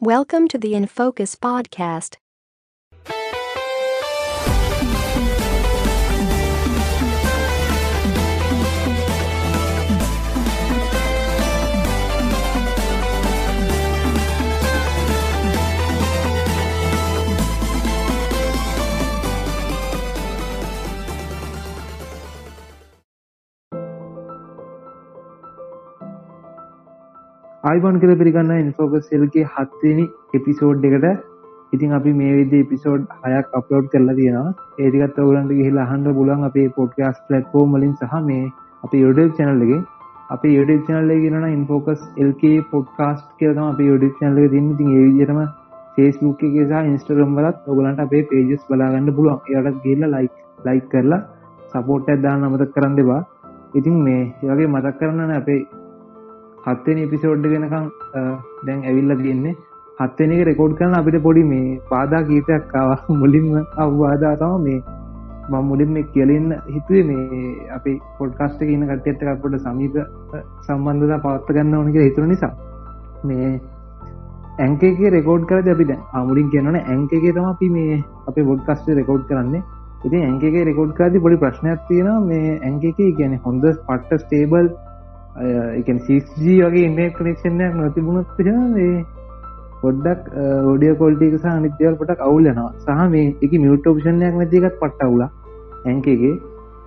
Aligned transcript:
Welcome 0.00 0.46
to 0.50 0.58
the 0.58 0.76
In 0.76 0.86
Focus 0.86 1.34
podcast. 1.34 2.18
ආයිබන් 27.64 27.96
කළ 28.02 28.18
පිරිගන්න 28.18 28.50
ඉන්ෆෝකස්ල්ගේ 28.54 29.44
හත්වෙනි 29.46 30.04
episode 30.32 30.84
එකට. 30.88 31.06
ඉතින් 31.72 31.92
අපි 31.92 32.10
මේ 32.12 32.34
විද 32.34 32.52
එපිසෝඩ් 32.56 33.06
හයක් 33.24 33.46
අප්ලෝඩ් 33.52 33.86
කරලා 33.92 34.14
තියෙනවා. 34.14 34.52
ඒටිකත් 34.78 35.18
ඔවලන්ට 35.18 35.52
ගහිලා 35.52 35.86
හන්ඩ 35.88 36.14
පුලන් 36.18 36.44
අපේ 36.48 36.66
පොඩ්කස් 36.76 37.16
පලට්ෆෝර්ම් 37.24 37.72
මලින් 37.74 37.94
සහ 38.00 38.14
මේ 38.22 38.44
අප 38.84 38.92
යුඩ 38.94 39.18
චනල්ලගේ 39.36 39.80
අප 40.30 40.44
යුඩ 40.48 40.70
චනල්ල 40.84 41.10
ගෙනන 41.24 41.46
ඉන්ෆෝකස් 41.48 42.04
එල්කේ 42.18 42.60
පොඩ්කාස්ට් 42.70 43.26
කියලම 43.40 43.64
අප 43.64 43.80
යුඩ 43.80 44.06
චනල්ල 44.12 44.52
තින්න 44.54 44.68
ති 44.78 44.86
ඒවිදිරම 44.92 45.40
ෆේස්බුක් 45.96 46.44
එක 46.48 46.56
සහ 46.60 46.92
ඉන්ස්ටරම් 46.92 47.34
වලත් 47.38 47.58
ඔගලන්ට 47.66 48.04
අපේ 48.06 48.22
පේජස් 48.30 48.62
බලාගන්න 48.68 49.10
පුළුවන්. 49.12 49.42
එයට 49.48 49.82
ගේල්ල 49.84 50.06
ලයික් 50.14 50.38
ලයික් 50.60 50.86
කරලා 50.94 51.20
සපෝට් 51.72 52.08
ඇදදාන්න 52.08 52.46
අමතක් 52.46 52.72
කරන්න 52.76 52.96
දෙවා 52.96 53.20
ඉතින් 53.74 53.98
මේ 54.04 54.22
ඒවගේ 54.44 54.68
මතක් 54.68 54.96
කරන්න 55.00 55.32
අපේ 55.32 55.60
හත්වෙන 56.66 56.98
එපිසෝඩ් 56.98 57.48
ගෙනකම් 57.52 57.86
දැන් 58.66 58.84
ඇවිල්ල 58.84 59.16
තියෙන්නේ. 59.16 59.56
හත්වෙන 59.98 60.32
එක 60.32 60.44
රෙකෝඩ් 60.46 60.76
කරන 60.76 60.94
අපිට 60.94 61.18
පොඩි 61.22 61.44
මේ 61.44 61.80
පාදා 61.90 62.22
කීපයක් 62.22 62.68
කාව 62.68 62.90
මුලින්ම 63.20 63.48
අවවාදා 63.76 64.34
තම 64.36 64.62
මේ 64.62 64.78
මං 65.50 65.64
මුලින් 65.64 65.90
මේ 65.90 66.10
කියලන්න 66.12 66.50
හිතුවේ 66.68 67.04
මේ 67.04 67.70
අපි 67.70 67.94
පොඩ්කාස්ට 68.18 68.60
කියන 68.60 68.84
කට්ටට 68.86 69.32
අපට 69.34 69.58
සමීප 69.60 69.98
සම්බන්ධතා 70.66 71.22
පවත්ත 71.24 71.56
ගන්න 71.56 71.74
ඕනක 71.74 71.98
හිතුර 71.98 72.26
නිසා. 72.26 72.52
මේ 73.24 73.50
ඇංකේ 74.58 75.10
රෙකෝඩ් 75.10 75.44
කර 75.44 75.60
අපිට 75.68 75.92
අමුලින් 76.14 76.50
කියනන 76.50 76.76
ඇංකගේ 76.76 77.32
තම 77.32 77.46
අපි 77.46 77.68
මේ 77.70 78.04
අපේ 78.28 78.44
බොඩ්කස්ට 78.44 78.94
රෙකෝඩ් 78.94 79.24
කරන්නේ. 79.28 79.62
ඉතින් 80.04 80.22
ඇංකගේ 80.22 80.64
රෙකෝඩ් 80.64 80.92
කාති 80.94 81.18
පොඩි 81.18 81.36
ප්‍රශ්නයක් 81.36 81.80
තියෙන 81.88 82.26
මේ 82.26 82.58
ඇංකේ 82.60 83.10
කියන 83.12 83.40
හොඳ 83.44 83.64
පට්ට 83.86 84.22
ස්ටේබල් 84.22 84.68
එකන් 85.74 85.98
සිජී 86.00 86.58
වගේ 86.62 86.84
ඉන්න 86.84 87.00
කනෙක්ෂණයක් 87.12 87.74
නොතිබුණොත් 87.74 88.44
ඒ 88.78 88.92
පොඩ්ඩක් 89.80 90.30
ෝඩිය 90.66 90.94
කොල්ටික 90.96 91.34
සහ 91.36 91.58
නිත්‍යවල් 91.60 91.96
පොටක් 91.96 92.22
අවුලනවා 92.22 92.70
සහ 92.78 93.08
මේ 93.08 93.34
එක 93.42 93.58
මියුට 93.58 93.86
ඔපෂණයක් 93.86 94.34
නැතිකත් 94.34 94.78
පට්ටවුල 94.78 95.26
ඇන්කගේ 95.84 96.36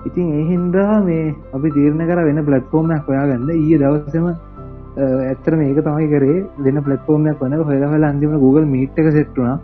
ඉතින් 0.06 0.32
ඒහින්දා 0.34 0.94
මේ 1.02 1.36
අපි 1.54 1.70
තීරණ 1.72 2.02
කර 2.04 2.22
වෙන 2.22 2.40
පලට්ෆෝර්මයක් 2.42 3.04
හොයාගන්න. 3.08 3.50
ඒ 3.52 3.78
දවසම 3.78 4.26
ඇත්තර 5.26 5.54
මේක 5.56 5.80
තමයි 5.80 6.08
කරේ. 6.10 6.38
වෙන 6.60 6.78
පලට්ෆෝර්මයක් 6.80 7.38
වන 7.40 7.54
හොයහල 7.62 8.04
අන්තිම 8.04 8.34
Google 8.38 8.66
මීට් 8.68 8.98
එක 8.98 9.12
සෙට්ටුනා 9.12 9.56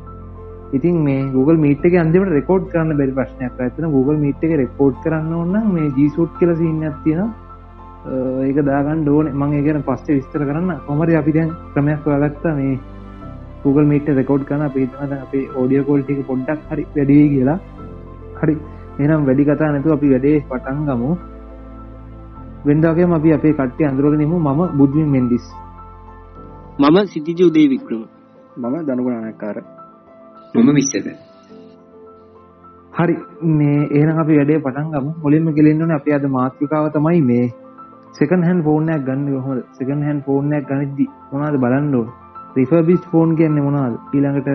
ඉතින් 0.74 0.96
මේ 1.00 1.26
Google 1.32 1.58
මීට 1.58 1.84
එක 1.84 1.96
අන්තිමට 1.96 2.32
රෙකෝඩ් 2.32 2.70
කරන්න 2.72 2.98
බැරි 2.98 3.14
ප්‍රශ්නයක්. 3.14 3.60
ඇතන 3.60 3.90
Google 3.90 4.18
මීට් 4.18 4.42
එක 4.42 4.56
රෙකෝඩ් 4.58 4.96
කරන්න 5.04 5.34
ඕන්න 5.34 5.74
මේ 5.74 5.92
ජීසුට් 5.92 6.34
කියල 6.40 6.56
සින්නත් 6.56 7.04
තියෙනවා. 7.04 7.47
ඒක 8.48 8.60
දාගන්න 8.70 9.02
ඩෝන 9.04 9.28
මං 9.34 9.54
ඒගෙන 9.54 9.84
පස්සේ 9.88 10.18
විස්තර 10.20 10.42
කරන්න. 10.50 10.72
කොමරි 10.88 11.16
අපි 11.22 11.32
දැන් 11.38 11.50
ක්‍රමයක් 11.74 12.08
ඔයාගත්තා 12.08 12.56
මේ 12.60 12.80
Google 13.64 13.88
මීට 13.92 14.08
රෙකෝඩ් 14.20 14.44
කන 14.50 14.62
අපේතනද 14.68 15.14
අපේ 15.18 15.46
ඕඩිය 15.56 15.84
කෝල්ටික 15.88 16.20
පොඩ්ඩක් 16.28 16.60
හරි 16.72 16.84
වැඩිය 16.96 17.28
කියලා. 17.34 17.60
හරි. 18.42 18.56
එනම් 19.00 19.26
වැඩි 19.28 19.48
කතා 19.50 19.72
නැතු 19.74 19.94
අපි 19.96 20.14
වැඩේ 20.14 20.44
පටන් 20.50 20.80
ගමු. 20.88 21.10
වෙන්දාගේ 22.68 23.08
අපි 23.20 23.34
අපේ 23.38 23.54
කට්ටය 23.54 23.90
අඳුරගෙනමු 23.90 24.38
මම 24.40 24.62
බුද්ධින් 24.80 25.10
මෙන්ඩිස්. 25.16 25.46
මම 26.80 26.98
සිතිජ 27.12 27.40
උදේ 27.48 27.68
වික්‍රම 27.70 28.04
මම 28.58 28.76
දනුගුණනකාර 28.88 29.58
මම 30.56 30.70
විස්සද 30.76 31.08
හරි. 32.98 33.16
මේ 33.58 33.80
ඒන 33.92 34.10
අපි 34.22 34.34
වැඩේ 34.40 34.60
පටන් 34.66 34.92
ගම. 34.94 35.08
මුලින්ම 35.24 35.48
කෙලෙන්න්නන 35.56 35.92
අප 35.92 36.06
අද 36.18 36.26
මාතෘකාව 36.36 36.86
තමයි 36.96 37.22
මේ 37.30 37.46
සෙකන් 38.14 38.42
හැන් 38.44 38.64
ෆෝර්නයක් 38.64 39.06
ගන්න 39.06 39.28
හො 39.42 39.60
සෙකන් 39.74 40.02
හැන් 40.04 40.20
ෆෝර්නයක් 40.22 40.66
ගනිද්දි 40.68 41.06
මොනාද 41.32 41.56
බලන්ඩෝ 41.58 42.06
රිෆබිස් 42.56 43.04
ෆෝන් 43.06 43.36
කියන්නේ 43.36 43.64
මොනාද 43.64 43.94
ඊළඟට 44.14 44.50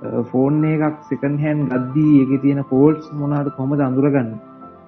ෆෝන් 0.00 0.64
එකක් 0.64 0.96
සෙකන් 1.04 1.34
හැන් 1.38 1.58
ගද්දී 1.68 2.22
එක 2.22 2.42
තියෙන 2.42 2.64
ෆෝල්ස් 2.64 3.10
මොනාද 3.12 3.48
කොමද 3.56 3.80
අඳුරගන්න? 3.80 4.30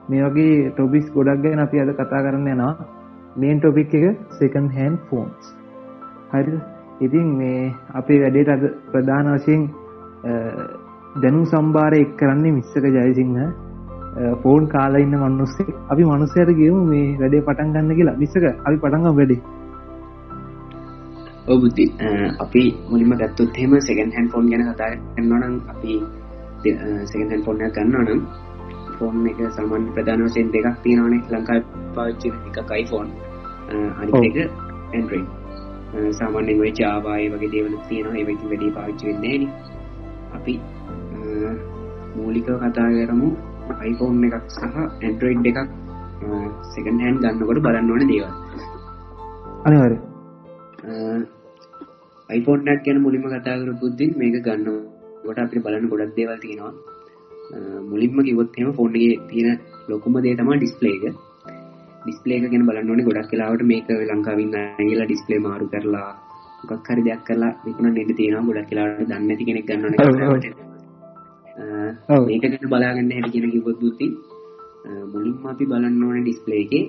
මේ 0.09 0.23
වගේ 0.25 0.71
ටොබිස් 0.71 1.07
ගොඩක් 1.11 1.43
ගැන 1.43 1.59
අපි 1.59 1.81
අද 1.81 1.91
කතා 1.93 2.23
කරන්න 2.23 2.49
යනවා. 2.49 2.75
මේන් 3.37 3.59
ටොපික් 3.59 3.95
එක 3.95 4.19
සෙකන් 4.31 4.69
හැන් 4.69 4.95
ෆෝන්ස් 5.09 5.55
හරි. 6.33 6.57
ඉතින් 7.01 7.27
මේ 7.37 7.75
අපේ 7.91 8.21
වැඩේට 8.21 8.49
අද 8.49 8.65
ප්‍රධාන 8.89 9.29
වශයෙන් 9.35 9.63
දැනු 11.23 11.45
සම්භාරය 11.47 12.01
එක් 12.01 12.17
කරන්නේ 12.17 12.53
මිස්සක 12.53 12.85
ජයසිංහ. 12.89 13.37
ෆෝන් 14.43 14.69
කාලා 14.69 15.01
ඉන්න 15.01 15.17
මනුස්සේ 15.19 15.75
අපි 15.89 16.05
මනුස්සයට 16.05 16.51
ගේමු 16.55 16.85
මේ 16.85 17.19
වැඩේ 17.19 17.43
පටන් 17.43 17.73
ගන්න 17.73 17.97
කියලා. 17.97 18.17
විසක 18.17 18.45
අපි 18.45 18.77
පටන්ගම් 18.77 19.17
වැඩේ. 19.17 19.41
ඔබුති 21.47 21.85
අපි 22.39 22.63
මුලින්ම 22.89 23.15
ගත්තොත් 23.17 23.57
හෙම 23.57 23.75
සෙකන් 23.81 24.11
හැන් 24.13 24.29
ෆෝන් 24.29 24.51
ගැන 24.51 24.65
කතා 24.65 24.91
කරන්නනම් 25.11 25.55
අපි 25.69 25.93
සෙකන් 27.05 27.29
හැන් 27.29 27.43
ෆෝර්නය 27.43 27.71
ගන්නනම් 27.71 28.21
ෆෝන් 28.99 29.27
එක 29.27 29.41
සමන් 29.49 29.87
ප්‍රධාන 29.95 30.25
වසයෙන් 30.25 30.51
දෙකක් 30.51 30.83
තියෙනවනේ 30.83 31.23
ලංකා 31.31 31.61
පාච්චි 31.95 32.29
එක 32.49 32.59
කයිෆෝන් 32.65 33.09
අනි 33.97 34.29
එක 34.29 34.37
ඇන්ඩරයි 34.91 35.25
සාමාන්‍යෙන් 36.13 36.61
ඔය 36.61 36.73
ජාවාය 36.73 37.25
වගේ 37.29 37.51
දේවල 37.51 37.75
තියෙනවා. 37.89 38.15
ඒවති 38.15 38.45
වැඩි 38.45 38.71
පාච්චි 38.73 39.07
වෙන්නේ 39.07 39.49
අපි 40.33 40.55
මූලිකව 42.17 42.55
කතා 42.61 42.91
කරමු 42.91 43.33
iPhone 43.91 44.25
එකක් 44.29 44.47
සහ 44.55 44.63
ඇන්ඩරෝයිඩ් 44.79 45.47
එකක් 45.51 45.61
සෙකන් 46.73 46.97
හැන් 47.03 47.17
ගන්නකොට 47.23 47.61
බලන්න 47.67 47.91
ඕන 47.93 48.03
දේවල්. 48.11 48.33
අනිවර 49.67 49.93
iPhoneයක් 52.39 52.81
ගැන 52.87 52.99
මුලින්ම 53.05 53.27
කතා 53.33 53.59
කර 53.61 53.71
පුද්දින් 53.83 54.11
මේක 54.21 54.37
ගන්න 54.47 54.81
ගොට 55.25 55.39
අපි 55.43 55.65
බලන්න 55.67 55.91
ගොඩක් 55.93 56.17
දේවල් 56.19 56.39
තියෙනවා. 56.45 56.73
මුලින්ම 57.91 58.19
කිවොත්හෙම 58.27 58.73
ෆෝන්ගේ 58.79 59.21
තියෙන 59.31 59.61
ලොකුම 59.91 60.15
දේ 60.25 60.35
තම 60.39 60.51
ඩිස්පලේක 60.57 61.05
ඩිස්පලේක 62.05 62.45
ගෙන 62.53 62.67
බලන්න 62.69 62.91
ඕනේ 62.93 63.07
ගොඩක් 63.09 63.31
කලාවට 63.33 63.65
මේක 63.71 63.89
ලංකාවින්න 64.11 64.59
කියලා 64.79 65.09
ඩිස්පලේ 65.09 65.41
මාරු 65.47 65.67
කරලා 65.73 66.11
මොකක් 66.69 66.89
හරි 66.91 67.03
දෙයක් 67.09 67.23
කරලා 67.29 67.53
විකුණ 67.65 67.95
නෙට 67.95 68.13
තියෙනවා. 68.19 68.47
ගොඩක් 68.49 68.69
කලාට 68.71 69.09
දන්නති 69.11 69.45
කෙනෙක් 69.49 69.67
ගන්න 71.63 72.31
ඒකට 72.35 72.67
බලාගන්න 72.67 73.13
හැට 73.13 73.33
කියෙන 73.33 73.51
කිවොත් 73.51 73.79
බුති 73.81 74.07
මුලින්ම 75.13 75.47
අපි 75.47 75.65
බලන්න 75.65 76.03
ඕන 76.03 76.19
ඩිස්පලේගේ 76.23 76.85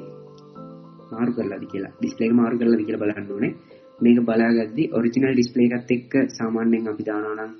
මාරු 1.11 1.31
කරලාද 1.33 1.63
කියලා. 1.65 1.93
ඩිස්පලේ 1.93 2.31
මාරු 2.31 2.57
කරලා 2.57 2.79
කියලා 2.79 3.03
බලන්න 3.03 3.31
ඕනේ. 3.31 3.53
මේක 4.01 4.19
බලාගද්දි 4.21 4.83
ඔරිජිනල් 4.91 5.33
ඩිස්පලේ 5.33 5.69
එකත් 5.69 5.91
එක්ක 5.91 6.13
සාමාන්‍යයෙන් 6.29 6.87
අපි 6.87 7.03
දානනම් 7.03 7.51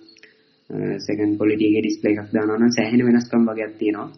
සෙකන් 0.98 1.32
පොලිටිගේ 1.38 1.82
ඩිස්පලේ 1.82 2.14
එකක් 2.16 2.32
දානනම් 2.34 2.72
සෑහෙන 2.72 3.06
වෙනස්කම් 3.08 3.44
වගේක් 3.50 3.74
තියෙනවා. 3.80 4.10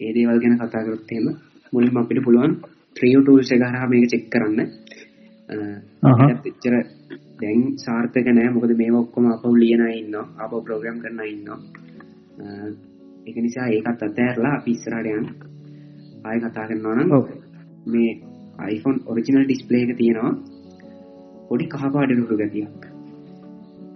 ඒ 0.00 0.12
දේවල් 0.14 0.40
ගැන 0.42 0.58
කතා 0.58 0.84
කරොත් 0.86 1.12
එහෙම 1.12 1.26
මුලින්ම 1.72 1.96
අපිට 1.96 2.24
පුළුවන් 2.24 2.54
ත්‍රියු 2.96 3.20
ටූල්ස් 3.22 3.52
එක 3.54 3.62
හරහා 3.62 3.90
මේක 3.90 4.10
චෙක් 4.12 4.24
කරන්න. 4.32 4.58
එච්චර 6.50 6.74
දැන් 7.40 7.60
සාර්ථක 7.78 8.28
නෑ. 8.28 8.50
මොකද 8.50 8.72
මේ 8.76 8.90
ඔක්කොම 8.94 9.26
අප 9.28 9.44
ලියන 9.54 9.84
ඉන්න 9.90 10.16
අප 10.38 10.52
ප්‍රෝග්‍රම් 10.60 10.98
කරන 10.98 11.20
ඉන්න 11.26 11.48
එක 13.26 13.36
නිසා 13.38 13.68
ඒකත් 13.68 14.02
අතඇරලා 14.02 14.56
පිස්සරටයන් 14.64 15.26
ආය 16.24 16.38
කතා 16.40 16.68
කරන්නවනම් 16.68 17.12
මේ 17.86 18.10
iPhone 18.68 18.98
ඔරිජිනල් 19.06 19.44
ඩිස්පලේ 19.44 19.82
එක 19.84 19.96
තියෙනවා. 19.96 20.32
පොඩි 21.48 21.66
කහපාඩරුහුරු 21.68 22.36
ගතියක්. 22.42 22.82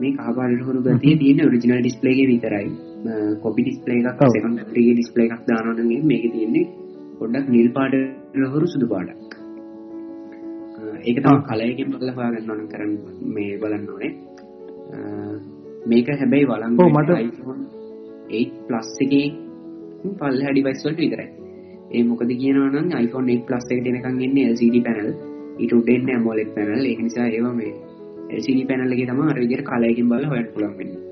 මේ 0.00 0.16
කහපාඩරුහුරු 0.16 0.80
ගතිය 0.82 1.14
තියෙන 1.18 1.46
ඔරිජිනල් 1.46 1.80
ඩිස්පලේගේ 1.80 2.28
විතරයි. 2.28 2.68
කොපි 3.40 3.60
ඩිස්පලේ 3.62 4.00
එකක් 4.02 4.22
ගේ 4.76 4.94
ඩිස්පලේ 4.94 5.28
එකක් 5.28 5.44
දානනගේ 5.46 6.00
මේක 6.04 6.24
තියෙන්නේ 6.32 6.66
පොඩ්ඩක් 7.18 7.48
නිල් 7.48 7.68
පාඩරහුරු 7.72 8.66
සුදු 8.66 8.86
පාඩක් 8.86 9.23
ඒක 11.04 11.18
තම 11.24 11.40
කලයකින් 11.48 11.88
බල 11.92 12.10
හොයාගන්නවන 12.16 12.66
කරන්න 12.72 12.92
මේ 13.34 13.56
බලන්න 13.62 13.88
ඕනේ. 13.92 14.12
මේක 15.90 16.06
හැබැයි 16.20 16.50
වලංගෝ 16.50 16.88
මට 16.96 17.10
ඒ 18.30 18.44
ප්ලස් 18.68 18.92
එක 19.04 19.14
පල් 20.20 20.38
හැඩිවයිස්වල්ට 20.46 21.00
විතරයි. 21.04 21.28
ඒ 21.94 22.02
මොකද 22.10 22.30
කියනවනම් 22.42 22.88
iPhone 23.04 23.26
8 23.32 23.46
ප්ලස් 23.48 23.66
එකට 23.70 23.88
එනකන් 23.90 24.22
එන්නේ 24.28 24.52
LCD 24.52 24.76
පැනල් 24.86 25.10
ඊට 25.60 25.74
උඩ 25.78 25.90
එන්නේ 25.96 26.16
AMOLED 26.20 26.50
පැනල් 26.56 26.86
ඒක 26.90 27.02
නිසා 27.06 27.26
ඒවා 27.30 27.54
මේ 27.60 27.72
LCD 28.38 28.60
පැනල් 28.70 28.94
එකේ 28.94 29.08
තමයි 29.10 29.32
අර 29.32 29.40
විදිහට 29.42 29.68
කලයකින් 29.70 30.08
බලලා 30.12 30.30
හොයන්න 30.32 30.48
පුළුවන් 30.54 30.78
වෙන්නේ. 30.78 31.02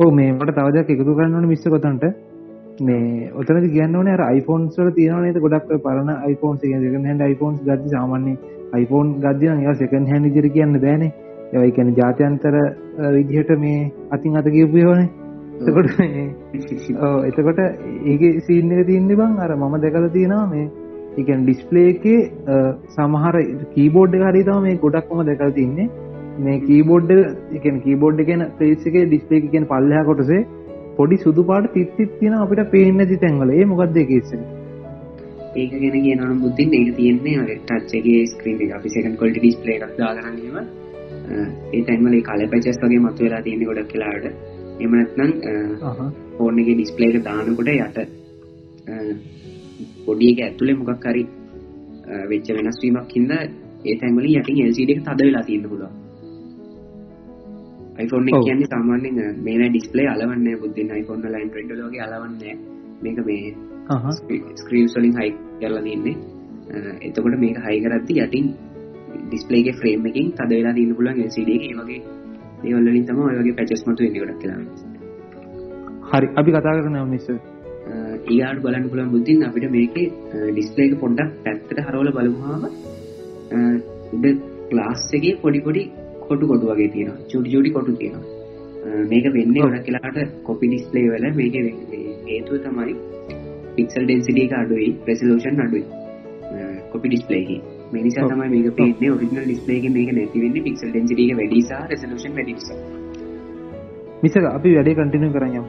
ඔව් 0.00 0.10
මේ 0.18 0.32
මට 0.32 0.56
තව 0.58 0.66
දෙයක් 0.76 0.90
එකතු 0.96 1.16
කරන්න 1.18 1.38
ඕනේ 1.38 1.52
මිස්ටර් 1.52 1.70
කොතන්ට 1.74 2.04
මේ 2.80 3.30
ඔතනදි 3.34 3.68
කියන්න 3.68 3.96
ඕනේ 3.96 4.14
අර 4.14 4.24
iPhones 4.32 4.78
වල 4.78 4.90
තියෙනවා 4.90 5.22
නේද 5.22 5.38
ගොඩක් 5.38 5.70
ඔය 5.70 5.78
පරණ 5.78 6.10
iPhones 6.28 6.60
කියන්නේ 6.60 6.82
second 6.84 7.06
hand 7.06 7.22
iPhones 7.26 7.60
ගද්දි 7.62 7.90
සාමාන්‍ය 7.90 8.34
iPhone 8.74 9.08
ගද්දි 9.20 9.48
නම් 9.48 9.60
ඒවා 9.60 9.78
second 9.78 10.08
hand 10.08 10.24
විදිහට 10.24 10.52
කියන්න 10.52 10.80
බෑනේ. 10.80 11.12
ඒවා 11.52 11.70
කියන්නේ 11.70 11.96
ජාත්‍යන්තර 11.96 12.56
විදිහට 13.16 13.50
මේ 13.58 13.78
අතින් 14.10 14.36
අත 14.36 14.50
ගියපු 14.50 14.76
ඒවානේ. 14.76 15.08
එතකොට 15.60 15.88
මේ 15.98 16.26
ඔව් 17.02 17.24
එතකොට 17.24 17.62
ඒකේ 18.06 18.40
සීන් 18.40 18.72
එක 18.72 18.86
තියෙන්නේ 18.86 19.16
බං 19.16 19.38
අර 19.38 19.56
මම 19.56 19.78
දැකලා 19.78 20.10
තියෙනවා 20.10 20.46
මේ 20.46 20.66
ඒ 21.16 21.22
කියන්නේ 21.22 21.44
ඩිස්ප්ලේ 21.44 21.88
එකේ 21.88 22.20
සමහර 22.90 23.40
කීබෝඩ් 23.74 24.14
එක 24.14 24.26
හරිය 24.26 24.44
තමයි 24.44 24.62
මේ 24.66 24.78
ගොඩක්ම 24.78 25.24
දැකලා 25.24 25.56
තින්නේ 25.56 25.88
මේ 26.38 26.60
කීබෝඩ් 26.60 27.10
එක 27.10 27.24
ඒ 27.24 27.58
කියන්නේ 27.58 27.84
කීබෝඩ් 27.84 28.20
එක 28.20 28.30
කියන 28.30 28.46
ප්ලේස් 28.58 28.86
එකේ 28.86 29.04
ඩිස්ප්ලේ 29.06 29.40
එක 29.40 29.50
කියන්නේ 29.50 29.72
පල්ලෙහා 29.72 30.08
කොටසේ 30.10 30.42
පොඩි 30.98 31.16
සුදු 31.24 31.42
පාට 31.50 31.68
තිත් 31.74 31.90
තිත් 31.96 32.14
තියෙනවා 32.20 32.46
අපිට 32.46 32.70
පේන්නේ 32.72 32.98
නැති 32.98 33.20
තැන්වල. 33.24 33.50
ඒ 33.52 33.66
මොකද්ද 33.72 33.96
ඒ 34.00 34.06
කේස් 34.10 34.32
එක? 34.34 34.42
ඒක 35.56 35.70
ගැන 35.72 35.96
කියනවා 35.96 36.28
නම් 36.28 36.40
බුද්ධින් 36.44 36.74
ඒක 36.78 36.90
තියෙන්නේ 36.98 37.36
ඔය 37.42 37.56
ටච් 37.60 37.90
එකේ 38.00 38.26
ස්ක්‍රීන් 38.32 38.62
එක 38.64 38.76
අපි 38.78 38.94
සෙකන්ඩ් 38.94 39.18
ක්වොලිටි 39.20 39.42
ඩිස්ප්ලේ 39.42 39.76
එකක් 39.78 39.96
දාගෙන 39.98 40.26
ඉන්නව 40.32 40.58
ඒ 40.58 41.82
ටයිම්වල 41.82 42.16
ඒ 42.18 42.24
කලර් 42.28 42.50
පැචස් 42.52 42.80
වගේ 42.84 43.02
මතුවලා 43.06 43.42
තියෙන්නේ 43.42 43.68
ගොඩක් 43.70 43.94
වෙලාවට. 43.94 44.26
එහෙම 44.80 44.92
නැත්නම් 44.94 45.30
ෆෝන් 46.36 46.60
එකේ 46.62 46.76
ඩිස්ප්ලේ 46.76 47.10
එක 47.12 47.24
දානකොට 47.24 47.70
යට 47.74 47.98
පොඩි 50.06 50.32
එක 50.32 50.44
ඇතුලේ 50.46 50.78
මොකක් 50.80 51.08
හරි 51.12 51.24
වෙච්ච 52.30 52.52
වෙනස් 52.56 52.82
වීමක් 52.82 53.16
හින්දා 53.16 53.42
ඒ 53.84 53.96
තැන්වලින් 54.00 54.38
යටින් 54.40 54.62
LCD 54.66 54.90
එක 54.94 55.02
තද 55.06 55.20
වෙලා 55.28 55.46
තියෙන්න 55.48 55.70
පුළුවන්. 55.70 56.07
iPhone 57.98 58.30
එක 58.30 58.44
කියන්නේ 58.46 58.70
සාමාන්‍යයෙන් 58.70 59.40
මේ 59.44 59.68
ඩිස්ප්ලේ 59.68 60.06
අලවන්නේ 60.06 60.56
බුද්ධින් 60.62 60.90
iPhone 61.00 61.22
වල 61.24 61.36
Android 61.40 61.68
වල 61.70 61.82
වගේ 61.86 62.04
අලවන්නේ 62.06 62.54
මේක 63.02 63.18
මේ 63.26 63.54
ස්ක්‍රීන්ස් 64.60 64.94
වලින් 64.96 65.14
හයි 65.18 65.30
කරලා 65.60 65.82
තියෙන්නේ. 65.82 66.16
එතකොට 67.02 67.38
මේක 67.44 67.58
හයි 67.66 67.78
කරද්දි 67.84 68.20
යටින් 68.24 68.46
ඩිස්ප්ලේ 69.26 69.60
එකේ 69.62 69.78
ෆ්‍රේම් 69.80 70.06
එකකින් 70.06 70.32
තද 70.32 70.50
වෙලා 70.52 70.74
තියෙන්න 70.78 70.96
පුළුවන් 70.96 71.22
LCD 71.26 71.50
එකේ. 71.58 71.70
ඒ 71.70 71.78
වගේ 71.80 72.00
දේවල් 72.62 72.88
වලින් 72.88 73.04
තමයි 73.08 73.28
ඔය 73.28 73.38
වගේ 73.40 73.56
පැචස් 73.58 73.86
මතුවෙන්නේ 73.86 74.22
ගොඩක් 74.24 74.42
වෙලාවට. 74.44 74.78
හරි. 76.10 76.26
අපි 76.40 76.50
කතා 76.52 76.74
කරනවා 76.78 77.06
මිස්සර් 77.14 77.38
ඊයාට 78.26 78.60
බලන්න 78.64 78.90
පුළුවන් 78.90 79.12
බුද්ධින් 79.14 79.46
අපිට 79.46 79.70
මේකේ 79.76 80.06
ඩිස්ප්ලේ 80.52 80.86
එක 80.88 81.00
පොඩ්ඩක් 81.02 81.32
පැත්තට 81.44 81.86
හරවලා 81.86 82.16
බලමුවාම 82.16 82.64
උඩ 84.14 84.26
ග්ලාස් 84.70 85.04
එකේ 85.18 85.40
පොඩි 85.42 85.60
පොඩි 85.66 85.82
කොටු 86.28 86.46
කොටු 86.46 86.66
වගේ 86.66 86.88
තියෙනවා. 86.88 87.18
චුටි 87.28 87.50
චුටි 87.50 87.70
කොටු 87.70 87.92
තියෙනවා. 87.94 88.24
මේක 89.06 89.26
වෙන්නේ 89.34 89.62
ගොඩක් 89.62 89.88
වෙලාවට 89.88 90.36
කොපි 90.42 90.66
ඩිස්ප්ලේ 90.66 91.06
වල. 91.06 91.26
මේකේ 91.32 91.62
හේතුව 92.26 92.60
තමයි 92.60 92.94
පික්සල් 93.76 94.04
ඩෙන්සිටි 94.04 94.44
එක 94.44 94.54
අඩුයි 94.54 94.90
රෙසලූෂන් 95.06 95.60
අඩුයි. 95.60 95.84
කොපි 96.92 97.06
ඩිස්ප්ලේ 97.08 97.40
එකේ. 97.40 97.60
මේ 97.92 98.02
නිසා 98.02 98.28
තමයි 98.28 98.48
මේක 98.54 98.76
පේන්නේ. 98.76 99.10
ඔරිජිනල් 99.10 99.44
ඩිස්ප්ලේ 99.44 99.78
එකේ 99.80 99.92
මේක 99.92 100.10
නැති 100.12 100.44
වෙන්නේ 100.44 100.62
පික්සල් 100.62 100.90
ඩෙන්සිටි 100.90 101.26
එක 101.26 101.36
වැඩි 101.36 101.56
නිසා 101.56 101.82
රෙසලූෂන් 101.88 102.34
වැඩි 102.34 102.52
නිසා. 102.52 102.78
මිසක 104.22 104.44
අපි 104.48 104.74
වැඩේ 104.74 104.96
කන්ටිනියු 104.96 105.32
කරන් 105.32 105.54
යමු. 105.54 105.68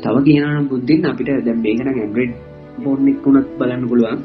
තව 0.00 0.16
කියනම් 0.24 0.68
බුද්ධින් 0.70 1.06
අපිට 1.06 1.30
දැන් 1.44 1.60
මේක 1.60 1.80
නම් 1.80 2.00
Android 2.00 2.32
ෆෝන් 2.82 3.08
එකක් 3.08 3.26
උනත් 3.26 3.48
බලන්න 3.58 3.88
පුළුවන් 3.90 4.20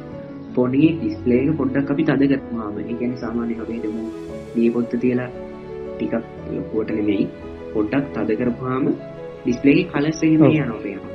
ෆෝන් 0.56 0.76
එකේ 0.76 0.92
ඩිස්ප්ලේ 0.98 1.40
එක 1.44 1.56
පොඩ්ඩක් 1.56 1.92
අපි 1.92 2.06
තද 2.06 2.30
කරපුවාම 2.32 2.78
ඒ 2.80 2.86
කියන්නේ 2.92 3.20
සාමාන්‍යයෙන් 3.20 3.62
අපි 3.62 3.74
හිතමු 3.78 4.04
මේ 4.54 4.70
පොත්ත 4.72 4.96
තියලා 4.98 5.30
ටිකක් 5.90 6.14
ලොකුවට 6.52 6.94
නෙමෙයි 6.94 7.26
පොඩ්ඩක් 7.74 8.14
තද 8.16 8.40
කරපුවාම 8.40 8.86
ඩිස්ප්ලේ 9.42 9.76
යනවා 10.62 10.82
පේනවා 10.82 11.14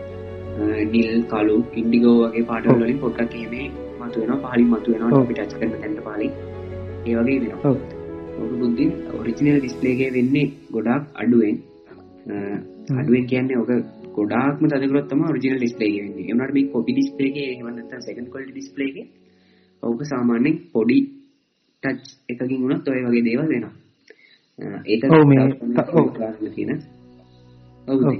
නිල් 0.87 1.23
කළු 1.27 1.57
ඉන්ඩිගෝ 1.75 2.17
වගේ 2.23 2.45
පාටවල 2.45 2.81
වලින් 2.81 2.99
පොඩ්ඩක් 2.99 3.35
එහෙම 3.37 3.77
මතුවෙනවා 4.01 4.53
පහලින් 4.53 4.71
මතුවෙනවා 4.71 5.21
අපි 5.21 5.35
ටච් 5.37 5.53
කරන 5.59 5.75
තැනට 5.77 6.01
පහලින් 6.07 6.33
ඒ 7.07 7.15
වගේ 7.17 7.39
වෙනවා. 7.43 7.75
ඔබ 8.39 8.51
බුද්ධින් 8.55 8.91
ඔරිජිනල් 9.15 9.59
ඩිස්ප්ලේ 9.59 9.93
එකේ 9.93 10.11
වෙන්නේ 10.13 10.47
ගොඩාක් 10.73 11.05
අඩුවෙන්. 11.15 11.57
අඩුවෙන් 12.93 13.27
කියන්නේ 13.27 13.59
ඔක 13.59 13.71
ගොඩාක්ම 14.17 14.65
තදකරොත් 14.67 15.09
තමයි 15.09 15.31
ඔරිජිනල් 15.31 15.59
ඩිස්ප්ලේ 15.59 15.91
වෙන්නේ. 15.97 16.27
වුණාට 16.29 16.55
මේ 16.55 16.69
කොපි 16.69 16.93
ඩිස්ප්ලේ 16.93 17.31
එකේ 17.31 17.49
එහෙම 17.53 17.71
නැත්නම් 17.71 18.03
සෙකන්ඩ් 18.03 18.29
ඔක 19.83 20.01
සාමාන්‍යයෙන් 20.05 20.57
පොඩි 20.73 20.99
ටච් 21.83 22.07
එකකින් 22.31 22.63
වුණත් 22.63 22.89
ඔය 22.89 23.01
වගේ 23.05 23.25
දේවල් 23.25 23.49
වෙනවා. 23.49 23.75
ඒක 24.85 25.03
ඔව් 25.09 25.23
මේ 25.25 25.41
ඔව් 25.95 26.07
තියෙන. 26.51 26.81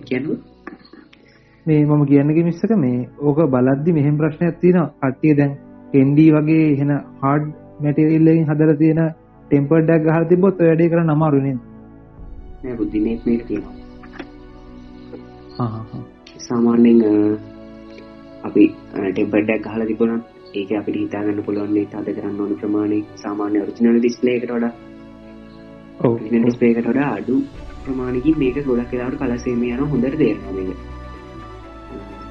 කියන්නේ 0.03 0.39
මේ 1.67 1.81
මම 1.87 2.03
කියන්නේ 2.07 2.45
මිස්සක 2.45 2.73
මේ 2.77 2.99
ඕක 3.21 3.39
බලද්දි 3.47 3.91
මෙහෙම 3.93 4.17
ප්‍රශ්නයක් 4.17 4.61
තියෙනවා. 4.61 4.93
කට්ටිය 5.03 5.35
දැන් 5.35 5.53
ND 6.03 6.19
වගේ 6.35 6.67
එහෙන 6.67 6.93
hard 7.21 7.45
material 7.81 8.29
එකකින් 8.29 8.47
හදලා 8.51 8.77
තියෙන 8.77 9.03
tempered 9.51 9.89
එකක් 9.89 10.05
ගහලා 10.05 10.29
තිබ්බොත් 10.31 10.61
ඔය 10.61 10.69
වැඩේ 10.69 10.91
කරන්න 10.91 11.11
අමාරු 11.11 11.39
නේද? 11.41 11.59
නෑ 12.63 12.77
බුද්ධි 12.77 12.99
මේක 13.05 13.43
තියෙනවා. 13.47 13.75
සාමාන්‍යෙන් 16.39 17.01
අපි 18.45 18.65
ටෙම්පඩක් 19.13 19.65
හල 19.69 19.83
තිබුණ 19.87 20.21
ඒක 20.55 20.71
අපිට 20.81 20.97
හිතාගන්න 20.97 21.43
පුළුවන්න්නේ 21.45 21.87
තද 21.93 22.15
කරන්න 22.17 22.41
ඕන 22.41 22.53
ප්‍රමාණය. 22.61 23.01
සාමාන්‍ය 23.23 23.61
ඔරිජිනල් 23.63 23.99
ඩිස්පලේකට 24.01 24.53
වඩා. 24.57 24.73
ඩිස්පේකට 26.01 26.87
වඩා 26.87 27.11
අඩු 27.19 27.37
ප්‍රමාණකින් 27.85 28.39
මේක 28.39 28.61
ගොඩක් 28.67 28.93
වෙලාට 28.93 29.19
කලසේම 29.21 29.63
යන 29.63 29.85
හොඳට 29.93 30.19
දේරනවා 30.23 30.53
මේක. 30.59 30.79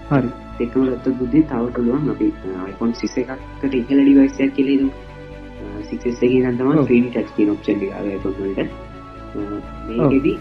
හරි. 0.09 0.29
එකම 0.65 0.87
ගත්ත 0.89 1.13
බුද්ධි 1.19 1.43
තව 1.51 1.73
පුළුවන්. 1.75 2.09
අපි 2.13 2.31
iPhone 2.71 2.93
6 3.01 3.17
එකකට 3.23 3.73
ඉහළ 3.81 4.03
ඩිවයිස් 4.03 4.39
එකක් 4.45 4.55
කියලා 4.57 4.75
හිතමු. 4.75 4.91
6s 5.89 6.23
එකේ 6.25 6.41
නම් 6.43 6.57
තමයි 6.59 6.85
3D 6.89 7.13
touch 7.15 7.31
කියන 7.37 7.49
option 7.55 7.83
එක 7.83 7.91
ආවේ 7.99 8.15
iPhone 8.19 8.35
වලට. 8.39 8.69
මේකෙදි 9.87 10.33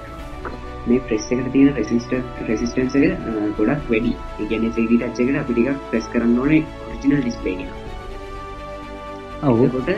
මේ 0.88 1.00
ප්‍රෙස් 1.06 1.30
එකට 1.32 1.52
තියෙන 1.52 1.74
රෙසිස්ටර් 1.78 2.20
රෙසිස්ටන්ස් 2.48 2.96
එක 2.96 3.30
ගොඩක් 3.60 3.90
වැඩි. 3.92 4.12
ඒ 4.40 4.46
කියන්නේ 4.50 4.74
3D 4.76 5.00
touch 5.02 5.24
එකට 5.24 5.40
අපි 5.44 5.52
ටිකක් 5.52 5.88
ප්‍රෙස් 5.90 6.12
කරන්න 6.12 6.38
ඕනේ 6.44 6.62
ඔරිජිනල් 6.96 7.22
ඩිස්ප්ලේ 7.22 7.56
එක. 7.64 7.70
ඔව්. 9.42 9.62
ඒකට 9.64 9.90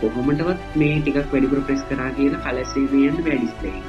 කොහොමදවත් 0.00 0.78
මේ 0.80 0.96
ටිකක් 1.00 1.28
වැඩිපුර 1.32 1.60
ප්‍රෙස් 1.68 1.82
කරා 1.90 2.10
කියලා 2.16 2.40
කලර් 2.46 2.58
එක 2.62 2.96
යන්න 3.02 3.22
බෑ 3.26 3.38
ඩිස්ප්ලේ 3.38 3.76
එක. 3.78 3.84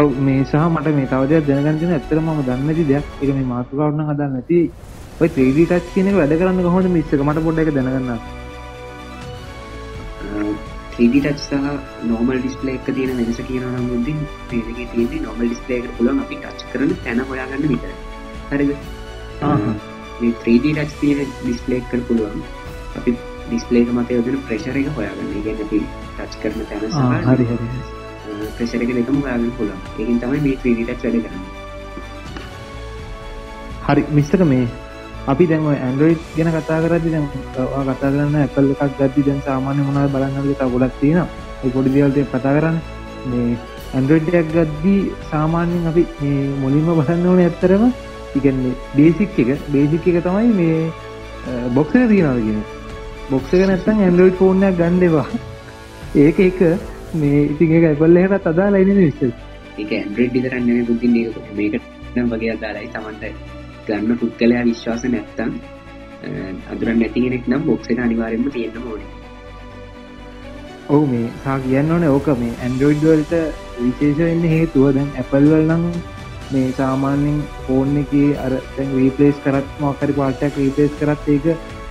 ඔව් 0.00 0.16
මේ 0.28 0.44
සහ 0.44 0.54
මට 0.70 0.94
මේ 1.00 1.10
තව 1.10 1.22
දෙයක් 1.32 1.46
දැනගන්න 1.50 1.78
තියෙන 1.82 1.92
ඇත්තටම 1.96 2.30
මම 2.30 2.40
දන්නේ 2.46 2.66
නැති 2.70 2.86
දෙයක්. 2.92 3.06
ඒක 3.22 3.34
මේ 3.40 3.50
මාතෘකාවට 3.52 3.98
නම් 3.98 4.08
හදන්න 4.12 4.32
නැති. 4.38 4.60
ඔය 5.20 5.28
3D 5.36 5.68
touch 5.72 5.92
කියන 5.94 6.08
එක 6.12 6.16
වැඩ 6.20 6.38
කරන්නේ 6.40 6.66
කොහොමද 6.68 6.90
මිස් 6.96 7.12
එක 7.18 7.22
මට 7.28 7.44
පොඩ්ඩක් 7.46 7.68
ඒක 7.68 7.76
දැනගන්න. 7.78 8.10
3D 10.96 11.14
touch 11.26 11.40
සහ 11.46 11.54
normal 12.10 12.38
display 12.48 12.74
එක 12.80 12.92
තියෙන 12.98 13.16
වෙනස 13.22 13.40
කියනවා 13.48 13.72
නම් 13.78 13.88
මුදින් 13.94 14.20
මේ 14.50 14.62
දෙකේ 14.68 14.90
තියෙන්නේ 14.92 15.24
normal 15.28 15.48
display 15.54 15.80
එකට 15.80 15.96
පුළුවන් 15.98 16.22
අපි 16.26 16.44
touch 16.44 16.68
කරන 16.74 16.94
තැන 17.08 17.26
හොයාගන්න 17.32 17.68
විතරයි. 17.72 17.98
හරිද? 18.52 19.92
මේ 20.20 20.32
3D 20.42 20.64
touch 20.78 20.94
තියෙන 21.00 21.32
display 21.46 21.78
එකට 21.82 22.04
පුළුවන් 22.08 22.40
අපි 22.98 23.10
එක 23.82 23.88
මත 23.96 24.10
යොදන 24.16 24.38
pressure 24.48 24.76
එක 24.80 24.88
හොයාගන්න. 24.96 25.28
කියන්නේ 25.44 25.66
අපි 25.66 25.78
touch 26.18 26.34
කරන 26.42 26.60
තැන 26.70 26.80
හරි 27.28 27.46
pressure 28.56 28.82
එක 28.84 28.90
දෙකම 28.98 29.18
හොයාගන්න 29.24 29.52
පුළුවන්. 29.58 29.80
ඒකෙන් 29.98 30.16
තමයි 30.22 30.40
මේ 30.46 30.56
3D 30.62 30.80
touch 30.88 31.02
වැඩ 31.04 31.18
කරන්නේ. 31.24 31.50
හරි 33.86 34.02
මිස්ටර් 34.16 34.42
මේ 34.52 34.64
අපි 35.32 35.44
දැන් 35.50 35.66
ඔය 35.72 35.76
Android 35.88 36.18
ගැන 36.36 36.50
කතා 36.56 36.78
කරද්දි 36.86 37.14
දැන් 37.14 37.26
කතා 37.34 37.94
කරන 38.00 38.34
Apple 38.46 38.72
එකක් 38.74 38.96
ගද්දි 39.02 39.28
දැන් 39.28 39.40
සාමාන්‍ය 39.50 39.80
මොනවද 39.90 40.10
බලන්න 40.16 40.40
ඕනද 40.40 40.56
තව 40.62 40.70
ගොඩක් 40.74 40.98
තියෙනවා. 41.02 41.28
ඒ 41.64 41.70
පොඩි 41.76 41.94
දේවල් 41.94 42.12
ටික 42.16 42.28
කතා 42.34 42.56
කරන්නේ. 42.58 42.82
මේ 43.30 43.56
එකක් 44.40 44.50
ගද්දි 44.56 44.96
සාමාන්‍යයෙන් 45.30 45.86
අපි 45.90 46.02
මුලින්ම 46.62 46.88
බලන්න 46.98 47.30
ඕනේ 47.30 47.46
ඇත්තරම 47.50 47.84
කියන්නේ 48.40 48.74
බේසික් 48.96 49.38
එක 49.42 49.50
බේසික් 49.74 50.06
එක 50.10 50.18
තමයි 50.26 50.52
මේ 50.60 50.78
බොක්ස් 51.76 51.94
එක 51.94 52.08
කියන්නේ. 52.10 52.62
බොක්ස් 53.30 53.54
එක 53.54 53.66
නැත්නම් 53.70 54.04
Android 54.08 54.34
ෆෝන් 54.40 54.62
එකක් 54.68 54.78
ගන්න 54.78 55.02
එපා. 55.08 55.26
ඒක 56.24 56.38
එක 56.48 56.60
මේ 57.20 57.42
ඉතින් 57.52 57.90
Apple 57.90 58.22
එකටත් 58.22 58.46
අදාළයි 58.52 58.84
නේද 58.84 59.00
මිස්ටර්? 59.06 59.32
ඒක 59.78 59.92
Android 60.04 60.30
විතරක් 60.36 60.60
නෙමෙයි 60.60 60.86
බුද්ධින් 60.88 61.12
මේක 61.58 61.74
නම් 62.16 62.28
වගේ 62.32 62.52
අදාළයි. 62.56 62.88
Tamanට 62.94 63.24
ගන්න 63.86 64.18
පුද්ගලයා 64.20 64.64
විශ්වාස 64.70 65.04
නැත්තම් 65.16 65.50
අදුරන් 66.72 66.98
නැති 67.00 67.22
කෙනෙක් 67.24 67.48
නම් 67.48 67.62
බොක්ස් 67.68 67.90
එක 67.90 67.98
අනිවාර්යෙන්ම 68.06 68.50
තියෙන්න 68.54 68.88
ඕනේ. 68.88 69.10
ඔව් 70.94 71.02
මේ 71.12 71.28
සා 71.44 71.58
කියන්න 71.66 71.92
ඕනේ 71.94 72.10
ඕක 72.16 72.28
මේ 72.40 72.54
Android 72.66 72.98
වලට 73.04 73.34
විශේෂ 73.78 74.18
වෙන්න 74.18 74.44
හේතුව 74.54 74.90
දැන් 74.96 75.10
Apple 75.22 75.46
වල 75.52 75.72
නම් 75.76 75.84
මේ 76.54 76.72
සාමාන්‍යයෙන් 76.72 77.38
ෆෝන් 77.62 77.96
එකේ 77.96 78.28
අර 78.38 78.52
දැන් 78.72 78.92
රීප්ලේස් 78.94 79.40
කරත් 79.44 79.80
මොකක් 79.80 80.02
හරි 80.02 80.14
පාර්ට් 80.14 80.42
එකක් 80.42 80.56
රීප්ලේස් 80.56 80.94
කරත් 81.00 81.28
ඒක 81.28 81.46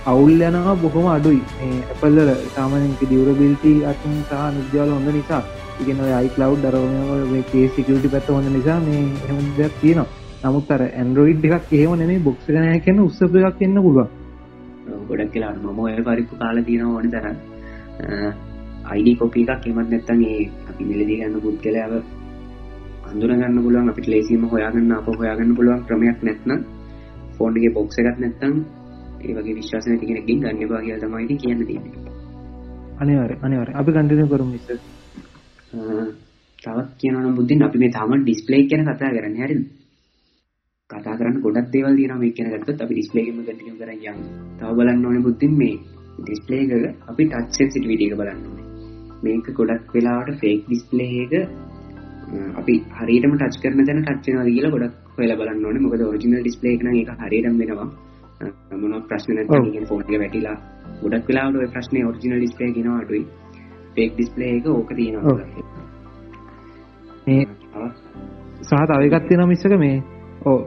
අවුල් 0.06 0.40
යනවා 0.40 0.74
බොහොම 0.76 1.06
අඩුයි. 1.08 1.42
මේ 1.60 1.82
ඇපල්ල 1.84 2.18
සාමානක 2.50 3.02
ඩියවරබිල්ටි 3.02 3.74
අතින් 3.84 4.16
සහ 4.22 4.42
නිද්‍යාල 4.56 4.90
හොඳ 4.90 5.08
නිසා. 5.10 5.42
ඉගෙන 5.80 6.02
අයි 6.10 6.28
කලව් 6.30 6.58
දරවන 6.62 7.34
ඒ 7.36 7.68
සිකටි 7.70 8.08
පැත්ත 8.08 8.28
හොඳ 8.30 8.50
නිසා 8.50 8.78
මේ 8.82 9.04
එහම 9.24 9.46
දෙයක් 9.56 9.80
තියෙනවා. 9.80 10.08
නමුත් 10.42 10.70
අර 10.70 10.82
ඇන්ඩරෝයිඩ් 10.84 11.46
එකක් 11.50 11.72
එහෙම 11.74 11.94
නෙමේ 11.98 12.22
බොක්ස 12.22 12.48
ගනය 12.48 12.80
කියන්න 12.80 13.00
උත්සප 13.02 13.38
එකක් 13.42 13.62
එන්න 13.62 13.80
පුළුවන්. 13.80 14.10
ගොඩක් 15.08 15.30
කියලා 15.32 15.54
මම 15.54 15.80
ඔය 15.80 15.94
පරිප්පු 16.02 16.34
කාල 16.36 16.60
තියෙන 16.62 16.84
ඕන 16.86 17.06
තර 17.10 17.26
අයිඩ 18.86 19.18
කොපි 19.18 19.46
එකක් 19.46 19.66
එමත් 19.66 19.88
නැත්තන් 19.88 20.22
ඒ 20.24 20.42
අපි 20.68 20.82
මිලදී 20.84 21.18
ගන්න 21.20 21.40
පුද්ගලාව 21.40 21.92
අඳුරගන්න 23.14 23.58
පුළුවන් 23.62 23.90
අපිට 23.90 24.06
ලේසිම 24.06 24.44
හොයාගන්න 24.46 24.92
අප 24.92 25.06
හොයාගන්න 25.12 25.52
පුළුවන් 25.56 25.82
ක්‍රමයක් 25.86 26.18
නැත්නම් 26.22 26.60
ෆෝන්ගේ 27.36 27.70
බොක්ස 27.72 27.98
එකත් 28.00 28.18
නැත්තම් 28.18 28.54
ඒ 29.20 29.32
වගේ 29.34 29.54
විශ්වාස 29.54 29.86
නැති 29.86 30.08
කෙනකින් 30.08 30.40
ගන්න 30.40 30.68
බා 30.70 30.80
කියලා 30.82 31.02
තමයි 31.04 31.36
කියන්න 31.38 31.62
තියෙන්නේ 31.66 32.14
අනිවාර 33.00 33.32
අනිවාර 33.42 33.70
අපි 33.74 33.90
කන්ටිනියු 33.92 34.28
කරමු 34.28 34.50
මිස් 34.50 34.64
තවත් 36.58 36.90
කියනවනම් 37.00 37.34
බුද්ධින් 37.36 37.62
අපි 37.62 37.78
මේ 37.78 37.92
තාම 37.92 38.14
ඩිස්ප්ලේ 38.18 38.62
ගැන 38.66 38.82
කතා 38.88 39.10
කරන්නේ 39.12 39.44
හරිද 39.44 39.62
කතා 40.90 41.14
කරන්න 41.18 41.36
ගොඩක් 41.40 41.68
දේවල් 41.72 41.94
තියෙනවා 41.96 42.18
මේ 42.18 42.32
කියන 42.32 42.48
ගත්තොත් 42.52 42.82
අපි 42.82 42.94
ඩිස්ප්ලේ 42.94 43.24
එකම 43.24 43.38
කන්ටිනියු 43.40 43.76
කරන් 43.78 44.00
යමු. 44.04 44.24
තව 44.58 44.70
බලන්න 44.78 45.06
ඕනේ 45.06 45.22
බුද්ධින් 45.26 45.54
මේ 45.60 45.76
ඩිස්ප්ලේ 46.18 46.60
එක 46.64 46.70
අපි 47.10 47.22
ටච් 47.26 47.54
සෙන්සිටිවිටි 47.56 48.08
එක 48.08 48.16
බලන්න 48.20 48.42
ඕනේ. 48.44 48.66
මේක 49.24 49.46
ගොඩක් 49.58 49.94
වෙලාවට 49.94 50.36
ෆේක් 50.40 50.60
ඩිස්ප්ලේ 50.64 51.12
එක 51.24 51.32
අපි 52.54 52.74
හරියටම 52.96 53.34
ටච් 53.34 53.62
කරන 53.62 53.80
තැන 53.82 54.02
ටච් 54.02 54.26
වෙනවද 54.30 54.50
කියලා 54.50 54.72
ගොඩක් 54.72 54.94
හොයලා 55.16 55.36
බලන්න 55.36 55.66
ඕනේ. 55.66 55.82
මොකද 55.82 56.02
ඔරිජිනල් 56.02 56.40
ඩිස්ප්ලේ 56.40 56.74
එක 56.74 56.82
නම් 56.82 56.94
ඒක 56.94 57.10
හරියටම 57.22 57.60
වෙනවා. 57.60 57.88
මොනවත් 58.74 59.06
ප්‍රශ්න 59.08 59.34
නැත්නම් 59.34 59.70
කියන 59.70 59.86
ෆෝන් 59.86 60.02
එක 60.02 60.12
වැටිලා 60.16 60.56
ගොඩක් 61.02 61.28
වෙලාවට 61.28 61.60
ওই 61.60 61.68
ප්‍රශ්නේ 61.68 62.04
ඔරිජිනල් 62.04 62.38
ඩිස්ප්ලේ 62.38 62.70
එක 62.70 62.78
එනවා 62.78 62.98
අඩුයි. 63.00 63.24
ෆේක් 63.94 64.10
ඩිස්ප්ලේ 64.12 64.50
එක 64.56 64.66
ඕක 64.70 64.90
තියෙනවා. 64.94 65.36
මේ 67.26 67.42
සහ 68.62 68.84
තව 68.88 69.00
එකක් 69.08 69.24
තියෙනවා 69.24 69.48
මිස්සක 69.48 69.78
මේ 69.78 69.96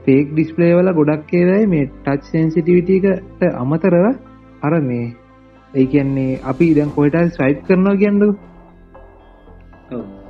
පේක් 0.02 0.28
ඩිස්පලේ 0.32 0.74
වල 0.74 0.92
ගොඩක් 0.94 1.34
ඒවයි 1.36 1.68
මේ 1.68 1.86
ටච් 2.00 2.32
සෙන්සිටිවිටකට 2.32 3.48
අමතරව 3.56 4.06
අර 4.62 4.74
මේ 4.82 5.08
ඒ 5.74 5.86
කියන්නේ 5.88 6.40
අපි 6.46 6.68
දැන් 6.74 6.92
කොයිට 6.92 7.18
ස්වයිප් 7.32 7.60
කරනවා 7.64 7.96
කියන්නක 7.96 8.38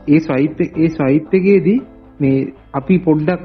ඒ 0.07 0.19
ස්වයිප් 0.19 0.59
ඒ 0.63 0.89
ස්වයිප් 0.89 1.33
එකේදී 1.33 1.77
මේ 2.19 2.39
අපි 2.73 2.97
පොඩ්ඩක් 2.99 3.43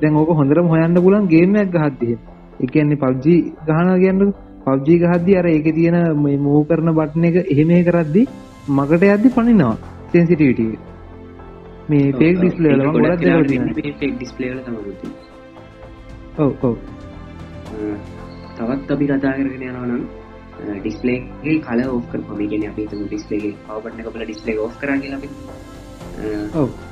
දැන් 0.00 0.16
ඕක 0.16 0.32
හොඳරම 0.34 0.68
හොයන්න 0.68 1.00
පුලන් 1.00 1.28
ගේමයක් 1.28 1.74
ගහත්දිය 1.74 2.16
එකන්නේ 2.60 2.98
පබ්ජි 2.98 3.36
ගහන 3.66 3.92
කියන්න 3.96 4.32
පබ්ජි 4.66 4.96
ගහද්දි 5.00 5.36
අර 5.36 5.46
ඒක 5.48 5.68
තියෙන 5.72 5.98
මේ 6.18 6.38
මූ 6.38 6.62
කරන 6.64 6.94
බට්න 6.94 7.24
එක 7.24 7.36
එහෙමේ 7.46 7.82
කරද්දි 7.84 8.22
මකට 8.70 9.02
යද්දි 9.08 9.28
පනිනවා 9.30 9.76
සෙන්සිටිවිටිය 10.08 10.72
මේ 11.88 12.12
පේක් 12.14 12.34
ඩිස්ලේ 12.38 12.76
ගොඩක් 12.88 13.22
ඩිස්පලේල 14.14 14.58
තම 14.60 14.76
ඔව් 16.38 16.52
ඔව්. 16.62 16.76
තවත් 18.56 18.90
අපි 18.90 19.06
කතා 19.06 19.32
කරගෙන 19.32 19.62
යනවා 19.62 19.86
නම් 19.88 20.04
ඩිස්පලේගේ 20.76 21.58
කල 21.62 21.80
ඕෆ් 21.86 22.06
කරපුවම 22.08 22.40
ඒ 22.40 22.48
කියන්නේ 22.48 22.70
අපි 22.70 22.82
හිතමු 22.82 23.06
ඩිස්පලේ 23.06 23.40
එක 23.42 23.58
පවර් 23.66 23.80
බටන් 23.82 24.00
එක 24.00 24.10
බලලා 24.10 24.26
ඩිස්පලේ 24.26 24.54
එක 24.54 24.60
ඕෆ් 24.60 24.74
කරා 24.78 24.98
කියලා 24.98 25.18
අපි 25.18 25.28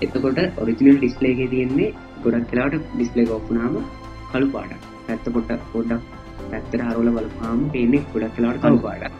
එතකොට 0.00 0.40
ඔරිජිනල් 0.58 0.96
ඩිස්පලේ 0.96 1.32
එකේ 1.32 1.48
තියෙන්නේ 1.48 1.90
ගොඩක් 2.24 2.54
එක 3.16 3.30
ඕෆ් 3.30 3.44
වුණාම 3.48 3.76
කළු 4.32 4.48
පාටක්. 4.52 4.82
පැත්ත 5.06 5.26
පොඩ්ඩක් 5.28 5.62
පොඩ්ඩක් 5.72 6.02
පැත්තට 6.50 6.80
හරවලා 6.80 7.14
බලපුවාම 7.16 7.60
පේන්නේ 7.70 8.02
ගොඩක් 8.12 8.38
වෙලාවට 8.38 8.62
කළු 8.62 8.80
පාටක්. 8.80 9.14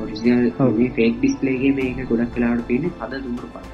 ඔරිජිනල් 0.00 0.46
මේ 0.76 0.90
ෆේක් 0.90 1.14
ඩිස්පලේ 1.16 1.56
එකේ 1.56 1.72
මේක 1.74 2.08
ගොඩක් 2.08 2.36
වෙලාවට 2.36 2.66
පේන්නේ 2.66 2.96
තද 3.00 3.22
දුඹුරු 3.24 3.48
පාටක්. 3.54 3.72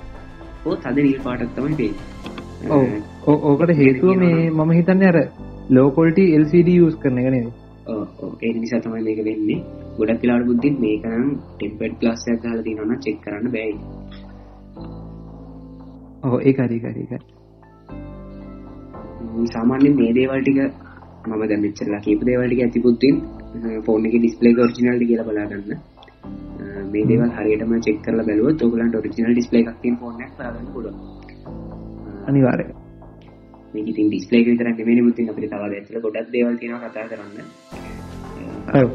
ඕ 0.65 0.77
තද 0.77 0.97
නිල් 1.01 1.21
පාටක් 1.21 1.55
තමයි 1.57 1.77
පේන්නේ. 1.77 3.03
ඔව් 3.27 3.37
ඕකට 3.45 3.77
හේතුව 3.77 4.17
මේ 4.17 4.51
මම 4.51 4.73
හිතන්නේ 4.73 5.13
අර 5.13 5.21
ලෝකොල්ට 5.71 6.21
LCD 6.35 6.79
යස් 6.81 6.97
කරන 6.97 7.23
නේද 7.29 7.49
ඒ 8.43 8.53
නිසා 8.55 8.81
තමයි 8.81 9.03
මේක 9.03 9.21
වෙන්නේ. 9.25 9.61
ගොඩක් 9.99 10.21
කියලාට 10.21 10.47
බුද්ධින් 10.47 10.75
මේකනම් 10.81 11.29
ටෙම්පට් 11.55 12.03
ලාස්සයක් 12.03 12.45
හල 12.47 12.61
තිනවන්න 12.65 13.01
චෙක් 13.01 13.19
කරන්න 13.25 13.53
බැයි 13.53 13.75
ඔහෝ 16.27 16.41
ඒ 16.43 16.55
හරිකරික 16.61 17.13
සාමාන්‍යෙන් 19.49 19.95
මේ 19.97 20.13
දේවල්ටික 20.13 20.59
මම 21.27 21.43
දැ 21.45 21.59
මෙච්චරලා 21.59 22.01
කීප 22.01 22.25
දේවල්ටික 22.25 22.63
ඇති 22.63 22.81
පුද්තින් 22.81 23.21
ෆෝන් 23.85 24.09
එක 24.09 24.17
ඩිස්පලේ 24.17 24.57
ෝර්ජිනල්ට 24.61 25.05
කියල 25.05 25.23
බලාගන්න 25.25 25.77
මේ 26.93 27.05
දේවල් 27.05 27.31
හරියටම 27.33 27.77
චෙක් 27.81 28.03
කරල 28.03 28.21
බැලුව 28.23 28.57
තොගලන්ට 28.57 28.97
ෝරිජිනල් 28.97 29.33
ඩිස්පලේ 29.33 29.63
එකක් 29.65 29.87
ෆෝන් 30.01 30.19
ලාගන්න 30.39 30.69
පුල 30.73 30.91
අනිවාරය 32.27 32.67
මේක 33.75 33.89
ඉතින් 33.89 34.07
ඩිස්ප්ලේ 34.09 34.41
එක 34.41 34.49
විතරක් 34.49 34.79
නෙමෙයි 34.79 35.03
මුතින් 35.03 35.29
අපිට 35.29 35.51
තව 35.51 35.63
ඇතුළේ 35.71 36.03
ගොඩක් 36.03 36.31
දේවල් 36.33 36.57
තියෙනවා 36.57 36.83
කතා 36.87 37.07
කරන්න. 37.09 37.49
ඔව්. 38.75 38.89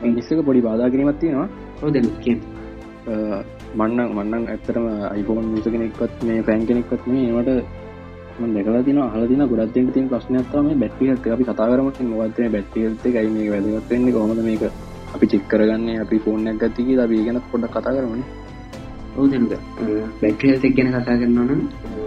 ඉංග්‍රීසි 0.00 0.34
එක 0.34 0.44
පොඩි 0.44 0.62
බාධා 0.62 0.90
කිරීමක් 0.90 1.18
තියෙනවා. 1.18 1.48
ඔව් 1.82 1.88
දැන් 1.92 2.12
කියන්න. 2.20 2.40
මන්නම් 3.72 4.10
මන්නම් 4.12 4.44
ඇත්තටම 4.46 4.86
iPhone 5.14 5.46
යුසර් 5.54 5.70
කෙනෙක්වත් 5.70 6.22
මේ 6.22 6.42
ෆෑන් 6.42 6.66
කෙනෙක්වත් 6.66 7.06
නෙමෙයි. 7.06 7.28
ඒවට 7.28 7.50
මම 8.38 8.54
දැකලා 8.54 8.82
තියෙනවා 8.82 9.08
අහලා 9.08 9.26
තියෙනවා 9.26 9.50
ගොඩක් 9.50 9.74
දෙනෙක් 9.74 9.92
තියෙන 9.94 10.08
ප්‍රශ්නයක් 10.08 10.46
තමයි 10.52 10.62
මේ 10.68 10.78
බැටරි 10.82 11.08
හෙල්ත් 11.08 11.20
එක. 11.20 11.32
අපි 11.32 11.44
කතා 11.44 11.68
කරමු 11.70 11.90
ඉතින් 11.90 12.08
මොකක්ද 12.08 12.38
මේ 12.38 12.50
බැටරි 12.50 12.84
හෙල්ත් 12.84 13.06
එකයි 13.06 13.28
මේක 13.28 13.50
වැදගත් 13.50 13.90
වෙන්නේ? 13.90 14.12
කොහොමද 14.12 14.42
මේක 14.42 14.62
අපි 15.14 15.26
චෙක් 15.26 15.44
කරගන්නේ? 15.48 15.98
අපි 16.00 16.18
ෆෝන් 16.24 16.46
එකක් 16.46 16.62
ගත්ත 16.62 16.86
කියලා 16.86 17.04
අපි 17.04 17.18
ඒ 17.18 17.26
ගැන 17.26 17.42
පොඩ්ඩක් 17.52 17.74
කතා 17.74 17.94
කරමුනේ. 17.96 18.26
ඔව් 19.16 19.24
දැනුද 19.28 19.52
බැටරි 20.22 20.50
හෙල්ත් 20.50 20.64
එක 20.64 20.74
ගැන 20.76 20.90
කතා 20.94 21.20
කරනවා 21.20 21.46
නම් 21.46 21.62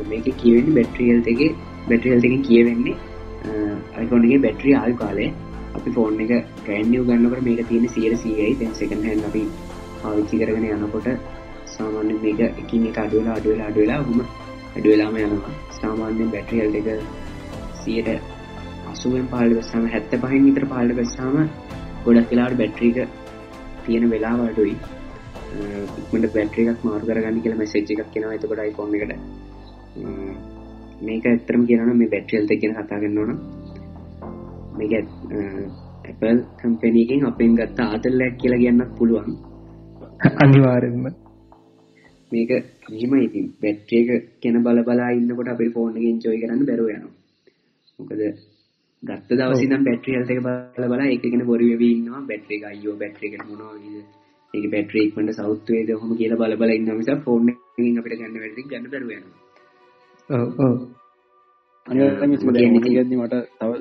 මේකේ 0.10 0.36
කියවෙන්නේ 0.41 0.75
බැටරි 0.75 1.10
හෙල්ත් 1.10 1.27
එකේ 1.27 1.51
බැටරිල්ටකින් 1.88 2.41
කියවෙන්නේ 2.41 2.96
අයිෆෝන්ගේ 3.96 4.39
බැටරි 4.39 4.75
ආයු 4.75 4.96
කාලේ 4.96 5.29
අපි 5.75 5.89
ෆෝන් 5.91 6.20
එක 6.25 6.34
කෑන්නියව 6.65 7.08
ගන්නකට 7.08 7.46
මේක 7.48 7.63
තියෙන 7.70 7.88
සියට 7.89 8.20
සීයයි 8.22 8.55
තැන් 8.55 8.75
සකන් 8.75 9.08
හැන් 9.08 9.24
අපි 9.29 9.43
පාවිච්චි 10.01 10.41
කරගෙන 10.41 10.67
යනකොට 10.70 11.08
සාමාන්‍ය 11.73 12.15
මේක 12.19 12.39
එකින් 12.55 12.87
එක 12.89 12.97
අඩුවෙලා 12.97 13.35
අඩුවෙලා 13.35 13.67
අඩුවෙලා 13.67 14.01
හුම 14.01 14.19
අඩුවෙලාම 14.75 15.15
යනවා. 15.17 15.53
සාමාන්‍යෙන් 15.73 16.31
බැටරියල් 16.31 16.75
එක 16.75 16.87
සියට 17.79 18.09
අසුවෙන් 18.93 19.27
පාල 19.27 19.49
වෙස්සාම 19.51 19.85
හැත්ත 19.87 20.17
පහින් 20.23 20.43
විතර 20.45 20.65
පාල 20.67 20.95
වෙස්සාම 20.95 21.37
ගොඩක් 22.05 22.31
වෙලාට 22.31 22.57
බැට්‍රීක 22.57 22.97
තියෙන 23.83 24.05
වෙලා 24.09 24.35
වඩුයි 24.41 24.75
ඉක්මට 25.99 26.27
බැට්‍රිකක් 26.33 26.83
මාරු 26.83 27.05
කරගන්න 27.05 27.41
කියල 27.41 27.55
මැසේජ් 27.55 27.93
එකක් 27.93 28.11
කෙනවා 28.13 28.35
එතකොට 28.35 28.61
යිෆෝන් 28.61 28.95
එකට. 28.97 29.13
මේක 31.01 31.25
ඇත්තරම 31.25 31.65
කියනන 31.65 31.93
මේ 31.95 32.09
බැට්‍රියල්ත 32.09 32.53
කියෙන 32.55 32.75
කතා 32.75 32.99
කරන්නවන 32.99 33.31
මේක 34.75 34.93
ඇපල් 36.03 36.39
කම්පැනීකින් 36.59 37.25
අපෙන් 37.25 37.51
ගත්ත 37.55 37.79
ආතල්ලැක් 37.87 38.37
කියලා 38.37 38.63
කියන්නත් 38.63 38.95
පුළුවන්. 38.97 39.35
අනිවාරෙන්ම 40.37 41.22
මේක 42.33 42.51
හිම 42.93 43.11
ඉතින් 43.19 43.45
බැට්‍රියක 43.61 44.09
කෙන 44.39 44.55
බල 44.63 44.79
බලා 44.83 45.11
ඉන්නකොට 45.11 45.49
අපේ 45.49 45.69
ෆෝන්ගෙන් 45.69 46.17
ජොයි 46.21 46.41
කරන්න 46.41 46.65
බැරුව 46.65 46.89
යනවා. 46.89 47.13
මොකද 47.99 48.21
ගත්ත 49.03 49.29
දවසිනම් 49.33 49.83
බැට්‍රියල්ත 49.83 50.29
එක 50.29 50.41
බල 50.41 50.85
බලා 50.87 51.07
එකගෙන 51.09 51.45
බොරි 51.45 51.65
වෙවන්නවා 51.73 52.21
බැට්‍රි 52.23 52.55
අයෝ 52.65 52.95
බැට්‍රික 52.95 53.33
මොනවා 53.41 53.75
ඒක 54.53 54.65
බැට්‍රීක්මට 54.71 55.31
සෞත්වේද 55.33 55.89
හොම 55.95 56.11
කියලා 56.15 56.41
බල 56.41 56.53
බල 56.57 56.71
ඉන්නම 56.71 56.99
ෆෝන් 57.23 57.49
අපිට 57.97 58.17
ගන්න 58.17 58.39
වැටි 58.39 58.61
ගන්න 58.65 58.91
බැරුවනවා 58.91 59.41
අනිගදදි 61.87 63.15
මට 63.15 63.35
තව 63.57 63.71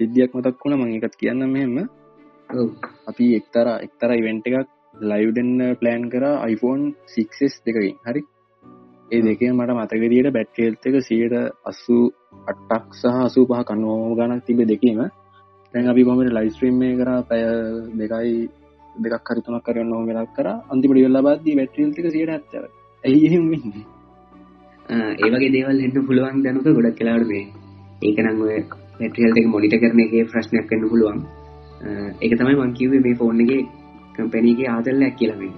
සිද්ධියක් 0.00 0.30
මතක් 0.32 0.62
වුණ. 0.62 0.78
මං 0.78 0.94
එකත් 0.96 1.14
කියන්න 1.16 1.42
මෙම 1.48 1.74
අපි 3.06 3.24
එක්තර 3.34 3.66
එක්තර 3.78 4.10
ඉවෙන්ට 4.12 4.46
එකක් 4.48 4.68
ලයිව්ඩන්න 4.94 5.76
ප්ලෑන් 5.80 6.04
කර 6.10 6.24
iPhone 6.44 6.82
6s 7.08 7.54
දෙකකින්. 7.66 7.96
හරි? 8.06 8.22
ඒ 9.10 9.20
දෙකේ 9.22 9.52
මට 9.52 9.70
මතකදියට 9.72 10.32
බැට්කේල්ත 10.32 10.86
එක 10.88 10.96
සියට 11.00 11.34
අස්සු 11.64 11.96
අට්ටක් 12.46 12.94
සහ 12.94 13.16
අසු 13.24 13.46
පහ 13.46 13.64
කන්නෝ 13.68 14.14
ගණක් 14.14 14.44
තිබ 14.46 14.60
දෙකීම. 14.64 15.00
තැන් 15.74 15.88
අපි 15.88 16.04
කොමට 16.04 16.32
ලයිස්ත්‍රීම් 16.32 16.80
කර? 17.00 17.10
පැය 17.28 17.42
දෙකයි 18.00 18.32
දෙකක් 18.94 19.28
හරිතුනක් 19.28 19.64
කරන්න 19.66 19.92
හෝ 19.94 20.04
වෙලක් 20.06 20.30
කර. 20.36 20.48
අන්තිපට 20.70 20.96
වෙල්ලා 20.96 21.26
බද්දී 21.28 21.58
බැට්‍රිල්තික 21.58 22.06
සියට 22.10 22.30
ඇත්තව. 22.30 22.64
ඇයි 23.04 23.26
එහෙම 23.26 23.44
වෙන්නේ? 23.52 23.84
ඒවගේ 25.18 25.52
දේවල් 25.56 25.84
එන්න 25.84 26.06
පුළුවන් 26.08 26.42
දැනුක 26.44 26.66
ගොඩක් 26.68 26.98
කලාවට 26.98 27.28
මේ. 27.32 27.44
ඒක 28.02 28.18
පැට්‍රියල් 28.98 29.38
එක 29.38 29.46
මොනිට 29.46 29.74
කරන 29.80 30.00
එක 30.00 30.12
ප්‍රශ්නයක් 30.30 30.66
කන්න 30.68 30.90
පුළුවන්. 30.90 31.22
ඒක 32.22 32.32
තමයි 32.38 32.58
මංකිවේ 32.60 33.00
මේ 33.00 33.14
ෆෝන් 33.14 33.40
එක 34.12 34.18
කම්පැනීගේ 34.18 34.68
ආදල්ලයක් 34.68 35.14
කියලවෙන්න 35.18 35.54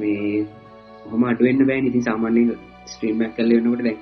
මේ. 0.00 0.46
හොම 1.10 1.24
අඩුවෙන්න්න 1.24 1.66
බෑ 1.68 1.82
ඉතින් 1.88 2.02
සාමාන්‍ය 2.02 2.42
ස්ත්‍රීමක් 2.86 3.34
කල්ල 3.36 3.52
වන්නකට 3.56 3.84
දැ 3.84 3.96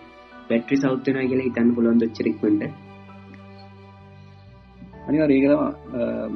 පැට්‍රි 0.48 0.76
සෞත්වනා 0.76 1.28
කියලා 1.30 1.46
හිතන්න 1.48 1.74
පුළුවන් 1.74 2.00
දොච්චරෙක්මට 2.00 2.62
අනිවා 5.08 5.28
ඒකතම 5.28 5.62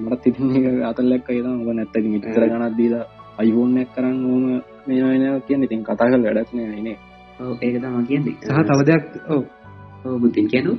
මටත් 0.02 0.23
තිතින්නේ 0.25 0.85
අතල්ලක් 0.85 1.28
අයද 1.30 1.47
ම 1.49 1.68
නැත්තක 1.73 2.06
මිතර 2.06 2.40
ගනත් 2.44 2.76
දීලා 2.78 3.04
අයිවෝන්නයක් 3.40 3.90
කරන්න 3.94 4.18
ඕම 4.26 4.44
මේනව 4.87 5.42
කියන්න. 5.47 5.66
ඉතින් 5.66 5.83
කතා 5.83 6.09
කල් 6.11 6.25
වැඩක්න 6.26 6.59
නේ. 6.85 6.97
ඒක 7.61 7.76
තම 7.83 7.97
කියන්නේ. 8.09 8.37
සහ 8.47 8.62
තව 8.68 8.80
දෙයක් 8.88 9.04
ඔව. 9.28 9.42
බුතින් 10.23 10.47
කියනු. 10.49 10.73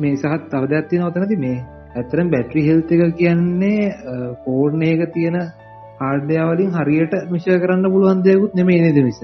මේ 0.00 0.16
සහත් 0.16 0.42
තව 0.50 0.62
දෙයක් 0.72 0.86
තියෙන 0.88 1.04
ඔතනති 1.04 1.36
මේ 1.36 1.58
ඇතරම් 1.94 2.30
බැටරි 2.30 2.66
හෙල්ත 2.68 2.92
එක 2.92 3.14
කියන්නේ 3.16 3.84
ෆෝර්න 4.42 4.82
එක 4.84 5.04
තියෙන 5.12 5.38
ආර්ඩයාවලින් 6.02 6.74
හරියට 6.74 7.14
මිෂ 7.30 7.48
කරන්න 7.58 7.86
පුළුවන් 7.88 8.22
දෙයකුත් 8.22 8.54
නෙමේ 8.54 8.80
නේද 8.80 9.00
මිස 9.02 9.22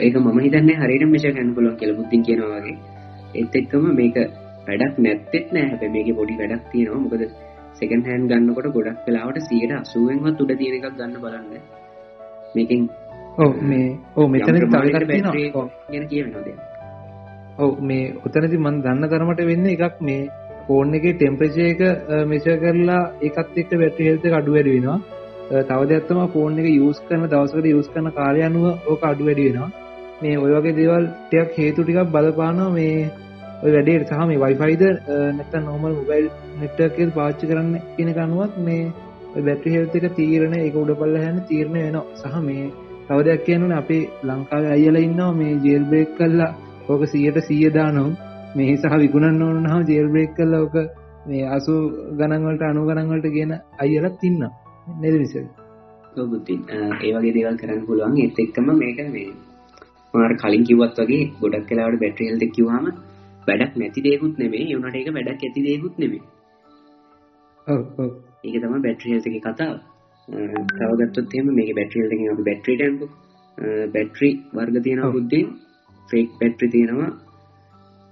ඒක 0.00 0.16
මම 0.16 0.38
හිතන්න 0.40 0.74
හරියට 0.80 1.08
මිෂ 1.08 1.30
කන්න 1.30 1.54
පුළුවන් 1.54 1.78
කියල 1.78 1.96
බුද්ධින් 1.96 2.22
කියනවාගේ 2.24 2.76
එත් 3.34 3.56
එක්කම 3.56 3.88
මේක 3.94 4.16
වැඩක් 4.66 4.98
නැත්තෙත් 4.98 5.52
නෑ. 5.52 5.66
හැබ 5.72 5.82
මේක 5.90 6.08
පොඩි 6.16 6.38
වැඩක් 6.38 6.64
තියෙනවා. 6.70 7.00
මොකද 7.00 7.22
සෙකන් 7.74 8.04
හැන් 8.04 8.28
ගන්නකොට 8.28 8.68
ගොඩක් 8.72 9.42
සියට 9.42 9.74
අසුවෙන්වත් 9.74 10.40
උඩ 10.40 10.54
තියෙන 10.54 10.78
එකක් 10.78 10.88
ගන්න 10.92 11.20
බලන්න. 11.20 11.52
මේකින් 12.54 12.88
ඕ 13.38 13.52
මේ 13.62 13.86
ඕ 14.16 14.26
මෙතන 14.28 14.58
තවකට 14.64 15.04
ගැන 15.88 16.08
කියනද 16.08 16.36
ඔව 17.58 17.80
මේ 17.82 18.12
ඔතනති 18.20 18.58
මන් 18.58 18.82
දන්න 18.82 19.08
තරමට 19.08 19.42
වෙන්න 19.44 19.66
එකක් 19.68 20.02
මේ 20.02 20.20
ෆෝන් 20.66 20.94
එක 20.94 21.04
ටෙම්පරේච 21.12 21.56
එක 21.64 21.80
මෙෂ 22.26 22.46
කරලා 22.62 23.02
එකත් 23.22 23.58
එක්ක 23.62 23.72
බැටි 23.74 24.08
හෙල්ත 24.08 24.24
අඩු 24.32 24.56
වැඩි 24.56 24.74
වෙනවා. 24.76 24.98
තව 25.62 25.80
දෙයක්ත්තම 25.90 26.20
ෆෝන් 26.32 26.58
එක 26.60 26.68
යස් 26.68 26.98
කරන 27.08 27.26
දවසකට 27.26 27.68
යස් 27.72 27.88
කරන 27.88 28.08
කාලය 28.12 28.42
අනුව 28.42 28.66
ඕක 28.86 29.04
අඩු 29.04 29.28
වැඩි 29.28 29.46
වෙනවා. 29.48 29.70
මේ 30.22 30.36
ඔය 30.38 30.50
වගේ 30.52 30.76
දේවල් 30.80 31.06
ටයක් 31.28 31.56
හේතු 31.56 31.80
ටිකක් 31.82 32.10
බලපානවා 32.12 32.70
මේ 32.70 33.10
ඔය 33.62 33.70
වැඩේට 33.72 34.10
සහ 34.10 34.26
මේ 34.26 34.42
වයිෆයිද 34.44 34.82
නැත 35.36 35.54
නොමල් 35.62 35.92
මොබයිල් 35.92 36.26
නෙට්ටකල් 36.60 37.10
පාච්චි 37.14 37.50
කරන්න 37.50 37.74
කියන 37.94 38.10
කනුවත් 38.14 38.58
මේ 38.60 38.92
බැටි 39.40 39.74
හෙල්ත 39.74 39.96
එක 39.96 40.06
තීරණ 40.16 40.54
එක 40.58 40.76
උඩ 40.76 40.92
පල්ල 41.00 41.16
හැන 41.18 41.42
තීරණය 41.48 41.80
වෙනවා. 41.80 42.06
සහ 42.16 42.36
මේ 42.42 42.70
තව 43.08 43.18
දෙයක් 43.24 43.42
කියනුන 43.46 43.72
අපේ 43.72 44.04
ලංකාව 44.24 44.64
අයල 44.68 44.96
ඉන්නවා 44.98 45.32
මේ 45.34 45.58
ජේල්බේක් 45.64 46.16
කල්ලා 46.18 46.52
ඕක 46.88 47.02
සියට 47.06 47.38
සිය 47.48 47.68
දානම් 47.70 48.16
මේ 48.56 48.76
සහ 48.76 48.94
විකුණන්න 48.96 49.42
ඕන 49.42 49.64
හම 49.64 49.82
ජේල්බේක් 49.86 50.30
කල්ල 50.34 50.54
ඕක 50.56 50.76
මේ 51.26 51.48
අසු 51.48 51.72
ගණන්වලට 52.12 52.62
අනු 52.64 52.84
ගණන්වලට 52.84 53.26
කියන 53.30 53.52
අයලත් 53.78 54.22
ඉන්න 54.22 54.44
නෙද 54.96 55.14
විස 55.14 55.34
බුතින් 56.26 56.60
ඒ 56.74 57.10
වගේ 57.14 57.34
දේවල් 57.34 57.56
කරන්න 57.56 57.82
පුළුවන්. 57.86 58.16
එත් 58.18 58.38
එක්කම 58.38 58.68
මේක 58.74 59.00
මේ 59.08 59.28
මාර 60.14 60.32
කලින් 60.36 60.64
කිවත් 60.64 61.00
වගේ 61.00 61.26
ගොඩක් 61.40 61.66
කලාවට 61.68 62.00
බැට්‍රියල්ද 62.02 62.46
කිවහම 62.50 62.86
වැඩක් 63.46 63.76
නැති 63.76 64.00
දේකුත් 64.02 64.34
නෙමේ 64.38 64.64
යුනට 64.68 64.96
එක 64.96 65.10
වැඩක් 65.10 65.42
ඇති 65.42 65.60
දේකුත් 65.62 65.94
නෙමේ 65.98 66.22
ඒක 68.44 68.56
තම 68.62 68.74
බැට්‍රියල්තක 68.80 69.36
කතාව. 69.42 69.76
තවගත්තොත් 70.78 71.34
එම 71.34 71.46
මේ 71.54 71.74
බැට්‍රියල්තකින් 71.74 72.26
අප 72.30 72.42
බැට්‍රිටන්පු 72.44 73.06
බැට්‍රි 73.90 74.30
වර්ග 74.52 74.76
තියෙන 74.82 75.06
බුද්ධින් 75.12 75.46
ෆෙක් 76.10 76.28
පැට්‍රි 76.40 76.68
තියෙනවා 76.70 77.12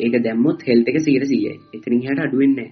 ඒක 0.00 0.14
දැම්මොත් 0.20 0.62
හෙල්ත 0.62 0.86
එක 0.86 0.98
සීර 1.00 1.24
සියයි 1.24 1.54
එතනින් 1.72 2.00
හට 2.02 2.20
අඩුවෙන්නේ 2.20 2.68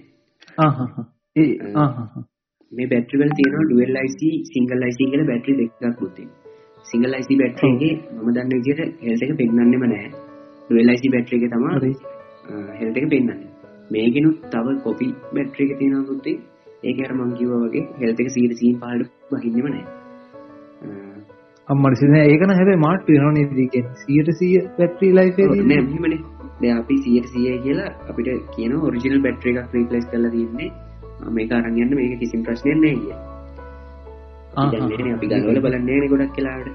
මේ 2.71 2.87
බැට්‍රිවල් 2.87 3.31
තියෙන 3.31 3.55
ඩුවල් 3.61 3.97
යිසි 3.99 4.29
සිංගල් 4.45 4.83
යිසි 4.83 5.03
කියල 5.05 5.23
බැට්‍රි 5.25 5.53
දෙක්ක් 5.55 5.97
පුතින් 5.97 6.29
සිංගල් 6.85 7.13
යිසි 7.13 7.35
බැට්‍රගේ 7.35 7.93
ම 8.15 8.27
දන්න 8.29 8.53
විදියට 8.53 9.01
හෙල්ට 9.01 9.23
එක 9.23 9.33
පෙන්න්නන්නෙම 9.37 9.85
නෑ 9.85 10.07
ඩුවල් 10.61 10.89
යිසි 10.89 11.13
බැට්‍රි 11.15 11.39
එක 11.39 11.51
තමා 11.51 11.75
හෙල්ට 12.75 12.97
එක 12.97 13.09
පෙන්න්න 13.09 13.33
මේගෙනුත් 13.91 14.47
තව 14.51 14.77
කොපි 14.83 15.09
බැට්‍රි 15.33 15.63
එක 15.65 15.75
තියෙන 15.79 16.05
පුත්තේ 16.05 16.37
ඒකට 16.85 17.17
මංකිව 17.17 17.51
වගේ 17.57 17.89
හෙල්ත 17.99 18.17
එක 18.19 18.29
සීර 18.29 18.55
සීන් 18.55 18.79
පාලට 18.79 19.11
බහින්නම 19.31 19.67
නෑ 19.67 20.02
අම්මට 21.67 22.01
ඒකන 22.21 22.51
හැබ 22.51 22.77
මාට් 22.77 23.05
පිරන 23.05 23.35
දීකෙන් 23.51 23.85
සියට 23.97 24.35
සිය 24.35 24.61
පැට්‍රී 24.77 25.13
ලයි 25.13 25.63
නෑමනේ 25.63 26.73
අපි 26.73 26.97
සියට 26.99 27.27
සිය 27.27 27.59
කියලා 27.59 27.91
අපිට 28.09 28.47
කියන 28.55 28.81
ඔරිජිනල් 28.81 29.21
බැට්‍ර 29.21 29.47
එකක් 29.51 29.73
රීපලස් 29.73 30.07
කල 30.07 30.29
තින්නේ 30.29 30.71
මේක 31.31 31.53
අරගන්න 31.53 31.93
මේක 31.93 32.19
කිසිම් 32.19 32.43
ප්‍රශ්නය 32.43 32.77
නෑ 32.77 32.97
කිය 32.97 33.13
අපි 35.13 35.27
ගලවල 35.27 35.59
බලන්නේ 35.59 36.07
ගොඩක් 36.07 36.35
කලාට 36.35 36.67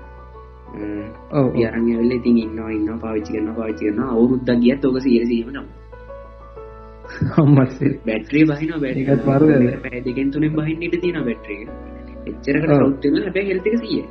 අරගල 1.68 2.12
ඉතින් 2.12 2.38
ඉන්න 2.38 2.58
ඉන්න 2.70 2.98
පාවිච්චි 2.98 3.32
කරන්න 3.32 3.54
පාවිච්චි 3.54 3.86
කරන 3.86 4.02
අවුරුද්ද 4.06 4.50
ගියත් 4.58 4.84
ඔක 4.84 5.00
සියසීම 5.00 5.50
නම්. 5.50 5.66
බැට්‍රී 8.06 8.46
බහින 8.46 8.70
බැඩිකත් 8.78 9.26
මාරු 9.26 9.46
පැදිකෙන් 9.82 10.30
තුනෙන් 10.30 10.54
බහින්න 10.54 10.82
ඉට 10.82 11.00
තින 11.00 11.22
බැට්‍රිය 11.22 11.66
එච්චරකට 12.26 12.74
රෞත්ම 12.74 13.14
හැබැ 13.18 13.46
හෙල්තික 13.46 13.78
සිය 13.78 14.02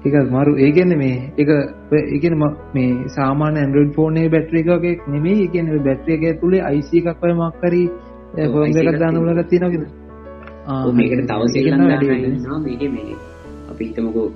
එක 0.00 0.14
මරු 0.28 0.52
ඒගන්න 0.56 0.92
මේ 0.96 1.16
එක 1.36 1.48
එකන 2.16 2.34
මේ 2.74 2.90
සාමාන 3.10 3.56
ඇන්ඩරෝඩ් 3.56 3.94
ෆෝනේ 3.94 4.28
බැට්‍රිය 4.28 4.62
එකගේ 4.64 4.98
නෙමේ 5.08 5.38
එකන 5.44 5.72
බැට්‍රිය 5.82 6.18
එක 6.18 6.40
තුළේ 6.40 6.62
අයිසි 6.62 7.00
එකක් 7.00 7.18
පය 7.20 7.32
මක්කරී 7.34 7.88
හොම 8.48 8.78
එකක් 8.82 8.98
දානවල 8.98 9.42
තිනගෙන 9.46 9.88
මේකට 10.92 11.24
තවසේලා 11.28 12.60
මේක 12.60 12.84
මේ 12.90 13.16
අපි 13.70 13.84
හිතමකෝ 13.84 14.28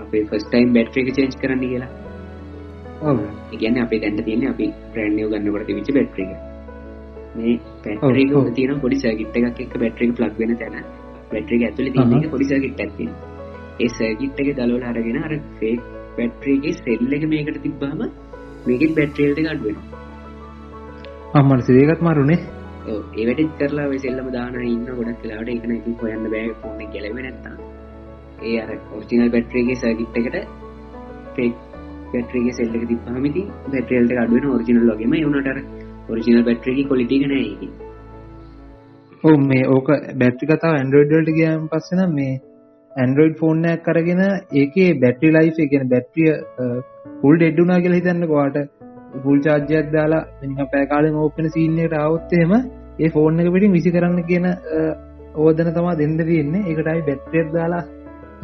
අපේ 0.00 0.22
ෆස්ටයිම් 0.26 0.68
බැට්‍රිය 0.72 1.04
එක 1.04 1.14
චේන්ච් 1.14 1.38
කරන්න 1.38 1.60
කියලා. 1.62 1.90
ඉගැන 3.52 3.78
අපි 3.78 3.96
දැන්ට 3.98 4.24
තියෙන 4.24 4.46
අපි 4.48 4.68
ප්‍රෑන්ඩියෝ 4.92 5.32
ගන්නකොට 5.32 5.66
තිවිච 5.66 5.90
බැට්‍රික 5.92 6.30
මේ 7.34 7.56
පැටරික 7.82 8.36
තියෙන 8.54 8.80
පොඩි 8.80 8.96
සැගිට් 8.98 9.36
එකක් 9.38 9.60
එක 9.62 9.74
බැට්‍රික 9.78 10.14
ප්ලක් 10.14 10.38
වෙන 10.38 10.54
තැන. 10.58 10.78
බැට්‍රික 11.30 11.60
ඇතුලි 11.62 11.90
තියෙන 11.92 12.30
පොඩි 12.30 12.46
සැගිට් 12.46 12.80
ඇතින 12.80 13.10
ඒ 13.78 13.88
සැගිට් 13.90 14.40
එක 14.40 14.50
දලවල 14.54 14.84
අරගෙන 14.84 15.18
අර 15.20 15.32
ෆේක් 15.56 15.80
බැට්‍රියගේ 16.16 16.76
සෙල්ල 16.76 17.12
එක 17.14 17.24
මේකට 17.28 17.58
තිබ්බාම 17.62 18.00
මේකෙත් 18.66 18.92
බැට්‍රියල්ට 18.94 19.40
ගඩුවෙන 19.40 19.76
අම්මට 21.34 21.64
සිදේකත් 21.64 22.02
මරුණේ 22.02 22.38
ඒවැටත් 22.88 23.54
කරලා 23.58 23.88
වෙසෙල්ලම 23.88 24.30
දාන 24.32 24.58
ඉන්න 24.64 24.86
ගොඩක් 24.90 25.20
කලාට 25.22 25.50
එකන 25.50 25.74
ඉතින් 25.74 25.98
හොයන්න 25.98 26.28
බෑ 26.28 26.54
ෆෝන 26.58 26.80
කෙලව 26.88 27.18
නැත්තා 27.18 27.56
ඒ 28.42 28.56
අර 28.60 28.70
ඔස්ටිනල් 28.92 29.30
බැට්‍රේගේ 29.30 29.76
සර්ගිට් 29.76 30.18
එකට 30.18 30.38
ෆෙක් 31.34 31.54
බැට්‍රේගේ 32.12 32.54
සෙල්ලක 32.54 32.86
තිපහමිති 32.86 33.44
බැට්‍රේල්ට 33.66 34.16
අඩුවෙන 34.16 34.50
ඔරිජිනල් 34.50 34.90
වගේම 34.92 35.14
යුනට 35.16 35.52
ඔරිජිනල් 36.08 36.42
බැට්‍රේගේ 36.44 36.86
කොලිටි 36.86 37.22
නෑකි 37.24 37.70
ඕ 39.24 39.36
මේ 39.44 39.64
ඕක 39.70 39.88
බැට්‍රි 40.16 40.48
කතාව 40.48 40.74
ඇන්ඩරෝඩ්ඩල්ට 40.74 41.34
ගියම් 41.34 41.66
පස්සෙන 41.70 42.04
මේ 42.12 42.34
ඇන්ඩරෝයිඩ් 42.98 43.36
ෆෝර්නයක් 43.36 43.84
කරගෙන 43.84 44.22
ඒකේ 44.56 44.88
බැට්‍රි 44.96 45.30
ලයිෆ් 45.32 45.58
එකෙන 45.58 45.88
බැට්‍රිය 45.88 46.32
පුල් 47.20 47.36
ඩෙඩ්ඩුනා 47.36 47.78
කියලා 47.78 48.00
හිතන්න 48.00 48.28
වාට 48.30 48.58
පුල් 49.18 49.38
චාර්ජයක් 49.40 49.92
දාලා 49.92 50.24
නික 50.44 50.60
පෑකාලෙන් 50.68 51.16
ඕපෙන 51.16 51.50
සීන්නයට 51.50 51.94
අවත්තේම 51.98 52.54
ඒ 52.98 53.10
ෆෝර්න 53.10 53.40
එක 53.40 53.52
පිටින් 53.52 53.72
විසි 53.72 53.90
කරන්න 53.90 54.24
කියන 54.24 54.46
ඕදන 55.36 55.72
තමා 55.72 55.96
දෙන්න 55.96 56.18
තියෙන්නේ. 56.20 56.66
එකටයි 56.66 57.02
බැට්‍රියක් 57.02 57.50
දාලා 57.52 57.82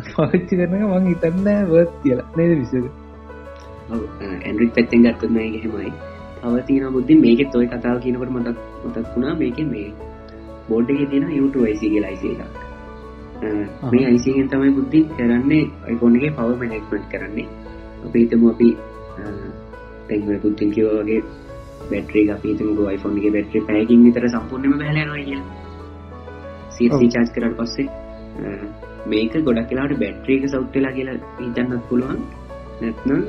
පාච්චි 0.09 0.53
කරන 0.53 0.75
මං 0.83 1.07
හිතන්න 1.07 1.49
වත් 1.69 1.93
කියලා. 2.03 2.29
නේද 2.37 2.53
විසක 2.55 2.75
ඇන්ඩරි 4.43 4.69
පැත්තෙන් 4.73 5.07
ගත්තන 5.07 5.39
හෙමයි 5.59 5.93
අවතින 6.45 6.87
බුද්ධි 6.93 7.17
මේකෙත් 7.19 7.57
ඔය 7.57 7.67
කතාව 7.69 8.03
කියනකට 8.03 8.31
මතක් 8.31 8.59
මතක් 8.85 9.07
වුණා. 9.11 9.35
මේක 9.37 9.59
මේ 9.69 9.89
බෝඩ් 10.69 10.91
එක 10.93 11.03
තියෙන 11.11 11.33
යුට 11.33 11.61
යිසි 11.65 11.93
ලයිසි 11.99 12.37
එකක්. 12.37 12.64
මේ 13.91 14.05
අයිසිගෙන් 14.07 14.49
තමයි 14.49 14.75
බුද්ධි 14.77 15.01
කරන්නේ 15.17 15.63
අයිෆෝන්ගේ 15.87 16.31
පව 16.31 16.51
මැනෙක්මට් 16.61 17.07
කරන්නේ. 17.11 17.47
අපි 18.05 18.19
හිතමු 18.23 18.51
අපි 18.51 18.69
තැන්ව 20.09 20.31
පුත්තින් 20.43 20.71
කිව 20.75 20.89
වගේ 20.93 21.21
බැට්‍රේ 21.91 22.25
අපිතම 22.31 22.69
යිෆෝන්ගේ 22.87 23.35
බැට්‍රි 23.37 23.65
පැකින් 23.69 24.05
විතර 24.07 24.29
සම්පූර්ණම 24.29 24.79
බැලනවා 24.79 25.23
කිය 25.23 25.41
සීසි 26.71 27.11
චාස් 27.15 27.35
කරට 27.35 27.57
පස්සේ 27.59 27.89
මේක 29.07 29.35
ගොඩක් 29.47 29.69
කියලාට 29.71 29.99
බැට්‍රේක 30.05 30.49
සෞට්ටලා 30.49 30.93
කියලා 30.93 31.19
හිතන්නත් 31.41 31.83
පුළුවන්. 31.89 32.23
නැත්නම් 32.81 33.23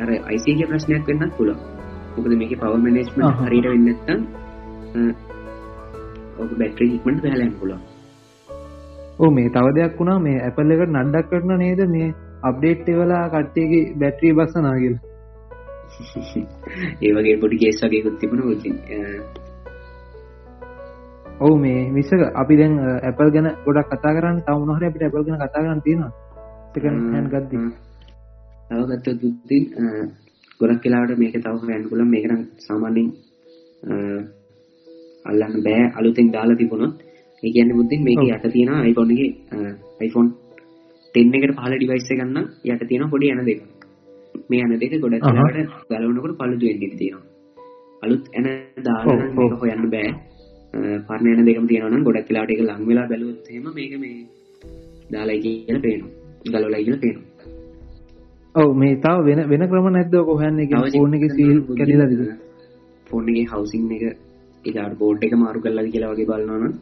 අර 0.00 0.08
අයිසිගේ 0.22 0.70
ප්‍රශ්නයක් 0.70 1.06
වෙන්නත් 1.08 1.36
පුළුවන්. 1.36 1.60
මොකද 2.14 2.32
මේක 2.36 2.54
පව 2.60 2.74
මනේස්ම 2.84 3.22
හරිට 3.40 3.66
වෙන්නත්තන් 3.66 4.20
ඔක 6.38 6.50
බැට්‍රී 6.58 6.90
හික්මට 6.92 7.22
බැලන් 7.24 7.52
පුළුවන් 7.60 7.89
ඕ 9.20 9.30
මේ 9.30 9.48
තව 9.50 9.66
දෙයක් 9.74 9.98
වුණා 9.98 10.18
මේ 10.18 10.38
ඇපල් 10.40 10.72
එකට 10.72 10.92
නඩ්ඩක් 10.92 11.30
කරන 11.30 11.52
නේද? 11.58 11.80
මේ 11.88 12.14
අප්ඩේට් 12.42 12.86
වෙලා 12.94 13.24
කට්ටේගේ 13.28 13.84
බැට්‍රී 13.96 14.32
බස්සනා 14.32 14.76
කියලා. 14.76 15.02
ඒවගේ 17.04 17.36
පොඩි 17.36 17.56
කේස් 17.56 17.82
වගේ 17.82 18.02
කුත් 18.02 18.16
තිබුණ 18.18 18.42
ඔවු 21.40 21.54
මේ 21.56 21.80
මිස්සක 21.90 22.22
අපි 22.34 22.54
දැන් 22.56 22.74
ඇපල් 23.02 23.30
ගැන 23.30 23.48
ගොඩක් 23.64 23.92
කතා 23.92 24.16
කරන්න 24.16 24.42
තවුණහර 24.46 24.84
අපිට 24.84 25.04
ඇපල් 25.04 25.24
ගැන 25.24 25.38
කතා 25.38 25.62
කරන්න 25.62 25.80
තියෙනවා 25.80 26.12
සකන් 26.72 26.96
ගත්ද 27.28 27.52
තවගත්ත 28.70 29.06
දුත්ති 29.20 29.58
ගොඩක් 30.60 30.82
කියලාට 30.82 31.16
මේක 31.18 31.36
තව 31.38 31.54
හැන් 31.64 31.88
පුලන් 31.88 32.10
මේකන 32.10 32.42
සාමාන්‍යින් 32.60 33.08
අල්ලන්න 35.24 35.62
බෑ. 35.62 35.84
අලුතෙන් 35.94 36.28
දාලා 36.32 36.56
තිබුණොත් 36.56 37.09
ඒ 37.42 37.50
කියන්නේ 37.50 37.76
බුද්ධින් 37.76 38.00
මේක 38.04 38.22
යට 38.26 38.46
තියෙන 38.50 38.72
iPhone 38.84 39.12
එකේ 39.14 39.30
iPhone 40.00 40.30
10 41.14 41.36
එකට 41.36 41.54
පහළ 41.56 41.74
ඩිවයිස් 41.74 42.08
එක 42.08 42.18
ගන්න 42.18 42.48
යට 42.66 42.82
තියෙන 42.88 43.10
පොඩි 43.10 43.30
එන 43.30 43.44
දෙක. 43.44 43.60
මේ 44.50 44.62
එන 44.62 44.74
දෙක 44.74 44.92
ගොඩක් 44.96 45.24
වෙලාවට 45.26 45.88
ගලවනකොට 45.90 46.36
පළුදු 46.38 46.66
වෙන්න 46.66 46.84
ඉඩ 46.86 46.98
තියෙනවා. 46.98 47.24
අලුත් 48.02 48.24
එන 48.32 48.46
දාලා 48.80 49.30
මේක 49.32 49.56
හොයන්න 49.60 49.88
බෑ. 49.88 50.10
පරණ 51.06 51.32
එන 51.32 51.46
දෙකම 51.46 51.66
තියෙනවා 51.66 51.92
නම් 51.92 52.04
ගොඩක් 52.04 52.28
වෙලාවට 52.28 52.52
ඒක 52.52 52.62
ලං 52.62 52.86
වෙලා 52.86 53.06
බැලුවොත් 53.06 53.50
එහෙම 53.50 53.66
මේක 53.74 53.96
මේ 53.98 54.18
දාලා 55.10 55.40
කියලා 55.40 55.82
පේනවා. 55.82 56.12
ගලවලා 56.46 56.80
කියලා 56.80 57.00
පේනවා. 57.00 57.28
ඔව් 58.54 58.70
මේ 58.76 58.94
තව 58.98 59.24
වෙන 59.26 59.40
වෙන 59.48 59.66
ක්‍රම 59.66 59.86
නැද්ද 59.90 60.14
ඔක 60.16 60.30
හොයන්නේ 60.36 60.66
කියන්නේ 60.66 60.94
ෆෝන් 60.94 61.12
එකේ 61.14 61.32
සීල් 61.32 61.58
කැඩිලාද 61.68 62.14
ෆෝන් 63.06 63.28
එකේ 63.28 63.48
හවුසින් 63.48 63.92
එක 63.92 64.04
ඒකට 64.64 64.96
බෝඩ් 64.98 65.24
එක 65.24 65.34
මාරු 65.38 65.60
කරලාද 65.60 65.90
කියලා 65.90 66.12
වගේ 66.12 66.26
බලනවා 66.26 66.58
නම් 66.60 66.74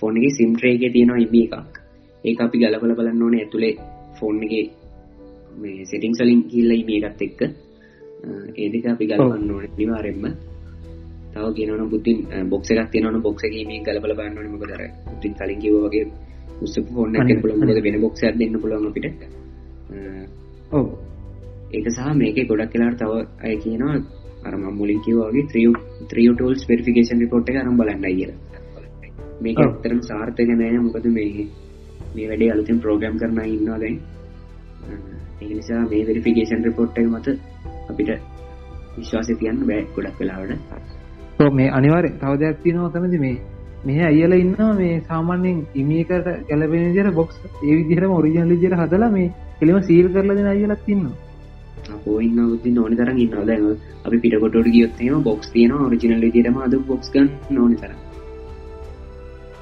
ෆෝන් 0.00 0.16
එකේ 0.16 0.34
සිම් 0.38 0.52
ට්‍රේ 0.56 0.74
එකේ 0.74 0.92
තියෙනවා 0.96 1.22
ඉමි 1.26 1.40
එකක්. 1.46 1.80
ඒක 2.24 2.40
අපි 2.40 2.58
ගලපලා 2.62 2.98
බලන්න 2.98 3.22
ඕනේ 3.22 3.42
ඇතුලේ 3.44 3.74
ෆෝන් 4.20 4.42
එකේ 4.46 4.64
මේ 5.62 5.84
සෙටින්ග්ස් 5.90 6.20
වලින් 6.22 6.42
ගිහිල්ලා 6.50 6.78
ඉමි 6.82 7.02
එකත් 7.10 7.22
එක්ක. 7.26 7.40
ඒ 8.60 8.68
දෙක 8.72 8.86
අපි 8.94 9.10
ගලපන්න 9.10 9.50
ඕනේ 9.56 9.70
අනිවාර්යෙන්ම. 9.74 10.24
තව 11.34 11.44
කියනවනම් 11.56 11.90
බුද්ධින් 11.92 12.18
බොක්ස් 12.52 12.70
එකක් 12.70 12.90
තියෙනවනම් 12.92 13.22
බොක්ස් 13.28 13.44
එකේ 13.48 13.62
ඉමි 13.64 13.82
ගලපලා 13.86 14.18
බලන්න 14.18 14.38
ඕනේ. 14.38 14.52
මොකද 14.54 14.72
අර 14.76 14.82
බුද්ධින් 15.10 15.34
කලින් 15.38 15.60
කිව්වා 15.64 15.88
වගේ 15.88 16.06
උස්සපු 16.64 16.90
ෆෝන් 16.96 17.16
එකක් 17.16 17.42
පුළුවන්. 17.42 17.60
මොකද 17.60 17.82
වෙන 17.86 18.00
බොක්ස් 18.06 18.22
එකක් 18.22 18.38
දෙන්න 18.40 18.60
පුළුවන් 18.62 18.88
අපිට. 18.90 19.06
ඔව්. 20.76 20.86
ඒක 21.74 21.86
සහ 21.96 22.14
මේකේ 22.22 22.48
ගොඩක් 22.50 22.74
වෙලාවට 22.74 23.02
තව 23.02 23.12
අය 23.46 23.54
කියනවා 23.64 23.96
අර 24.46 24.54
මම 24.56 24.76
මුලින් 24.78 25.00
කිව්වා 25.04 25.28
වගේ 25.30 25.46
3 25.52 26.08
3 26.12 26.38
tools 26.38 26.62
verification 26.70 27.20
report 27.24 27.48
එක 27.50 27.56
අරන් 27.62 27.76
බලන්නයි 27.80 28.14
කියලා. 28.18 28.38
මේක 29.40 29.60
ඇත්තටම 29.60 30.00
සාර්ථක 30.02 30.50
නෑ 30.52 30.78
මොකද 30.78 31.06
මේ 31.10 31.46
මේ 32.14 32.26
වැඩේ 32.28 32.50
අලුතින් 32.50 32.80
ප්‍රෝග්‍රෑම් 32.80 33.16
කරන 33.18 33.40
ඉන්නවා 33.46 33.78
දැන්. 33.80 33.96
ඒ 35.42 35.48
නිසා 35.50 35.82
මේ 35.90 36.02
report 36.64 36.98
එක 36.98 37.06
මත 37.06 37.28
අපිට 37.90 38.10
විශ්වාසය 38.96 39.34
තියන්න 39.34 39.62
බෑ 39.66 39.86
ගොඩක් 39.96 40.20
වෙලාවට. 40.20 40.60
මේ 41.52 41.70
අනිවාර්යෙන් 41.70 42.18
තව 42.18 42.32
දෙයක් 42.38 42.60
තියෙනවා 42.62 42.90
තමයි 42.90 43.18
මේ 43.18 43.36
මෙහ 43.86 44.00
අයියල 44.06 44.32
ඉන්නවා 44.34 44.72
මේ 44.74 44.92
සාමාන්‍යයෙන් 45.08 45.58
ඉමියකට 45.74 46.28
ගැලපෙන 46.48 46.84
විදිහට 46.88 47.14
බොක්ස් 47.14 47.40
ඒ 47.44 47.74
විදිහටම 47.78 48.12
ඔරිජිනල් 48.12 48.52
විදිහට 48.54 48.78
හදලා 48.82 49.10
මේ 49.10 49.32
කෙලිම 49.60 49.82
සීල් 49.82 50.08
කරලා 50.08 50.36
දෙන 50.36 50.46
අයියලත් 50.46 50.88
ඉන්නවා. 50.88 51.16
අපෝ 51.94 52.18
ඉන්න 52.20 52.44
උදින් 52.46 52.78
ඕනි 52.78 52.96
තරම් 52.96 53.18
ඉන්නවා 53.18 53.46
දැන් 53.46 53.66
අපි 54.04 54.18
පිටකොටට 54.18 54.70
ගියොත් 54.76 55.00
එහෙම 55.00 55.22
බොක්ස් 55.22 55.52
තියෙනවා 55.52 55.86
ඔරිජිනල් 55.86 56.22
විදිහටම 56.22 56.62
අද 56.62 56.78
බොක්ස් 56.86 57.12
ගන්න 57.14 57.58
ඕනි 57.58 57.76
තරම්. 57.76 58.09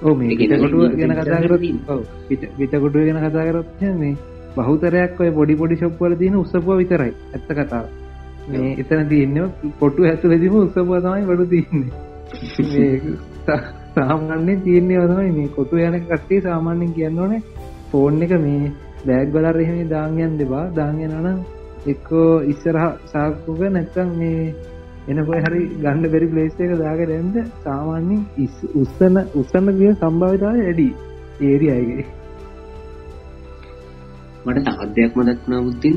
ඔව් 0.00 0.12
මේ 0.14 0.36
පිටකොටුව 0.36 0.82
ගැන 0.94 1.14
කතා 1.14 1.40
කරොත් 1.40 1.62
ඔව් 1.88 2.02
පිටකොටුව 2.28 3.00
ගැන 3.00 3.20
කතා 3.20 3.46
කරොත් 3.46 3.80
මේ 3.94 4.14
බහුතරයක් 4.56 5.20
ඔය 5.20 5.30
පොඩි 5.30 5.54
පොඩි 5.54 5.76
ෂොප් 5.76 6.00
වල 6.00 6.14
තියෙන 6.16 6.36
උස්සපුව 6.36 6.76
විතරයි 6.76 7.12
ඇත්ත 7.32 7.50
කතාව. 7.50 7.86
මේ 8.48 8.70
එතන 8.76 9.08
තියෙන්නේ 9.08 9.72
කොටු 9.80 10.00
ඇතුළේදීම 10.04 10.54
උස්සපුව 10.58 10.94
තමයි 11.00 11.26
වඩු 11.26 11.44
තියෙන්නේ. 11.46 12.06
මේ 12.66 13.16
සාමාන්‍යයෙන් 13.94 14.60
තියෙන්නේ 14.60 15.06
තමයි 15.06 15.30
මේ 15.32 15.48
කොටු 15.50 15.76
යන 15.78 16.00
කට්ටිය 16.02 16.40
සාමාන්‍යයෙන් 16.40 16.92
කියන්න 16.92 17.18
ඕනේ 17.18 17.42
ෆෝන් 17.90 18.22
එක 18.22 18.34
මේ 18.38 18.72
බෑග් 19.04 19.28
වල 19.32 19.46
එහෙම 19.58 19.88
දාන් 19.88 20.18
යන්න 20.20 20.38
දෙපා 20.38 20.64
දාන් 20.72 21.00
යනවා 21.00 21.22
නම් 21.24 21.38
එක්කෝ 21.86 22.30
ඉස්සරහ 22.44 22.84
සාක්කුක 23.06 23.60
නැත්තම් 23.68 24.10
මේ 24.18 24.54
එනකොට 25.08 25.44
හරි 25.44 25.60
ගන්න 25.82 26.06
බැරි 26.12 26.26
ප්ලේස් 26.32 26.54
එක 26.60 26.72
දාගෙන 26.80 27.10
යන්න 27.14 27.50
සාමාන්‍යයෙන් 27.64 28.22
උස්සන 28.82 29.16
උස්සන්න 29.40 29.68
ගිය 29.78 29.92
සම්භාවිතාවය 29.94 30.60
වැඩි 30.66 30.88
ඒරියා 31.48 31.76
එකේ. 31.82 32.06
මට 34.46 34.64
තවත් 34.66 34.90
දෙයක් 34.96 35.12
මතක් 35.16 35.38
වුණා 35.40 35.60
මුත්තින් 35.62 35.96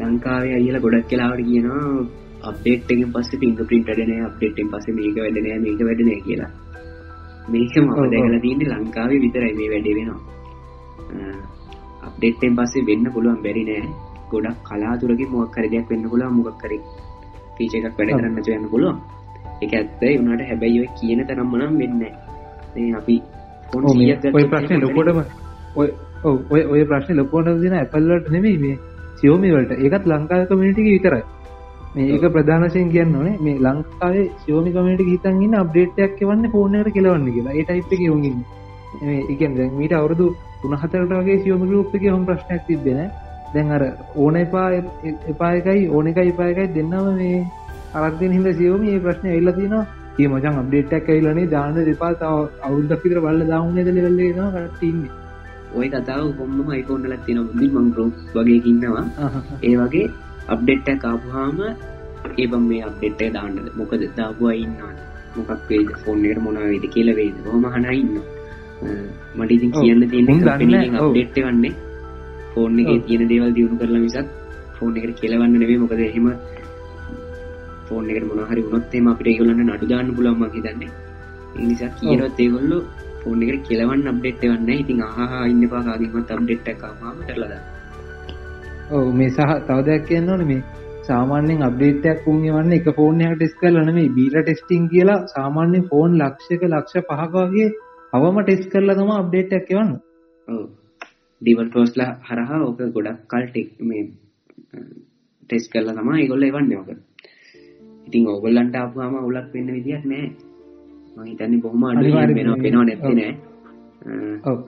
ලංකාවේ 0.00 0.54
අයියලා 0.58 0.84
ගොඩක් 0.84 1.12
වෙලාවට 1.12 1.44
කියනවා 1.48 1.82
අප්ඩේට් 2.44 2.90
එකෙන් 2.92 3.12
පස්සේ 3.14 3.40
ෆින්ගර්ප්‍රින්ට් 3.42 3.88
වැඩ 3.88 4.02
නැහැ 4.04 4.26
අප්ඩේට් 4.30 4.56
එකෙන් 4.56 4.72
පස්සේ 4.72 4.96
මේක 4.96 5.20
වැඩ 5.20 5.38
නැහැ 5.40 5.60
මේක 5.66 5.84
වැඩ 5.88 6.02
නැහැ 6.06 6.24
කියලා. 6.26 6.50
මේක 7.52 7.76
මම 7.76 7.92
දැකලා 8.12 8.40
තියෙන්නේ 8.44 8.72
ලංකාවේ 8.72 9.22
විතරයි 9.24 9.54
මේ 9.60 9.70
වැඩේ 9.74 9.94
වෙනවා. 9.98 10.20
අප්ඩේට් 12.08 12.36
එකෙන් 12.42 12.58
පස්සේ 12.58 12.86
වෙන්න 12.88 13.12
පුළුවන් 13.14 13.40
බැරි 13.44 13.64
නෑ. 13.70 13.86
ගොඩක් 14.30 14.58
කලාතුරකින් 14.68 15.28
මොකක් 15.32 15.56
හරි 15.56 15.68
දෙයක් 15.72 15.90
වෙන්න 15.90 16.08
පුළුවන් 16.10 16.36
මොකක් 16.38 16.62
හරි 16.64 16.78
ෆීචර් 17.58 17.76
එකක් 17.88 17.98
වැඩ 17.98 18.12
කරන්න 18.16 18.38
යන්න 18.56 18.70
පුළුවන්. 18.72 18.98
ඒක 19.62 19.72
ඇත්තයි 19.78 20.14
උනාට 20.22 20.42
හැබැයි 20.50 20.80
ඔය 20.82 20.88
කියන 20.98 21.20
තරම්ම 21.28 21.54
නම් 21.60 21.74
වෙන්නේ 21.82 22.12
අපි 23.00 23.16
ෆෝන් 23.70 23.82
100ක් 23.90 24.34
ඔය 24.38 24.44
ප්‍රශ්නේ 24.54 24.80
ලොකෝටම 24.84 25.18
ඔය 26.54 26.62
ඔය 26.74 26.82
ප්‍රශ්නේ 26.90 27.20
ලොකෝට 27.20 27.46
දෙන 27.62 27.78
වලට 28.10 28.34
නෙමෙයි 28.36 28.58
මේ 28.64 28.76
Xiaomi 29.20 29.54
වලට. 29.54 29.72
ඒකත් 29.84 30.06
ලංකාවේ 30.12 30.48
කමියුනිටි 30.50 30.82
එකේ 30.82 30.96
විතරයි. 30.96 31.22
මේ 31.94 32.06
ඒක 32.14 32.24
ප්‍රධාන 32.34 32.66
වශයෙන් 32.68 32.90
කියන්න 32.94 33.16
ඕනේ. 33.18 33.36
මේ 33.44 33.56
ලංකාවේ 33.66 34.26
Xiaomi 34.42 34.70
කමියුනිටි 34.76 35.04
එක 35.06 35.12
හිතන් 35.14 35.42
ඉන්න 35.46 35.54
අප්ඩේට් 35.62 35.98
එකක් 36.06 36.22
එවන්නේ 36.26 36.52
ෆෝන් 36.54 36.74
එකට 36.80 36.94
කෙලවන්න 36.96 37.32
කියලා. 37.36 37.54
ඒ 37.58 37.64
එකේ 37.98 38.10
මේ 39.02 39.20
ඒ 39.20 39.36
කියන්නේ 39.38 39.58
දැන් 39.58 39.76
මීට 39.78 39.94
අවුරුදු 39.98 40.26
3-4කට 40.62 41.20
වගේ 41.20 41.38
group 41.70 41.94
එකේ 41.98 42.10
හොම් 42.14 42.26
ප්‍රශ්නයක් 42.28 42.62
තිබ්බේ 42.68 42.94
නෑ 42.98 43.10
දැන් 43.54 43.74
අර 43.76 43.82
ඕන 44.22 44.36
එපා 44.44 44.68
එපා 45.32 45.52
එකයි 45.60 45.82
ඕන 45.96 46.06
එකයි 46.12 46.32
එපා 46.34 46.48
එකයි 46.54 46.70
දෙන්නම 46.78 47.12
මේ 47.20 47.36
අරක් 47.98 48.16
දෙන 48.20 48.32
හින්දා 48.36 48.56
Xiaomi 48.60 48.86
මේ 48.86 49.04
ප්‍රශ්නේ 49.04 49.34
ඇවිල්ලා 49.34 49.58
තිනවා 49.58 49.84
කී 50.16 50.28
මචං 50.30 50.58
අප්ඩේට් 50.62 50.92
එකක් 50.96 51.08
ඇවිල්ලා 51.10 51.36
නේ 51.38 51.46
දාන්න 51.54 51.78
දෙපා. 51.90 52.12
තව 52.20 52.34
අවුරුද්දක් 52.66 53.04
විතර 53.04 53.20
බලලා 53.24 53.60
ලෙවල් 53.76 53.78
එකේ 53.80 53.94
තමයි 54.00 54.50
කට්ටිය 54.54 54.90
ඉන්නේ 54.90 55.12
ওই 55.78 55.88
කතාව 55.94 56.26
කොම්මම 56.38 56.68
iPhone 56.80 57.02
වලත් 57.04 57.22
තියෙනවා. 57.26 57.54
මුලින් 57.54 57.72
මම 57.74 57.88
group 57.94 58.14
වගේ 58.34 58.60
ඉන්නවා. 58.70 59.04
ඒ 59.66 59.74
වගේ 59.80 60.06
අප්ඩේට් 60.54 60.92
එකක් 60.92 61.04
ආපුවාම 61.10 61.58
ඒ 62.38 62.46
බම් 62.50 62.64
මේ 62.70 62.82
අප්ඩේට් 62.88 63.24
එක 63.24 63.32
දාන්නද? 63.36 63.66
මොකද 63.80 64.04
දාපු 64.20 64.52
අය 64.52 64.58
ඉන්නවා 64.66 64.92
මොකක් 65.36 65.66
වේද? 65.70 65.88
ෆෝන් 66.04 66.24
එකට 66.26 66.44
මොනවා 66.46 66.70
වේද 66.72 66.86
කියලා 66.94 67.18
වේද? 67.20 67.34
කොහොම 67.44 67.66
අහන 67.70 67.90
ඉන්නවා. 68.02 68.26
මට 69.38 69.50
ඉතින් 69.56 69.74
කියන්න 69.76 70.08
තියෙන්නේ 70.10 70.38
කම්පැනි 70.38 70.78
එකෙන් 70.78 70.96
අප්ඩේට් 71.00 71.38
එකන්නේ 71.42 71.74
ෆෝන් 72.54 72.80
එකේ 72.80 72.98
තියෙන 73.06 73.28
දේවල් 73.28 73.54
දියුණු 73.54 73.78
කරලා 73.78 74.00
මිසක් 74.00 74.28
ෆෝන් 74.76 74.98
එකට 74.98 75.20
කෙලවන්න 75.20 75.54
නෙවෙයි 75.54 75.78
මොකද 75.78 76.02
එහෙම 76.02 76.26
ෆෝන් 77.86 78.10
එකට 78.10 78.26
මොනවා 78.28 78.50
හරි 78.50 78.62
වුණොත් 78.64 78.94
එහෙම 78.94 79.08
අපිට 79.08 79.30
ඒගොල්ලන්ට 79.30 79.64
නඩු 79.66 79.86
දාන්න 79.86 80.12
පුළුවන් 80.16 80.38
මම 80.38 80.52
හිතන්නේ. 80.54 80.90
ඒ 81.54 81.64
නිසා 81.64 81.90
කියනවත් 81.96 82.38
ඒගොල්ලෝ 82.38 82.82
ෆෝන් 83.22 83.42
එකට 83.44 83.66
කෙලවන්න 83.68 84.10
අප්ඩේට් 84.12 84.44
එකක් 84.44 84.54
නැහැ. 84.60 84.80
ඉතින් 84.82 85.02
අහහා 85.02 85.42
ඉන්න 85.46 85.64
එපා. 85.66 85.82
කාගෙන්වත් 85.82 86.30
අප්ඩේට් 86.36 86.70
එකක් 86.72 86.84
ආවම 86.84 87.18
කරලා 87.24 87.50
දාන්න. 87.52 87.64
ඔව් 88.92 89.10
මේ 89.14 89.30
සහ 89.30 89.52
තව 89.66 89.78
දෙයක් 89.88 90.06
කියන්න 90.08 90.30
ඕනේ. 90.30 90.48
මේ 90.48 90.62
සාමාන්‍යයෙන් 91.02 91.66
අප්ඩේට් 91.68 92.08
එකක් 92.12 92.28
උන් 92.28 92.40
එවන්නේ 92.44 92.80
එක 92.80 92.88
ෆෝන් 92.98 93.20
එකකට 93.22 93.36
ටෙස්ට් 93.38 93.58
කරලා 93.60 93.84
නෙමෙයි. 93.84 94.14
බීටා 94.18 94.44
ටෙස්ටිං 94.44 94.88
කියලා 94.88 95.20
සාමාන්‍ය 95.28 95.82
ෆෝන් 95.90 96.16
ලක්ෂයක 96.20 96.64
ලක්ෂ 96.70 97.10
5ක 97.10 97.34
වගේ 97.44 97.68
අවම 98.12 98.40
ටෙස්ට් 98.40 98.72
කරලා 98.72 98.98
තමයි 98.98 99.20
අප්ඩේට් 99.20 99.58
එකක් 99.58 99.76
එවන්නේ 99.76 100.00
ඔව් 101.44 101.46
ඩිවලොපර්ස්ලා 101.46 102.10
හරහා 102.22 102.60
ඕක 102.62 102.80
ගොඩක් 102.94 103.20
කල් 103.28 103.44
ටෙක් 103.46 103.68
මේ 103.80 104.02
ටෙස්ට් 105.42 105.68
කරලා 105.72 105.94
තමයි 105.96 106.20
ඒගොල්ලෝ 106.20 106.48
එවන්නේ 106.48 106.78
ඕක. 106.78 106.90
ඉතින් 108.06 108.22
ඕගොල්ලන්ට 108.26 108.76
ආපුවාම 108.76 109.16
අවුලක් 109.16 109.48
වෙන්න 109.54 109.68
විදියක් 109.68 110.04
නැහැ. 110.04 110.30
මම 111.16 111.24
හිතන්නේ 111.24 111.60
බොහොම 111.60 111.84
අඩුයි 111.84 112.12
වෙනවා 112.12 112.56
වෙනව 112.58 112.80
නැත්තේ 112.80 113.14
නෑ. 113.14 113.32
ඔව්. 114.44 114.58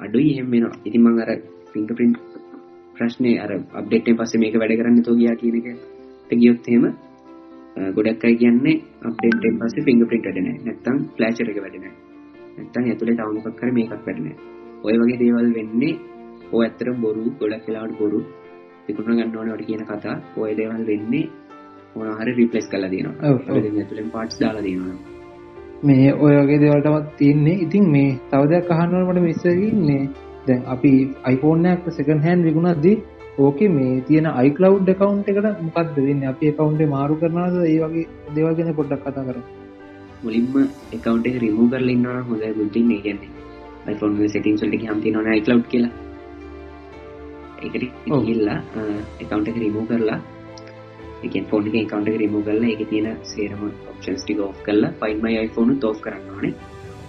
අඩුයි 0.00 0.30
එහෙම 0.32 0.50
වෙනවා. 0.50 0.76
ඉතින් 0.84 1.02
මම 1.02 1.18
අර 1.18 1.30
ෆින්ගර්ප්‍රින්ට් 1.72 2.18
ප්‍රශ්නේ 2.94 3.36
අර 3.38 3.50
අප්ඩේට් 3.72 4.04
එකෙන් 4.04 4.16
පස්සේ 4.16 4.42
මේක 4.42 4.54
වැඩ 4.54 4.76
කරන්න 4.78 5.02
තෝ 5.02 5.16
ගියා 5.16 5.36
කියන 5.36 5.58
එකට 5.60 6.38
ගියොත් 6.40 6.68
එහෙම 6.68 6.86
ගොඩක් 7.96 8.24
අය 8.24 8.34
කියන්නේ 8.36 8.76
අප්ඩේට් 9.02 9.40
එකෙන් 9.40 9.58
පස්සේ 9.60 9.86
ෆින්ගර්ප්‍රින්ට් 9.88 10.26
වැඩ 10.26 10.40
නැහැ. 10.40 10.62
නැත්තම් 10.66 10.96
ෆ්ලෑෂර් 11.16 11.52
එක 11.52 11.60
වැඩ 11.64 11.76
නැහැ. 11.76 11.98
නැත්තම් 12.56 12.82
ඇතුලේ 12.86 13.18
තව 13.18 13.28
මොකක් 13.34 13.52
කරේ 13.58 13.76
මේකක් 13.76 14.08
වැඩ 14.08 14.24
නැහැ 14.24 14.59
ඔය 14.86 14.94
වගේ 15.00 15.18
දේවල් 15.22 15.48
වෙන්නේ 15.56 15.92
ඔය 16.54 16.62
ඇත්තටම 16.66 16.96
බොරු 17.04 17.22
ගොඩක් 17.40 17.66
වෙලාවට 17.68 17.98
බොරු. 18.00 18.20
විකුණන 18.86 19.18
ගන්න 19.18 19.36
ඕනේ 19.38 19.54
වල 19.56 19.64
කියන 19.68 19.82
කතා. 19.90 20.16
ඔය 20.40 20.50
දේවල් 20.60 20.82
වෙන්නේ 20.90 21.24
මොනවා 21.94 22.18
හරි 22.20 22.32
රිප්ලේස් 22.38 22.66
කරලා 22.72 22.90
දෙනවා. 22.94 23.14
ඇතුලෙන් 23.78 24.10
පාර්ට්ස් 24.14 24.40
දාලා 24.42 24.64
දෙනවා. 24.66 24.96
මේ 25.88 26.08
ඔය 26.24 26.32
වගේ 26.40 26.60
දේවල් 26.64 26.82
තමයි 26.86 27.02
තියෙන්නේ. 27.18 27.56
ඉතින් 27.64 27.86
මේ 27.94 28.10
තව 28.30 28.42
දෙයක් 28.52 28.70
අහන්න 28.76 28.94
ඕන 28.96 29.06
මට 29.08 29.24
මිස් 29.28 29.42
වෙන්නේ 29.44 30.02
දැන් 30.46 30.62
අපි 30.74 30.92
iPhone 31.34 31.68
එකක් 31.72 31.90
second 31.98 32.22
hand 32.26 32.48
විකුණද්දී 32.48 32.96
ඕකේ 33.46 33.70
මේ 33.76 33.92
තියෙන 34.08 34.28
iCloud 34.46 34.88
account 34.94 35.28
එකට 35.32 35.60
මොකද්ද 35.66 35.96
වෙන්නේ? 36.08 36.30
අපි 36.32 36.44
එක 36.52 36.58
මාරු 36.94 37.20
කරනවද 37.20 37.56
ඒ 37.72 37.78
වගේ 37.84 38.06
දේවල් 38.36 38.56
ගැන 38.60 38.72
පොඩ්ඩක් 38.80 39.04
කතා 39.06 39.26
කරමු. 39.28 39.44
මුලින්ම 40.24 40.48
account 40.96 41.30
එක 41.32 41.38
remove 41.44 41.70
කරලා 41.74 41.94
ඉන්නවා 41.98 42.16
නම් 42.16 42.26
හොඳයි 42.32 42.52
බුද්ධින් 42.62 42.90
ඒ 42.96 43.02
කියන්නේ 43.06 43.30
iPhone 43.86 44.28
settings 44.28 44.62
වලට 44.62 44.80
ගියාම 44.82 45.00
තියෙනවනේ 45.00 45.38
iCloud 45.38 45.64
කියලා. 45.68 45.92
ඒකට 47.58 47.84
ගිහිල්ලා 48.06 48.58
account 49.20 49.48
එක 49.48 49.56
remove 49.56 49.86
කරලා 49.86 50.20
එක 51.22 51.34
ෆෝන් 51.50 51.66
එක 51.68 51.88
කවන්ට 51.88 52.18
රිමූ 52.18 52.42
කල්ල 52.42 52.64
එක 52.66 52.82
තියෙන 52.90 53.16
සේරම 53.24 53.64
ඔප්ෂන්ස් 53.64 54.22
ටික 54.24 54.40
ඔෆ් 54.40 54.60
කල්ලා 54.62 54.92
ෆයින්මයි 55.00 55.38
iPhone 55.46 55.74
තෝ් 55.76 55.94
කරන්න 55.94 56.30
ඕනේ. 56.34 56.54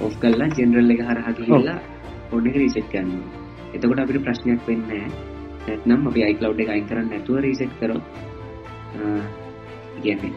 ඔෆ් 0.01 0.13
කල්ලා 0.19 0.49
ජෙනරල් 0.57 0.91
එක 0.91 1.01
හරහා 1.01 1.33
කියලා 1.37 1.77
ෆෝන් 2.29 2.47
එක 2.47 2.55
රීසෙට් 2.55 2.87
කරන්න 2.91 3.19
එතකොට 3.73 4.01
අපිට 4.03 4.23
ප්‍රශ්නයක් 4.25 4.61
වෙන්න 4.67 4.83
නැත්නම් 5.67 6.07
අපි 6.07 6.21
iCloud 6.31 6.59
එක 6.59 6.69
අයින් 6.69 6.87
කරන්න 6.89 7.09
නැතුව 7.09 7.41
රීසෙට් 7.45 7.73
කරොත් 7.79 8.03
කියන්නේ 10.03 10.33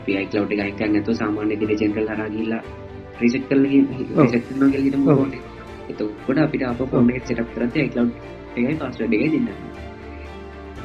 අපි 0.00 0.12
iCloud 0.24 0.54
එක 0.54 0.62
අයින් 0.64 0.76
කරන්න 0.78 0.96
නැතුව 0.96 1.18
සාමාන්‍ය 1.20 1.60
විදිහට 1.62 1.84
ජෙනරල් 1.84 2.10
හරහා 2.12 2.30
ගිහිල්ලා 2.34 2.62
රීසෙට් 3.20 3.44
කරලා 3.48 3.70
රීසෙට් 4.16 4.44
කරනවා 4.48 4.70
කියලා 4.70 4.86
හිතමු 4.86 5.16
ෆෝන් 5.16 5.32
එක. 5.32 5.44
එතකොට 5.90 6.38
අපිට 6.38 6.64
අප 6.64 6.82
ෆෝන් 6.92 7.10
එක 7.12 7.26
සෙටප් 7.26 7.54
කරද්දී 7.54 7.86
iCloud 7.86 8.10
එකයි 8.56 8.76
පාස්වර්ඩ් 8.80 9.14
එකයි 9.18 9.30
දෙන්න. 9.36 9.48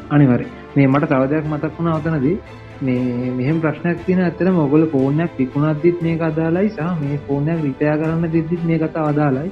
අනිවාර්ය 0.10 0.48
මේ 0.76 0.88
මට 0.88 1.12
තව 1.12 1.30
දෙයක් 1.32 1.52
මතක් 1.52 1.74
වුණා 1.78 1.96
අවතනදී 1.98 2.38
මේ 2.82 3.32
මෙහෙම 3.34 3.62
ප්‍රශ්නයක් 3.62 4.04
තියෙන 4.06 4.24
ඇත්තටම 4.24 4.60
ඔයගොල්ලෝ 4.64 4.92
ෆෝන් 4.92 5.24
එකක් 5.26 5.40
විකුණද්දිත් 5.40 6.02
මේක 6.02 6.22
අදාළයි 6.24 6.70
සහ 6.72 6.92
මේ 7.02 7.22
ෆෝන් 7.28 7.48
එක 7.50 7.64
රිපෙයාර් 7.64 7.98
කරන්න 8.02 8.34
දෙද්දිත් 8.34 8.66
මේ 8.66 8.80
කතාව 8.80 9.08
අදාළයි. 9.08 9.50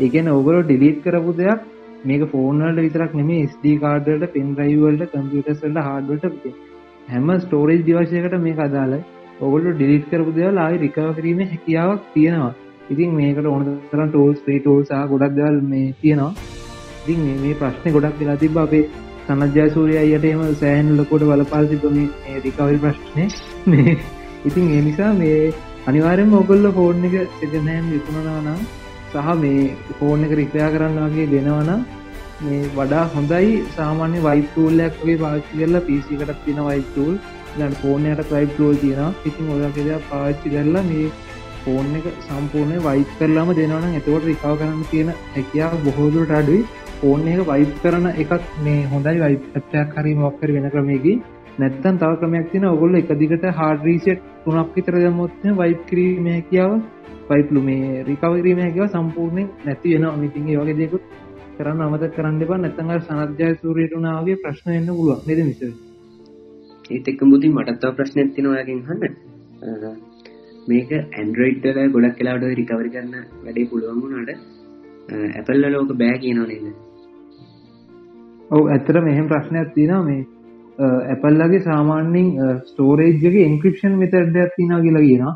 ඒ 0.00 0.08
කියන්නේ 0.08 0.36
ඔයගොල්ලෝ 0.38 0.62
ඩිලීට් 0.64 1.02
කරපු 1.04 1.36
දෙයක් 1.40 1.60
මේක 2.04 2.22
ෆෝන් 2.32 2.62
වලට 2.62 2.86
විතරක් 2.86 3.14
නෙමෙයි 3.14 3.48
SD 3.48 3.76
කාඩ් 3.80 4.08
වලට, 4.08 4.32
පෙන් 4.32 4.48
ඩ්‍රයිව් 4.52 4.80
වලට, 4.84 5.10
කම්පියුටර්ස් 5.12 5.60
වලට, 5.62 5.84
හાર્ඩ් 5.88 6.10
වලට 6.12 6.54
හැම 7.08 7.28
ස්ටෝරේජ් 7.40 7.82
ඩිවයිස් 7.82 8.12
එකකට 8.12 8.40
මේක 8.40 8.60
අදාළයි. 9.36 9.44
ඔයගොල්ලෝ 9.44 9.72
ඩිලීට් 9.72 10.10
කරපු 10.10 10.32
දේවල් 10.32 10.58
ආයෙ 10.58 10.76
රිකවර් 10.78 11.14
කිරීමේ 11.14 11.48
හැකියාවක් 11.52 12.02
තියෙනවා. 12.14 12.54
ඉතින් 12.90 13.14
මේකට 13.14 13.46
ඕන 13.46 13.80
තරම් 13.90 14.08
ටූල්ස්, 14.10 14.38
ෆ්‍රී 14.44 14.60
ටූල්ස් 14.60 14.88
සහ 14.88 15.08
ගොඩක් 15.08 15.34
දේවල් 15.34 15.60
මේ 15.62 15.94
තියෙනවා. 16.00 16.32
ඉතින් 17.04 17.18
මේ 17.18 17.36
මේ 17.42 17.54
ප්‍රශ්නේ 17.54 17.92
ගොඩක් 17.92 18.20
වෙලා 18.20 18.36
තිබ්බා 18.36 18.64
අපේ 18.64 18.84
සනජ්ජය 19.26 19.70
සූරිය 19.70 19.98
අයියට 19.98 20.24
එහෙම 20.24 20.54
සෑහෙන 20.54 20.96
ලොකුට 20.96 21.22
බලපාල 21.22 21.66
තිබ්බ 21.66 21.84
මේ 21.84 22.08
මේ 22.24 22.40
රිකවරි 22.40 22.78
ප්‍රශ්නේ 22.78 23.28
මේ 23.66 23.98
ඉතින් 24.44 24.72
ඒ 24.72 24.82
නිසා 24.88 25.12
මේ 25.12 25.52
අනිවාර්යෙන්ම 25.86 26.32
ඔයගොල්ලෝ 26.32 26.72
ෆෝන් 26.72 27.04
එක 27.04 27.16
සෙකන්ඩ් 27.38 27.68
හෑන්ඩ් 27.68 27.92
විකුණනවා 27.92 28.40
නම් 28.40 28.60
සහ 29.12 29.28
මේ 29.42 29.94
ෆෝන් 30.00 30.26
එක 30.26 30.32
රිපෙයාර් 30.40 30.72
කරන්න 30.72 31.00
වගේ 31.06 31.30
දෙනවා 31.34 31.62
නම් 31.62 31.82
මේ 32.44 32.62
වඩා 32.74 33.04
හොඳයි 33.14 33.64
සාමාන්‍ය 33.76 34.22
වයිප් 34.24 34.48
ටූල් 34.50 34.84
එකක් 34.86 35.02
වගේ 35.02 35.22
පාවිච්චි 35.22 35.58
කරලා 35.58 35.86
PC 35.88 36.06
එකටත් 36.16 36.44
තියෙන 36.44 36.68
වයිප් 36.68 36.88
ටූල් 36.90 37.16
ඊළඟට 37.56 37.82
ෆෝන් 37.82 38.06
එකකට 38.06 38.30
වයිප් 38.30 38.50
ටූල් 38.52 38.76
තියෙනවා. 38.76 39.12
ඉතින් 39.24 39.50
ඔය 39.52 39.60
වගේ 39.62 39.84
දේවල් 39.84 40.02
පාවිච්චි 40.10 40.48
කරලා 40.54 40.82
මේ 40.84 41.06
ෆෝන් 41.62 41.86
එක 41.98 42.06
සම්පූර්ණයෙන් 42.22 42.82
වයිප් 42.82 43.14
කරලාම 43.18 43.52
දෙනවා 43.58 43.80
නම් 43.82 43.94
එතකොට 44.00 44.26
රිකවර් 44.30 44.58
කරන්න 44.58 44.82
තියෙන 44.90 45.12
හැකියාව 45.34 45.78
බොහෝ 45.84 46.08
දුරට 46.10 46.34
අඩුයි. 46.40 46.66
ෆෝන් 47.00 47.28
එක 47.28 47.40
වයිප් 47.50 47.72
කරන 47.82 48.06
එකක් 48.14 48.44
මේ 48.64 48.82
හොඳයි 48.92 49.16
වයිප්යක් 49.22 49.96
හරි 49.96 50.14
මොක්කර 50.16 50.52
වෙන 50.56 50.68
ක්‍රමයකි. 50.70 51.14
නැත්තන් 51.58 51.98
තව 51.98 52.12
ක්‍රමයක් 52.20 52.50
තින 52.52 52.64
ඔගොල්ල 52.66 53.00
එක 53.00 53.14
දිගට 53.22 53.48
හාඩ 53.60 53.88
රීසෙට් 53.88 54.28
තුනක් 54.44 54.76
විතර 54.76 54.98
දැමොත්න 54.98 55.56
වයිප් 55.62 55.80
කිරීම 55.88 56.28
හැකියාව 56.28 56.72
වයිප්ලු 57.30 57.62
මේ 57.62 58.04
රිකවරීම 58.04 58.62
හැකිව 58.66 58.84
සම්පූර්ණයෙන් 58.88 59.48
නැති 59.64 59.94
වෙන 59.94 60.06
අමිතින්ගේ 60.06 60.60
වගේ 60.60 60.78
දෙකුත් 60.82 61.04
කරන්න 61.56 61.82
අමත 61.82 62.06
කරන්න 62.16 62.42
එපා. 62.42 62.58
නැත්තඟ 62.58 62.94
සනර්ජය 63.00 63.52
සූරයටුනාවගේ 63.56 64.40
ප්‍රශ්න 64.42 64.78
එන්න 64.78 64.96
පුළුවන්. 64.96 65.20
නද 65.26 65.42
මිස 65.48 65.85
ඒත් 66.88 67.08
එක්ක 67.08 67.22
බුදි 67.26 67.48
මටත්තාව 67.50 67.96
ප්‍රශ්න 67.96 68.20
ඇතින 68.20 68.46
ඔයගෙන් 68.48 68.82
හන්න 68.88 69.02
මේක 70.68 70.90
ඇන්ඩරයිඩ්ල 70.92 71.80
ගොඩක් 71.92 72.18
කලාට 72.18 72.44
රිකවරි 72.52 72.90
කරන්න 72.90 73.24
වැඩේ 73.40 73.68
පුළුවන් 73.70 74.02
වුණට 74.02 74.30
ඇපල්ල 75.32 75.66
ලෝක 75.68 75.90
බෑ 75.94 76.18
කියනවා 76.18 76.48
නේද? 76.48 76.66
ඔව 78.50 78.62
ඇත්තට 78.68 79.00
මෙහෙම 79.00 79.26
ප්‍රශ්නයක් 79.28 79.74
තියෙනවා. 79.74 80.04
මේ 80.04 80.22
ඇපල්ලගේ 81.08 81.62
සාමාන්‍යින් 81.62 82.30
ස්ටෝරේජ්ගේ 82.64 83.44
ඉන්ක්‍රපෂන් 83.44 83.98
මෙතඩ්ඩයක් 83.98 84.56
තිනා 84.56 84.80
කියලා 84.80 85.04
කියනවා. 85.04 85.34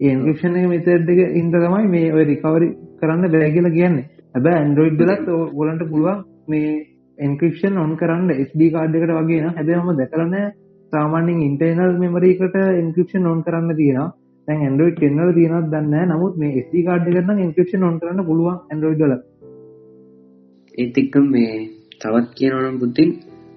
ඒන්ක්‍රපෂන් 0.00 0.56
එක 0.56 0.68
මෙතඩ් 0.68 1.12
එක 1.12 1.20
ඉන්ද 1.34 1.54
තමයි 1.56 1.86
මේ 1.88 2.08
ඔය 2.12 2.24
රිකවරි 2.24 2.72
කරන්න 3.00 3.32
බෑ 3.34 3.52
කියලා 3.52 3.76
කියන්නේ. 3.78 4.08
හැබැ 4.34 4.56
ඇන්ඩරෝයිඩ්ලත් 4.56 5.28
ගොලන්ට 5.52 5.86
පුළුවන් 5.90 6.24
මේ 6.48 6.72
එන්ක්‍රපෂන් 7.18 7.78
ඔන් 7.78 7.96
කරන්න 7.96 8.34
SD 8.40 8.72
කාඩ් 8.74 8.94
එකට 8.96 9.14
වගේ 9.14 9.46
හැබැම 9.48 9.96
දැකරන 9.96 10.36
සාමාන්‍යින් 10.92 11.40
ඉන්ටර්නල් 11.42 11.94
මෙමරීකට 11.98 12.56
ඉන්ක්‍රපෂන් 12.74 13.26
ඔන් 13.26 13.40
කරන්න 13.42 13.76
තියෙනවා. 13.76 14.08
දැන් 14.48 14.62
ඇන්ඩරෝයිඩ් 14.62 14.98
කෙන්නල 14.98 15.32
තියෙනවත් 15.32 15.68
දන්න 15.70 16.10
නමුත් 16.10 16.34
මේ 16.36 16.52
SD 16.60 16.84
කාඩ් 16.84 17.06
කරන්න 17.08 17.40
ඉන්ක්‍රපෂන් 17.40 17.84
ඔන් 17.84 17.98
කරන්න 18.00 18.26
පුළුවන් 18.26 18.58
ඇන්ඩරෝයිඩ්ල 18.66 19.14
ඒත් 20.74 20.98
එක්ක 20.98 21.16
මේ 21.26 21.52
තවත් 21.96 22.28
කියනවනම් 22.34 22.78
බුද්ධින් 22.78 23.10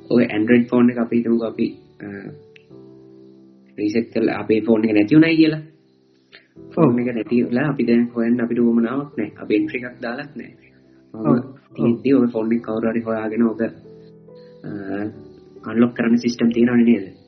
ඔය 0.09 0.23
ඇන්ඩරයිඩ් 0.27 0.67
ෆෝන් 0.67 0.91
එක 0.91 0.99
අපි 0.99 1.17
හිතමුකෝ 1.17 1.47
අපි 1.47 1.67
රීසෙට් 3.77 4.11
කරලා 4.11 4.37
අපේ 4.39 4.61
ෆෝන් 4.61 4.85
එක 4.85 4.93
නැති 4.93 5.15
වුණයි 5.15 5.35
කියලා. 5.35 5.63
ෆෝන් 6.71 6.99
එක 6.99 7.11
නැති 7.11 7.41
වෙලා 7.43 7.67
අපි 7.69 7.83
දැන් 7.85 8.07
හොයන්න 8.11 8.41
අපිට 8.41 8.59
උවමනාවක් 8.61 9.11
නැහැ. 9.17 9.35
අපි 9.37 9.53
එන්ට්‍රි 9.55 9.77
එකක් 9.81 9.99
දාලත් 10.01 10.31
නැහැ. 10.35 10.65
තියෙද්දි 11.75 12.13
ඔය 12.13 12.27
ෆෝන් 12.29 12.53
එක 12.53 12.63
කවුරු 12.63 12.87
හරි 12.89 13.01
හොයාගෙන 13.01 13.43
ඔබ 13.43 13.61
අන්ලොක් 15.65 15.93
කරන්න 15.93 16.19
සිස්ටම් 16.19 16.49
තියෙනවනේ 16.51 16.87
නේද 16.89 17.24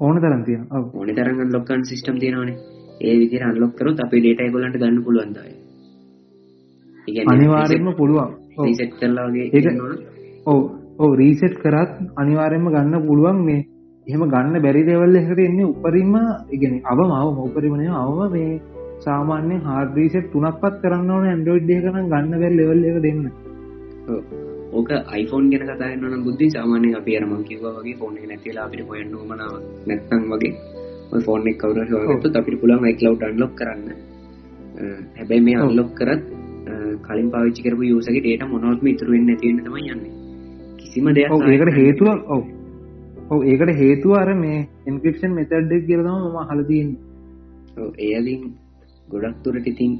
ඕන 0.00 0.16
තරම් 0.18 0.42
තියෙනවා. 0.44 0.78
ඔව්. 0.78 0.84
ඕන 0.94 1.08
තරම් 1.10 1.40
අන්ලොක් 1.40 1.64
කරන්න 1.64 1.84
සිස්ටම් 1.84 2.16
තියෙනවනේ. 2.18 2.56
ඒ 3.00 3.14
විදිහට 3.14 3.44
අන්ලොක් 3.44 3.72
කරොත් 3.74 3.98
අපේ 3.98 4.20
ඩේටා 4.20 4.46
ඒගොල්ලන්ට 4.46 4.76
ගන්න 4.76 5.02
පුළුවන් 5.04 5.32
තමයි. 5.34 5.54
අනිවාර්යෙන්ම 7.26 7.90
පුළුවන්. 7.94 8.30
රීසෙට් 8.58 8.92
කරලා 8.94 9.26
වගේ 9.28 9.48
ඔව්. 10.46 10.60
ඔව් 10.98 11.10
රීසෙට් 11.14 11.56
කරත් 11.56 11.92
අනිවාර්යෙන්ම 12.16 12.66
ගන්න 12.68 13.06
පුළුවන් 13.06 13.40
මේ. 13.44 13.62
එහෙම 14.06 14.22
ගන්න 14.26 14.56
බැරි 14.58 14.82
ලෙවල් 14.84 15.16
එකකට 15.16 15.40
එන්නේ 15.40 15.66
උපරිම 15.66 16.14
ඒ 16.16 16.56
කියන්නේ 16.56 16.86
අවම 16.86 17.10
අවම 17.14 17.40
උපරිම 17.40 17.74
නෙවෙයි 17.74 17.96
අවම 17.98 18.20
මේ 18.32 18.60
සාමාන්‍ය 19.00 19.56
හાર્ඩ් 19.62 19.96
රීසෙට් 19.96 20.30
තුනක්වත් 20.32 20.74
කරන්න 20.82 21.10
ඕන 21.10 21.26
Android 21.28 21.70
එක 21.70 21.84
නම් 21.86 22.06
ගන්න 22.08 22.32
බැරි 22.36 22.56
ලෙවල් 22.56 22.84
එක 22.84 23.02
දෙන්න. 23.02 23.26
ඔව්. 24.08 24.49
ඕක 24.70 24.90
iPhone 25.20 25.46
ගැන 25.50 25.62
කතා 25.64 25.78
කරනවා 25.84 26.10
නම් 26.10 26.22
බුද්ධි 26.26 26.46
සාමාන්‍යයෙන් 26.50 26.98
අපි 26.98 27.16
අර 27.18 27.24
මම 27.26 27.42
කිව්වා 27.44 27.72
වගේ 27.76 27.96
ෆෝන් 28.00 28.18
එක 28.18 28.26
නැති 28.28 28.50
වෙලා 28.50 28.66
අපිට 28.66 28.82
හොයන්න 28.88 29.16
උවමනාව 29.16 29.54
නැත්නම් 29.88 30.22
වගේ 30.32 30.52
ඔය 31.12 31.20
ෆෝන් 31.26 31.48
එක 31.50 31.56
කවුරු 31.62 31.80
හරි 31.80 31.96
හොයාගත්තොත් 31.96 32.38
අපිට 32.40 32.60
පුළුවන් 32.60 32.86
iCloud 32.92 33.24
unlock 33.28 33.52
කරන්න. 33.58 33.88
හැබැයි 35.16 35.44
මේ 35.46 35.58
unlock 35.64 35.90
කරත් 35.98 36.22
කලින් 37.02 37.28
පාවිච්චි 37.34 37.66
කරපු 37.66 37.90
යූසර්ගේ 37.90 38.24
data 38.26 38.50
මොනවත්ම 38.52 38.90
ඉතුරු 38.92 39.12
වෙන්නේ 39.12 39.28
නැති 39.30 39.46
වෙන්න 39.48 39.62
තමයි 39.66 39.92
යන්නේ. 39.94 40.12
කිසිම 40.80 41.12
දෙයක් 41.16 41.34
ඔව් 41.34 41.46
ඒකට 41.48 41.72
හේතුව 41.78 42.08
ඔව් 42.28 42.42
ඔව් 43.30 43.40
ඒකට 43.44 43.72
හේතුව 43.82 44.12
අර 44.22 44.30
මේ 44.36 44.58
එන්ක්‍රිප්ෂන් 44.86 45.38
මෙතඩ් 45.38 45.76
එක 45.76 45.86
කියලා 45.86 46.06
තමයි 46.08 46.28
මම 46.28 46.38
අහලා 46.42 46.68
තියෙන්නේ. 46.70 47.00
ඔව් 47.78 47.90
ඒ 47.98 48.12
අලින් 48.18 48.42
ගොඩක් 49.08 49.40
දුරට 49.44 49.72
ඉතින් 49.72 49.92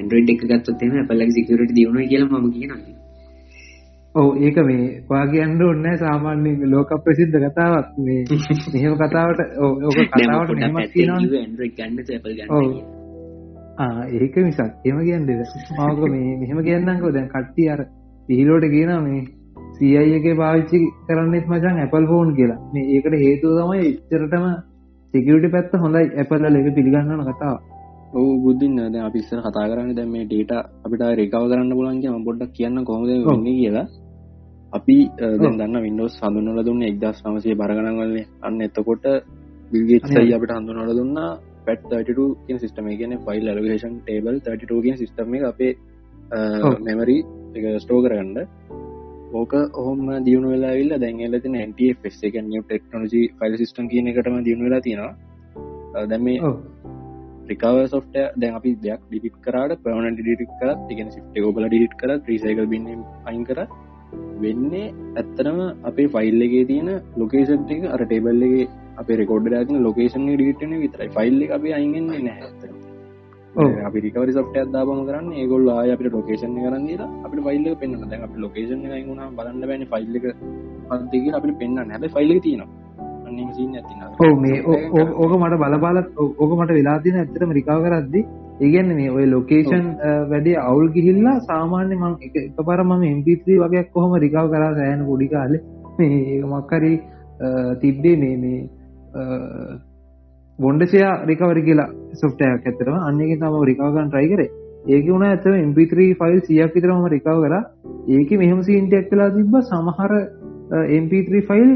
Android 0.00 0.30
එක 0.34 0.44
ගත්තොත් 0.44 0.82
එහෙම 0.82 1.02
Apple 1.02 1.18
ලගේ 1.18 1.36
security 1.38 1.76
දියුණුවයි 1.78 2.12
කියලා 2.12 2.30
මම 2.34 2.52
කියනවා. 2.54 2.95
ඔව් 4.16 4.28
ඒක 4.40 4.58
මේ 4.68 4.84
ඔයා 5.10 5.26
කියන්න 5.32 5.62
ඕනේ 5.62 5.82
නැහැ 5.82 5.98
සාමාන්‍ය 5.98 6.52
ලෝක 6.66 6.90
ප්‍රසිද්ධ 7.04 7.38
කතාවක්. 7.46 7.88
මේ 7.98 8.20
මෙහෙම 8.74 8.94
කතාවට 8.96 9.40
ඔක 9.60 9.98
කතාවට 10.12 10.54
මෙහෙමක් 10.56 10.92
කියනවනේ 10.92 11.42
Android 11.42 11.74
ගන්නද 11.78 12.14
Apple 12.18 12.36
ගන්නද 12.36 12.96
ආ 13.78 14.04
ඒක 14.18 14.36
මිසක් 14.42 14.60
එහෙම 14.60 15.00
කියන්නේ 15.06 15.36
මම 15.78 16.04
මේ 16.12 16.36
මෙහෙම 16.36 16.60
කියන්නම්කෝ 16.68 17.12
දැන් 17.12 17.28
කට්ටිය 17.28 17.68
අර 17.68 17.80
පිහිලෝට 18.28 18.66
කියනවා 18.68 19.00
මේ 19.00 19.20
CI 19.76 20.14
එකේ 20.18 20.34
පාවිච්චි 20.34 20.78
කරන්නෙත් 21.06 21.46
මචං 21.48 21.82
Apple 21.82 22.06
phone 22.06 22.30
කියලා. 22.34 22.60
මේ 22.72 22.84
ඒකට 22.94 23.16
හේතුව 23.24 23.58
තමයි 23.58 23.82
ඉච්චරටම 23.90 24.46
security 25.14 25.48
පැත්ත 25.48 25.76
හොඳයි 25.84 26.06
Apple 26.22 26.42
වල 26.44 26.56
ඒක 26.56 26.70
පිළිගන්නන 26.74 27.26
කතාව. 27.30 27.56
ඔව් 28.14 28.26
බුද්ධින් 28.44 28.76
දැන් 28.76 29.04
අපි 29.04 29.18
ඉස්සර 29.18 29.40
කතා 29.40 29.66
කරන්නේ 29.70 29.96
දැන් 29.98 30.10
මේ 30.10 30.26
data 30.26 30.58
අපිට 30.84 31.06
recover 31.20 31.48
කරන්න 31.50 31.76
පුළුවන් 31.78 32.00
කියලා 32.02 32.18
මම 32.18 32.26
පොඩ්ඩක් 32.28 32.56
කියන්න 32.58 32.84
කොහොමද 32.84 33.12
වෙන්නේ 33.28 33.56
කියලා. 33.60 33.86
අපි 34.72 34.96
දැන් 35.18 35.58
දන්න 35.58 35.82
Windows 35.82 36.14
හඳුන්වලා 36.20 36.64
දුන්නේ 36.64 36.92
1900 36.92 37.54
බර 37.54 37.72
ගණන් 37.76 37.98
වලනේ. 38.00 38.26
අන්න 38.42 38.60
එතකොට 38.60 39.06
Gates 39.90 40.16
අයියා 40.16 40.38
අපිට 40.38 40.54
හඳුන්වලා 40.56 40.98
දුන්නා 41.00 41.30
FAT32 41.66 42.28
කියන 42.46 42.58
සිස්ටම් 42.58 42.88
එක. 42.88 42.98
කියන්නේ 42.98 43.24
file 43.26 43.50
allocation 43.52 44.00
table 44.06 44.38
32 44.40 44.82
කියන 44.82 44.96
සිස්ටම් 44.96 45.34
අපේ 45.44 45.72
මෙමරි 46.80 47.18
ස්ටෝ 47.78 48.00
කරගන්න. 48.02 48.38
ඕක 49.32 49.52
ඔහොම 49.74 50.00
දියුණු 50.24 50.48
වෙලා 50.54 50.74
විල්ල 50.74 50.98
දැන්ල 50.98 51.40
තින 51.40 51.56
NTFS 51.60 52.18
එක 52.22 52.40
නිය 52.42 52.62
ටෙක්නෝජි 52.62 53.22
ෆයිල් 53.38 53.56
සිස්ටම් 53.56 53.88
කියන 53.88 54.10
එකටම 54.12 54.42
දියුණු 54.44 54.68
වෙලා 54.68 54.80
තියෙනවා. 54.80 55.14
දැම 56.04 56.26
රිකව 57.50 57.76
සොෆ්ට 57.86 58.16
දැන් 58.36 58.54
අපි 58.54 58.70
දෙයක් 58.82 59.02
ඩිපිට 59.08 59.36
කරට 59.40 59.82
පවන 59.82 60.16
ඩිට 60.16 60.54
කරත් 60.60 60.80
තිගෙන 60.88 61.10
සිට 61.10 61.36
ඔබල 61.50 61.68
ඩිට 61.68 61.94
කර 62.00 62.10
්‍රීසයික 62.20 62.62
බින්න 62.68 63.04
අයින් 63.24 63.44
කර 63.44 63.60
වෙන්නේ 64.40 64.86
ඇත්තරම 65.14 65.60
අපේ 65.84 66.08
ෆයිල්ලගේ 66.08 66.64
තියෙන 66.64 66.90
ලොකේෂන් 67.16 67.70
එක 67.70 67.86
අර 67.90 68.00
ටේබල්ලගේ 68.02 68.66
අප 68.96 69.08
රෙකෝඩ 69.14 69.52
ඇතින 69.52 69.82
ලොකේෂන් 69.82 70.28
ඩිටන 70.32 70.74
විතරයි. 70.82 71.08
ෆයිල්ල 71.10 71.40
අප 71.50 71.64
අයිගෙන්න්නේ 71.70 72.22
නැහැ 72.22 73.84
අපි 73.86 73.98
රිකවරි 73.98 74.32
සොට් 74.32 74.56
අදාපම 74.56 75.00
කරන්න 75.08 75.28
ඒගොල්ල 75.34 75.68
ආය 75.74 75.90
අපට 75.92 76.08
ලොකේෂන් 76.12 76.56
කරන්න 76.56 77.04
අපට 77.20 77.38
ෆයිල්ල 77.46 77.68
පෙන්න්න 77.74 78.02
දැන් 78.04 78.26
අප 78.26 78.34
ලොකේෂන් 78.36 78.82
ගුණ 79.06 79.22
බලන්න 79.38 79.62
බැන 79.70 79.86
ෆයිල්ල 79.92 80.16
පන්තික 80.90 81.30
අපට 81.32 81.54
පෙන්න්න 81.60 81.94
හැබ 81.94 82.04
ෆයිල්ල 82.16 82.34
තියෙනවා 82.40 82.85
අන්නම 83.26 83.52
සින්න 83.52 83.74
ඇතින 83.74 84.02
ඕ 84.20 84.34
මේ 84.38 84.58
ඕක 84.64 85.32
මට 85.36 85.62
බලපාලත් 85.62 86.08
ඕක 86.18 86.52
මට 86.52 86.72
වෙලා 86.72 86.98
තින 87.00 87.16
ඇතරම 87.16 87.52
රිකාව 87.52 87.86
කරද්දි 87.86 88.26
ඒගන්න 88.58 88.92
මේ 88.94 89.10
ඔය 89.10 89.26
ලොකේෂන් 89.26 89.88
වැඩේ 90.30 90.56
අවුල් 90.60 90.88
ගිහිල්ලා 90.90 91.34
සාමාන්‍ය 91.42 91.96
මං 91.96 92.14
එක 92.20 92.36
පර 92.60 92.82
මම 92.82 93.02
එම්පිත්‍රී 93.06 93.58
වගේ 93.58 93.82
කොහොම 93.92 94.14
රිකාව 94.18 94.48
කරා 94.50 94.70
සෑන 94.74 95.04
පොඩි 95.06 95.28
කාලෙ. 95.28 95.58
මේ 95.98 96.42
මක්කරි 96.44 96.92
තිබ්බේ 97.80 98.16
මේ 98.16 98.36
මේ 98.36 98.60
බොන්්ඩසයා 100.58 101.12
රිකවරි 101.24 101.62
කියලා 101.62 101.90
සොෆ්ටයක් 102.14 102.64
ඇතරම 102.64 102.96
අන්නක 103.00 103.34
තම 103.34 103.58
රිකාගන් 103.64 104.08
ට්‍රයි 104.08 104.30
කරේ. 104.32 104.50
ඒක 104.88 105.04
වුණ 105.06 105.24
ඇත 105.24 105.46
MP3 105.60 106.08
ෆයිල් 106.14 106.40
සියක් 106.42 106.74
විතරම 106.74 107.06
රිකව 107.08 107.28
කර. 107.44 107.54
ඒක 108.10 108.30
මෙහම 108.38 108.62
සින්ටක් 108.62 109.10
කලා 109.10 109.30
තිබ්බ. 109.30 109.54
සමහර 109.64 110.12
MP3 110.94 111.44
ෆයිල් 111.44 111.70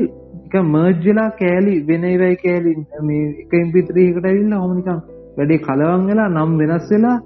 එක 0.50 0.62
මර්ජ්ජලා 0.66 1.30
කෑලි 1.32 1.74
වෙනවයි 1.86 2.36
කෑලි 2.36 2.72
මේ 3.02 3.26
එක 3.42 3.52
MP3කට 3.56 4.24
ඇවිල්ල 4.24 4.54
හොමනිකම් 4.56 5.00
වැඩේ 5.36 5.60
කලවන් 5.60 6.06
වෙලා 6.08 6.28
නම් 6.28 6.52
වෙනස් 6.60 6.88
වෙලා 6.90 7.16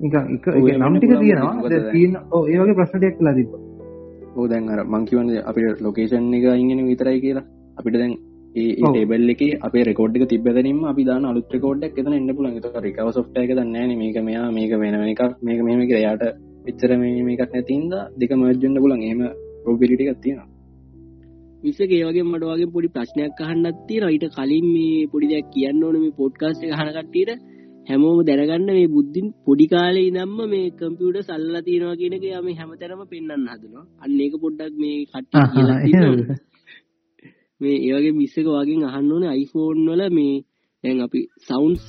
එක 0.00 0.14
එක 0.50 0.68
නම් 0.76 0.94
ටික 0.96 1.14
තියෙනවා. 1.16 1.54
තියන 1.92 2.12
ඒවගේ 2.46 2.76
ප්‍රශ්නටයක් 2.78 3.16
කලා 3.18 3.34
තිබ 3.34 3.48
ඕ 4.36 4.46
දැන් 4.46 4.68
අර 4.68 4.80
මංකිවන්න 4.86 5.30
අපිට 5.44 5.80
ලොකේෂන් 5.80 6.28
එක 6.32 6.46
ඉගෙන 6.54 6.82
විතරයි 6.86 7.20
කියලා. 7.20 7.46
අපිට 7.78 7.96
දැන් 7.96 8.12
ඒ 8.56 8.68
ටේබල් 8.76 9.32
එක 9.34 9.42
අපේ 9.60 9.82
රෙකෝඩ්ක 9.82 10.26
තිබැදරීම 10.28 10.78
අපි 10.84 11.02
දාන 11.04 11.26
අලුත් 11.30 11.56
රෙකෝඩ්ක් 11.56 11.98
එතන 12.00 12.14
එන්න 12.14 12.30
පුළන් 12.32 12.60
රිකව 12.84 13.10
සොට් 13.10 13.40
එක 13.42 13.50
දන්න 13.52 13.96
මේක 14.02 14.20
මෙයා 14.22 14.46
මේක 14.52 14.76
වෙන 14.82 15.00
එකක් 15.06 15.24
මේක 15.42 15.60
මෙම 15.62 15.82
යාට 15.88 16.24
එච්චර 16.66 16.94
මේකක් 16.98 17.42
නැතින්ද 17.48 17.98
දෙක 18.20 18.36
මර්ජන්න 18.36 18.80
පුලන් 18.84 19.02
ඒම 19.02 19.20
රෝබිලිටි 19.66 20.08
එකත්තියෙන 21.58 21.64
විසක 21.64 21.90
ඒවගේ 21.90 22.22
මට 22.22 22.44
වගේ 22.44 22.72
පොඩි 22.72 22.88
ප්‍රශ්නයක් 22.88 23.40
අහන්නත් 23.40 23.78
තියෙනවා. 23.88 24.10
ඊට 24.10 24.26
කලින් 24.34 24.66
මේ 24.74 25.06
පොඩි 25.06 25.26
දෙයක් 25.28 25.46
කියන්න 25.52 25.84
ඕන 25.84 25.96
මේ 26.00 26.12
පොඩ්කාස්ට් 26.12 26.64
එක 26.64 26.72
අහන 26.72 26.90
කට්ටියට. 26.90 27.40
හැමෝම 27.86 28.18
දැනගන්න 28.24 28.66
මේ 28.68 28.88
බුද්ධින් 28.88 29.26
පොඩි 29.46 29.66
කාලේ 29.66 30.08
ඉඳන්ම 30.08 30.38
මේ 30.50 30.66
කම්පියුටර් 30.70 31.22
සල්ලලා 31.22 31.62
තියෙනවා 31.62 31.96
කියන 31.96 32.12
එක 32.12 32.24
යම 32.24 32.48
හැමතැනම 32.58 33.02
පෙන්වන්න 33.06 33.48
හදනවා. 33.48 33.84
අන්න 34.00 34.20
ඒක 34.20 34.34
පොඩ්ඩක් 34.40 34.74
මේ 34.76 34.98
කට්ටිය 35.04 35.46
කියලා 35.54 35.80
තියෙනවා. 35.84 36.36
මේ 37.60 37.76
ඒවගේ 37.86 38.12
මිස්සක 38.12 38.46
වගේ 38.48 38.84
අහන්න 38.84 39.12
ඕනේ 39.12 39.34
iPhone 39.36 39.80
වල 39.88 40.02
මේ 40.10 40.34
දැන් 40.84 41.00
අපි 41.00 41.20
සවුන්ස් 41.48 41.84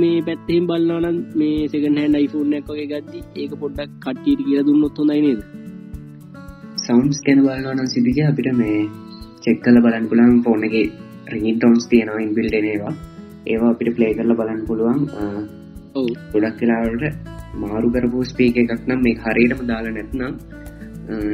මේ 0.00 0.16
පැත්තෙන් 0.20 0.64
බලන්නවනම් 0.66 1.18
මේ 1.34 1.68
සෙකන්ඩ් 1.68 1.98
හෑන්ඩ් 1.98 2.18
iPhone 2.18 2.56
එකක් 2.58 2.70
වගේ 2.70 2.88
ගද්දි 2.92 3.20
ඒක 3.40 3.52
පොඩ්ඩක් 3.60 3.90
කට්ටියට 4.04 4.40
කියලා 4.46 4.66
දුන්නොත් 4.68 4.98
හොඳයි 4.98 5.20
නේද? 5.20 5.40
සවුන්ස් 6.84 7.18
ගැන 7.24 7.38
බලනවා 7.40 7.74
නම් 7.74 7.86
සිදුක 7.86 8.18
අපිට 8.22 8.48
මේ 8.52 8.78
චෙක් 9.44 9.58
කරලා 9.64 9.84
බලන්න 9.84 10.08
පුළුවන් 10.10 10.38
ෆෝන් 10.44 10.64
එකේ 10.68 10.86
රින්ගින් 11.32 11.58
ටෝන්ස් 11.58 11.86
තියෙනවා 11.90 12.24
ඉන්බිල්ට් 12.26 12.56
ඒවා. 12.62 12.94
අපිට 13.70 13.94
ප්ලේ 13.96 14.12
කරලා 14.18 14.38
බලන්න 14.40 14.64
පුළුවන් 14.68 15.00
ගොඩක් 16.32 16.60
වෙලාවට 16.62 17.04
මාරු 17.62 17.88
කරපු 17.94 18.24
ස්පීක 18.32 18.56
එකක් 18.62 18.82
නම් 18.88 19.00
මේ 19.06 19.20
හරියටම 19.24 19.62
දාලා 19.70 19.94
නැත්නම් 19.98 20.34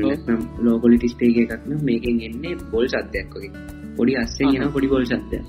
නැත්නම් 0.02 0.40
ලෝකොලිටි 0.66 1.08
ස්පේක 1.14 1.36
එකක් 1.44 1.64
නම් 1.68 1.80
මේකෙන් 1.88 2.20
එන්නේ 2.28 2.54
බොල් 2.72 2.86
වගේ. 3.34 3.50
පොඩි 3.96 4.12
අස්සෙන් 4.22 4.56
එන 4.56 4.72
පොඩි 4.76 4.88
බොල් 4.94 5.06
සද්දයක් 5.06 5.46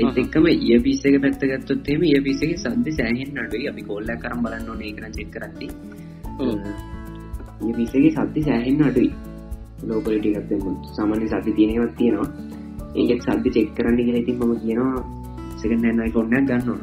ඒත් 0.00 0.18
එක්කම 0.22 0.46
ඒ 0.48 0.78
පිස්ස 0.84 1.04
එක 1.08 1.16
පැත්ත 1.22 1.46
ගත්තොත් 1.52 1.88
එම 1.94 2.02
ඒ 2.08 2.20
එක 2.44 2.52
සද්ද 2.56 2.96
සෑහෙන් 2.98 3.30
නඩුයි 3.36 3.70
අපි 3.70 3.82
කොල්ල 3.90 4.10
කරම් 4.24 4.42
බලන්න 4.44 4.68
ඕනේ 4.72 4.92
කරන 4.96 5.16
චෙක් 5.18 5.30
කරද්දී. 5.34 5.70
ඒ 7.62 7.72
පිස්සගේ 7.78 8.12
සද්දි 8.16 8.42
සෑහෙන් 8.48 8.84
අඩුයි 8.88 9.10
ලෝකලිටි 9.82 10.34
ගත්තම 10.34 10.76
සාමාන්‍ය 10.96 11.28
සද්දි 11.28 11.52
තියෙනවත් 11.58 11.96
තියෙනවා. 11.98 12.28
ඒකත් 12.94 13.22
සද්දි 13.26 13.54
චෙක් 13.56 13.72
කරන්න 13.76 13.96
කියලා 13.98 14.22
ඉතින් 14.24 14.36
මම 14.38 14.54
කියනවා 14.62 15.00
සෙකන්ඩ් 15.60 15.84
හෑන්ඩ් 15.84 16.06
iPhone 16.08 16.36
එකක් 16.38 16.48
ගන්න 16.50 16.70
ඕන. 16.70 16.80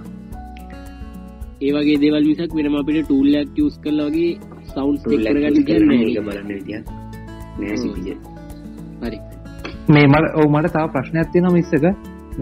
ඒ 1.62 1.72
වගේ 1.76 1.98
දේවල් 2.04 2.26
මිසක් 2.30 2.56
වෙනම 2.58 2.76
අපිට 2.82 3.06
ටූල්ලයක් 3.06 3.60
යස් 3.66 3.76
කරලා 3.84 4.10
වගේ 4.10 4.32
සවුන්ස් 4.72 5.02
කරගන්න 5.04 5.66
කියන්නේ 5.70 6.00
ඒක 6.08 6.26
බලන්න 6.28 6.50
විදියක් 6.52 6.84
නෑ 7.60 7.78
සිටිය. 7.78 8.18
හරි. 9.04 9.20
මේ 9.94 10.08
මට 10.08 10.34
ඔව 10.40 10.48
මට 10.56 10.74
තාව 10.76 10.92
ප්‍රශ්නයක් 10.96 11.32
තියෙනවා 11.34 11.56
මිස්සක 11.58 11.86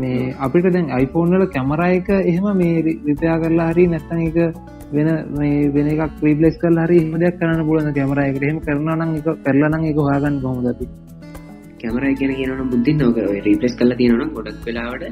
මේ 0.02 0.34
අපිට 0.46 0.68
දැන් 0.76 0.92
iPhone 0.98 1.38
වල 1.38 1.48
කැමරා 1.56 1.90
එක 2.00 2.10
එහෙම 2.20 2.48
මේ 2.62 2.76
රිපයා 3.08 3.38
කරලා 3.44 3.72
හරි 3.72 3.88
නැත්නම් 3.94 4.22
ඒක 4.28 4.38
වෙන 4.96 5.10
මේ 5.38 5.70
වෙන 5.76 5.88
එකක් 5.94 6.24
රීප්ලේස් 6.26 6.56
කරලා 6.62 6.86
හරි 6.88 6.98
එහෙම 7.02 7.16
දෙයක් 7.24 7.36
කරන්න 7.40 7.66
පුළුවන් 7.68 7.94
කැමරා 7.98 8.26
එකට? 8.32 8.44
එහෙම 8.48 8.60
කරනවා 8.68 8.96
නම් 9.00 9.12
ඒක 9.18 9.28
කරලා 9.46 9.70
නම් 9.72 9.84
ඒක 9.90 10.00
හොයාගන්න 10.06 10.38
කොහොමද 10.46 10.68
අපි? 10.74 10.86
කැමරා 11.82 12.14
ගැන 12.20 12.34
කියනවනම් 12.40 12.72
බුද්ධින් 12.74 12.98
නෝක 13.04 13.18
රීප්ලේස් 13.48 13.76
කරලා 13.80 13.98
තියෙනවා 14.02 14.26
නම් 14.26 14.34
ගොඩක් 14.38 14.66
වෙලාවට 14.68 15.04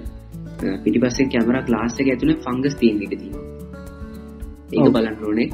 පිටිපස්සේ 0.83 1.27
කැමරා 1.33 1.63
ග්ලාස් 1.67 1.99
එක 2.01 2.07
ඇතුලේ 2.13 2.37
ෆංගස් 2.45 2.75
තියෙන 2.81 3.03
එක 3.05 3.13
තියෙනවා. 3.21 3.45
ඒක 4.73 4.93
බලන්න 4.95 5.17
ඕනේ. 5.27 5.47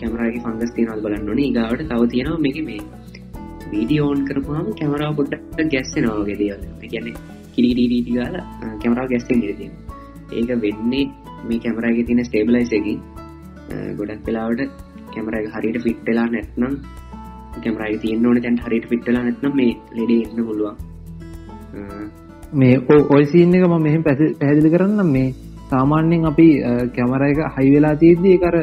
කැමරාගේ 0.00 0.42
ෆංගස් 0.44 0.72
තියෙනවද 0.76 1.02
බලන්න 1.06 1.28
ඕනේ. 1.30 1.46
ඊගාවට 1.48 1.82
තව 1.90 2.08
තියෙනවා 2.14 2.40
මේකේ 2.46 2.64
මේ 2.68 2.80
වීඩියෝ 3.72 4.08
ඕන් 4.08 4.20
කරපුවාම 4.28 4.66
කැමරාව 4.80 5.12
පොඩ්ඩක් 5.18 5.70
ගැස්සෙනවා 5.74 6.18
වගේ 6.22 6.38
දේවල්. 6.42 6.62
ඒ 6.82 6.88
කියන්නේ 6.92 7.14
කිරිකිරිකිරි 7.54 8.16
ගාලා 8.18 8.44
කැමරාව 8.82 9.08
ගැස්සෙන්න 9.12 9.42
ඉඩ 9.44 9.58
තියෙනවා. 9.60 9.84
ඒක 10.36 10.50
වෙන්නේ 10.64 11.04
මේ 11.48 11.60
කැමරාගේ 11.64 12.04
තියෙන 12.08 12.24
ස්ටේබලයිස් 12.28 12.72
එකකින් 12.78 12.98
ගොඩක් 13.98 14.26
වෙලාවට 14.26 14.62
කැමරා 15.14 15.40
එක 15.42 15.48
හරියට 15.56 15.82
ෆිට 15.86 16.00
වෙලා 16.08 16.26
නැත්නම් 16.34 16.74
කැමරාගේ 17.64 18.00
තියෙන්න 18.04 18.26
ඕනේ 18.26 18.44
දැන් 18.46 18.58
හරියට 18.64 18.88
ෆිට 18.92 19.08
වෙලා 19.08 19.24
නැත්නම් 19.26 19.56
මේ 19.60 19.72
ලෙඩේ 19.98 20.22
එන්න 20.24 20.46
පුළුවන්. 20.48 20.76
මේ 22.52 22.76
ඔය 23.16 23.24
සීන් 23.32 23.54
එක 23.54 23.68
මම 23.68 23.86
මෙහෙම 23.86 24.02
පැහැදිලි 24.08 24.74
කරන්නම් 24.74 25.12
මේ 25.12 25.28
සාමාන්‍යයෙන් 25.70 26.26
අපි 26.32 26.48
කැමර 26.96 27.22
එක 27.28 27.40
හයි 27.56 27.70
වෙලා 27.76 27.94
තියෙද්දී 28.02 28.36
කර 28.44 28.56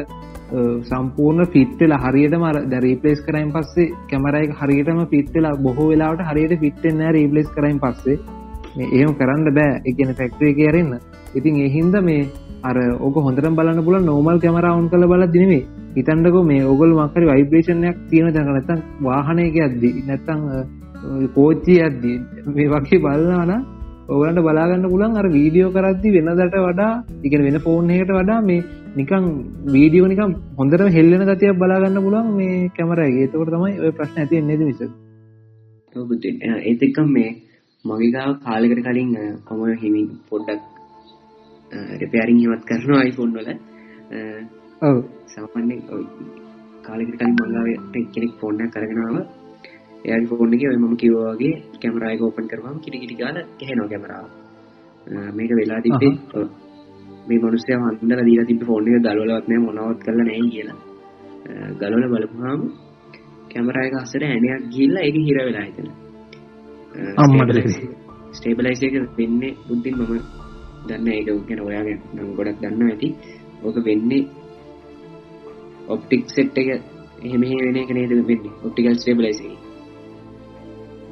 සම්පූර්ණ 0.90 1.50
ෆිට්ටලා 1.54 2.00
හරියට 2.04 2.38
මර 2.38 2.56
ද 2.70 2.80
රීපලේස් 2.86 3.20
කරයින් 3.26 3.50
පස්සේ 3.56 3.90
කැමර 4.10 4.38
එක 4.40 4.54
හරියටම 4.60 5.02
ෆිට්ටලා 5.12 5.52
බොහෝ 5.66 5.88
වෙලාවට 5.90 6.24
හරියට 6.30 6.54
ෆිට්ටෙන් 6.62 7.04
රීපලේස් 7.18 7.50
කරයින් 7.56 7.80
පස්සේ. 7.84 8.18
මේ 8.76 8.88
එහෙම 8.96 9.12
කරන්න 9.18 9.54
බෑ. 9.58 9.74
එකන 9.90 10.14
ෆැක්ට්‍රේ 10.20 10.54
කියරන්න 10.60 10.92
ඉතින් 11.38 11.60
එහින්ද 11.66 11.96
මේ 12.08 12.22
අර 12.64 12.76
ඕක 12.98 13.16
හොඳට 13.18 13.48
බලන්න 13.50 13.84
පුල 13.84 13.96
නෝමල් 14.02 14.38
කැමරවුන් 14.38 14.86
කළ 14.88 15.06
බල 15.06 15.24
දිනේ 15.28 15.62
හිතන්ඩක 15.96 16.36
මේ 16.44 16.64
ඔගල් 16.66 16.90
මක්කරි 16.96 17.30
වයිබ්‍රේෂණයක් 17.30 17.96
තියෙන 18.08 18.32
තැක 18.32 18.48
නැතන් 18.48 18.80
වාහනයක 19.02 19.56
ඇද්දි 19.58 19.90
නැත්තං 20.02 20.40
කෝච්චි 21.34 21.74
ඇද්දී 21.80 22.16
මේ 22.50 22.70
වගේ 22.70 23.00
බලන්නවන 23.00 23.52
ඔගලන්ට 24.08 24.40
බලාගන්න 24.40 24.86
පුලන් 24.86 25.16
අර 25.16 25.26
වීඩියෝ 25.30 25.70
කරද්දි 25.72 26.14
වෙනදට 26.16 26.58
වඩා 26.60 26.92
ඉගෙන 27.22 27.46
වෙන 27.46 27.58
ෆෝන්හකට 27.60 28.12
වඩා 28.12 28.40
මේ 28.42 28.66
නිකං 28.96 29.24
වීඩියෝ 29.68 30.08
නිකම් 30.08 30.34
හොඳට 30.58 30.84
හෙල්ලෙන 30.90 31.24
ගතියක් 31.24 31.58
බලාගන්න 31.58 32.02
පුලන් 32.02 32.30
මේ 32.34 32.60
කැමරගේ 32.76 33.26
තකොට 33.28 33.52
තමයි 33.52 33.74
ඔය 33.80 33.92
ප්‍රශ්න 33.92 34.20
ඇති 34.20 34.40
එන්නේද 34.42 34.62
විස 34.62 34.84
ඒත් 36.62 36.82
එක්කම් 36.82 37.10
මේ 37.12 37.32
මගේගාව 37.84 38.38
කාලකට 38.42 38.86
කලින් 38.86 39.10
කොම 39.44 39.60
හිමින් 39.78 40.08
පොඩ්ඩක් 40.28 40.73
රෙපෑරිං 42.00 42.42
හෙමත් 42.42 42.64
කරනවා 42.64 43.00
අයිෆෝන් 43.00 43.32
වල. 43.34 43.48
සාමාන්‍ය 45.28 45.76
කාලෙකට 46.84 47.16
කලින් 47.18 47.34
මංගාවට 47.36 47.96
කෙනෙක් 48.14 48.32
ෆෝන්න 48.40 48.60
කරගෙනාව 48.70 49.16
එයාගේ 50.04 50.28
ෆෝන් 50.30 50.54
එක 50.54 50.64
ඔය 50.64 50.78
මම 50.78 50.96
කිව්වාගේ 50.96 51.54
කැමරායක 51.82 52.22
ඕපන් 52.22 52.46
කරවාම 52.46 52.76
කිරිකිටි 52.80 53.16
ගාල 53.16 53.36
එහෙනවා 53.38 53.88
කැමරාව 53.88 54.26
මේක 55.32 55.52
වෙලා 55.52 55.80
තිබ්බේ 55.80 56.12
මේ 57.26 57.38
මනුස්සය 57.40 57.72
හන්දර 57.74 58.20
දීලා 58.22 58.48
තිබ්බ 58.50 58.62
ෆෝන් 58.62 58.88
එක 58.88 59.02
ගලවලවත් 59.06 59.46
නෑ 59.48 59.60
මොනවත් 59.60 60.00
කරලා 60.04 60.26
නැහැ 60.26 60.50
කියලා. 60.50 60.78
ගලවල 61.80 62.04
බලපුවාම 62.12 62.60
කැමරා 63.50 63.84
එක 63.88 63.94
අස්සට 63.96 64.22
ඇණයක් 64.24 64.62
ගිහිල්ලා 64.70 65.04
ඒක 65.06 65.16
හිර 65.22 65.38
වෙලා 65.40 65.66
හිටන 65.66 65.88
අම්මට 67.16 67.58
ස්ටේබලයිස් 68.36 68.82
එක 68.82 68.94
වෙන්නේ 69.18 69.52
බුද්ධින් 69.66 69.94
මම 69.98 70.43
දන්න 70.86 71.08
ඒක 71.08 71.28
ගැන 71.48 71.60
ඔයාගෙන 71.60 72.00
නම් 72.14 72.34
ගොඩක් 72.36 72.60
දන්න 72.60 72.90
ඇති. 72.90 73.08
ඕක 73.62 73.76
වෙන්නේ 73.84 74.24
ඔප්ටික් 75.88 76.22
සෙට් 76.28 76.56
එක 76.56 76.68
එහෙම 77.20 77.40
වෙන 77.40 77.76
එක 77.76 77.90
නේද 77.90 78.12
වෙන්නේ? 78.22 78.52
ඔප්ටිකල් 78.62 78.94
ස්ටේබලයිස් 78.94 79.40
එක. 79.40 79.56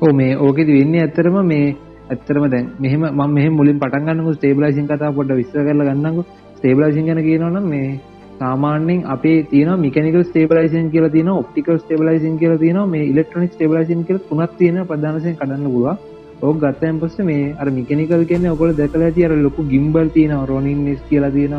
ඕ 0.01 0.13
මේ 0.13 0.37
ඕකෙති 0.39 0.73
වෙන්නේ 0.73 1.03
ඇත්තරම 1.03 1.37
මේ 1.47 1.67
ඇත්තරම 2.09 2.45
දැන් 2.49 2.71
මෙහම 2.79 3.03
ම 3.11 3.21
මෙහ 3.31 3.47
මුලින් 3.51 3.79
පටන්ගන්නක 3.79 4.37
ස්ටේබලයිසින් 4.37 4.87
කතා 4.87 5.13
පොඩ 5.13 5.31
විස්ස 5.33 5.53
කරල 5.59 5.83
ගන්නක. 5.83 6.25
ස්ටේබලයිසින් 6.57 7.07
ගැන 7.07 7.21
කියනවන 7.21 7.69
මේ 7.69 8.01
සාමාන්‍යෙන් 8.39 9.07
අපේ 9.07 9.39
තියන 9.45 9.71
මිකනිකල් 9.79 10.23
ස්ටේබලයිසින් 10.23 10.91
කියල 10.91 11.07
තින 11.09 11.29
ඔප්ටිකල් 11.31 11.77
ස්ටේබලයිසින් 11.77 12.39
කියල 12.39 12.55
තින 12.59 12.79
මේ 12.87 13.05
ඉලෙක්ට්‍රොනික් 13.05 13.53
ස්ටේබලයිසින් 13.53 14.05
කියල 14.05 14.19
තුනත් 14.21 14.53
තියෙන 14.59 14.87
ප්‍රධානසයෙන් 14.87 15.37
කඩන්න 15.37 15.67
පුළුව 15.67 15.99
ඕක 16.43 16.57
ගත්තයන් 16.59 16.97
පස්ස 16.99 17.19
මේ 17.21 17.55
අර 17.57 17.69
මිකනිකල් 17.71 18.23
කියන්න 18.25 18.47
ඔකොල 18.49 18.73
දැකල 18.75 19.03
ඇති 19.03 19.25
අර 19.25 19.33
ලොකු 19.39 19.63
ගිම්බල් 19.65 20.09
තියෙන 20.09 20.33
රොනින් 20.47 20.81
නිස් 20.85 21.01
කියලා 21.09 21.31
තියෙන 21.31 21.55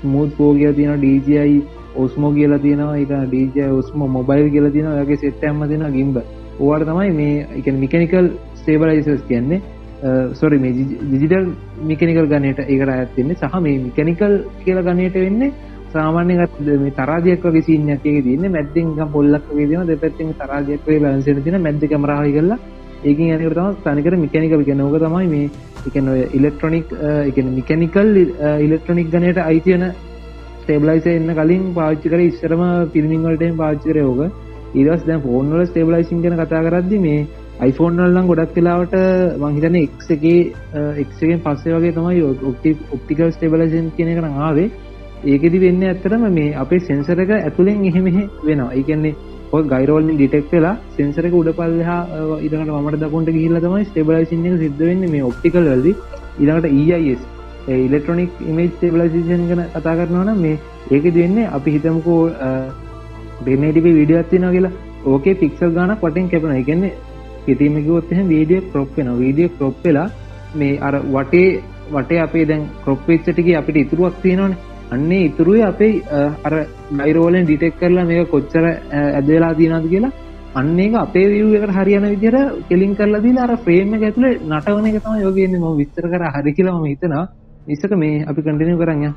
ස්මූත් 0.00 0.30
පෝ 0.36 0.50
කිය 0.54 0.72
තියෙන 0.72 1.00
ඩජයි 1.00 1.56
ඔස්මෝ 1.96 2.30
කියලා 2.32 2.58
තියෙනවා 2.58 2.96
එක 2.96 3.10
ඩජ 3.24 3.66
ඔස්ම 3.72 4.06
මොබයිල් 4.10 4.46
කියලා 4.50 4.70
තියෙන 4.70 4.88
ඔගේ 4.94 5.16
සෙට්ටම්ම 5.16 5.66
තියෙන 5.66 5.84
ගිම්බ 5.92 6.16
ඕවට 6.60 6.86
තමයි 6.86 7.10
මේ 7.12 7.46
එක 7.56 7.66
මිකනිකල් 7.76 8.30
ස්ටේබලයිසස් 8.54 9.22
කියන්නේ 9.24 9.60
සොරි 10.34 10.58
මේ 10.58 10.72
ජිජිටල් 11.10 11.50
මිකනිකල් 11.84 12.26
ගනයට 12.28 12.60
ඒකට 12.64 12.88
ඇත්තින්නේ 12.90 13.36
සහ 13.36 13.60
මේ 13.60 13.78
මිකනිකල් 13.80 14.34
කියල 14.60 14.82
ගනයට 14.84 15.16
වෙන්නේ 15.16 15.52
සාමාන්‍ය 15.90 16.36
මේ 16.78 16.92
තරාදයක් 16.94 17.42
වගේ 17.44 17.62
සිීනයක 17.62 18.02
තින්න 18.02 18.52
මැද්දිං 18.52 18.94
පොල්ලක් 19.12 19.50
වගේ 19.50 19.86
දෙපැත්තිම 19.86 20.36
තරාදයක් 20.36 20.86
වේ 20.86 21.00
බලන්සර 21.00 21.42
තින 21.42 21.58
මැද්ද 21.60 21.84
කමරහි 21.86 22.32
කරලා 22.32 22.58
ඒකින් 23.02 23.32
ඇනකරම 23.32 23.76
තනිකර 23.82 24.16
මිකනික 24.16 24.54
විගනෝක 24.60 24.96
තමයි 24.98 25.26
මේ 25.28 25.50
එකන 25.86 26.08
ඉලෙක්ට්‍රොනික් 26.32 26.86
එක 27.24 27.42
මිකනිකල් 27.50 28.14
ඉලෙක්ට්‍රොනික් 28.58 29.10
ගනයට 29.10 29.40
අයිතියන 29.40 29.84
ස්ටේබලයිස 30.62 31.06
එන්න 31.08 31.34
කලින් 31.34 31.66
පාච්චි 31.74 32.08
කර 32.08 32.20
ඉස්සරම 32.22 32.62
පිල්මිංවලටෙන් 32.88 33.56
පාච්චරයෝක 33.56 34.20
ඉරස් 34.74 35.02
දැ 35.04 35.20
ෆෝන්වල 35.20 35.62
ස්ටේබලයිසින් 35.66 36.22
ගැන 36.22 36.36
කතා 36.36 36.62
කරද්දි 36.62 36.98
මේ 37.00 37.20
iPhoneෆෝන්නල්ලම් 37.60 38.26
ගොඩක් 38.26 38.54
වෙලාවට 38.56 38.94
මහිතන 39.38 39.74
එක් 39.76 40.04
එකේ 40.08 40.38
එක්ගෙන් 41.02 41.40
පස්සේ 41.40 41.74
වගේ 41.74 41.92
තමයි 41.92 42.22
ඔක්ටි 42.44 42.70
ඔප්ටිකල් 42.90 43.32
ස්ටේබලයිසන් 43.32 43.90
කියන 43.96 44.14
කන 44.14 44.38
ආවේ. 44.40 44.70
ඒකෙදි 45.24 45.58
වෙන්න 45.60 45.82
ඇත්තරම 45.84 46.22
මේ 46.30 46.54
අපේ 46.56 46.80
සෙන්සරක 46.82 47.30
ඇතුළෙන් 47.32 47.84
එහෙමෙහ 47.84 48.16
වෙනවා. 48.44 48.70
ඒකන්නේ 48.72 49.14
ඔය 49.50 49.62
ගයිරෝලින් 49.64 50.16
ඩිටෙක් 50.16 50.52
වෙලා 50.52 50.76
සෙන්සරක 50.94 51.32
උඩ 51.34 51.50
පල්ලහා 51.54 52.00
ඉරට 52.40 52.72
මට 52.76 53.00
දකුන්ට 53.02 53.30
ගහිල්ල 53.30 53.56
තමයි 53.58 53.86
ස්ටේබලයිසින් 53.86 54.46
එක 54.46 54.58
සිද්ධ 54.58 54.82
වෙන්න 54.82 55.06
මේ 55.10 55.22
ඔප්ටිකල් 55.22 55.66
වලදි. 55.66 55.92
ඉරට 56.40 56.66
EIS 56.68 57.22
ඉලෙක්ට්‍රොනික් 57.78 58.30
ඉමේජ් 58.42 58.70
ස්ටේබලයිසේෂන් 58.70 59.42
ගැන 59.50 59.62
කතා 59.72 59.96
කරනවන 59.96 60.30
මේ 60.38 60.56
ඒක 60.90 61.10
දෙන්නේ 61.12 61.48
අපි 61.50 61.70
හිතමකෝ 61.70 62.20
බෙමේටිපි 63.40 63.92
විඩියත් 63.92 64.30
තින 64.30 64.46
කියලා. 64.48 64.72
ඕකේ 65.06 65.34
පික්සල් 65.36 65.70
ගානක් 65.72 66.00
වටෙන් 66.00 66.30
කැපන 66.30 66.54
එකන්නේ 66.54 66.94
හිතීමකිවොත් 67.46 68.12
එහෙම 68.12 68.28
වීඩියෝ 68.28 68.70
ක්‍රොප් 68.72 68.96
වෙන 68.96 69.12
වීඩියෝ 69.18 69.56
ක්‍රොප් 69.58 69.84
වෙලා 69.84 70.08
මේ 70.54 70.72
අර 70.80 70.94
වටේ 71.08 71.48
වටේ 71.92 72.20
අපේ 72.20 72.44
දැන් 72.46 72.66
ක්‍රොප් 72.84 73.08
වෙච්චටික 73.08 73.48
අපිට 73.56 73.76
ඉතුරුවක් 73.76 74.22
තියෙනවනේ. 74.22 74.58
අන්නේ 74.90 75.24
ඉතුරුවේ 75.24 75.64
අපේ 75.64 75.92
අර 76.44 76.54
ගයිරෝලෙන් 76.98 77.44
ඩිටෙක් 77.44 77.78
කරලා 77.80 78.04
මේක 78.04 78.30
කොච්චර 78.30 78.64
ඇදවෙලා 78.66 79.54
තියෙනද 79.54 79.88
කියලා. 79.88 80.12
අන්න 80.54 80.78
අපේ 80.96 81.26
විව් 81.28 81.54
එකට 81.56 81.74
හරියන 81.76 82.06
විදිහට 82.12 82.68
කෙලින් 82.68 82.96
කරලා 82.96 83.22
දීලා 83.22 83.44
අර 83.44 83.56
ෆ්‍රේම් 83.56 83.94
එක 83.94 84.02
ඇතුලේ 84.02 84.38
නටවන 84.50 84.86
එක 84.86 85.02
තමයි 85.02 85.26
ඔය 85.26 85.34
කියන්නේ. 85.34 85.60
මම 85.60 85.76
විස්තර 85.76 86.06
කර 86.06 86.24
හරි 86.36 86.52
කියලා 86.52 86.78
මම 86.78 86.86
හිතනවා. 86.86 87.26
ඉස්සක 87.66 87.92
මේ 87.94 88.24
අපි 88.24 88.40
කන්ටිනියු 88.42 88.78
කරන් 88.78 89.02
යන්න 89.04 89.14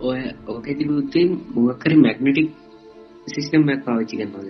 ඔය 0.00 0.18
ඕකේදී 0.46 0.88
මුත්තේ 0.88 1.26
මොකක් 1.56 1.84
හරි 1.84 1.96
මැග්නටික් 1.96 2.48
සිස්ටම් 3.26 3.68
එකක් 3.68 3.84
පාවිච්චි 3.86 4.18
කරනවද 4.20 4.48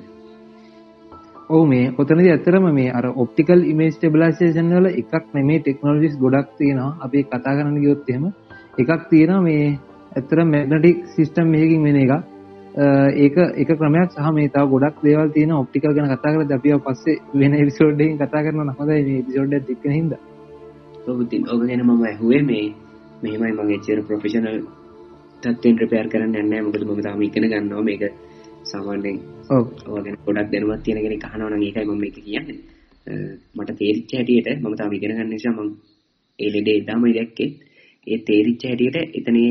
ඔවු 1.50 1.64
මේ 1.66 1.92
ඔතනද 1.98 2.26
ඇතරම 2.26 2.66
මේ 2.72 2.90
අර 2.92 3.06
ඔප්ටිකල් 3.14 3.62
ඉමේජ් 3.64 3.92
ටෙබලයිසේෂන් 3.94 4.72
වල 4.76 4.88
එකක් 4.92 5.26
නෙමේ 5.34 5.60
ටෙක්නෝලජිස් 5.60 6.14
ගොඩක් 6.18 6.50
තියෙනවා. 6.58 6.96
අපි 7.04 7.18
කතා 7.24 7.56
කරන්න 7.56 7.80
ගියොත් 7.82 8.10
එහෙම. 8.10 8.24
එකක් 8.78 9.02
තියෙනවා 9.10 9.42
මේ 9.42 9.78
ඇත්තර 10.12 10.38
මැගනටික් 10.46 10.98
සිිස්ටම් 11.08 11.46
මේකින් 11.48 11.82
වෙන 11.82 11.98
එක 11.98 12.12
ඒක 13.16 13.36
එක 13.56 13.70
ක්‍රමයක් 13.74 14.10
සහ 14.12 14.32
මේ 14.32 14.48
තාව 14.48 14.70
ගොඩක් 14.70 15.02
දේවල් 15.02 15.30
තියෙන 15.30 15.52
ඔප්ටිකල් 15.54 15.92
ගැන 15.92 16.08
කතා 16.08 16.32
කර 16.32 16.44
දැපිය 16.46 16.76
පස්සේ 16.80 17.20
වෙන 17.34 17.52
විසෝඩ්ඩෙන් 17.60 18.18
කතා 18.18 18.42
කරන 18.42 18.66
නහද 18.66 18.80
මේ 18.86 19.22
පිසෝඩ් 19.22 19.54
දෙක්ක 19.62 19.84
හිද 19.90 20.12
ඔබතින් 21.08 21.48
ඔබ 21.48 21.60
ගැන 21.62 21.82
මම 21.82 22.02
ඇහුවේ 22.04 22.42
මේ 22.42 22.66
මෙමයි 23.22 23.52
මගේ 23.54 23.80
චර 23.80 24.02
ප්‍රොෆෙෂනල් 24.02 24.58
තත්වෙන් 25.42 25.76
ප්‍රපයාර් 25.76 26.08
කරන්න 26.08 26.36
න්න 26.38 26.64
මොකද 26.64 26.82
මම 26.82 27.00
තාම 27.02 27.22
ඉගෙන 27.22 27.46
ගන්නවා 27.46 27.82
මේක 27.82 28.02
සාමාන්‍යෙන් 28.64 29.18
ඕගෙන 29.50 30.16
ගොඩක් 30.18 30.50
දැනුවත් 30.50 30.82
තියෙනගෙන 30.82 31.18
කහනවන 31.20 31.62
ඒකයි 31.62 31.86
මම 31.86 32.04
එක 32.04 32.18
කියන්නේ. 32.18 32.58
මට 33.54 33.70
තේරිච්ච 33.74 34.12
හැටියට 34.12 34.48
මම 34.56 34.74
තාම 34.76 34.92
ඉගෙන 34.92 35.12
ගන්න 35.12 35.30
නිසා 35.30 35.52
මම 35.54 35.70
ඒලෙඩේ 36.38 36.76
එදාමයි 36.76 37.14
දැක්කේ 37.14 37.50
ඒ 38.06 38.18
තේරිච්ච 38.20 38.62
හැටියට 38.64 38.96
එතනේ 39.14 39.50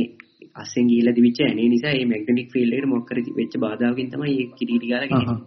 අස්සෙන් 0.59 0.89
ගිහිල්ලා 0.89 1.15
දිවිච්ච 1.15 1.39
ඇනේ 1.41 1.69
නිසා 1.69 1.93
මේ 1.93 2.07
මැග්නටික් 2.07 2.51
ෆීල්ඩ් 2.51 2.75
එකට 2.75 2.91
මොකක් 2.91 3.07
කර 3.07 3.19
වෙච්ච 3.35 3.55
බාධාවකින් 3.59 4.11
තමයි 4.11 4.35
ඒ 4.35 4.49
කිරිටි 4.57 4.91
ගාලා 4.91 5.09
ගිහින්. 5.13 5.39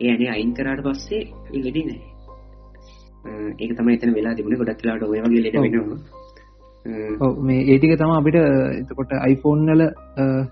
ඒ 0.00 0.10
ඇනේ 0.10 0.30
අයින් 0.30 0.52
කරාට 0.54 0.82
පස්සේ 0.86 1.22
ඒ 1.50 1.60
ලෙඩේ 1.60 1.84
නැහැ. 1.84 2.10
ඒක 3.58 3.72
තමයි 3.76 3.94
එතන 3.94 4.14
වෙලා 4.14 4.34
තිබුණේ 4.34 4.60
ගොඩක් 4.60 4.82
වෙලාවට 4.82 5.08
ඔය 5.08 5.22
වගේ 5.22 5.42
ලෙඩ 5.42 5.58
වෙනවා. 5.58 5.98
ඔව් 7.20 7.40
මේ 7.42 7.64
ඒ 7.64 7.78
ටික 7.78 7.96
තමයි 7.96 8.14
අපිට 8.14 8.38
එතකොට 8.82 9.12
iPhone 9.24 9.66
වල 9.70 9.82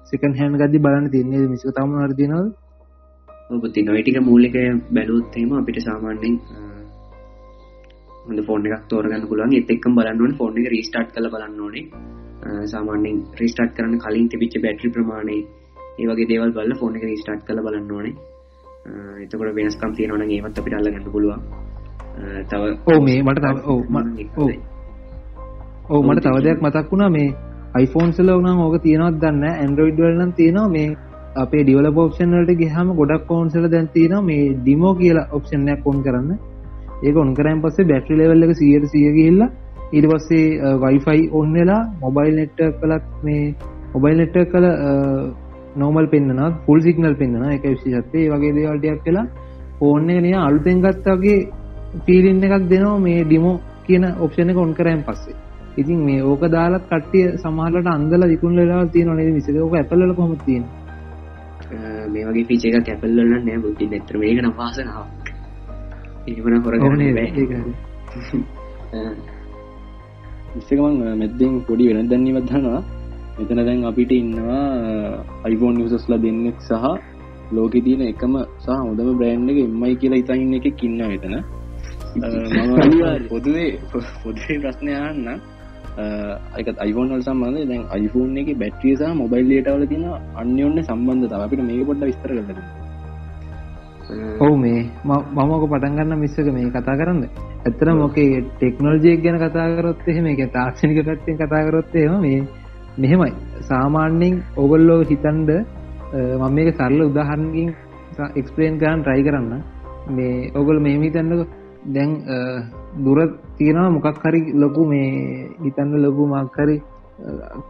සෙකන්ඩ් 0.06 0.38
හෑන්ඩ් 0.38 0.60
ගද්දි 0.60 0.78
බලන්න 0.80 1.10
තියෙන්නේ 1.10 1.48
මිසක 1.48 1.70
තම 1.70 1.92
මොනවද 1.92 2.16
තියෙනවද? 2.16 2.50
ඔව් 3.50 3.62
තියෙනවා. 3.68 3.96
ඒ 3.96 4.02
ටික 4.02 4.20
මූලික 4.22 4.58
බැලුවොත් 4.90 5.36
එහෙම 5.36 5.56
අපිට 5.56 5.82
සාමාන්‍යයෙන් 5.82 6.36
හොඳ 8.24 8.40
ෆෝන් 8.46 8.66
එකක් 8.68 8.88
තෝරගන්න 8.88 9.28
පුළුවන්. 9.28 9.54
ඒත් 9.54 9.70
එක්කම 9.70 9.96
බලන්න 9.96 10.20
ඕනේ 10.20 10.38
ෆෝන් 10.38 10.58
එක 10.58 10.70
රීස්ටාර්ට් 10.70 11.14
කරලා 11.14 11.32
බලන්න 11.34 11.60
ඕනේ. 11.60 11.84
සාමාන්‍යෙන් 12.66 13.18
රිස්ටාට් 13.40 13.74
කරන්න 13.76 13.98
කලින් 13.98 14.28
තිබිච්ච 14.28 14.54
බැටරි 14.62 14.90
ප්‍රමාණය 14.90 15.38
ඒ 15.98 16.06
වගේ 16.06 16.28
දේවල් 16.28 16.52
බල්ල 16.52 16.74
ෆෝන 16.76 16.96
එක 16.96 17.04
රිස්ටාට් 17.04 17.44
කළ 17.46 17.62
බලන්න 17.62 17.92
ඕනේ. 17.92 18.14
එතකොට 19.22 19.54
වෙනස්කම් 19.54 19.92
තියෙනවන 19.94 20.24
ඒවත් 20.28 20.58
අපිට 20.58 20.74
අල්ලගන්න 20.74 21.12
පුළුවන්. 21.12 21.42
තව 22.48 22.62
ඕ 22.86 23.00
මේ 23.00 23.22
මට 23.22 23.40
තව 23.40 23.56
ඕ 23.66 24.50
ඕ 25.90 26.02
මට 26.02 26.22
තව 26.22 26.42
දෙයක් 26.42 26.62
මතක් 26.62 26.90
වුණා. 26.90 27.10
මේ 27.10 27.28
iPhone 27.76 28.12
සල 28.12 28.30
වනම් 28.30 28.60
ඕක 28.60 28.82
තියෙනවත් 28.82 29.20
දන්න 29.22 29.44
ඇන්ඩරෝයිඩ් 29.44 30.00
වලනම් 30.00 30.32
තියෙනවා. 30.34 30.68
මේ 30.68 30.96
අපේ 31.36 31.64
ඩිවල 31.64 31.88
පෝක්ෂන්ලට 31.92 32.52
ගහම 32.56 32.94
ගොඩක් 32.96 33.26
කෝන්සල 33.26 33.66
දැන් 33.68 33.88
තියෙන 33.88 34.24
මේ 34.24 34.46
ඩිමෝ 34.56 34.94
කියලා 34.94 35.28
ඔප්ෂන්යක් 35.32 35.82
කොන් 35.84 36.02
කරන්න. 36.02 36.30
ඒක 37.02 37.16
ඔන් 37.16 37.34
කරන් 37.34 37.60
පස්සේ 37.62 37.84
බැටරි 37.84 38.16
ලෙවල් 38.16 38.42
එක 38.44 38.56
සියයට 38.56 38.88
සිය 38.88 39.12
ගිල්ලා 39.12 39.50
ඊට 39.90 40.06
පස්සේ 40.06 40.74
වයිෆයි 40.78 41.22
ඔන්න 41.32 41.54
වෙලා 41.54 41.82
මොබයිල් 42.00 42.34
නෙට්ට 42.36 42.80
කලත් 42.80 43.06
මේ 43.22 43.54
මොබයිල් 43.94 44.16
නෙට්ට 44.16 44.50
කළ 44.50 44.66
නෝමල් 45.76 46.06
පෙන්න්නන 46.06 46.42
ෆුල් 46.64 46.80
සිගනල් 46.80 47.14
පෙන්න්න 47.14 47.46
එක 47.50 47.64
විශෂත්තේ 47.64 48.26
වගේ 48.28 48.52
දේවල්ටයක් 48.54 49.00
කියලා 49.04 49.26
ඕන්නේ 49.80 50.20
නිය 50.20 50.34
අලුතෙන් 50.38 50.82
ගත්තාගේ 50.82 51.38
පීලින්න 52.02 52.44
එකක් 52.44 52.68
දෙනවා 52.68 52.98
මේ 53.00 53.24
ඩිමෝ 53.24 53.56
කියන 53.84 54.04
ඔප්ෂණ 54.18 54.54
කොන් 54.54 54.74
කරයන් 54.74 55.02
පස්සේ. 55.02 55.36
ඉතින් 55.76 55.98
මේ 56.00 56.20
ඕක 56.24 56.42
දාලත් 56.48 56.84
කට්ටිය 56.84 57.26
සමහලට 57.36 57.88
අන්දල 57.88 58.22
විකුන් 58.26 58.56
වෙලා 58.56 58.84
තියෙන 58.88 59.10
නේ 59.14 59.32
විසික 59.32 59.56
ඕක 59.58 59.74
ඇපල්ල 59.74 60.14
කොම 60.14 60.36
තියෙන 60.38 60.64
මේ 62.08 62.24
වගේ 62.24 62.46
පිච 62.46 62.64
එක 62.66 62.78
කැපල්ලන්න 62.84 63.34
නෑ 63.40 63.58
බුද්ධි 63.58 63.86
නැතර 63.88 64.14
මේක 64.18 64.40
නවාසනාව 64.42 65.04
ඉමන 66.28 66.62
හොරගනේ 66.62 67.12
බෑ 67.14 67.30
ඉස්සකමන් 70.56 70.96
මෙද්දෙන් 71.16 71.52
පොඩි 71.66 71.84
වෙන 71.88 72.08
දැන්නීමත් 72.08 72.48
දන්නවා. 72.48 72.80
මෙතන 73.38 73.60
දැන් 73.60 73.84
අපිට 73.84 74.10
ඉන්නවා 74.12 74.64
අයිෆෝන් 75.46 75.76
නිසස්ලා 75.78 76.18
දෙන්නෙක් 76.18 76.58
සහ 76.60 76.84
ලෝක 77.52 77.74
තියන 77.86 78.02
එකම 78.04 78.34
සහ 78.56 78.68
හොඳම 78.78 79.08
බ්‍රෑන්් 79.18 79.48
එක 79.48 79.60
එම්මයි 79.62 79.94
කියලා 80.00 80.20
ඉතන්න 80.22 80.52
එක 80.58 80.66
කින්න 80.80 81.00
වෙතන 81.04 81.36
පොදුවේ 83.30 83.70
පොදුවේ 84.22 84.58
ප්‍රශ්නයන්න 84.62 85.30
අයකත් 86.56 86.76
අයිෆෝන්වල් 86.84 87.22
සම්බන්ධ 87.22 87.64
දැන් 87.70 87.82
අයිෆෝන් 87.96 88.36
එක 88.42 88.52
බැට්‍රිය 88.56 88.94
සහ 88.96 89.16
මොබයිල් 89.22 89.48
ලේටවල 89.50 89.86
තින 89.86 90.04
අන්‍යෝන්න 90.36 90.78
සම්බන්ධ 90.82 91.34
අපිට 91.38 91.64
මේ 91.64 91.88
පොඩ්ඩ 91.88 92.08
විස්තර 92.10 92.30
කරන්න 92.30 92.79
ඔවු 94.44 94.54
මේ 94.62 94.80
මමක 95.04 95.64
පටන්ගන්න 95.72 96.20
මිස්සක 96.22 96.48
මේ 96.56 96.70
කතා 96.76 96.96
කරන්න. 97.00 97.22
ඇතර 97.66 97.88
මොකේ 98.00 98.42
ටෙක්නෝජියක් 98.56 99.22
ගැන 99.24 99.38
කතාකරොත් 99.42 100.08
එහෙම 100.10 100.26
එක 100.32 100.42
තාක්ෂණික 100.56 101.00
පැත්තෙන් 101.08 101.38
කතාකරොත් 101.42 101.94
එම 102.02 102.14
මේ 102.26 102.40
මෙහෙමයි. 103.02 103.32
සාමාන්‍යෙන් 103.70 104.34
ඔගොල්ලෝ 104.64 105.00
හිතන්ඩ 105.10 105.50
මම 106.40 106.44
මේක 106.56 106.68
සරල 106.78 107.00
උදාහරණකින් 107.08 107.68
එක්ස්පලේන් 108.40 108.78
කරන්න 108.80 109.02
ට්‍රයි 109.02 109.24
කරන්න. 109.26 109.52
මේ 110.16 110.50
ඔගොල් 110.60 110.78
මෙහෙම 110.86 111.02
හිතන්නක. 111.06 111.42
දැන් 111.94 112.10
දුර 113.04 113.18
තියෙනවා 113.58 113.90
මොකක් 113.96 114.24
හරි 114.24 114.40
ලොකු 114.62 114.82
මේ 114.92 115.10
හිතන්න 115.64 115.92
ලොකු 116.06 116.22
මක්හරි 116.32 116.76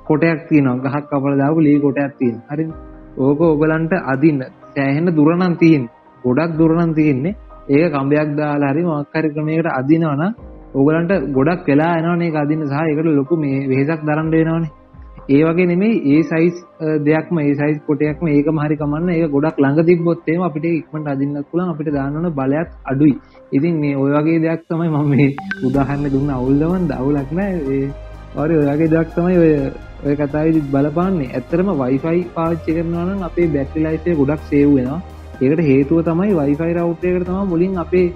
කොටයක් 0.08 0.40
තියෙනවා. 0.48 0.82
ගහක් 0.84 1.04
කපල 1.10 1.34
දාපු 1.42 1.60
ලී 1.66 1.78
කොටයක් 1.84 2.12
තියෙන 2.18 2.38
හරි 2.50 2.64
ඕක 3.26 3.40
ඔගලන්ට 3.54 3.92
අදින්න 4.12 4.40
සෑහෙන 4.74 5.06
දුරනන් 5.18 5.54
තියෙන් 5.62 5.84
ගොඩක් 6.24 6.58
දුරනන් 6.58 6.94
තියෙන්නේ. 6.94 7.36
ඒක 7.68 7.92
කම්බයක් 7.92 8.30
දාලා 8.36 8.72
හරි 8.72 8.82
මොක්කරි 8.84 9.28
ක්‍රමයකට 9.30 9.70
අදිනවන 9.72 10.22
ඔගලන්ට 10.74 11.12
ගොඩක් 11.32 11.66
වෙලා 11.66 11.94
එනවනේ 11.98 12.36
අදින්න 12.36 12.66
සහ 12.66 12.84
එකට 12.84 13.10
ලොකු 13.12 13.36
මේ 13.36 13.66
වෙහෙසක් 13.68 14.02
දරන්න 14.02 14.30
වෙනවනේ. 14.30 14.70
ඒ 15.28 15.42
වගේ 15.44 15.66
නෙමේ 15.66 16.00
ඒ 16.06 16.22
සයිස් 16.24 16.56
දෙයක්ම 17.04 17.38
ඒ 17.38 17.54
සයිස් 17.54 17.76
කොටයක්ම 17.86 18.26
ඒක 18.28 18.48
මහරි 18.50 18.76
කමන්න 18.76 19.10
ඒ 19.10 19.28
ගොඩක් 19.28 19.58
ළඟ 19.58 19.86
තිබොත්තේම 19.86 20.42
අපිට 20.42 20.66
ඉක්මට 20.70 21.06
අදින්නක් 21.06 21.50
පුලන් 21.50 21.68
අපිට 21.68 21.90
දාන්නන 21.92 22.30
බලයක් 22.32 22.70
අඩුයි. 22.84 23.14
ඉතින් 23.52 23.74
මේ 23.80 23.96
ඔය 23.96 24.10
වගේ 24.12 24.40
දෙයක් 24.40 24.64
තමයි 24.68 24.88
මම 24.88 25.10
මේ 25.10 25.28
උදාහන්න 25.66 26.10
දුන්න 26.10 26.30
අවුල්ලවන් 26.30 26.88
දවුලක් 26.88 27.30
නෑ. 27.32 27.80
ඔරි 28.36 28.54
ඔයගේ 28.56 28.88
දෙයක් 28.88 29.08
තමයි 29.14 29.36
ඔය 29.36 29.52
ඔය 30.04 30.14
කතාවිදි 30.16 30.60
බලපාන්නේ. 30.72 31.30
ඇත්තරම 31.30 31.70
වයිෆයි 31.78 32.26
පාච්චි 32.34 32.70
කරනවනම් 32.72 33.22
අපේ 33.22 33.48
බැට්‍රි 33.48 33.80
ලයිසේ 33.82 34.14
ගොඩක් 34.14 34.42
සේව් 34.44 34.74
වෙනවා. 34.74 35.00
ඒකට 35.40 35.62
හේතුව 35.62 36.04
තමයි 36.04 36.34
වයිෆයි 36.34 36.74
රවට්යකට 36.74 37.26
තම 37.26 37.48
මුලින් 37.48 37.78
අපේ 37.78 38.06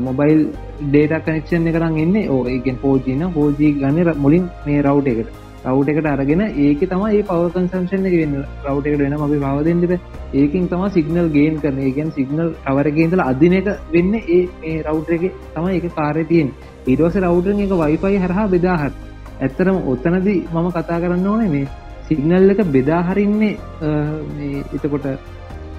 මොබයිල් 0.00 0.40
ඩේට 0.82 1.24
කනෙක්ෂන් 1.24 1.66
එකරම් 1.66 1.96
එන්නේ. 1.96 2.28
ඕ 2.28 2.44
ඒගෙන් 2.46 2.78
පෝජීන 2.78 3.26
පෝජී 3.32 3.72
ගන්න 3.74 4.14
මුලින් 4.18 4.44
මේ 4.66 4.82
රවට් 4.82 5.08
එකට. 5.14 5.30
රවට් 5.64 5.88
එකට 5.90 6.08
අරගෙන 6.08 6.42
ඒක 6.42 6.80
තම 6.82 7.04
ඒ 7.08 7.22
පව 7.22 7.48
කන්සම්ෂන් 7.54 8.06
එක 8.06 8.14
වෙන්න. 8.14 8.36
රවට් 8.64 8.86
එකට 8.88 9.00
වෙන 9.00 9.16
අපි 9.18 9.38
පවදෙන්ට 9.38 9.92
ඒකින් 10.34 10.68
තම 10.68 10.84
සිගනල් 10.90 11.28
ගේන් 11.30 11.58
කරන 11.58 11.78
ඒගෙන් 11.80 12.12
සිගනල් 12.12 12.52
අවරගේන්දල 12.66 13.22
අදින 13.22 13.54
එක 13.54 13.72
වෙන්න 13.92 14.14
ඒ 14.16 14.42
මේ 14.60 14.82
රවට් 14.82 15.10
එක 15.18 15.24
තම 15.54 15.68
එක 15.70 15.88
කාරය 15.94 16.24
තියෙන් 16.26 16.52
ඉරෝස 16.86 17.16
රවටරන් 17.16 17.60
එක 17.60 17.74
වයිෆයි 17.76 18.18
හරහා 18.18 18.46
බෙදාහත් 18.48 18.94
ඇත්තරම 19.40 19.78
ඔත්තනදී 19.86 20.38
මම 20.52 20.68
කතා 20.72 21.00
කරන්න 21.00 21.26
ඕනේ 21.26 21.48
මේ 21.48 21.66
සිගනල් 22.08 22.50
එක 22.50 22.60
බෙදාහරින්නේ 22.68 23.54
එතකොට 24.74 25.06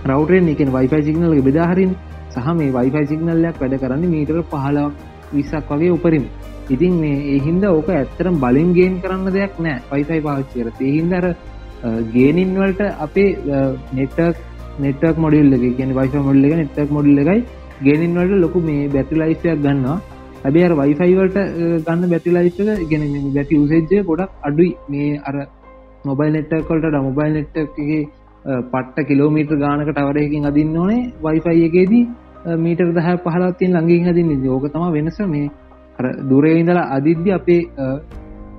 රවටරෙන් 0.06 0.50
එකෙන් 0.54 0.70
වයිෆයි 0.78 1.04
සිගනල්ගේ 1.08 1.46
බෙදාහරින් 1.50 1.92
සහ 2.34 2.50
මේ 2.60 2.74
වයිෆයි 2.78 3.06
සිගනල්ලයක් 3.12 3.62
වැඩ 3.62 3.78
කරන්න 3.84 4.04
මීටර 4.16 4.42
පහලක් 4.52 4.94
විස්සක් 5.34 5.72
වගේ 5.72 5.94
උපරිම. 5.98 6.26
ඉතින් 6.74 6.94
මේ 7.02 7.18
එහින්ද 7.36 7.64
ඕක 7.68 7.90
ඇත්තරම් 7.92 8.36
බලින් 8.44 8.74
ගේන් 8.78 9.00
කරන්න 9.04 9.32
දෙයක් 9.38 9.54
නෑ 9.66 9.80
වයිෆයි 9.92 10.22
පාච්චර 10.28 10.68
එහින්දර 10.90 11.26
ගේනින්වලට 12.16 12.82
අපේ 13.06 13.30
නෙටක් 13.94 14.44
නෙටක් 14.80 15.18
මොඩිල් 15.24 15.58
එක 15.58 15.66
කියන 15.78 15.96
වයිෆ 16.00 16.20
මොඩල් 16.28 16.46
එක 16.50 16.56
නෙටක් 16.62 16.94
මොඩල් 16.98 17.24
එකයි 17.24 17.42
ගේනින්වලට 17.86 18.38
ලොකු 18.44 18.60
මේ 18.70 18.88
බැටි 18.96 19.20
ලයිස්යක් 19.22 19.60
ගන්නවා. 19.66 19.98
හැබේ 20.44 20.66
අර 20.68 20.74
වයිෆයිවලට 20.82 21.38
ගන්න 21.88 22.10
බැටි 22.14 22.36
ලයිස්ක 22.38 22.60
ගෙන 22.92 23.04
බැටි 23.36 23.62
උසේජ්ජය 23.64 24.04
ගොඩක් 24.10 24.32
අඩුයි. 24.48 24.72
මේ 24.90 25.22
අර 25.28 25.36
මොබයිල් 26.06 26.32
නෙට්ටකොල්ට 26.38 26.98
මොබයිල් 27.08 27.34
නෙට්ටගේ 27.38 28.02
පට්ට 28.48 29.08
කිලෝමීටර් 29.08 29.56
ගානක 29.58 29.90
ටවරයකින් 29.90 30.46
අදින්න 30.46 30.76
ඕනේ. 30.76 31.02
වයිෆයි 31.22 31.66
එකේදී 31.66 32.04
මීටර් 32.58 32.92
දහ 32.92 33.10
පහලත්තියෙන් 33.24 33.74
ළඟින් 33.74 34.08
හදින්න 34.08 34.48
ඕක 34.50 34.68
තම 34.68 34.86
වෙනස. 34.92 35.20
මේ 35.28 35.50
දුරේ 36.24 36.60
ඉඳලා 36.60 36.86
අදිද්‍ය 36.92 37.32
අපේ 37.32 37.62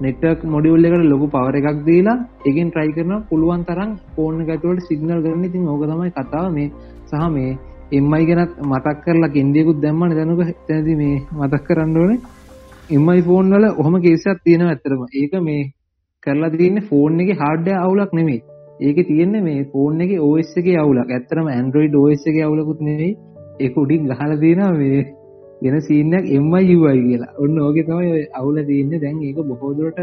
නෙටක් 0.01 0.45
මොඩියුල් 0.47 0.85
එකට 0.85 1.05
ලොකු 1.05 1.29
පවර 1.29 1.57
එකක් 1.61 1.81
දීලා 1.87 2.19
එකින් 2.47 2.71
ට්‍රයි 2.71 2.93
කරන 2.93 3.15
පුළුවන් 3.31 3.65
තරම් 3.65 3.95
ෆෝන් 4.15 4.45
ගැතුවට 4.45 4.89
සිගනල් 4.89 5.23
කරන 5.23 5.45
ඉතින් 5.45 5.65
ඕක 5.67 5.83
තමයි 5.85 6.13
කතාව. 6.13 6.53
මේ 6.53 6.69
සහ 7.07 7.25
මේ 7.31 7.57
එම්මයි 7.93 8.27
ගැනත් 8.27 8.53
මතක් 8.65 8.97
කරලා 9.05 9.31
කෙන්දියකුත් 9.31 9.81
දැම්මන 9.81 10.13
දැනුක 10.13 10.45
තැති 10.67 10.95
මේ 10.97 11.17
මතක් 11.33 11.65
කරන්න 11.65 11.97
ඕනේ. 11.97 12.21
එම්මයි 12.91 13.23
ෆෝන් 13.23 13.51
වල 13.53 13.67
ඔහොම 13.73 13.97
කේසක් 14.03 14.45
තියෙන 14.45 14.63
ඇතරම 14.67 15.03
ඒක 15.15 15.35
මේ 15.43 15.65
කරලා 16.23 16.55
තියන්නේ 16.55 16.87
ෆෝන් 16.87 17.21
එක 17.21 17.35
හාඩ්ඩ 17.39 17.75
අවුලක් 17.79 18.13
නෙමේ 18.13 18.41
ඒක 18.81 18.99
තියෙන්නේ 19.07 19.43
මේ 19.43 19.65
ෆෝන් 19.65 20.01
එක 20.01 20.13
ඕස් 20.21 20.51
එක 20.57 20.69
අවුලක්. 20.77 21.11
ඇත්තරම 21.11 21.47
ඇන්ඩරෝයිඩ් 21.49 21.95
ඕස් 21.97 22.27
එක 22.27 22.37
අවුලකුත් 22.43 22.81
නෙවෙයි. 22.83 23.17
ඒක 23.61 23.77
උඩින් 23.77 24.09
ගහල 24.11 24.33
තියෙනවා 24.41 24.73
මේ 24.75 25.01
වෙන 25.63 25.77
සීනයක් 25.81 26.25
එම්මයි 26.31 26.65
යුවයි 26.69 27.03
කියලා. 27.03 27.35
ඔන්න 27.39 27.61
ඕක 27.61 27.79
තමයි 27.83 28.25
අවුල 28.35 28.57
තියන්න. 28.65 28.93
දැන් 28.97 29.23
ඒක 29.23 29.39
බොහෝදුරට 29.45 30.01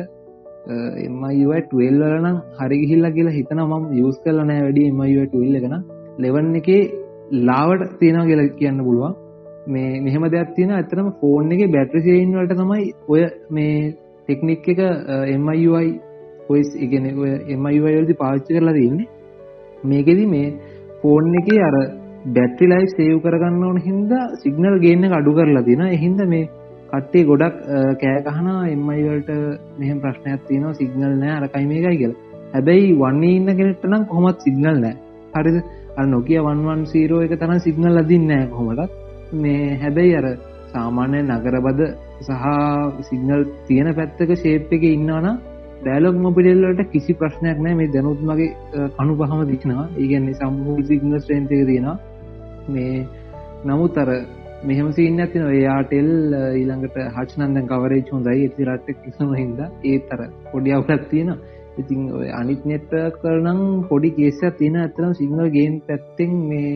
එමයිුවයි 1.00 1.62
ටල් 1.64 2.00
වලනම් 2.04 2.38
හරි 2.60 2.80
ගිහිල්ලා 2.82 3.12
කියලා 3.12 3.36
හිතන 3.36 3.62
මම 3.64 3.84
යස් 4.02 4.18
කරල 4.24 4.40
නෑ 4.44 4.62
වැඩි 4.62 4.88
එමයිුව 4.88 5.28
ටල්ල 5.28 5.60
එකන 5.60 5.76
ලෙවන්න 6.20 6.56
එකේ 6.56 6.82
ලාවට 7.44 7.94
තියෙන 8.00 8.28
කියලා 8.28 8.50
කියන්න 8.58 8.80
පුළුවන්. 8.80 9.14
මේ 9.68 10.02
මෙහෙම 10.02 10.26
දෙයක් 10.28 10.56
තියෙන 10.56 10.72
ඇතරම 10.72 11.08
ෆෝන් 11.20 11.52
එක 11.52 11.62
බැට්‍රසියින් 11.72 12.34
වලට 12.34 12.58
තමයි 12.58 12.90
ඔය 13.08 13.22
මේ 13.52 13.78
ටෙක්නික් 14.24 14.68
එක 14.68 14.82
එමයිුවයි 15.30 15.90
ඔයිස් 16.50 16.70
ඉගෙන 16.78 17.06
එමයිවල්දි 17.50 18.16
පාච්චි 18.16 18.50
කරලා 18.50 18.76
තින්නේ 18.76 19.08
මේකෙදි 19.84 20.26
මේ 20.28 20.50
ෆෝන් 21.00 21.32
එක 21.36 21.50
අර 21.62 21.78
බැට්‍රි 22.28 22.68
ලයි 22.68 22.88
සේව් 22.90 23.18
කරගන්න 23.22 23.64
ඕන 23.64 23.80
හින්ද 23.80 24.14
සිගනල් 24.38 24.78
ගේන්න 24.80 25.12
අඩු 25.12 25.34
කරලා 25.34 25.64
තින 25.64 25.84
එහින්ද 25.88 26.22
මේ 26.28 26.50
කට්ටේ 26.90 27.24
ගොඩක් 27.24 27.58
කෑකහන 28.02 28.48
එම්මයිවලට 28.68 29.32
මෙහම 29.80 29.98
ප්‍රශ්නයක් 30.00 30.42
තියනවා 30.48 30.74
සිගනල් 30.74 31.14
නෑ 31.16 31.34
අරකයි 31.38 31.66
මේකයි 31.66 31.98
කියල. 31.98 32.14
හැබැයි 32.54 32.92
වන්නේ 32.96 33.36
ඉන්න 33.38 33.50
කෙනෙට 33.54 33.86
නම් 33.86 34.04
කොහොමත් 34.06 34.40
සිගනල් 34.42 34.78
නෑ 34.78 34.96
හරිද 35.36 35.58
අ 35.96 36.06
නොකිය 36.06 36.40
වන්වන් 36.40 36.86
සීරෝ 36.88 37.22
එක 37.22 37.34
තරම් 37.38 37.60
සිගනල් 37.60 37.98
අදින්න 37.98 38.28
නෑ 38.28 38.46
කොහොමටත් 38.48 38.92
මේ 39.36 39.78
හැබැයි 39.78 40.16
අර 40.16 40.28
සාමාන්‍ය 40.72 41.20
නගරබද 41.24 41.82
සහ 42.22 42.46
සිගනල් 43.10 43.42
තියෙන 43.68 43.90
පැත්තක 43.94 44.32
ශේප් 44.38 44.72
එක 44.72 44.84
ඉන්නවන 44.88 45.28
ඩෑලොක් 45.78 46.18
මොපිටල්ලට 46.18 46.82
කිසි 46.92 47.14
ප්‍රශ්නයක් 47.14 47.60
නෑ 47.60 47.76
මේ 47.76 47.90
දැනුත් 47.90 48.22
මගේ 48.22 48.50
කනු 48.96 49.18
පහම 49.18 49.44
දික්නවා 49.46 49.86
ඒගැන්නේ 49.96 50.36
සම්හූ 50.36 50.78
සිගනල් 50.84 51.20
ස්ට්‍රේන්තක 51.20 51.54
තියෙනවා. 51.64 51.98
මේ 52.70 53.08
නමුත් 53.66 53.98
අර 53.98 54.10
මෙහම 54.64 54.88
සින්න 54.92 55.20
ඇතින 55.20 55.46
එයාටෙල් 55.50 56.12
ඊළඟට 56.54 56.98
හචනන්දන් 57.16 57.68
කවරේ 57.68 58.02
හොඳයි. 58.10 58.40
ඇති 58.40 58.68
රට්ට 58.68 59.04
කිසම 59.04 59.30
හිද 59.34 59.60
ඒ 59.86 60.00
තර 60.08 60.22
පොඩි 60.48 60.72
අවුලක් 60.72 61.06
තියෙන 61.10 61.32
ඉතින් 61.78 62.02
අනිත් 62.34 62.66
නෙට්ට 62.66 62.94
කරනම් 63.18 63.62
පොඩි 63.88 64.10
කේසයක් 64.12 64.58
තියෙන 64.58 64.76
ඇතරම් 64.78 65.14
සිංහල 65.14 65.48
ගේම් 65.52 65.74
පැත්තෙන් 65.82 66.36
මේ 66.50 66.76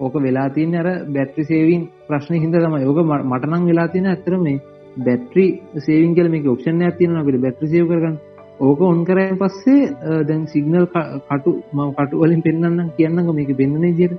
ඕක 0.00 0.14
වෙලා 0.16 0.48
තියන 0.50 0.74
අර 0.74 0.88
බැට්‍රි 1.08 1.44
සේවින් 1.44 1.82
ප්‍රශ්න 2.06 2.34
හිද 2.36 2.54
තම 2.54 2.76
යෝක 2.78 3.00
මටනං 3.04 3.66
වෙලා 3.66 3.88
තියෙන 3.88 4.06
ඇතර 4.06 4.36
මේ 4.38 4.60
බැට්‍රි 4.98 5.46
සේවින් 5.78 6.14
කල 6.14 6.28
මේ 6.28 6.48
ඔක්ෂණ 6.48 6.82
ඇතින 6.82 7.16
අපට 7.16 7.40
බැට්‍රි 7.40 7.68
සේව 7.68 7.86
කරගන්න. 7.88 8.16
ඕක 8.60 8.80
ඔන් 8.82 9.04
කරයන් 9.04 9.38
පස්සේ 9.38 9.90
දැන් 10.24 10.42
සිගනල් 10.46 10.86
කටු 10.86 11.52
ම 11.72 11.78
කටු 11.92 12.16
වලින් 12.18 12.42
පෙන්න්න 12.42 12.90
කියන්නක 12.96 13.30
මේක 13.34 13.52
පෙන්න්න 13.56 13.84
ජයට 13.94 14.18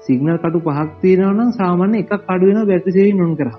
සිගනල් 0.00 0.36
කටු 0.38 0.58
පහක් 0.60 0.90
තියෙනවනම් 1.00 1.50
සාමාන්‍ය 1.52 1.96
එකක් 1.98 2.12
අඩුවෙන 2.26 2.66
බැටි 2.66 2.92
සේවි 2.92 3.12
නොන් 3.14 3.36
කර. 3.36 3.50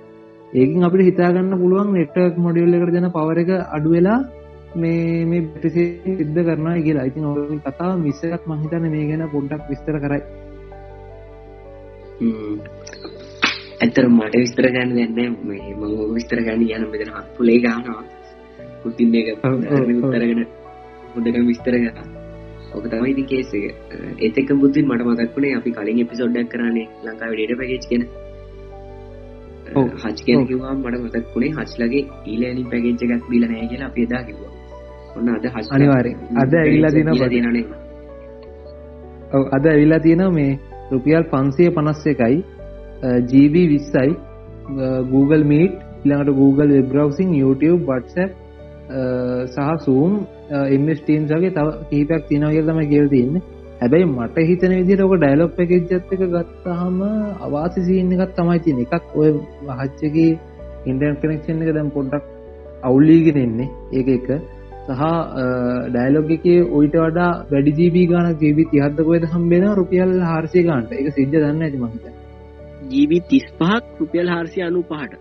ඒකින් 0.54 0.84
අපිට 0.84 1.08
හිතාගන්න 1.10 1.58
පුළුවන් 1.58 1.90
නෙට්ක් 1.94 2.38
මොඩියල් 2.38 2.74
එකට 2.74 2.94
දෙන 2.94 3.10
පවර 3.10 3.40
එක 3.40 3.52
අඩුවෙලා 3.70 4.20
මේ 4.76 5.26
මේ 5.26 5.42
බැටිසේ 5.44 6.16
සිද්ධ 6.18 6.42
කරනා 6.42 6.78
කියලා. 6.78 7.06
ඉතින් 7.06 7.26
ඔ 7.26 7.34
කතාව 7.66 8.00
මිස්සකත් 8.00 8.48
මහිතන 8.48 8.90
මේ 8.90 9.08
ගැන 9.10 9.30
පොඩ්ඩක් 9.30 9.70
විස්තර 9.70 9.98
කරයි. 10.00 10.22
ඇතර 13.82 14.06
මට 14.08 14.34
විස්තර 14.38 14.68
ගන්න 14.68 14.96
දෙන්න 14.96 15.38
මේ 15.44 15.76
මං 15.76 15.94
විස්තර 16.14 16.40
ගන්න 16.40 16.66
යන 16.70 16.90
මෙතන 16.90 17.10
හත් 17.10 17.28
පුලේ 17.38 17.60
ගානවා 17.60 18.04
පුතින් 18.84 19.16
එක 19.16 19.28
උත්තරගෙන 19.46 20.42
හොඩක 21.14 21.40
විස්තර 21.48 21.78
ගන්න 21.78 22.20
ඕක 22.72 22.86
තමයි 22.88 23.12
ඉති 23.12 23.24
කේස 23.26 23.54
එක. 23.54 23.66
ඒතක 24.20 24.52
බුද්ධින් 24.56 24.86
මට 24.88 25.08
මතක්ුණේ 25.08 25.56
අපි 25.56 25.74
කලින් 25.74 26.04
එපිසෝඩ්ඩක් 26.04 26.52
කරන්නේ 26.52 26.88
ලංකාව 27.04 27.34
ඩේට 27.34 27.58
පැකේච් 27.58 27.88
කෙන 27.90 28.04
හච් 29.98 30.18
කියන 30.22 30.48
කිවා 30.48 30.74
මට 30.76 31.02
මතක්ුණේ 31.02 31.52
හච්ලගේ 31.58 32.04
ඊලනි 32.28 32.64
පැකේච්ච 32.68 33.06
එකක් 33.08 33.28
බිල 33.30 33.46
නෑ 33.48 33.68
කියලා 33.68 33.90
අපි 33.90 34.02
එදා 34.04 34.24
කිවා 34.24 34.54
ඔන්න 35.16 35.30
අද 35.32 35.46
හස් 35.50 35.68
අනිවාරය 35.72 36.16
අද 36.38 36.54
ඇවිල්ලා 36.56 36.94
දින 36.94 37.14
තිනනේ 37.28 37.66
අද 39.52 39.66
ඇවිල්ලා 39.68 40.02
තියෙන 40.02 40.26
මේ 40.34 40.52
රුපියල් 40.92 41.30
පන්සිය 41.30 41.70
පනස්ස 41.72 42.08
එකයි 42.08 42.42
ජීබ 43.04 43.56
විස්සයි 43.70 44.10
uh, 44.78 45.02
Google 45.06 45.44
මීට් 45.44 45.74
ඉළඟට 46.06 46.36
Google 46.36 46.70
වෙබ්‍රවසින් 46.70 47.34
YouTube 47.34 47.82
WhatsApp 47.86 48.32
uh, 48.90 49.42
සහ 49.48 49.86
සූම් 49.86 50.14
එම්ස්ටීම්සගේ 50.70 51.50
uh, 51.50 51.56
තව 51.58 51.68
කීපයක් 51.90 52.30
තිනවගේ 52.30 52.64
තම 52.64 52.82
කියල 52.90 53.10
තින්න 53.10 53.42
හැබැයි 53.82 54.08
මට 54.08 54.46
හිතන 54.48 54.78
විදිට 54.80 55.02
ඕක 55.02 55.18
ඩයිලොප් 55.18 55.60
එක 55.60 55.74
ජත් 55.74 56.16
එක 56.18 56.24
ගත්තහම 56.28 57.02
අවාසි 57.42 57.86
සිීන්න 57.88 58.16
එකත් 58.18 58.38
තමයි 58.38 58.60
තින 58.60 58.86
එකක් 58.86 59.16
ඔය 59.16 59.30
වහච්චගේ 59.68 60.32
ඉන්ඩන් 60.86 61.20
කනෙක්ෂන් 61.22 61.66
එක 61.66 61.74
දැම් 61.74 61.92
පොඩ්ඩක් 61.92 62.26
අවුල්ලීගෙන 62.84 63.38
එන්නේ 63.38 63.70
ඒක 63.92 64.10
එක. 64.10 64.28
සහ 64.90 65.04
ඩයිලොග් 65.92 66.34
එක 66.38 66.46
ඔයිට 66.72 66.98
වඩා 67.00 67.30
වැඩි 67.52 67.78
ජීබී 67.80 68.08
ගාන 68.08 68.34
ජීබි 68.38 68.72
තිහත්තකොයද 68.72 69.30
හම්බෙන 69.34 69.70
රුපියල් 69.76 70.18
හාර්සය 70.24 70.64
ගාන්ට 70.64 70.94
එක 70.94 71.16
සිද්ධ 71.18 71.36
දන්න 71.36 71.64
ඇති 71.64 71.82
මහිත 71.84 72.21
තිස් 73.30 73.46
පහක් 73.60 73.84
රුපියල් 74.00 74.28
හාර්සය 74.28 74.62
අනු 74.62 74.82
පහට. 74.84 75.14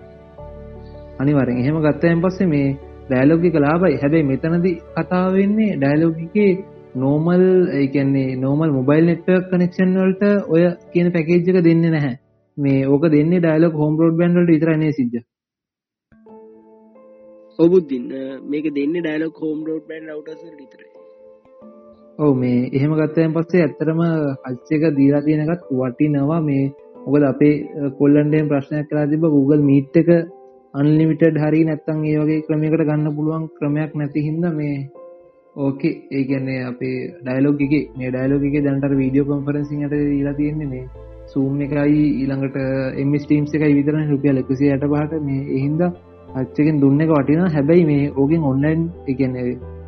අනිවරෙන් 1.21 1.59
එහෙම 1.59 1.79
ගත්තයන් 1.83 2.23
පස්සේ 2.23 2.47
මේ 2.47 2.68
ඩෑලොගික 3.09 3.55
ලාබයි 3.57 3.97
හැබැයි 3.97 4.25
මෙතනදි 4.25 4.73
කතා 4.97 5.27
වෙන්නේ 5.33 5.77
ඩෑලොගිකේ 5.77 6.53
නෝමල් 6.97 7.45
ඒකන්නේ 7.73 8.37
නෝමල් 8.37 8.71
මොබයිල් 8.71 9.05
නෙට්වක් 9.05 9.45
කනෙක්ෂන් 9.51 9.95
වලට 9.97 10.25
ඔය 10.49 10.62
කියන 10.93 11.09
පැකේජ්ක 11.12 11.64
දෙන්න 11.64 11.83
නැහැ. 11.89 12.14
මේ 12.57 12.87
ඕක 12.87 13.05
දෙන්න 13.09 13.33
ඩයිලොක් 13.33 13.75
හෝම් 13.75 13.99
රෝඩ් 13.99 14.16
බැන්ඩල්ට 14.16 14.51
ඉතරනේ 14.51 14.93
සිද්ධ. 14.93 15.18
ඔබුද්දින්න 17.59 18.09
මේක 18.51 18.66
දෙන්න 18.75 18.95
ඩයිලොක් 18.97 19.37
හෝම් 19.37 19.59
රෝඩ් 19.64 19.85
බැන් 19.89 20.11
වට 20.11 20.62
ඉතර 20.66 20.83
ඔව 22.18 22.33
මේ 22.37 22.68
එහෙම 22.73 22.93
ගත්තයන් 22.95 23.33
පස්සේ 23.33 23.62
ඇත්තරම 23.62 24.01
හච්චක 24.45 24.83
දීලා 24.97 25.23
තියෙනකත් 25.23 25.62
වටිනවා. 25.71 26.41
මේ 26.41 26.64
මොකද 27.05 27.25
අපේ 27.25 27.55
කොල්ලන්ඩෙන් 27.99 28.49
ප්‍රශ්නයක් 28.49 28.89
කලා 28.89 29.07
තිබ 29.07 29.25
Google 29.29 29.63
මීට් 29.63 29.97
එක 29.97 30.11
අන්ලිමිටඩ් 30.75 31.37
හරි 31.37 31.61
නැත්තන් 31.65 32.03
ඒ 32.05 32.17
වගේ 32.21 32.45
ක්‍රමයකට 32.47 32.83
ගන්න 32.83 33.17
පුළුවන් 33.17 33.47
ක්‍රමයක් 33.57 33.95
නැති 33.95 34.21
හින්ද 34.21 34.45
මේ 34.53 34.75
ඕකේ 35.57 35.95
ඒගැන්නේ 36.13 36.61
අපේ 36.65 36.99
ඩයිලෝගගේ 37.21 37.83
මේ 37.97 38.11
ඩයිලෝගගේ 38.11 38.63
දැන්ට 38.63 38.95
වීඩියෝ 38.95 39.31
කොන්ෆරන්සිට 39.33 39.97
ලා 40.21 40.35
තියෙන්නේ 40.35 40.69
මේ 40.69 40.85
සූම් 41.27 41.59
එකයි 41.61 42.05
ඊළඟට 42.13 42.57
එම්ස් 42.99 43.25
ටීම්ස් 43.25 43.53
එකයි 43.53 43.75
විතරන 43.75 44.09
රුපියල් 44.11 44.41
එකසිය 44.43 44.71
යට 44.71 44.87
පහට 44.87 45.21
මේ 45.23 45.43
එහින්ද 45.57 45.83
අච්චකින් 46.35 46.81
දුන්න 46.81 47.01
එක 47.01 47.13
වටිනා 47.13 47.51
හැබැයි 47.51 47.85
මේ 47.85 48.07
ඕගෙන් 48.17 48.43
ඔන්ලයින් 48.45 48.89
එකන 49.09 49.37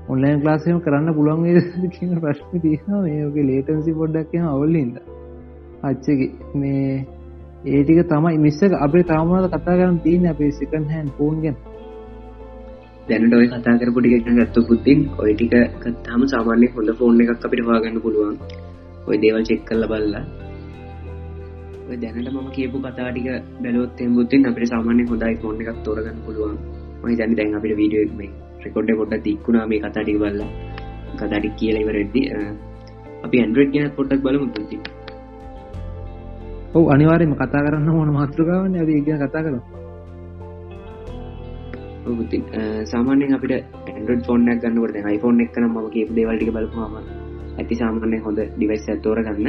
ඔන්ලයින් 0.08 0.44
ලාසයම 0.44 0.78
කරන්න 0.80 1.14
පුළන් 1.14 1.44
කියන 1.90 2.20
ප්‍රශ්න 2.20 2.60
තියනවා. 2.60 3.02
මේෝගේ 3.02 3.46
ලේටන්සි 3.46 3.92
පොඩ්ඩක් 3.92 4.30
කියන 4.30 4.46
අවල්ලින්ද 4.46 4.96
අච්චක 5.82 6.20
මේ 6.54 7.04
ඒටික 7.66 8.00
තමයි 8.04 8.38
මිස්සක 8.38 8.74
අපේ 8.78 9.04
තාමද 9.04 9.46
කතා 9.46 9.60
කරන්න 9.68 9.98
තියන 10.04 10.26
අපේ 10.26 10.50
සිකන් 10.52 10.84
හැන් 10.92 11.08
ෆෝන් 11.16 11.36
ගැන? 11.42 11.56
දැනට 13.08 13.34
ඔය 13.34 13.46
කතා 13.48 13.74
කරපු 13.80 13.98
ටික 14.00 14.28
ගත්තු 14.38 14.60
පුද්තින් 14.68 15.00
ඔය 15.18 15.32
ටික 15.34 15.54
කත්තාම 15.82 16.22
සාමාන්‍ය 16.26 16.68
හොඳ 16.76 16.92
ෆෝන් 17.00 17.20
එකක් 17.22 17.46
අපිට 17.46 17.64
හවාගන්න 17.66 17.98
පුළුවන්. 18.04 18.36
ඔය 19.08 19.16
දේවල් 19.22 19.44
චෙක් 19.44 19.64
කල්ල 19.64 19.84
බල්ලා. 19.86 20.24
ඔය 21.88 21.96
දැනට 21.96 22.30
මම 22.30 22.48
කියපු 22.54 22.78
කතාටික 22.78 23.28
බැලොත් 23.62 24.00
එම්බුත්තින් 24.00 24.48
අපිට 24.48 24.72
සාමාන්‍ය 24.74 25.02
හොඳයි 25.10 25.34
ෆෝන් 25.42 25.60
එකක් 25.62 25.84
තෝරගන්න 25.84 26.24
පුළුවන්. 26.26 26.56
මයි 27.02 27.18
දැනි 27.18 27.34
දැන් 27.34 27.54
අපිට 27.58 27.76
වීඩියෝ 27.76 28.16
මේ 28.18 28.32
රෙකොඩ් 28.64 28.96
පොට 28.98 29.14
දික්ුණා 29.26 29.66
මේ 29.66 29.82
කතාටික 29.84 30.18
බල්ලා. 30.22 30.50
කතාටික් 31.18 31.54
කියල 31.58 31.76
ඉවරෙද්දි 31.76 32.20
අපි 33.24 33.36
ඇන්ඩරඩ් 33.40 33.70
කියන 33.72 33.94
පොට්ටක් 33.96 34.22
බලමු 34.24 34.48
තුති 34.54 35.01
ඔව 36.72 36.84
අනිවාරයම 36.88 37.32
කතා 37.34 37.62
කරන්න 37.64 37.88
ඕන 37.92 38.10
මාතෘකාවන්න 38.12 38.76
ඇ 38.76 38.92
ඉගෙන 38.94 39.18
කතා 39.22 39.42
කරනවා 39.44 39.80
සාමානෙන් 42.84 43.34
අපිට 43.34 43.52
ඇන්ඩ 43.54 44.24
ෆෝනක් 44.26 44.48
ගන්නවට 44.62 44.96
iPhone 45.08 45.42
එක් 45.44 45.56
නම් 45.58 45.74
ම 45.74 45.90
කියපු 45.90 46.12
දේවල්ටික 46.14 46.50
බලපුවාම 46.50 46.94
ඇති 47.58 47.74
සාමාන්‍ය 47.74 48.18
හොඳ 48.18 48.40
ඩිවයිස් 48.48 48.88
ඇත්තෝර 48.88 49.18
ගන්න 49.20 49.48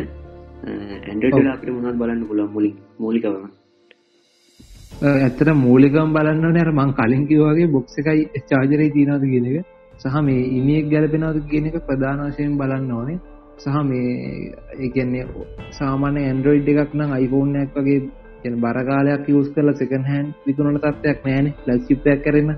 ඇන්ඩ 1.07 1.51
අපිට 1.53 1.73
මොනත් 1.75 1.97
බලන්න 1.97 2.23
පුලන් 2.29 2.41
මුලි 2.51 2.71
මූලිකවම? 2.99 3.45
ඇත්තට 5.03 5.49
මූලිකම් 5.57 6.09
බලන්න 6.15 6.45
නෑර 6.47 6.71
මං 6.73 6.91
කලින් 6.93 7.23
කිවගේ 7.29 7.69
බොක්ස 7.69 7.95
එකයි 7.99 8.43
චාජරයි 8.49 8.89
තියනද 8.91 9.25
කියනක 9.25 9.57
සහ 10.01 10.15
මේ 10.21 10.43
ඉනියක් 10.57 10.85
ගැලපෙනවද 10.91 11.39
කියන 11.49 11.65
එක 11.69 11.77
ප්‍රධාන 11.87 12.25
වශයෙන් 12.27 12.57
බලන්න 12.59 12.91
ඕනේ 12.91 13.17
සහ 13.57 13.77
මේ 13.83 14.09
ඒන්නේ 14.79 15.25
සාමාන්‍ය 15.71 16.21
ඇන්ඩරෝයිඩ් 16.23 16.69
එකක් 16.73 16.91
නම් 16.93 17.11
iPhoneෆෝන්යක් 17.15 17.73
වගේ 17.75 18.01
කියන 18.41 18.55
බරකාලයක් 18.59 19.25
යස් 19.31 19.49
කරලා 19.55 19.79
සෙකන් 19.79 20.03
හැන් 20.03 20.27
විකුණන 20.45 20.79
තත්වයක් 20.79 21.19
නෑන 21.25 21.47
ලස්චිප්යක් 21.67 22.23
කරම 22.25 22.49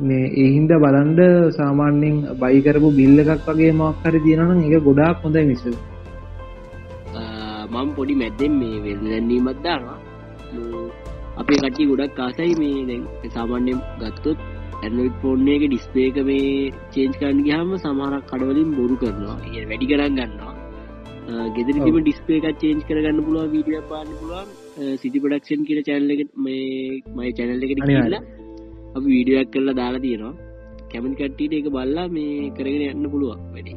මේ 0.00 0.26
ඒහින්ද 0.34 0.72
බලන්ඩ 0.76 1.20
සාමාන්‍යෙන් 1.50 2.16
බයිකරපු 2.36 2.88
බිල්ල 2.92 3.18
එකක් 3.24 3.46
වගේ 3.48 3.72
මක්කර 3.72 4.14
තියෙනනම් 4.24 4.64
එක 4.68 4.84
ගොඩාක් 4.84 5.22
හොඳයි 5.22 5.44
මිස. 5.46 5.62
මම 7.72 7.88
පොඩි 7.96 8.14
මැද්දෙන් 8.14 8.52
මේ 8.52 8.82
වෙල්ලැන්නීමත් 8.84 9.62
දානවා. 9.64 9.98
අපේ 11.36 11.58
කටි 11.58 11.86
ගොඩක් 11.86 12.16
කාසයි 12.16 12.52
මේ 12.54 12.86
දැන් 12.88 13.02
සාමාන්‍යයෙන් 13.34 13.80
ගත්තොත්. 14.00 14.38
ඇනොයිත් 14.84 15.14
ෆෝර්නයක 15.22 15.62
ඩිස්පේක 15.66 16.16
මේ 16.28 16.72
චේන්ජ් 16.94 17.14
කරන්න 17.20 17.40
ගහම 17.46 17.70
සමහරක් 17.82 18.24
කඩවලින් 18.30 18.70
බොරු 18.78 18.96
කරනවා. 19.02 19.36
ඒ 19.52 19.64
වැඩි 19.70 19.86
කරන්න 19.90 20.16
ගන්නවා. 20.18 20.54
ගෙදරම 21.56 21.98
ඩිස්පේක 22.00 22.46
චේන්ජ් 22.62 22.82
කරගන්න 22.88 23.20
පුළුව 23.26 23.52
වීඩිය 23.54 23.82
පාන්න 23.92 24.08
පුළුවන්. 24.18 24.48
සිටි 25.02 25.22
පඩක්ෂන් 25.22 25.62
කියල 25.68 25.80
චැනල්ලක 25.88 26.20
මේ 26.46 26.64
මයි 27.16 27.30
චැනල් 27.38 27.64
එකට 27.66 27.84
කියලා 27.90 28.22
අප 28.96 29.04
වීඩියක් 29.12 29.48
කරලා 29.54 29.78
දාලා 29.80 30.04
තියෙනවා. 30.06 30.34
කැමන් 30.90 31.14
කට්ටීට 31.20 31.54
එක 31.60 31.68
බල්ලා 31.76 32.08
මේ 32.16 32.50
කරගෙන 32.58 32.84
යන්න 32.90 33.12
පුළුවන් 33.14 33.40
වැඩි. 33.54 33.72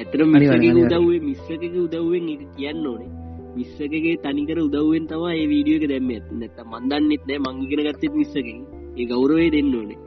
ඇතර 0.00 0.20
මිසගේ 0.30 0.72
උදවේ 0.84 1.20
මිස්සක 1.28 1.62
උදවෙන් 1.84 2.30
එක 2.36 2.42
කියන්න 2.56 2.86
ඕනේ. 2.92 3.10
විස්සකගේ 3.58 4.14
තනිකර 4.24 4.58
උදවෙන් 4.68 5.04
තවා 5.10 5.34
ඒ 5.40 5.44
වීඩියෝ 5.52 5.80
එක 5.80 5.86
දැම්ම. 5.92 6.10
නැත 6.40 6.58
මන්දන්නෙත් 6.70 7.22
නෑ 7.28 7.42
මංගිගෙන 7.44 7.84
ගත්තෙත් 7.88 8.16
විස්සකින් 8.22 8.58
ඒ 8.94 9.06
ගෞරවේ 9.06 9.48
දෙන්න 9.50 9.72
ඕනේ. 9.74 9.98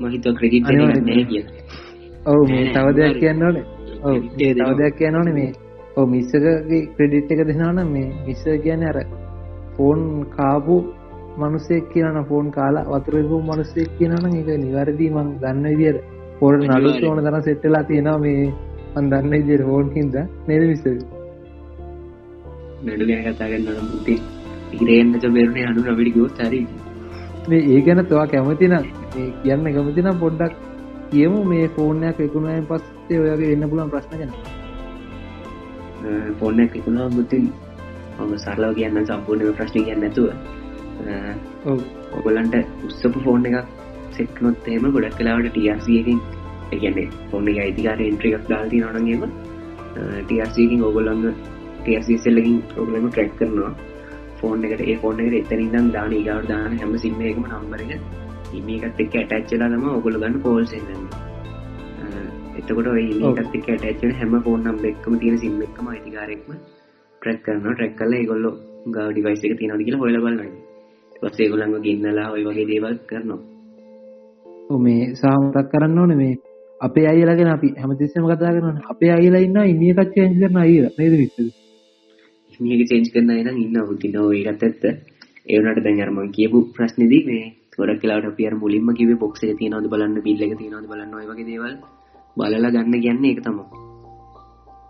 මහිත 0.00 0.26
ක්‍රඩිට 0.34 0.66
කිය 1.28 1.42
ඔවු 2.26 2.44
තව 2.68 2.86
දෙයක් 2.96 3.18
කියන්න 3.18 3.42
ඕනේ. 3.42 3.64
ඔව 4.02 4.16
තව 4.36 4.70
දෙයක් 4.78 4.94
කියන්න 4.98 5.16
ඕනේ 5.16 5.34
මේ. 5.34 5.52
ඔ 5.96 6.06
මිස්සකගේ 6.06 6.80
ක්‍රඩිට් 6.94 7.32
එක 7.32 7.42
දෙනවන 7.48 7.80
මේ 7.88 8.08
මිස්ස 8.22 8.44
කියන 8.64 8.82
අර 8.84 8.98
ෆෝන් 9.76 10.00
කාපු 10.30 10.76
මනුසෙක් 11.38 11.84
කියන 11.92 12.18
ෆෝන් 12.24 12.50
කාලා 12.50 12.88
වතුරපු 12.90 13.36
මනුස්සෙක් 13.42 13.90
කියනන 13.96 14.14
එක 14.32 14.50
නිවැරදි 14.58 15.06
මං 15.10 15.28
ගන්න 15.38 15.66
විදිර 15.72 15.96
පොර 16.40 16.52
නලුත් 16.58 17.00
ඕන 17.04 17.18
තරම් 17.20 17.42
සෙට්ටලා 17.42 17.84
තියෙනවා 17.84 18.18
මේ 18.18 18.44
අන්දන්න 18.96 19.32
ඉදිර 19.34 19.62
ෆෝන් 19.62 19.86
හින්ද 19.94 20.14
නේද 20.46 20.62
මිස්ස 20.64 20.84
නඩු 22.84 23.04
ගැන 23.06 23.24
කතාගන්න 23.28 23.82
මුති 23.88 24.14
ඉරෙන්න්නට 24.76 25.24
බෙරුණේ 25.30 25.66
අනු 25.66 25.80
රවිඩි 25.86 26.12
ගෝ 26.12 26.28
තරී 26.36 26.64
මේ 27.48 27.60
ඒ 27.68 27.80
ගැන 27.82 28.06
තවා 28.06 28.26
කැමතින 28.26 28.76
කියන්න 29.42 29.64
කැමතිනම් 29.68 30.18
පොඩ්ඩක් 30.18 30.54
කියමු 31.10 31.44
මේ 31.44 31.68
ෆෝර්නයක් 31.70 32.20
එකුණයෙන් 32.20 32.66
පස්සේ 32.66 33.20
ඔයගේ 33.22 33.52
එන්න 33.52 33.70
පුලන් 33.70 33.90
ප්‍රශ්න 33.90 34.14
ගැන. 34.14 34.32
ෆෝර්න 36.38 36.60
එකකුණා 36.60 37.08
මුතින් 37.10 37.52
ඔම 38.18 38.32
සරලාව 38.38 38.74
කියන්න 38.74 39.04
සම්පූර්ණ 39.04 39.54
ප්‍රශ්න 39.54 39.78
කියන්න 39.80 40.00
නැතුව 40.00 40.28
ඔගොලන්ට 42.14 42.56
උත්සපු 42.84 43.18
ෆෝන් 43.20 43.46
එකක් 43.46 43.58
සෙක්නොත් 44.12 44.68
එම 44.68 44.90
ගොඩක් 44.90 45.16
කලාවට 45.18 45.50
ටියසියකින් 45.50 46.20
එකන්නේ 46.72 47.06
ෆෝන් 47.30 47.48
එක 47.48 47.58
අයිතිකාර 47.58 48.02
එන්ට්‍රික් 48.02 48.48
දාල්ති 48.48 48.82
නනගේම 48.82 49.22
ටියසිකින් 50.24 50.84
ඔගොල්ලන්න 50.84 51.30
ටියසිසල්ලකින් 51.78 52.58
ඔගලම 52.76 53.08
ට්‍රැක් 53.08 53.32
කරනවා 53.38 53.72
ෆෝන් 54.40 54.64
එකට 54.64 54.84
ඒ 54.84 54.96
ෆෝන් 54.98 55.20
එකට 55.20 55.52
එතනිදම් 55.52 55.90
දාන 55.92 56.12
ඉගවට 56.14 56.48
දාන 56.48 56.76
හැම 56.76 56.94
සිම්ම 56.98 57.20
එකම 57.22 57.44
ඉමකත් 58.52 59.00
එක්. 59.00 59.14
ඇටච්චලා 59.16 59.68
තම 59.70 59.84
ඔගොල 59.90 60.16
ගන්න 60.16 60.40
කෝල්සෙන්න්න 60.42 61.28
එතකොට 62.60 62.88
ඒත් 62.92 63.54
එක් 63.56 63.68
ඇටච්චන 63.68 64.12
හැම 64.14 64.34
ෆෝන් 64.42 64.60
නම් 64.64 64.84
එක්කම 64.86 65.14
තියෙන 65.18 65.38
සිම් 65.38 65.62
එක්ම 65.62 65.86
අයිතිකාරෙක්ම 65.88 66.50
ට්‍රැක් 67.22 67.40
කරන 67.44 67.62
ට්‍රැක් 67.64 67.94
කල 67.96 68.14
ගොල්ලො 68.26 68.50
ගව 68.86 69.06
ඩිවයිස 69.10 69.42
එක 69.42 69.56
තියෙනද 69.58 69.82
කියලා 69.82 70.02
හොල 70.02 70.18
බලන්න 70.18 70.52
පස්සේ 71.22 71.48
ගොලන්ග 71.48 71.74
ගන්නලා 71.80 72.28
ඔය 72.30 72.44
වගේ 72.44 72.66
දේවල් 72.66 72.96
කරනවා. 73.06 73.40
මේ 74.80 75.14
සාමතක් 75.14 75.70
කරන්න 75.72 75.98
ඕන 75.98 76.16
මේ 76.16 76.34
අපේ 76.80 77.06
අයිලගෙන 77.06 77.48
අපි 77.48 77.68
හැමතිස්සම 77.76 78.26
කතා 78.26 78.52
කරන 78.52 78.78
අපේ 78.88 79.12
අයිලා 79.12 79.42
ඉන්න 79.42 79.58
ඉනිය 79.66 79.94
කච්ච 79.94 80.38
කරන 80.38 80.58
අයිල 80.58 80.86
නේද 80.96 81.14
විස්තද 81.14 81.59
මේක 82.60 82.82
චේන්ජ් 82.88 83.08
කරන්න 83.12 83.40
නම් 83.44 83.58
ඉන්න 83.58 83.80
උතින 83.84 84.16
ඒකත් 84.18 84.62
ඇත්ත. 84.62 84.84
ඒවනට 85.46 85.82
දැන් 85.84 86.00
අරම 86.00 86.18
කියපු 86.32 86.58
ප්‍රශ්නදී 86.74 87.22
මේ 87.26 87.46
ගොඩක් 87.76 88.00
කියලාට 88.02 88.26
අපි 88.26 88.46
අර 88.46 88.54
මුලින්ම 88.54 88.88
කිව්වේ 88.94 89.20
බොක්ස් 89.22 89.42
එක 89.44 89.58
තියෙනවද 89.58 89.86
බලන්න 89.92 90.16
බිල් 90.26 90.42
එක 90.42 90.52
තියෙනවද 90.58 90.86
බලන්න 90.88 91.14
ඔය 91.14 91.26
වගේ 91.26 91.48
දේවල් 91.50 91.74
බලලා 92.36 92.70
ගන්න 92.70 93.02
කියන්නේ 93.04 93.30
ඒක 93.32 93.40
තමයි. 93.44 93.64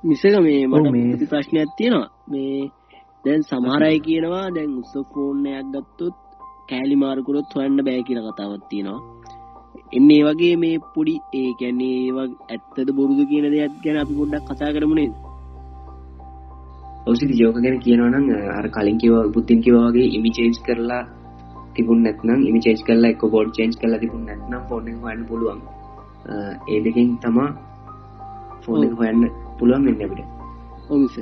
මිසක 0.04 0.24
මේ 0.40 0.66
මට 0.66 1.30
ප්‍රශ්නයක් 1.30 1.70
තියෙනවා. 1.76 2.08
මේ 2.28 2.70
දැන් 3.24 3.42
සමහර 3.42 3.82
අය 3.82 3.98
කියනවා 3.98 4.46
දැන් 4.50 4.70
උස්ස 4.80 4.94
ෆෝන් 5.12 5.46
එකක් 5.48 5.72
ගත්තොත් 5.74 6.16
කෑලි 6.68 6.96
මාරු 6.96 7.22
කරොත් 7.22 7.56
හොයන්න 7.56 7.84
බෑ 7.86 8.02
කියලා 8.02 8.26
කතාවක් 8.28 8.64
තියෙනවා. 8.70 9.00
එන්න 9.96 10.10
ඒ 10.10 10.22
වගේ 10.26 10.54
මේ 10.56 10.76
පොඩි 10.94 11.14
ඒ 11.32 11.50
කියන්නේ 11.58 11.96
ඒවා 11.98 12.28
ඇත්තද 12.48 12.88
බොරුද 12.92 13.20
කියන 13.30 13.46
දෙයක් 13.54 13.74
ගැන 13.84 14.00
අපි 14.02 14.14
පොඩ්ඩක් 14.14 14.48
කතා 14.48 14.74
කරමු 14.74 14.96
ඔසිති 17.10 17.34
ජෝක 17.40 17.56
ගැන 17.64 17.76
කියනවනම් 17.84 18.26
අර 18.58 18.66
කලින් 18.74 18.98
කිව 19.02 19.14
පුත්තින් 19.34 19.62
කිවගේ 19.64 20.06
ඉමිචේන්ස් 20.16 20.58
කරලා 20.66 21.02
තිබුණ 21.74 22.02
නැත්නම් 22.04 22.40
ඉමිචේන්ස් 22.50 22.82
කරලා 22.86 23.10
එක 23.14 23.22
බෝඩ් 23.34 23.50
චේන්ස් 23.56 23.76
කරලා 23.80 24.00
තිබුණ 24.02 24.24
නැත්නම් 24.26 24.62
ෆෝන් 24.68 24.88
හොයන්න 25.02 25.22
පුළුවන්. 25.30 25.60
ඒ 26.68 26.80
දෙකින් 26.84 27.08
තමා 27.22 27.48
ෆෝන් 28.62 28.82
හොයන්න 28.98 29.20
පුළුවන් 29.58 29.84
වෙන්න 29.86 30.04
අපිට. 30.06 30.28
ඔවිස 30.90 31.16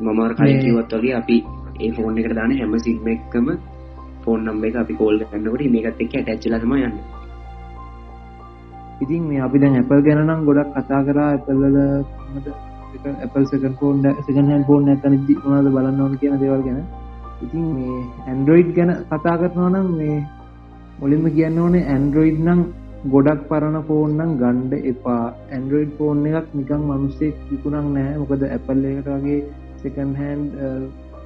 මමර 0.00 0.32
කලින් 0.34 0.60
කිවත් 0.62 0.92
වගේ 0.94 1.16
අපි 1.20 1.36
ඒ 1.80 1.90
ෆෝන් 1.96 2.18
එකට 2.18 2.34
දාන 2.34 2.56
හැම 2.58 2.78
සිල්ම 2.80 3.08
එක්කම 3.08 3.48
ෆෝන් 4.22 4.40
නම්බ 4.44 4.64
එක 4.64 4.76
අපි 4.82 4.94
කෝල් 5.00 5.18
ගන්නකට 5.22 5.72
මේකත් 5.74 6.00
එක්ක 6.04 6.14
ඇටච්චලම 6.16 6.72
යන්න. 6.78 6.96
ඉතින් 9.02 9.22
මේ 9.28 9.42
අපි 9.46 9.58
දැන් 9.58 9.76
ඇපල් 9.80 10.00
ගැනනම් 10.06 10.46
ගොඩක් 10.48 10.72
කතා 10.76 11.02
කරා. 11.08 11.28
ඇපල්ල 11.32 11.64
ඇපල් 13.06 13.44
සකන් 13.44 13.74
ෆෝන් 13.80 14.06
සකන් 14.20 14.48
හැ 14.50 14.62
ෆෝන් 14.64 14.88
ඇතන 14.88 15.14
මොනද 15.44 15.68
බලන්න 15.74 16.00
ඕන 16.00 16.16
කියන 16.18 16.40
දේවල් 16.40 16.62
ගැන. 16.62 16.80
ඉතින් 17.42 17.64
මේ 17.74 18.00
ඇන්ඩරෝයිඩ් 18.26 18.72
ගැන 18.76 18.92
කතා 19.04 19.36
කරනවා 19.36 19.70
නම් 19.70 19.88
මේ 19.94 20.18
මුලින්ම 21.00 21.26
කියන්න 21.30 21.58
ඕනේ 21.58 21.86
ඇන්ඩරෝයිඩ් 21.86 22.40
නම් 22.40 22.62
ගොඩක් 23.06 23.42
පරණ 23.48 23.82
ෆෝන්නම් 23.88 24.36
ගණ්ඩ 24.38 24.72
එපා. 24.92 25.24
ඇන්ඩරෝයිඩ් 25.50 25.92
ෆෝන් 25.98 26.24
එකක් 26.30 26.54
නිකං 26.54 26.86
මනුස්සෙක් 26.86 27.34
විකුණක් 27.50 27.90
නෑ 27.90 28.14
මොකද 28.18 28.46
ඇපල් 28.48 28.86
එකට 28.86 29.12
වගේ 29.16 29.40
සකන් 29.80 30.16
හැන් 30.20 30.40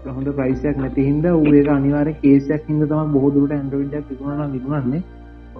හොඳ 0.08 0.28
ප්‍රයිසයක් 0.32 0.76
නැති 0.78 1.06
හිද 1.06 1.24
ඒක 1.30 1.70
අනිවාර 1.70 2.12
කේසයක් 2.20 2.68
හිද 2.68 2.84
තම 2.88 3.16
බොහදුරට 3.16 3.52
ඇන්ඩරෝයිඩක් 3.52 4.10
විකුණන 4.10 4.52
විකුණන්නේ. 4.52 5.02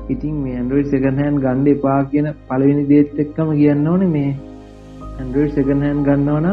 ඉතින් 0.08 0.36
මේ 0.42 0.54
ඇන්ඩරෝයිඩ් 0.56 0.92
සකන්හැන් 0.92 1.42
ගණ්ඩ 1.42 1.72
එපා 1.72 1.98
කියන 2.10 2.28
පලවෙනි 2.48 2.84
දේත් 2.88 3.18
එක්කම 3.18 3.50
කියන්න 3.52 3.88
ඕන 3.88 4.04
මේ 4.10 4.30
ඇන්ඩරෝයිඩ් 5.12 5.54
සකන්හැන් 5.56 6.04
ගන්නවන 6.06 6.48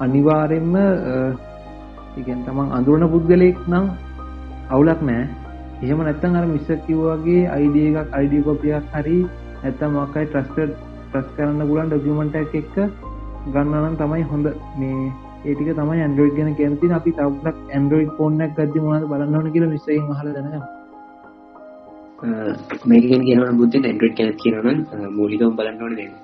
අනිවාරෙන්ම 0.00 0.74
ඉගැන් 2.16 2.40
තමන් 2.44 2.68
අඳුරන 2.72 3.04
පුද්ගලයෙක් 3.08 3.58
නම් 3.66 3.86
අවුලක් 4.70 5.00
නෑ 5.02 5.24
එහෙම 5.78 5.98
නැත්තන් 6.00 6.36
අර 6.36 6.46
මිස්ස 6.46 6.68
කිව්වාගේ 6.84 7.42
අයිඩිය 7.50 7.88
එකක් 7.92 8.14
අයිඩිය 8.14 8.42
කොපියක් 8.42 8.94
හරි 8.94 9.18
ඇත්තම් 9.62 9.96
මක්කයි 9.96 10.26
ට්‍රස්ට 10.26 10.58
ට්‍රස් 11.08 11.28
කරන්න 11.36 11.62
පුලන් 11.64 11.88
ඩොකියමට 11.88 12.36
එක්ක 12.36 12.76
ගන්නනම් 13.46 13.96
තමයි 13.96 14.24
හොඳ. 14.24 14.46
මේ 14.74 15.12
ඒටික 15.44 15.68
තමයි 15.72 16.00
ඇන්ඩරෝයිඩ් 16.00 16.36
ගැන 16.36 16.54
කැමති 16.54 16.92
අපි 16.92 17.10
තවටක් 17.12 17.58
ඇන්ඩරෝයිඩ් 17.70 18.16
ෆෝන්නක් 18.16 18.56
ගද 18.56 18.82
මොනද 18.82 19.06
බලන්නන 19.06 19.52
කියල 19.52 19.66
විසයි 19.68 20.00
හල 20.12 20.30
දන 20.34 20.48
මේකෙන් 22.86 23.22
කියන 23.22 23.44
බුද්ධ 23.56 23.76
ඇන්ඩරෝඩ් 23.80 24.16
කැන 24.16 24.32
කියනන 24.36 24.86
මූලිකම් 25.12 25.52
බලන්නවන 25.54 25.94
දැන්. 25.94 26.14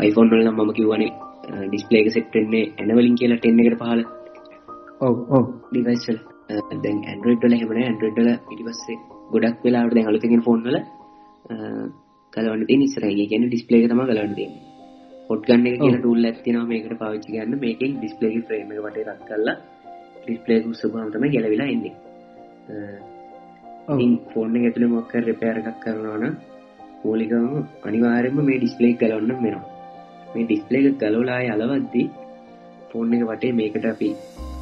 iPhoneෆෝන් 0.00 0.40
වල 0.40 0.50
මම 0.52 0.72
කිව්වනේ 0.72 1.10
ඩිස්පලේක 1.64 2.08
සෙට්ටෙන්නේ 2.14 2.64
ඇනවලින් 2.78 3.16
කියලා 3.20 3.38
ටෙන්න 3.38 3.60
එකට 3.62 3.78
පහල. 3.80 4.02
ඔව 5.00 5.44
ඩිවයිසල් 5.66 6.18
දැන් 6.78 6.98
ඇන්ඩරෝයිඩ්ල 7.04 7.56
හෙමන 7.60 7.80
ඇන්ඩරෝඩ්ල 7.82 8.30
ඉටිපස්සේ 8.30 8.98
ගොඩක් 9.32 9.64
වෙලාට 9.64 9.94
දැන් 9.96 10.10
අලුතකින් 10.10 10.44
ෆෝන්වල 10.46 10.76
කලවන්න 12.32 12.66
තිය 12.68 12.78
නිස්සරගේ 12.78 13.26
කියන 13.30 13.46
ඩිස්පලේක 13.46 13.86
තම 13.86 14.02
කලවන්න 14.02 14.34
තියන්නේ. 14.34 14.62
පොට් 15.28 15.42
ගන්න 15.48 15.66
එක 15.68 15.78
කියලා 15.78 16.00
ටූල් 16.00 16.28
ඇත්තිනවා 16.28 16.68
මේකට 16.70 16.94
පාවිච්චි 17.00 17.34
ගන්න 17.34 17.60
මේකෙන් 17.64 17.96
ඩිස්පලේගේ 17.96 18.46
ෆ්‍රේම 18.46 18.72
එක 18.72 18.82
වටේ 18.84 19.06
රත් 19.06 19.26
කරලා 19.28 19.56
ඩිස්පලේක 20.20 20.70
උත්සභාව 20.70 21.10
තමයි 21.14 21.32
ගැලවිලා 21.34 21.68
එන්නේ. 21.74 21.94
ඉතින් 23.90 24.14
ෆෝන් 24.30 24.56
එක 24.56 24.64
ඇතුලේ 24.64 24.92
මොකක් 24.94 25.12
හරි 25.12 25.26
රිපෙයාර් 25.26 25.60
එකක් 25.62 25.82
කරනවා 25.84 26.16
නම් 26.20 26.34
මූලිකවම 27.02 27.52
අනිවාර්යයෙන්ම 27.84 28.42
මේ 28.44 28.58
ඩිස්පලේ 28.58 28.92
එක 28.92 29.02
ගලවන්න 29.02 29.38
වෙනවා 29.38 29.69
මේ 30.32 30.44
ඩිස්පලේ 30.44 30.84
එක 30.90 31.00
ගලවලා 31.00 31.38
ආයේ 31.38 31.56
අලවද්දී 31.56 32.06
ෆෝන් 32.90 33.16
එක 33.16 33.24
වටේ 33.30 33.56
මේකට 33.58 33.90
අපි 33.92 34.10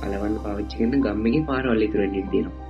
අලවන්න 0.05 0.41
පාවිච්චි 0.45 0.79
කරන 0.79 1.05
ගම් 1.05 1.29
එකේ 1.29 1.45
පාරවල් 1.51 1.87
ඉතුරු 1.87 2.05
වෙන්න 2.05 2.33
තියෙනවා 2.33 2.66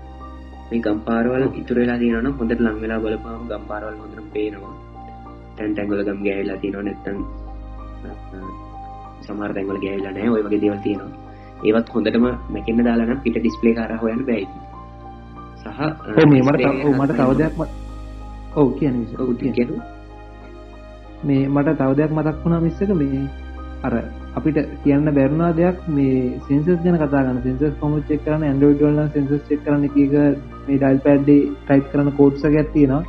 මේ 0.71 0.81
ගම් 0.81 0.99
පාරවල් 1.07 1.45
ඉතුරු 1.61 1.81
වෙලා 1.81 1.99
තියෙනවා 1.99 2.25
නම් 2.25 2.35
හොඳට 2.39 2.61
ලං 2.61 2.77
වෙලා 2.83 3.01
බලපුවම 3.05 3.45
ගම් 3.51 3.65
පාරවල් 3.69 3.97
හොඳට 4.01 4.33
පේනවා. 4.33 4.75
තැන් 5.57 5.71
තැන් 5.77 5.89
වල 5.91 6.03
ගම් 6.05 6.21
ගෑවිලා 6.27 6.59
තියෙනවා 6.63 6.85
නැත්නම් 6.85 7.19
සමහර 9.25 9.51
තැන්වල 9.55 9.81
ගෑවිලා 9.85 10.13
නැහැ. 10.13 10.31
ওই 10.31 10.43
වගේ 10.45 10.61
දේවල් 10.65 10.83
තියෙනවා. 10.85 11.13
ඒවත් 11.61 11.89
හොඳටම 11.91 12.27
මැකෙන්න 12.49 12.85
දාලා 12.85 13.07
නම් 13.07 13.21
පිට 13.21 13.37
ඩිස්ප්ලේ 13.37 13.75
හරහා 13.77 14.01
හොයන්න 14.03 14.25
බෑ 14.27 14.45
සහ 15.63 15.81
ඔව් 16.17 16.27
මේ 16.31 16.43
මට 16.43 16.61
තව 16.61 16.93
මට 16.93 17.17
තව 17.19 17.31
දෙයක් 17.39 17.55
ඔව් 18.55 18.69
කියන 18.79 19.01
විස 19.01 19.13
ඔව් 19.19 19.31
කියන 19.39 19.73
මේ 21.23 21.49
මට 21.49 21.77
තව 21.77 21.91
දෙයක් 21.95 22.13
මතක් 22.13 22.37
වුණා 22.43 22.61
මිස්සක 22.61 22.91
මේ 22.95 23.23
අර 23.83 23.93
අපිට 24.35 24.59
කියන්න 24.83 25.11
බැරුණා 25.11 25.53
දෙයක් 25.53 25.79
මේ 25.89 26.41
සෙන්සස් 26.43 26.69
ගැන 26.79 26.97
කතා 26.97 27.23
ගන්න 27.23 27.39
සෙන්සස් 27.45 27.79
කොහොමද 27.81 28.03
චෙක් 28.09 28.25
කරන්නේ 28.25 28.51
Android 28.51 28.81
වල 28.81 28.93
නම් 28.95 29.09
සෙන්සස් 29.11 29.47
චෙක් 29.49 29.65
කරන්න 29.65 29.89
කීක 29.91 30.13
මේ 30.67 30.77
ඩයල් 30.77 31.01
පෑඩ් 31.01 31.29
එකේ 31.29 31.55
ටයිප් 31.63 31.89
කරන 31.93 32.11
කෝඩ්ස් 32.13 32.45
එකක් 32.45 32.71
තියෙනවා. 32.73 33.03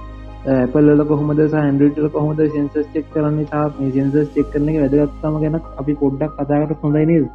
ඇපල්ල 0.47 1.03
කොහොමද 1.05 1.43
සහන්ඩට 1.45 2.09
කොහොමද 2.11 2.41
සෙන්සස් 2.49 2.89
චෙක් 2.93 3.11
කරන්නේ 3.13 3.47
තා 3.47 3.65
මේ 3.75 3.91
සෙන්සස් 3.91 4.33
චෙක් 4.35 4.51
කරන 4.51 4.69
එක 4.69 4.81
වැදගත්තම 4.83 5.39
ගැන 5.39 5.61
අපි 5.75 5.95
පොඩ්ඩක් 5.95 6.35
කතාකට 6.39 6.83
හොඳයි 6.83 7.05
නේද? 7.05 7.25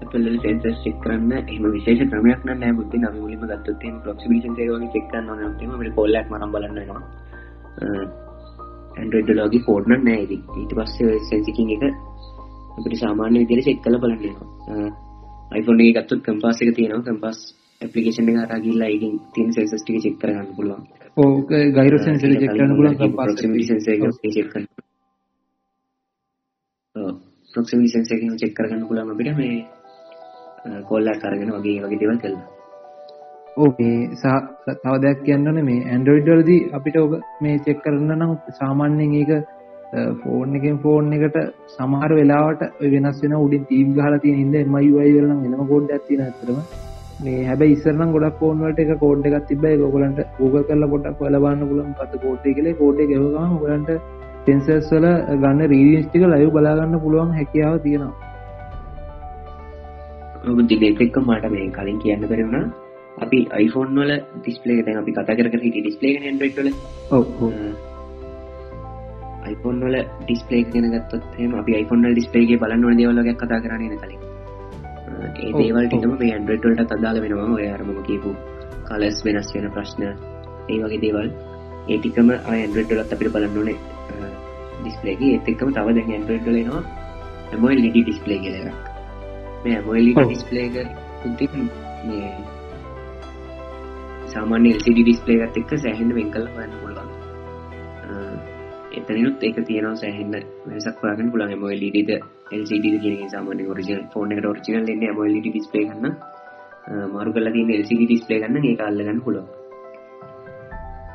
ඇපල්ල 0.00 0.28
සෙන්සස් 0.40 0.82
චෙක් 0.82 1.00
කරන්න 1.02 1.32
එම 1.48 1.70
විශේෂ 1.70 2.10
ක්‍රමයක් 2.10 2.44
නෑ 2.46 2.74
බුද්ධි 2.74 2.98
නම් 2.98 3.16
මුලින්ම 3.18 3.46
ගත්තොත් 3.46 3.82
එහෙම 3.82 3.96
ප්‍රොක්සිමිටි 4.02 4.46
සෙන්සර් 4.46 4.68
වගේ 4.72 4.92
චෙක් 4.94 5.08
කරන්න 5.10 5.32
ඕනේ 5.32 5.50
නම් 5.62 5.74
අපිට 5.74 5.96
කෝල් 5.96 6.20
එකක් 6.20 6.30
මරන් 6.30 6.54
බලන්න 6.54 6.78
වෙනවා. 6.78 8.22
කෝඩ් 9.60 9.84
නම් 9.86 10.02
නෑ 10.02 10.22
ඉතින්. 10.22 10.42
ඊට 10.54 10.72
පස්සේ 10.72 11.18
සෙන්සිකින් 11.22 11.70
එක 11.70 11.82
අපිට 12.76 12.96
සාමාන්‍ය 12.96 13.38
විදිහට 13.42 13.66
චෙක් 13.66 13.82
කරලා 13.82 14.00
බලන්න 14.00 14.20
වෙනවා. 14.20 14.90
iPhone 15.52 15.80
එකේ 15.80 15.94
ගත්තොත් 15.96 16.20
කම්පාස් 16.22 16.62
එක 16.62 16.74
තියෙනවා. 16.74 17.06
කම්පාස් 17.06 17.38
ඇපලිකේෂන් 17.80 18.28
එක 18.30 18.36
හරහා 18.36 18.60
ගිහිල්ලා 18.60 18.88
ඒකෙන් 18.88 19.12
තියෙන 19.32 19.52
සෙන්සර්ස් 19.52 19.82
ටික 19.82 20.02
චෙක් 20.02 20.16
කරගන්න 20.20 20.54
පුළුවන්. 20.56 20.84
ඕක 21.16 21.50
ගයිරෝ 21.72 22.00
සෙන්සර් 22.00 22.30
චෙක් 22.32 22.50
කරන්න 22.50 22.76
පුළුවන් 22.76 22.96
ප්‍රොක්සිමිටි 23.14 23.66
සෙන්සර් 23.66 23.90
එක 23.92 24.02
චෙක් 24.28 24.48
කරන්න 24.48 24.66
ඔව් 26.96 27.14
ප්‍රොක්සිමිටි 27.54 27.92
සෙන්සර් 27.92 28.14
එකෙන් 28.14 28.36
චෙක් 28.36 28.52
කරගන්න 28.52 28.88
පුළුවන් 28.88 29.12
අපිට 29.12 29.36
මේ 29.36 30.82
කෝල් 30.88 31.06
එකක් 31.06 31.24
අරගෙන 31.24 31.52
වගේ 31.52 31.82
වගේ 31.82 32.00
දේවල් 32.00 32.18
කරලා 32.18 32.44
ඕකේ 33.56 33.96
තව 34.76 34.94
දෙයක් 35.02 35.20
කියන්නන 35.24 35.58
මේ 35.64 35.82
ඇන්ඩරෝයිඩ් 35.88 36.30
වලදී 36.30 36.62
අපිට 36.72 36.96
ඔක 36.98 37.12
මේ 37.40 37.58
චෙක් 37.58 37.78
කරන්න 37.84 38.14
නම් 38.16 38.32
සාමාන්‍යයෙන් 38.58 39.14
ඒක 39.14 39.32
ෆෝන් 40.22 40.56
එකෙන් 40.58 40.78
ෆෝන් 40.78 41.12
එකට 41.12 41.38
සමහර 41.74 42.10
වෙලාවට 42.12 42.64
වෙනස් 42.94 43.20
වෙන 43.22 43.36
උඩින් 43.36 43.68
තීම් 43.70 43.94
ගහලා 43.94 44.18
තියෙන 44.18 44.40
හින්දා 44.42 44.64
MIUI 44.68 45.12
වල 45.12 45.28
නම් 45.28 45.44
වෙනම 45.46 45.70
කෝඩ් 45.70 45.94
එකක් 45.96 46.04
තියෙනවා 46.08 46.28
ඇත්තටම. 46.28 46.58
මේ 47.20 47.46
හැබැයි 47.46 47.76
ඉස්සර 47.76 47.94
නම් 47.94 48.12
ගොඩක් 48.12 48.42
ෆෝන් 48.42 48.64
වලට 48.64 48.84
එක 48.84 48.92
කෝඩ් 48.98 49.26
එකක් 49.26 49.48
තිබ්බා. 49.48 49.72
ඒක 49.72 49.86
ඔයගලන්ට 49.88 50.20
Google 50.38 50.66
කරලා 50.68 50.92
පොඩ්ඩක් 50.94 51.20
හොයලා 51.20 51.44
බලන්න 51.44 51.68
පුළුවන් 51.70 51.90
මොකද්ද 51.92 52.20
කෝඩ් 52.20 52.44
එක 52.44 52.56
කියලා. 52.56 52.76
කෝඩ් 52.76 53.02
එක 53.02 53.10
ගෙවගම 53.12 53.56
ඔයගලන්ට 53.58 53.90
සෙන්සර්ස් 54.46 54.92
වල 54.92 55.10
ගන්න 55.40 55.66
රීඩින්ග්ස් 55.72 56.06
ටික 56.08 56.24
ලයිව් 56.28 56.54
බලා 56.56 56.78
ගන්න 56.78 57.04
පුළුවන් 57.04 57.36
හැකියාව 57.38 57.82
තියෙනවා. 57.82 58.14
ඔබ 60.46 60.64
දිලේත් 60.70 61.04
එක්ක 61.06 61.20
මට 61.20 61.52
මේ 61.52 61.68
කලින් 61.72 62.00
කියන්න 62.00 62.26
බැරි 62.26 62.46
වුණා. 62.46 62.83
අපි 63.22 63.38
iPhone 63.64 63.90
වල 64.00 64.12
ඩිස්ප්ලේ 64.42 64.82
දැන් 64.86 64.98
අපි 65.02 65.12
කතා 65.16 65.36
කර 65.38 65.48
හිටියේ 65.64 65.84
ඩිස්ප්ලේ 65.86 66.10
එකනේ 66.14 66.30
Android 66.34 66.54
වල. 66.58 66.68
ඩිස්ප්ලේ 70.26 70.62
ගැන 70.74 70.86
ගත්තොත් 70.94 71.24
එහෙම 71.38 71.54
අපි 71.62 71.72
iPhone 71.82 72.02
වල 72.06 72.14
ඩිස්ප්ලේ 72.16 72.44
එකේ 72.46 72.60
බලන්න 72.62 72.84
ඕන 72.84 72.96
දේවල් 73.00 73.20
වගේ 73.22 73.36
කතා 73.42 73.60
කරන්නේ 73.64 73.98
කලින්. 74.02 74.20
ඒ 75.44 75.52
දේවල් 75.60 75.86
ටිකම 75.88 76.12
මේ 76.22 76.32
Android 76.38 76.62
වලට 76.66 76.92
අදාළ 76.96 77.18
වෙනවා. 77.24 77.48
ඔය 77.56 77.66
අර 77.74 77.82
මම 77.84 78.00
කියපු 78.08 78.30
කලර්ස් 78.88 79.18
වෙනස් 79.26 79.48
වෙන 79.54 79.66
ප්‍රශ්න 79.76 80.02
ඒ 80.08 80.78
වගේ 80.82 81.00
දේවල්. 81.04 81.28
ඒ 81.90 81.98
ටිකම 81.98 82.28
ආය 82.34 82.60
Android 82.66 82.88
වලත් 82.90 83.12
අපිට 83.14 83.32
බලන්න 83.36 83.58
ඕනේ 83.60 83.78
ඩිස්ප්ලේ 84.82 85.14
එකේ. 85.16 85.32
ඒත් 85.36 85.46
එක්කම 85.52 85.70
තව 85.76 85.86
දැන් 86.00 86.26
වල 86.28 86.58
එනවා 86.64 86.82
AMOLED 87.54 87.86
ඩිස්ප්ලේ 87.94 88.38
කියලා 88.42 88.72
එකක්. 88.72 88.78
මේ 89.64 89.78
AMOLED 89.80 90.16
ඩිස්ප්ලේ 90.18 90.66
එක 90.68 90.76
ඉතින් 91.30 91.70
මේ 92.08 92.28
සාමාන්‍ය 94.34 94.68
LCD 94.76 94.98
ඩිස්ප්ලේ 95.00 95.42
එකත් 95.46 95.58
එක්ක 95.60 95.72
සෑහෙන්න 95.78 96.14
වෙන් 96.16 96.30
කරලා 96.34 96.54
හොයන්න 96.56 96.78
පුළුවන්. 96.80 97.10
එතනනුත් 98.98 99.44
ඒක 99.46 99.58
තියෙනවා 99.68 99.98
සෑහෙන්න 100.02 100.34
වෙනසක් 100.66 101.02
හොයාගන්න 101.02 101.30
පුළුවන් 101.32 101.52
AMOLED 101.56 101.98
ද 102.08 102.20
LCD 102.52 102.84
ද 102.94 103.02
කියන 103.02 103.14
එක 103.16 103.34
සාමාන්‍යයෙන් 103.34 103.70
ඔරිජිනල් 103.74 104.02
ෆෝන් 104.14 104.32
එකට 104.34 104.48
ඔරිජිනල් 104.52 104.90
එන්නේ 104.94 105.12
AMOLED 105.14 105.46
ඩිස්ප්ලේ 105.46 105.84
ගන්න. 105.90 106.16
මාරු 107.14 107.34
කරලා 107.36 107.54
තියෙන 107.56 107.72
LCD 107.76 108.02
ඩිස්ප්ලේ 108.04 108.40
ගන්න 108.42 108.68
ඒක 108.70 108.82
අල්ලගන්න 108.88 109.20
පුළුවන්. 109.26 109.48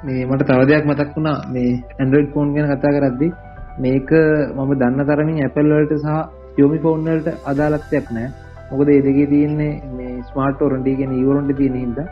මේ 0.06 0.26
මට 0.26 0.50
තව 0.50 0.68
දෙයක් 0.72 0.90
මතක් 0.90 1.16
වුණා. 1.16 1.38
මේ 1.54 1.72
Android 2.00 2.30
ෆෝන් 2.36 2.54
ගැන 2.56 2.70
කතා 2.72 2.94
කරද්දී 2.98 3.32
මේක 3.80 4.12
මම 4.58 4.72
දන්න 4.82 5.08
තරමින් 5.10 5.44
Apple 5.48 5.74
වලට 5.74 6.00
සහ 6.04 6.16
Xiaomi 6.56 6.80
ෆෝන් 6.86 7.06
වලට 7.08 7.36
අදාළත්වයක් 7.52 8.08
නැහැ. 8.12 8.32
මොකද 8.72 8.88
මේ 8.88 9.04
දෙකේ 9.08 9.28
තියෙන්නේ 9.34 9.74
මේ 9.98 10.16
ස්මාර්ට් 10.30 10.62
වොරන්ටි 10.62 10.98
කියන 11.00 11.14
E 11.18 11.22
වොරන්ටි 11.28 11.60
තියෙන 11.60 11.78
හින්දා. 11.84 12.08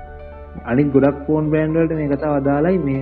අනිත් 0.66 0.92
ගොඩක් 0.94 1.24
ෆෝන් 1.26 1.50
බ්‍රෑන්ඩ් 1.52 1.78
වලට 1.78 2.00
මේ 2.00 2.12
කතාව 2.14 2.36
අදාළයි 2.36 2.80
මේ 2.80 3.02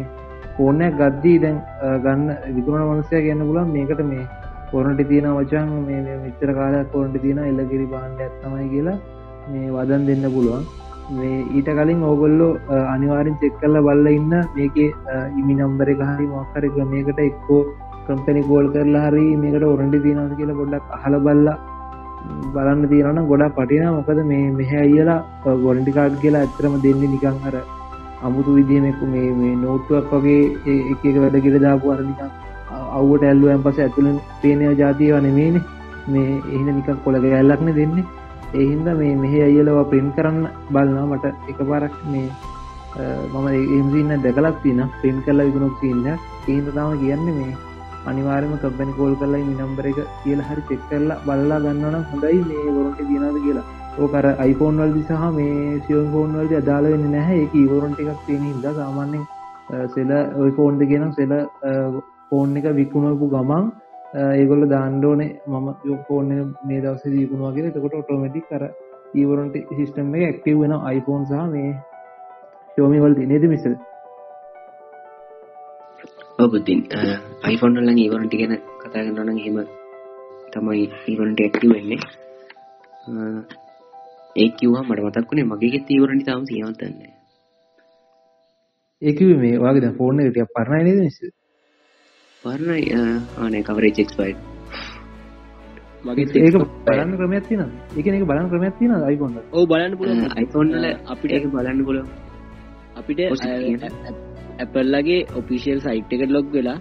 ෆෝන් 0.58 0.82
එකක් 0.82 0.97
ගද්දී 1.01 1.38
දැන් 1.39 1.58
ගන්න 2.03 2.26
විකුණන 2.56 2.88
මනුස්සයා 2.88 3.26
කියන්න 3.26 3.45
පුළුවන් 3.47 3.74
මේකට 3.74 4.01
මේ 4.06 4.26
වොරන්ටි 4.72 5.03
තියෙනවා 5.06 5.41
මචං 5.41 5.70
මේ 5.82 5.99
මේ 6.01 6.18
මෙච්චර 6.24 6.51
කාලයක් 6.53 6.93
වොරන්ටි 6.93 7.20
තියෙනවා 7.20 7.51
එල්ලගිරි 7.51 7.86
භාණ්ඩයක් 7.91 8.34
තමයි 8.41 8.68
කියලා 8.70 8.97
මේ 9.47 9.68
වදන් 9.72 10.08
දෙන්න 10.08 10.26
පුළුවන්. 10.32 10.66
මේ 11.12 11.38
ඊට 11.51 11.70
කලින් 11.78 12.03
ඕගොල්ලෝ 12.03 12.51
අනිවාර්යෙන් 12.93 13.38
චෙක් 13.41 13.58
කරලා 13.60 13.86
බලලා 13.88 14.14
ඉන්න 14.20 14.34
මේකේ 14.56 14.89
ඉමි 15.39 15.53
නම්බර 15.56 15.91
එක 15.93 16.01
හරි 16.03 16.28
මොකක් 16.28 16.56
හරි 16.56 16.70
ක්‍රමයකට 16.76 17.20
එක්කෝ 17.20 17.62
කම්පැනි 18.08 18.41
කෝල් 18.49 18.68
කරලා 18.74 19.06
හරි 19.08 19.26
මේකට 19.43 19.66
වොරන්ටි 19.66 20.03
තියෙනවද 20.06 20.34
කියලා 20.39 20.60
පොඩ්ඩක් 20.62 20.95
අහලා 20.97 21.24
බලලා 21.28 21.58
බලන්න 22.53 22.88
තියෙනවා 22.91 23.15
නම් 23.15 23.28
ගොඩක් 23.32 23.57
වටිනවා. 23.59 23.95
මොකද 23.97 24.19
මේ 24.32 24.45
මෙහැ 24.59 24.82
අයියලා 24.86 25.19
වොරන්ටි 25.65 25.95
කාඩ් 25.97 26.17
කියලා 26.23 26.41
ඇත්තටම 26.45 26.76
දෙන්නේ 26.86 27.11
නිකන් 27.13 27.38
අර 27.49 27.55
අමුතු 28.26 28.55
විදිහේ 28.57 28.93
මේ 29.13 29.30
මේ 29.39 29.53
නෝට්ටුවක් 29.63 30.11
වගේ 30.13 30.41
එක 30.93 31.05
එක 31.11 31.21
වැඩ 31.23 31.38
කියලා 31.45 31.63
දාපු 31.67 31.93
අර 31.95 32.01
නිකන් 32.09 32.32
අවුවට 32.97 33.23
ඇල්ලුවෙන් 33.30 33.63
පස්සේ 33.65 33.86
ඇතුළෙන් 33.88 34.17
පේන 34.41 34.61
જાතිය 34.82 35.07
ඒවා 35.09 35.26
නෙමෙයිනේ. 35.28 35.63
මේ 36.13 36.32
එහෙනම් 36.55 36.76
නිකන් 36.80 36.97
කොළ 37.03 37.19
ගැල්ලක්නේ 37.23 37.76
දෙන්නේ. 37.80 38.05
ඒ 38.57 38.65
හින්දා 38.71 38.95
මේ 39.01 39.13
මෙහි 39.21 39.39
අයියලව 39.47 39.80
print 39.91 40.11
කරන්න 40.17 40.41
බලනවා. 40.73 41.05
මට 41.11 41.26
එකපාරක් 41.51 41.95
මේ 42.11 42.28
මම 43.34 43.47
එහෙම 43.53 43.88
සීන් 43.93 44.11
එක 44.15 44.23
දැකලා 44.26 44.53
තියෙනවා. 44.63 44.89
print 45.01 45.23
කරලා 45.26 45.47
විකුණුපු 45.47 45.80
සීන් 45.82 46.05
එක 46.13 46.19
ඒ 46.47 46.55
හින්දා 46.57 46.76
තමයි 46.76 46.99
කියන්නේ 47.03 47.36
මේ 47.39 47.53
අනිවාර්යයෙන්ම 48.06 48.60
කම්පැනි 48.60 48.97
කෝල් 48.97 49.16
කරලා 49.16 49.43
මේ 49.43 49.58
නම්බර 49.60 49.88
එක 49.91 49.99
කියලා 50.20 50.49
හරි 50.49 50.68
චෙක් 50.70 50.82
කරලා 50.89 51.22
බලලා 51.24 51.60
ගන්නවා 51.64 51.93
නම් 51.93 52.06
හොඳයි 52.12 52.41
මේ 52.43 52.76
වොරන්ටි 52.76 53.08
තියනවාද 53.10 53.38
කියලා. 53.45 53.66
ඕක 53.99 54.14
අර 54.14 54.28
iPhone 54.45 54.82
වලදී 54.82 55.08
සහ 55.10 55.32
මේ 55.38 55.80
Xiaomi 55.80 56.12
phone 56.12 56.36
වලදී 56.36 56.62
අදාළ 56.62 56.91
වෙන්නේ 56.91 57.14
නැහැ. 57.16 57.39
ඒක 57.39 57.56
e-warranty 57.56 58.01
එකක් 58.06 58.22
තියෙන 58.26 58.45
හින්දා 58.45 58.74
සාමාන්‍යයෙන් 58.74 59.26
සෙල 59.89 60.12
ওই 60.36 60.51
ෆෝන් 60.51 60.80
දෙකේ 60.80 60.99
නම් 60.99 61.14
සෙල 61.14 61.34
ෆෝන් 62.30 62.58
එක 62.58 62.68
විකුණවපු 62.74 63.30
ගමන් 63.30 63.66
ඒගොල්ල 64.34 64.68
දාණ්ඩෝනේ 64.70 65.32
මම 65.47 65.68
යොකෝන්න 65.84 66.30
මේ 66.64 66.82
දවස 66.82 67.03
දීපුුණ 67.08 67.47
වගේ 67.47 67.72
තකොට 67.72 67.95
ඔටෝමටික් 67.95 68.45
කර 68.49 68.64
ඊවරන්ට 69.14 69.56
සිිස්ටම් 69.72 70.16
එක 70.16 70.26
ඇක්ටව 70.26 70.62
වෙන 70.62 70.74
iPhoneෆෝන් 70.89 71.26
සහ 71.26 71.43
මේ 71.51 71.74
ශෝමිවල්ද 72.78 73.20
නේද 73.26 73.45
මිසල් 73.47 73.76
ඔබුතින් 76.39 76.79
අයිෆොන්ඩල්ල 77.43 77.89
ඒවරන්ටි 77.95 78.38
ගැන 78.38 78.55
කතාගන්නන 78.79 79.38
හෙම 79.39 79.59
තමයි 80.51 80.88
ඊවරන්ට 81.07 81.39
ඇක්ටව 81.41 81.69
වෙන්නේ. 81.69 81.99
ඒ 84.36 84.49
කිව්වා 84.53 84.83
මට 84.83 85.05
මතක්ුණේ 85.05 85.45
මගේ 85.45 85.79
තීවරට 85.81 86.25
තාම 86.25 86.43
සියවතන්නේ 86.45 87.13
ඒක 89.01 89.19
මේ 89.38 89.61
වගේ 89.61 89.93
ෆෝර්න 89.93 90.21
ටිය 90.21 90.47
පරණයි 90.51 90.83
නේද 90.83 90.99
නිස 90.99 91.17
පරණයි. 92.43 92.83
ආනේ 93.38 93.63
කවරේ 93.63 93.93
චෙක්ස්පයිට් 93.93 94.39
මගේ 96.03 96.43
ඒක 96.43 96.61
බලන්න 96.86 97.17
ක්‍රමයක් 97.17 97.49
තින 97.49 97.65
එක 97.95 98.05
එක 98.09 98.25
බලන්න 98.25 98.51
ක්‍රමයක් 98.51 98.77
තින 98.77 98.95
අයිකොන්න 98.99 99.41
ඕ 99.49 99.65
බලන්න 99.65 99.97
පුල 99.97 100.15
අයිෆෝන්ල 100.31 100.93
අපිට 101.07 101.31
ඒක 101.31 101.49
බලන්න 101.49 101.86
පුල 101.86 102.05
අපිට 102.95 103.19
ඇපල්ලගේ 104.58 105.20
ඔපිසිියල් 105.39 105.80
සයිට් 105.80 106.16
එකට 106.16 106.32
ලොග් 106.32 106.47
වෙලා 106.51 106.78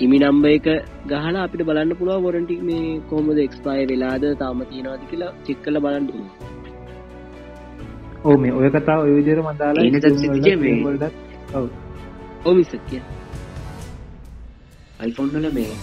ඉමි 0.00 0.18
නම්බ 0.20 0.46
එක 0.48 0.68
ගහලා 1.06 1.42
අපිට 1.42 1.62
බලන්න 1.62 1.96
පුළුව 1.96 2.24
වොරන්ටි 2.24 2.56
මේ 2.62 2.94
කොමද 3.10 3.38
එක්ස්පාය 3.38 3.86
වෙලාද 3.86 4.26
තාම 4.38 4.64
තියෙනවාද 4.64 5.04
කියලා 5.10 5.32
චෙක් 5.44 5.60
කල 5.64 5.80
බලන්න 5.80 6.06
ඕ 8.24 8.36
මේ 8.38 8.52
ඔය 8.52 8.70
කතා 8.70 8.98
ඔය 9.04 9.12
විදිර 9.16 9.38
මදාලා 9.42 9.84
ඕ 12.44 12.54
මිසක්ය 12.54 13.00
අයිෆෝන්ල 15.00 15.50
මේ. 15.52 15.74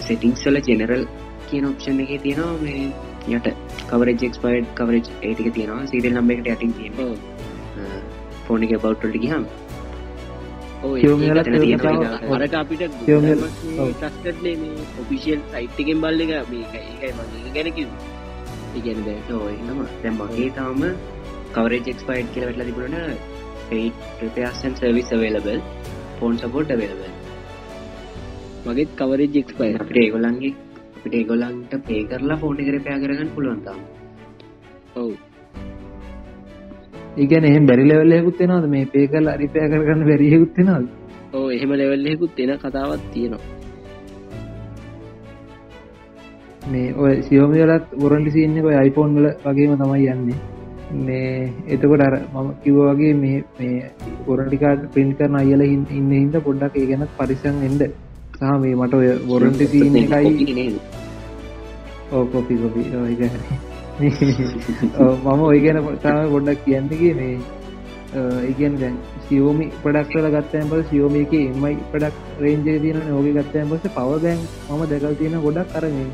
සෙටිංස්වල 0.00 0.58
ජෙනරල් 0.64 1.04
කියන 1.48 1.64
ඔප්ෂන් 1.66 2.02
එක 2.02 2.12
තියෙනවා 2.22 2.56
මේ 2.60 2.82
යට 3.30 3.48
කවරජ 3.86 4.26
එක්ස්පයිඩ් 4.28 4.68
කවරජ් 4.74 5.06
ඒටික 5.22 5.48
තියෙනවා. 5.54 5.86
සීරල් 5.86 6.12
නම්බ 6.12 6.30
එකට 6.30 6.52
ඇතින් 6.52 6.72
තියෙන 6.72 7.35
ෆෝන 8.46 8.64
එක 8.64 8.76
බෞට්ට 8.80 9.16
ගහම් 9.18 9.44
අරට 12.34 12.54
අපිට 12.54 12.82
ඔපිසිියල් 14.98 15.40
සයිට්කෙන් 15.50 16.00
බල්ල 16.00 16.20
එක. 16.22 16.32
ඒකයි 16.44 17.12
මගේ 17.14 17.54
ගැනකිව 17.54 17.88
ඉගැන 18.76 19.00
නම 19.66 19.80
දැ 20.02 20.12
මගේ 20.12 20.50
තාම 20.52 20.82
කවරජ 21.52 21.86
එක්ස්පයිඩ් 21.86 22.32
කියල 22.32 22.46
වෙටලා 22.46 22.66
තිබුණන 22.66 22.96
පේටපයසන් 23.68 24.74
service 24.74 25.12
available 25.12 25.60
phone 26.18 26.38
support 26.38 26.70
available 26.70 27.12
මගේත් 28.66 28.96
coverage 28.96 29.36
expire 29.36 29.72
අපට 29.76 29.96
ඒගොලන්ගේ 29.98 30.52
අපිට 30.96 31.14
ඒගොලන්ට 31.14 31.78
පේ 31.84 32.02
කරලා 32.06 32.38
ෆෝන 32.38 32.60
කර 32.60 32.78
පයා 32.80 32.98
කරගන්න 32.98 33.32
පුළුවන්තාම් 33.34 33.80
ඔවු 34.96 35.14
ඒගැන 37.16 37.44
එහෙම 37.46 37.66
බැරි 37.66 37.84
ලෙවල්ලයකුත් 37.86 38.40
වෙනද 38.42 38.70
මේ 38.70 38.86
පේ 38.88 39.06
කල් 39.08 39.28
අරිපය 39.28 39.58
කරගන්න 39.64 40.08
බැරියකුත් 40.08 40.58
වෙනද 40.60 40.88
ඕ 41.32 41.46
එහෙම 41.50 41.70
ලෙවල්ලෙකුත් 41.72 42.34
තියෙන 42.34 42.58
කතාවත් 42.58 43.06
තියෙනවා. 43.12 43.44
මේ 46.66 46.94
ඔය 46.96 47.14
සියෝමිලත් 47.22 47.96
වොරන්ටි 48.00 48.30
සින්න 48.32 48.60
ඔය 48.62 48.74
අයිෆෝන් 48.74 49.16
වල 49.16 49.28
වගේම 49.44 49.76
තමයි 49.76 50.08
යන්නේ. 50.08 50.38
මේ 51.00 51.52
එතකොට 51.68 52.00
අර 52.00 52.14
මම 52.34 52.50
කිව්වගේ 52.62 53.14
මේ 53.14 53.44
මේ 53.58 53.92
ඔරටිකාට 54.28 54.90
පින් 54.92 55.14
කරන 55.14 55.36
අයල 55.36 55.62
ඉන්න 55.62 56.10
හිද 56.12 56.36
පොඩ්ඩක් 56.40 56.76
ඒ 56.76 56.86
ගැනත් 56.86 57.16
පරිසං 57.18 57.62
එන්ඩ 57.62 57.86
සහ 58.34 58.52
මේ 58.60 58.76
මට 58.76 58.94
ඔය 58.94 59.08
වොරන්ටි 59.28 59.66
සින්න 59.68 59.96
එකයි 59.96 60.68
ඕ 62.12 62.24
කොපි 62.26 62.54
කොපි 62.56 62.84
මම 65.26 65.42
ඔය 65.42 65.60
ගැන 65.60 65.78
පොතාව 65.82 66.30
ගොඩක් 66.30 66.64
කියන්නගේ 66.64 67.12
මේ 67.14 67.36
ඒගන් 68.42 68.74
දැන් 68.76 68.96
සියෝමි 69.22 69.66
පඩක් 69.78 70.10
කල 70.10 70.28
ගත්තයන් 70.30 70.66
පස 70.66 70.88
සියෝම 70.90 71.16
එක 71.16 71.32
එමයි 71.34 71.76
පඩක් 71.88 72.16
රේන්ජය 72.38 72.74
තියන 72.78 72.98
ඕක 73.10 73.28
ගත්තයන් 73.30 73.70
පස 73.70 73.86
පව 73.90 74.18
බැන් 74.18 74.42
මම 74.68 74.82
දැකල් 74.86 75.16
තියෙන 75.16 75.38
ගොඩක් 75.40 75.72
කරන්නේ 75.72 76.10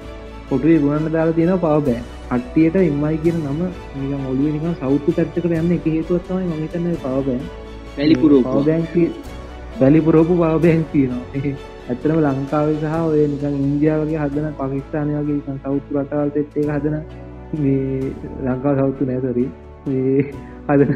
පොටුවේ 0.49 0.79
ගුණන්න 0.79 1.13
දාලා 1.13 1.35
තියෙන 1.35 1.53
පව 1.57 1.81
බෑ 1.81 1.99
අට්ටියට 2.31 2.79
එමයි 2.79 3.19
කියන 3.19 3.43
නම 3.45 3.61
නික 3.99 4.25
ඔලුව 4.27 4.49
නික 4.51 4.65
සෞත්තු 4.79 5.17
තත්ක 5.19 5.53
යන්න 5.53 5.75
එක 5.75 5.89
හේතුවත්තමයි 5.89 6.47
මහිතන්න 6.53 6.89
පව 6.99 7.27
බෑන් 7.27 7.45
වැලිපුර 7.97 8.37
පව 8.43 8.65
බැංක 8.65 8.95
වැලිපුරෝපු 9.77 10.35
පව 10.35 10.55
බැංක් 10.61 10.87
තියෙනවා. 10.93 11.43
ඇතරම 11.89 12.19
ලංකාවේ 12.21 12.79
සහ 12.79 12.97
ඔය 13.03 13.27
නිකන් 13.27 13.61
ඉන්දියාවගේ 13.61 14.19
හදන 14.19 14.49
පකිස්ානය 14.55 15.13
වගේ 15.21 15.59
සෞත්තු 15.59 15.97
රටවල් 15.97 16.31
තෙත් 16.31 16.59
එක 16.59 16.69
හදන 16.71 16.97
මේ 17.55 18.13
ලංකා 18.45 18.75
සෞත්තු 18.77 19.05
නෑසරී 19.05 19.49
හදන 20.67 20.93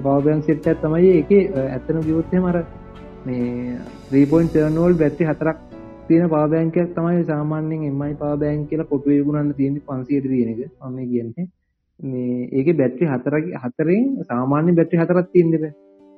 පවබයන් 0.00 0.42
සෙට්ට 0.42 0.82
තමයි 0.82 1.12
එක 1.14 1.30
ඇත්තන 1.58 2.00
ගියොත්තය 2.02 2.38
මර 2.38 2.58
මේ 3.26 3.78
්‍රීපෝන් 4.12 4.48
සර්නෝල් 4.48 4.94
බැත්ති 4.94 5.24
හතරක් 5.24 5.58
තියෙන 6.08 6.28
පාබෑන්කයක් 6.28 6.94
තමයි 6.94 7.24
සාමාන්‍යෙන් 7.24 7.84
එමයි 7.84 8.14
පාබෑන් 8.16 8.66
කියලා 8.66 8.86
පොටුවේ 8.86 9.22
ගුණන්න 9.22 9.54
තියෙන 9.54 9.80
පන්සියට 9.82 10.28
තියෙනක 10.28 10.60
අම 10.80 10.96
කියන්නේ 11.04 11.46
මේ 12.00 12.48
ඒක 12.52 12.76
බැට්‍රි 12.76 13.06
හතරක 13.06 13.50
හතරෙන් 13.62 14.06
සාමාන්‍ය 14.28 14.74
බැට්‍රි 14.74 14.98
හතරත් 14.98 15.28
තියන්දෙන 15.32 15.66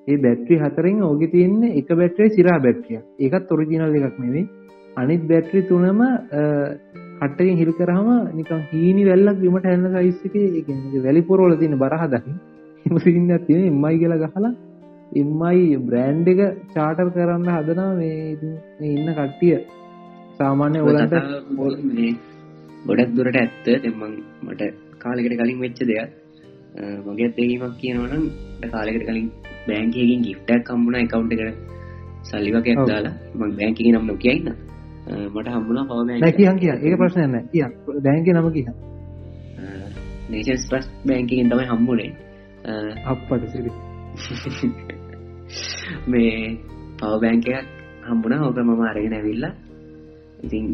ඒ 0.07 0.19
බැට්‍රි 0.19 0.59
හතරෙන් 0.59 1.03
ඕග 1.03 1.27
තියන්නේ 1.31 1.75
එක 1.81 1.89
බැට්‍රේ 1.95 2.31
සිරා 2.31 2.61
බැට්‍රිය 2.61 3.01
එකත් 3.21 3.53
ඔරිජිනල් 3.53 3.99
එකක් 4.01 4.19
නෙවේ 4.19 4.47
අනිත් 4.97 5.29
බැට්‍රි 5.29 5.63
තුනම 5.63 6.03
කට්ටකින් 7.19 7.57
හිල් 7.57 7.73
කරහම 7.73 8.09
නිකන් 8.35 8.63
හීනි 8.71 9.03
වැල්ලක් 9.05 9.41
විමට 9.41 9.67
හැන්න 9.67 9.87
සයිස්සක 9.95 10.37
වැලිපොරෝල 11.05 11.57
තින 11.57 11.77
බරහදකි 11.79 12.33
එමසින්න 12.87 13.31
තියෙන 13.47 13.65
එම්මයි 13.65 13.97
කියලා 14.01 14.23
ගහලා 14.25 14.53
එම්මයි 15.15 15.79
බ්‍රෑන්් 15.81 16.19
එක 16.27 16.41
චාටර් 16.75 17.09
කරන්න 17.15 17.49
හදනා 17.49 17.91
මේ 17.95 18.37
ඉන්න 18.89 19.09
කට්ටිය. 19.15 19.59
සාමාන්‍ය 20.39 20.79
ඔලන්ට 20.81 21.15
ගොඩක් 22.87 23.11
දුරට 23.17 23.37
ඇත්ත. 23.37 23.67
දෙමං 23.85 24.15
මට 24.43 24.63
කාලෙකට 24.99 25.37
කලින් 25.41 25.61
වෙච්ච 25.61 25.81
දෙයක්. 25.83 26.11
මගේ 27.07 27.31
දෙීමක් 27.37 27.77
කියනවනම් 27.81 28.25
කාලෙකට 28.67 29.07
කලින් 29.09 29.29
බෑන්කකින් 29.67 30.25
ගිෆ්ටක් 30.27 30.67
කම්බුණ 30.67 30.97
එකකවුන්ට 30.97 31.35
කර 31.35 31.51
සල්ලිවක 32.25 32.67
ඇත්දාලා 32.67 33.15
මං 33.35 33.57
බෑන්කි 33.59 33.93
නම් 33.93 34.07
නොකියන්න 34.07 34.49
මට 35.07 35.49
හම්බුණ 35.51 35.81
පව 35.87 36.33
කියන් 36.35 36.59
කිය 36.59 36.75
ඒ 36.83 36.97
ප්‍රශ්නයන්න 36.97 37.49
කිය 37.49 37.65
බෑන්ක 38.01 38.29
නම 38.31 38.49
කිය 38.53 38.67
නේෂන්ස් 40.29 40.65
ප්‍රස් 40.71 40.87
බෑන්කින් 41.05 41.51
තමයි 41.51 41.67
හම්බුණේ 41.67 42.11
අපපට 43.07 43.47
සිරි. 43.53 43.71
මේ 46.11 46.35
පව 46.99 47.13
බෑන්කයක් 47.21 47.65
හම්බුණ 48.05 48.39
ඕක 48.41 48.59
මම 48.59 48.83
අරගෙන 48.85 49.15
ඇවිල්ලා. 49.15 49.55
ඉතින් 50.43 50.65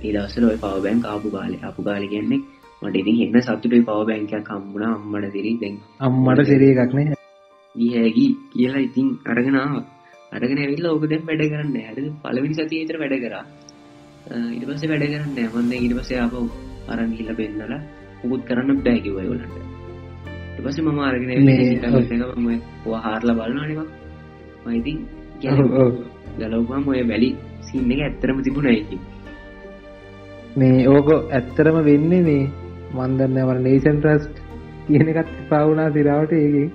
ඒදවසල 0.00 0.44
ඔය 0.44 0.56
පව 0.56 0.74
බෑන් 0.78 1.00
ආපු 1.06 1.28
කාලෙ 1.30 1.56
අපපු 1.62 1.82
කාලි 1.82 2.08
කියන්නේ 2.08 2.40
මට 2.82 2.96
ඉතින් 2.96 3.16
එන්න 3.26 3.42
සතුටයි 3.42 3.80
පව 3.82 4.00
බෑන්කයක් 4.02 4.50
හම්බුණ 4.50 4.84
අම්මට 4.86 5.30
දිරි 5.32 5.52
දැන් 5.60 5.78
අම්මට 6.00 6.42
සිරිය 6.46 6.74
එකක්නේ 6.76 7.06
ඒහැකි 7.74 8.26
කියලා 8.52 8.82
ඉතින් 8.82 9.08
අරගෙනාව 9.26 9.72
අරගෙන 10.32 10.58
ඇවිල්ල 10.58 10.86
ඕක 10.88 11.06
දැන් 11.06 11.24
වැඩ 11.24 11.44
කරන්න 11.46 11.74
හැට 11.78 12.12
පලවිනි 12.22 12.58
සතියතර 12.58 13.00
වැඩ 13.00 13.16
කරා 13.24 13.44
ඉට 14.28 14.64
පස 14.66 14.82
වැඩ 14.84 15.04
කරන්න 15.04 15.38
ඇමන්ද 15.38 15.72
ඉට 15.76 15.94
පස 15.94 16.10
ආප 16.16 16.34
අරන් 16.88 17.12
හිල්ල 17.12 17.30
පෙන්නල 17.34 17.74
මුකුත් 18.20 18.42
කරන්න 18.44 18.80
බෑකිවයවලට 18.80 19.54
පස 20.60 20.78
මම 20.80 20.98
අරගෙන 21.00 21.30
හාරල 22.98 23.30
බලන්න 23.32 23.60
අනිවා 23.60 23.88
මයිතින් 24.66 24.98
ගලවපම් 26.38 26.84
ඔය 26.86 27.02
වැලි 27.04 27.30
සින්න 27.62 27.90
එක 27.90 28.00
ඇත්තරම 28.00 28.42
තිබුණයිකි 28.42 28.98
මේ 30.56 30.88
ඕක 30.88 31.08
ඇත්තරම 31.30 31.78
වෙන්නේ 31.84 32.22
මේ 32.22 32.44
මන්දන්න 32.96 33.40
වර 33.48 33.58
නේෂන් 33.60 33.98
ට්‍රස්ට් 33.98 34.36
කියනකත් 34.86 35.32
පවුනා 35.48 35.88
සිරාවට 35.90 36.32
ඒගේ 36.34 36.68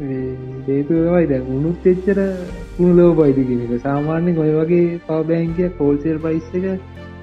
දේතුවයි 0.00 1.26
දැ 1.26 1.40
උනුත් 1.54 1.86
එච්චර 1.86 2.18
උුණලෝ 2.78 3.10
බයිති 3.14 3.48
කෙනෙක 3.48 3.72
සාමාන්‍යෙන් 3.82 4.38
ඔය 4.38 4.52
වගේ 4.52 5.00
පවබෑන්කිය 5.06 5.70
කෝල්සේල් 5.78 6.18
පයිස් 6.18 6.48
එක 6.54 6.66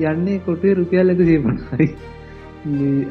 යන්නේ 0.05 0.41
කොටේ 0.45 0.73
රුපියල් 0.73 1.09
එක 1.09 1.21
සේපනයි 1.29 1.87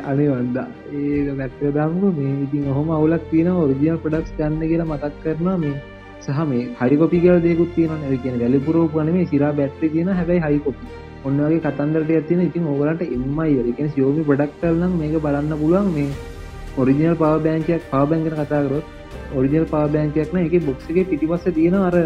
අනේ 0.05 0.29
වන්දා 0.31 0.67
ඒක 0.93 1.31
මැත්ත 1.39 1.61
දම්ම 1.61 2.13
මේ 2.17 2.35
ඉතින් 2.45 2.67
ඔහොම 2.67 2.91
අවුලක් 2.91 3.25
තියෙන 3.31 3.49
ඔරිජියල් 3.55 3.99
පඩක්ස් 3.99 4.33
ගන්න 4.39 4.63
කියලා 4.63 4.87
මතක් 4.87 5.15
කරනවා. 5.23 5.57
මේ 5.57 5.77
සහ 6.21 6.41
මේ 6.51 6.67
හරිකොපි 6.81 7.21
කියල 7.21 7.41
දෙකුත් 7.41 7.71
තියෙන 7.75 8.21
කියන 8.23 8.37
වැලිපුරෝ 8.41 8.87
පනේ 8.89 9.25
සිරා 9.27 9.53
බැට්‍රි 9.53 9.89
තියෙන 9.89 10.11
හැබයි 10.11 10.41
හයිකොපි 10.47 10.85
ඔන්නගේ 11.25 11.61
කතන්දරට 11.61 12.11
ඇතින 12.11 12.43
ඉතින් 12.43 12.67
ඕගලට 12.67 13.07
එම්මයි 13.09 13.65
එකන 13.73 13.89
සියෝමි 13.95 14.27
පඩක් 14.29 14.61
කරනම් 14.61 14.93
මේක 15.01 15.17
බලන්න 15.23 15.57
පුළුවන්. 15.63 15.89
මේ 15.95 16.11
ඔරිජිනල් 16.77 17.17
පව 17.17 17.33
බෑන්කයක් 17.47 17.89
පව 17.91 18.03
බැංගෙන 18.11 18.37
කතාකරොත් 18.41 18.87
ඔරිජිනල් 19.35 19.67
පා 19.67 19.85
බෑන්කයක්න 19.89 20.41
එක 20.47 20.57
බොක්සගේ 20.67 21.09
පිටිපස්ස 21.11 21.47
තියෙන 21.59 21.77
අර 21.81 21.97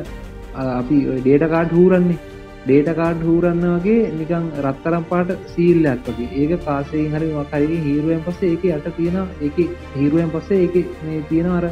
අපි 0.55 0.99
ඩේට 1.19 1.49
කාඩ් 1.55 1.71
හූරන්නේ. 1.71 2.19
ඩේට 2.61 2.91
කාඩ් 2.97 3.21
හූරන්න 3.23 3.67
වගේ 3.75 4.13
නිකං 4.13 4.47
රත්තරම් 4.63 5.05
පාට 5.11 5.31
සීල්ලයක් 5.53 6.01
වගේ. 6.09 6.31
ඒක 6.35 6.65
පාසයෙන් 6.65 7.13
හරි 7.15 7.29
මකරගේ 7.35 7.85
හීරුවෙන් 7.87 8.25
පස්සේ 8.27 8.55
ඒක 8.55 8.65
යට 8.71 8.89
තියෙන 8.97 9.19
එක 9.43 9.59
හීරුවෙන් 9.97 10.33
පස්සේ 10.35 10.63
ඒක 10.65 10.97
මේ 11.05 11.27
තියෙන 11.29 11.53
අර 11.59 11.67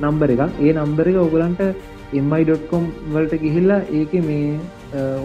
නම්බර 0.00 0.30
එකක්. 0.34 0.42
ඒ 0.60 0.72
නම්බර 0.74 1.06
එක 1.12 1.20
ඔගලන්ට 1.26 1.62
එම්මයි.කොම් 2.12 2.84
වලට 3.12 3.40
ගිහිල්ලා 3.44 3.86
ඒක 3.92 4.12
මේ 4.22 4.58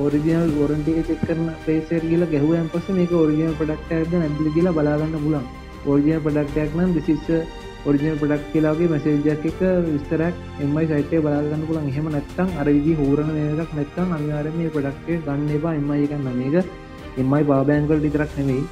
ඔරිජිනල් 0.05 0.53
ොරන්ටික 0.63 1.01
චෙක් 1.07 1.19
කරන 1.21 1.49
පේසර් 1.65 2.01
කියල 2.03 2.23
ගැහුවන් 2.27 2.69
පස 2.69 2.87
මේක 2.91 3.11
ඔරිජිනල් 3.15 3.57
පඩක්ටද 3.59 4.13
නැදිලි 4.13 4.53
කියලා 4.55 4.77
බලාගන්න 4.77 5.17
පුලන් 5.25 5.45
ඔරිජිනල් 5.85 6.23
පඩක්ටයක් 6.25 6.71
නම් 6.77 6.93
දිසිස්ස 6.93 7.27
ඔරිජිනල් 7.85 8.17
පඩක් 8.17 8.51
කියලාගේ 8.51 8.89
මැසේජක් 8.89 9.45
එක 9.45 9.61
විස්තරක් 9.87 10.35
එමයි 10.59 10.85
සයිටේ 10.87 11.21
බලාගන්න 11.21 11.63
පුලන් 11.63 11.87
එහෙම 11.87 12.07
නැත්තම් 12.09 12.49
අරවිදි 12.57 12.93
හූරණ 12.95 13.31
මේකක් 13.31 13.71
නැත්තම් 13.73 14.11
අනිවාරම 14.11 14.57
මේ 14.57 14.69
පඩක්ේ 14.69 15.17
ගන්න 15.21 15.49
එපා 15.51 15.73
එමයි 15.75 16.05
එකන්න 16.07 16.29
මේක 16.35 16.55
එමයි 17.17 17.43
පාබෑන්කල් 17.45 17.97
ටිතරක් 17.97 18.37
නෙවෙයි 18.39 18.63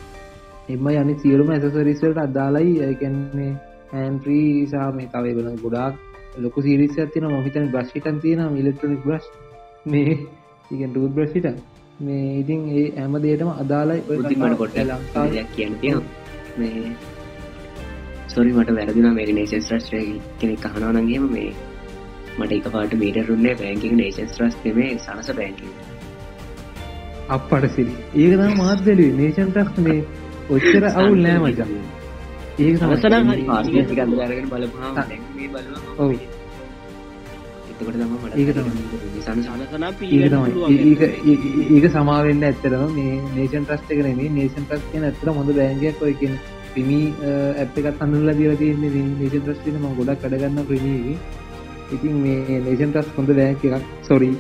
එමයි 0.70 0.96
අනි 0.98 1.18
සියලුම 1.18 1.50
ඇසසරිසල්ට 1.50 2.20
අදාලයි 2.20 2.76
ඇකන්නේ 2.84 3.52
හැන්ත්‍රී 3.92 4.68
සාම 4.68 5.02
තවයි 5.08 5.34
බල 5.34 5.50
ගොඩාක් 5.58 5.94
ලොකු 6.38 6.62
සිරිස 6.62 6.98
තින 7.14 7.30
මහිතන 7.30 7.70
බ්‍රශ්ිටන් 7.70 8.22
තියෙන 8.22 8.58
ඉලෙක්ට්‍රොනික් 8.58 9.04
බ්‍රස් 9.04 9.26
මේ 9.86 10.18
ඉගන් 10.72 10.90
ටූ 10.90 11.08
බ්‍රසිට 11.10 11.48
මේ 12.00 12.26
ඉතින් 12.40 12.68
ඒ 12.74 12.90
ඇම 12.98 13.22
දේටම 13.22 13.50
අදාලයි 13.56 14.02
කොට 14.58 14.78
ලංකායක් 14.82 15.48
කියන්න 15.56 15.80
තිය 15.82 15.96
මේ 16.58 16.84
සොරි 18.30 18.52
මට 18.54 18.72
වැරදින 18.76 19.08
මේ 19.14 19.34
නේෂන් 19.34 19.68
්‍රස්ට්‍රය 19.70 20.02
කෙනෙක් 20.40 20.66
කහනවනගේම 20.66 21.26
මේ 21.32 21.52
මට 22.40 22.52
එක 22.54 22.68
පාට 22.72 22.94
මීට 22.96 23.18
රුන්නේ 23.28 23.56
බැංකින් 23.56 23.96
නේෂන් 23.98 24.30
්‍රස් 24.38 24.56
මේ 24.76 24.90
සනස 24.98 25.30
බැංකි 25.36 25.70
අපට 27.30 27.70
සිරි 27.76 27.94
ඒකදා 28.18 28.50
මාත්දලි 28.56 29.08
නේෂන් 29.14 29.50
ට්‍රස් 29.52 29.80
මේ 29.80 30.00
ඔච්චර 30.50 30.84
අවුල් 30.92 31.20
නෑ 31.20 31.40
මචා. 31.46 31.68
බලපුහා 34.52 34.92
ඔව. 35.98 36.12
ඒක 41.70 41.86
සමාවෙන්න 41.90 42.44
ඇත්තරම 42.44 42.96
මේ 42.96 43.14
නේෂන් 43.36 43.64
ට්‍රස්ට 43.64 43.92
කරන 43.92 44.24
නේෂන් 44.34 44.64
ට්‍රස් 44.64 44.84
කියන 44.92 45.04
ඇතර 45.04 45.32
හොඳ 45.32 45.54
බෑන්ගයක් 45.56 46.02
ඔය 46.02 46.14
කියන 46.14 46.36
පිමි 46.74 47.02
ඇප් 47.56 47.78
එකත් 47.80 48.02
අඳුල්ලා 48.02 48.38
දිල 48.40 48.56
තියන්නේ 48.58 49.04
නේෂන් 49.20 49.44
ට්‍රස්ටින 49.44 49.78
ම 49.80 49.86
ගොඩක් 49.98 50.22
කඩගන්න 50.24 50.68
ප්‍රමී 50.68 51.18
ඉතින් 51.92 52.16
මේ 52.24 52.60
නේෂන් 52.62 52.92
ට්‍රස් 52.92 53.08
හොඳ 53.16 53.32
බෑන්ක 53.32 53.64
එකක්. 53.68 53.86
සොරී 54.02 54.36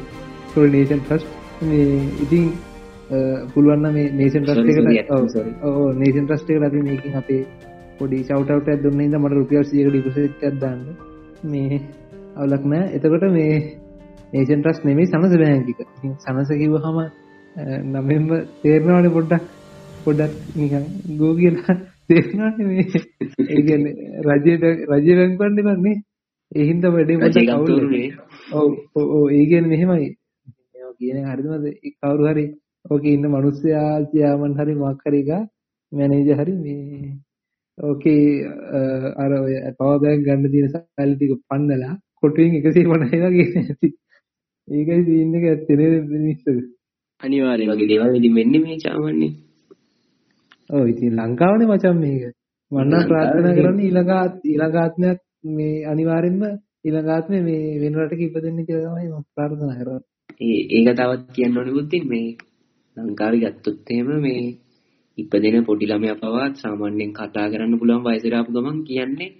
සොල් 0.53 0.67
නේෂන් 0.69 1.01
ට්‍රස් 1.01 1.23
මේ 1.61 1.99
ඉතින් 2.25 2.45
පුළුවන්න 3.53 3.93
මේ 3.93 4.11
නේෂන් 4.13 4.43
ට්‍රස්ට 4.43 5.11
ඕ 5.63 5.85
නේෂන් 5.93 6.25
ට්‍රස්ට 6.25 6.49
ලති 6.57 6.83
මේකින් 6.89 7.19
අපේ 7.21 7.43
පොඩි 7.99 8.23
සවටට 8.23 8.83
දුන්න 8.83 9.01
ඉද 9.01 9.17
මට 9.17 9.33
රුපියල් 9.33 9.65
සියක 9.65 9.89
ඩිපසට් 9.89 10.43
දන්න. 10.55 10.81
මේ 11.45 11.81
අවලක් 12.37 12.65
නෑ. 12.65 12.85
එතකොට 12.95 13.29
මේ 13.31 13.55
ඒෂන් 14.33 14.61
ට්‍රස් 14.61 14.83
නෙමේ 14.85 15.07
සනස 15.07 15.37
බෑංකික 15.43 15.79
සනස 16.17 16.49
කිව 16.59 16.75
හම 16.79 16.99
නමෙන්ම 17.93 18.27
තේරනවාට 18.61 19.13
පොඩ්ඩක්. 19.13 19.55
පොඩක් 20.03 20.33
නිකන් 20.55 20.85
ගෝ 21.17 21.33
කියලා 21.35 21.77
තේරනාට 22.09 22.59
මේ. 22.61 22.85
ඒගන්න 23.49 23.85
රජයට 24.27 24.63
රජය 24.89 25.11
වැැන්පන්න 25.13 25.59
වන්නේ 25.67 25.97
එහින්ද 26.55 26.83
වැඩේ 26.87 27.17
පොඩ 27.17 27.37
ඔව 28.53 28.71
ඕ 28.95 29.25
ඒගෙන් 29.31 29.67
මෙහෙමයි. 29.67 30.09
කියන 30.99 31.17
හරිමද 31.25 31.65
කවරු 31.95 32.23
හරි 32.25 32.45
ඕක 32.85 33.03
ඉන්න 33.05 33.25
මනුස්්‍යයා 33.27 33.95
තියාමන් 34.11 34.55
හරි 34.55 34.73
මක්කරික 34.75 35.29
මැනේජ 35.91 36.29
හරි 36.33 36.53
මේ 36.57 37.11
ඕකේ 37.77 38.23
අර 39.17 39.31
ඔය 39.37 39.55
පවබෑන් 39.77 40.25
ගන්න 40.25 40.51
තියෙන 40.51 40.71
සල්ටික 40.71 41.33
පන්නලා 41.47 41.93
කොටුවෙන් 42.19 42.57
එකසේ 42.57 42.85
වනයවා 42.85 43.31
කියන 43.31 43.53
ඇති. 43.59 43.89
ඒකයි 44.67 45.01
තිීන්න 45.03 45.37
එක 45.37 45.45
ඇත්තෙන 45.45 45.81
මිස්ස 46.23 46.43
අනිවාරය 47.21 47.65
වගේ 47.65 47.89
දේවල් 47.89 48.17
ඉදි 48.17 48.29
මෙන්න 48.29 48.53
මේ 48.63 48.77
චාවන්නේ 48.77 49.31
ඕ 50.69 50.83
ඉතින් 50.85 51.13
ලංකාවන 51.17 51.61
මචම් 51.65 51.97
මේක. 51.97 52.23
වන්න 52.71 53.07
ප්‍රාර්ථනා 53.07 53.55
කරන්න 53.55 53.79
ඉළඟාත් 53.81 54.33
ඉළඟාත්මයක් 54.45 55.19
මේ 55.49 55.85
අනිවාරෙන්ම 55.85 56.41
ඉළඟාත්ම 56.85 57.33
මේ 57.43 57.79
වෙනරට 57.79 58.19
ඉප 58.19 58.35
දෙන්න 58.37 58.59
කියලමයි 58.65 59.07
ප්‍රාර්ථනා 59.35 59.77
කර 59.77 59.89
ඒක 60.39 60.89
තවත් 60.89 61.23
කියන්න 61.35 61.57
ඕනි 61.57 61.71
බුද්ධින් 61.71 62.05
මේ 62.07 62.29
ලංකාවි 62.97 63.37
ගත්තොත්තේම 63.43 64.09
මේ 64.19 64.43
ඉපදෙන 65.17 65.65
පොඩි 65.65 65.85
ළමයා 65.85 66.15
පවත් 66.15 66.53
සාමාන්‍යයෙන් 66.55 67.11
කතා 67.13 67.47
කරන්න 67.51 67.79
පුළුවන් 67.79 68.05
වයසට 68.05 68.33
ආපු 68.33 68.51
ගමන් 68.51 68.77
කියන්නේ 68.83 69.31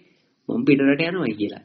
මම 0.49 0.61
පිටරට 0.65 1.01
යනවා 1.03 1.37
කියලා. 1.39 1.63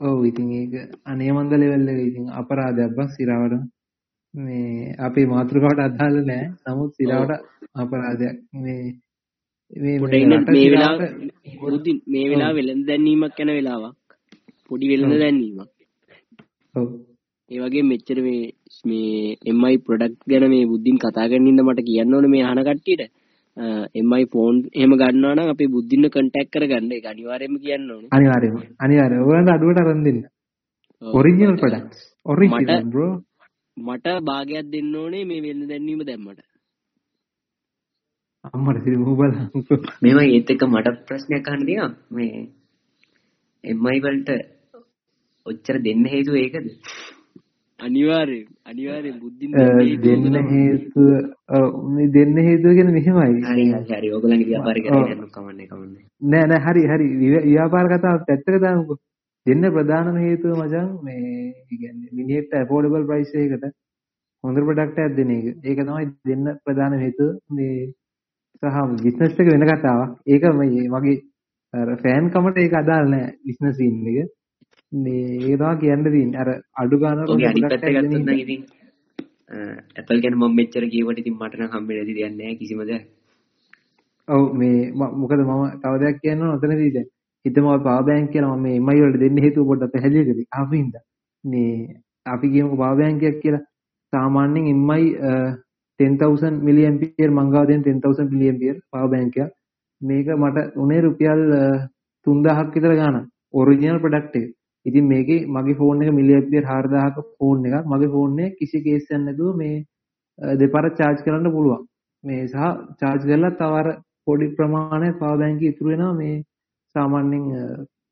ඔව් 0.00 0.18
ඉතින් 0.24 0.48
ඒක 0.52 0.74
අනේ 1.04 1.32
මන්ද 1.32 1.52
ලෙවල් 1.54 1.88
එක. 1.88 2.00
ඉතින් 2.02 2.26
අපරාධයක් 2.32 2.92
බස් 2.92 3.10
සිරාවට 3.14 3.64
මේ 4.34 4.94
අපේ 4.98 5.26
මාතෘකාවට 5.26 5.80
අදාළ 5.80 6.16
නෑ. 6.22 6.44
නමුත් 6.66 6.90
සිරාවට 6.94 7.32
අපරාධයක්. 7.74 8.36
මේ 8.54 8.82
මේ 9.76 9.98
මේ 9.98 10.68
වෙලාව 10.70 10.98
මේ 12.06 12.26
වෙලාව 12.30 12.54
වෙළඳ 12.54 12.86
දැන්වීමක් 12.86 13.38
යන 13.38 13.50
වෙලාවක්. 13.50 13.96
පොඩි 14.70 14.90
වෙළඳ 14.92 15.18
දැන්වීමක්. 15.18 15.70
ඔව්. 16.74 16.88
ඒ 17.50 17.60
වගේ 17.60 17.84
මෙච්චර 17.84 18.18
මේ 18.20 18.42
මේ 18.84 19.36
එම්මයි 19.46 19.78
ප්‍රොඩක්ට් 19.80 20.26
ගැන 20.26 20.48
මේ 20.48 20.70
බුද්ධින් 20.72 20.98
කතා 20.98 21.28
කරන්න 21.30 21.48
ඉන්න 21.48 21.64
මට 21.64 21.86
කියන්න 21.86 22.14
ඕනේ 22.14 22.34
මේ 22.34 22.44
අහන 22.44 22.62
කට්ටියට. 22.62 23.12
එම්මයි 23.94 24.26
ෆෝන් 24.32 24.56
එහෙම 24.72 24.92
ගන්නවා 24.94 25.34
නම් 25.34 25.54
අපේ 25.54 25.68
බුද්ධින්න 25.68 26.10
කන්ටැක්ට් 26.10 26.52
කරගන්න. 26.54 26.92
ඒක 26.92 27.06
අනිවාර්යයෙන්ම 27.06 27.56
කියන්න 27.58 27.90
ඕනේ. 27.90 28.10
අනිවාර්යයෙන්ම. 28.10 28.60
අනිවාර්යයෙන් 28.78 29.24
ඔයාලට 29.24 29.54
අඩුවට 29.54 29.80
අරන් 29.82 30.04
දෙන්න. 30.04 30.20
ඔරිජිනල් 31.02 31.56
ප්‍රොඩක්ට්ස් 31.56 32.00
ඔරිජිනල් 32.26 32.84
බ්‍රෝ 32.86 33.12
මට 33.78 34.06
භාගයක් 34.22 34.70
දෙන්න 34.72 34.94
ඕනේ 34.96 35.24
මේ 35.24 35.42
වෙන්න 35.42 35.68
දැන්වීම 35.68 36.02
දැම්මට. 36.02 36.40
අම්මට 38.44 38.84
සිරි 38.84 38.96
මුහ 38.96 39.16
බලන්න. 39.16 39.50
මේවා 40.02 40.26
ඒත් 40.26 40.50
එක්ක 40.50 40.64
මට 40.66 40.96
ප්‍රශ්නයක් 41.06 41.48
අහන්න 41.48 41.66
තියෙනවා. 41.66 41.92
මේ 42.10 42.48
එම්මයි 43.64 44.00
වලට 44.00 44.30
ඔච්චර 45.46 45.76
දෙන්න 45.84 46.04
හේතුව 46.06 46.36
ඒකද? 46.36 46.66
අනිවාර්යෙන් 47.80 48.46
අනිවාර්යෙන් 48.64 49.18
බුද්ධින් 49.20 49.50
දෙන්න 50.04 50.38
හේතුව 50.50 51.08
මේ 51.90 52.08
දෙන්න 52.10 52.36
හේතුව 52.38 52.72
කියන්නේ 52.76 52.96
මෙහෙමයි. 52.98 53.42
හරි 53.44 53.64
හරි 53.90 54.08
ඕගලන්ගේ 54.12 54.48
ව්‍යාපාරික 54.48 54.84
කරගෙන 54.86 55.12
යන්න 55.16 55.34
කමන්නේ 55.34 55.68
කමන්නේ. 55.68 56.04
නෑ 56.26 56.46
නෑ 56.46 56.64
හරි 56.66 56.82
හරි. 56.86 57.06
ව්‍යාපාර 57.46 57.86
කතාව 57.92 58.26
පැත්තක 58.26 58.58
දාමුකෝ 58.64 58.98
දෙන්න 59.48 59.68
ප්‍රධානම 59.70 60.16
හේතුව 60.18 60.56
මචං 60.56 60.88
මේ 61.02 61.52
කියන්නේ 61.70 62.10
මිනිහෙක්ට 62.12 62.54
ඇෆෝඩබල් 62.54 63.06
ප්‍රයිස් 63.06 63.34
එකකට 63.36 63.68
හොඳ 64.44 64.58
ප්‍රොඩක්ට් 64.58 64.98
එකක් 64.98 65.16
දෙන 65.16 65.30
එක. 65.30 65.46
ඒක 65.62 65.80
තමයි 65.80 66.06
දෙන්න 66.24 66.44
ප්‍රධාන 66.64 66.94
හේතුව 66.96 67.30
මේ 67.50 67.92
සහ 68.62 68.78
බිස්නස් 68.98 69.34
එක 69.34 69.48
වෙන 69.48 69.66
කතාවක්. 69.66 70.10
ඒක 70.26 70.42
මගේ 70.88 71.18
අර 71.74 71.88
ෆෑන් 71.98 72.30
කමට 72.30 72.58
ඒක 72.58 72.74
අදාළ 72.74 73.10
නෑ 73.10 73.26
බිස්නස් 73.44 73.76
සීන් 73.76 73.96
එක. 74.12 74.30
මේ 74.92 75.24
ඒ 75.42 75.56
තමයි 75.56 75.80
කියන්න 75.80 76.04
තියෙන්නේ. 76.06 76.40
අර 76.40 76.48
අඩු 76.76 76.96
ගන්න 76.98 77.24
ඔගේ 77.26 77.48
අනිත් 77.48 77.64
පැත්ත 77.64 77.86
ගත්තොත් 77.86 78.16
නම් 78.16 78.34
ඉතින් 78.36 78.60
ඇපල් 79.96 80.22
ගැන 80.22 80.36
මම 80.36 80.54
මෙච්චර 80.54 80.84
කියවට 80.86 81.22
ඉතින් 81.22 81.36
මට 81.36 81.54
නම් 81.56 81.70
හම්බෙන්නේ 81.70 82.02
නැති 82.02 82.18
දෙයක් 82.18 82.34
නෑ 82.34 82.58
කිසිම 82.60 82.82
දෙයක්. 82.84 83.04
ඔව් 84.28 84.42
මේ 84.54 84.90
මොකද 84.92 85.40
මම 85.40 85.62
තව 85.80 85.94
දෙයක් 85.98 86.20
කියන්න 86.22 86.42
ඕන 86.42 86.54
ඔතනදී 86.54 86.92
දැන් 86.92 87.08
හිතමු 87.48 87.70
අපි 87.70 87.84
පාවර් 87.84 88.04
බැංක් 88.08 88.30
කියලා 88.32 88.56
මම 88.56 88.62
මේ 88.62 88.80
MI 88.80 88.98
වලට 89.00 89.22
දෙන්න 89.24 89.40
හේතුව 89.44 89.70
පොඩ්ඩක් 89.70 89.94
පැහැදිලි 89.94 90.26
කරේ. 90.28 90.46
ආපින්ද 90.52 90.94
මේ 91.44 92.02
අපි 92.26 92.50
කියමු 92.52 92.76
පාවර් 92.76 92.98
බැංකයක් 93.00 93.40
කියලා 93.42 93.64
සාමාන්‍යයෙන් 94.12 94.80
MI 94.82 95.04
10000 96.00 96.60
මිලි 96.60 96.84
ඇම්පියර් 96.84 97.30
මං 97.30 97.50
ගාව 97.50 97.66
දෙන 97.68 97.82
10000 97.86 98.30
මිලි 98.32 98.50
ඇම්පියර් 98.50 98.76
පාවර් 98.92 99.10
බැංකයක්. 99.10 99.50
මේක 100.00 100.28
මට 100.34 100.66
උනේ 100.76 101.00
රුපියල් 101.00 101.42
3000ක් 102.26 102.74
විතර 102.74 102.94
ගාණක්. 102.94 103.28
ඔරිජිනල් 103.54 104.00
ප්‍රොඩක්ට් 104.00 104.36
එක. 104.36 104.48
ඉතින් 104.86 105.06
මේකේ 105.06 105.46
මගේ 105.48 105.78
ෆෝන් 105.80 106.02
එක 106.02 106.12
මිලි 106.12 106.34
ඇම්පියර් 106.34 106.64
4000ක 106.66 107.26
ෆෝන් 107.38 107.66
එකක්. 107.66 107.86
මගේ 107.86 108.12
ෆෝන් 108.14 108.38
එක 108.40 108.58
කිසි 108.58 108.82
කේස් 108.84 109.06
එකක් 109.06 109.24
නැතුව 109.24 109.56
මේ 109.56 109.84
දෙපාරක් 110.58 110.98
charge 110.98 111.24
කරන්න 111.24 111.50
පුළුවන්. 111.52 111.82
මේ 112.24 112.46
සහ 112.46 112.56
charge 113.00 113.24
කරලා 113.24 113.56
තව 113.56 113.72
අර 113.80 113.88
පොඩි 114.26 114.54
ප්‍රමාණයක් 114.56 115.18
පවර් 115.18 115.36
බැංක් 115.40 115.62
ඉතුරු 115.62 115.90
වෙනවා 115.90 116.14
මේ 116.14 116.44
සාමාන්‍යයෙන් 116.98 117.46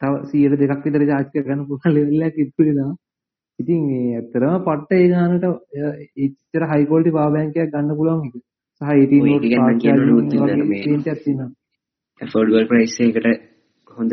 තව 0.00 0.12
100ට 0.22 0.62
දෙකක් 0.62 0.86
විතර 0.86 1.04
charge 1.10 1.30
කරගන්න 1.34 1.66
පුළුවන් 1.68 1.94
level 1.96 2.26
එකක් 2.28 2.38
ඉතුරු 2.44 2.70
වෙනවා. 2.70 2.94
ඉතින් 3.58 3.84
මේ 3.88 4.16
ඇත්තටම 4.16 4.56
පට්ට 4.66 4.92
ඒ 4.96 5.08
ගානට 5.12 5.44
ඉච්චර 6.24 6.62
high 6.72 6.86
quality 6.90 7.12
power 7.16 7.32
bank 7.36 7.56
එකක් 7.56 7.72
ගන්න 7.74 7.98
පුළුවන් 7.98 8.26
එක. 8.28 8.34
සහ 8.80 8.86
18 8.86 9.22
watt 9.26 9.46
fast 9.52 9.84
charging 9.84 10.18
වගේ 10.22 10.80
screen 10.80 11.02
එකක් 11.04 11.22
තියෙනවා. 11.24 11.50
affordable 12.20 12.66
price 12.70 12.96
එකකට 13.02 13.28
හොඳ 13.88 14.12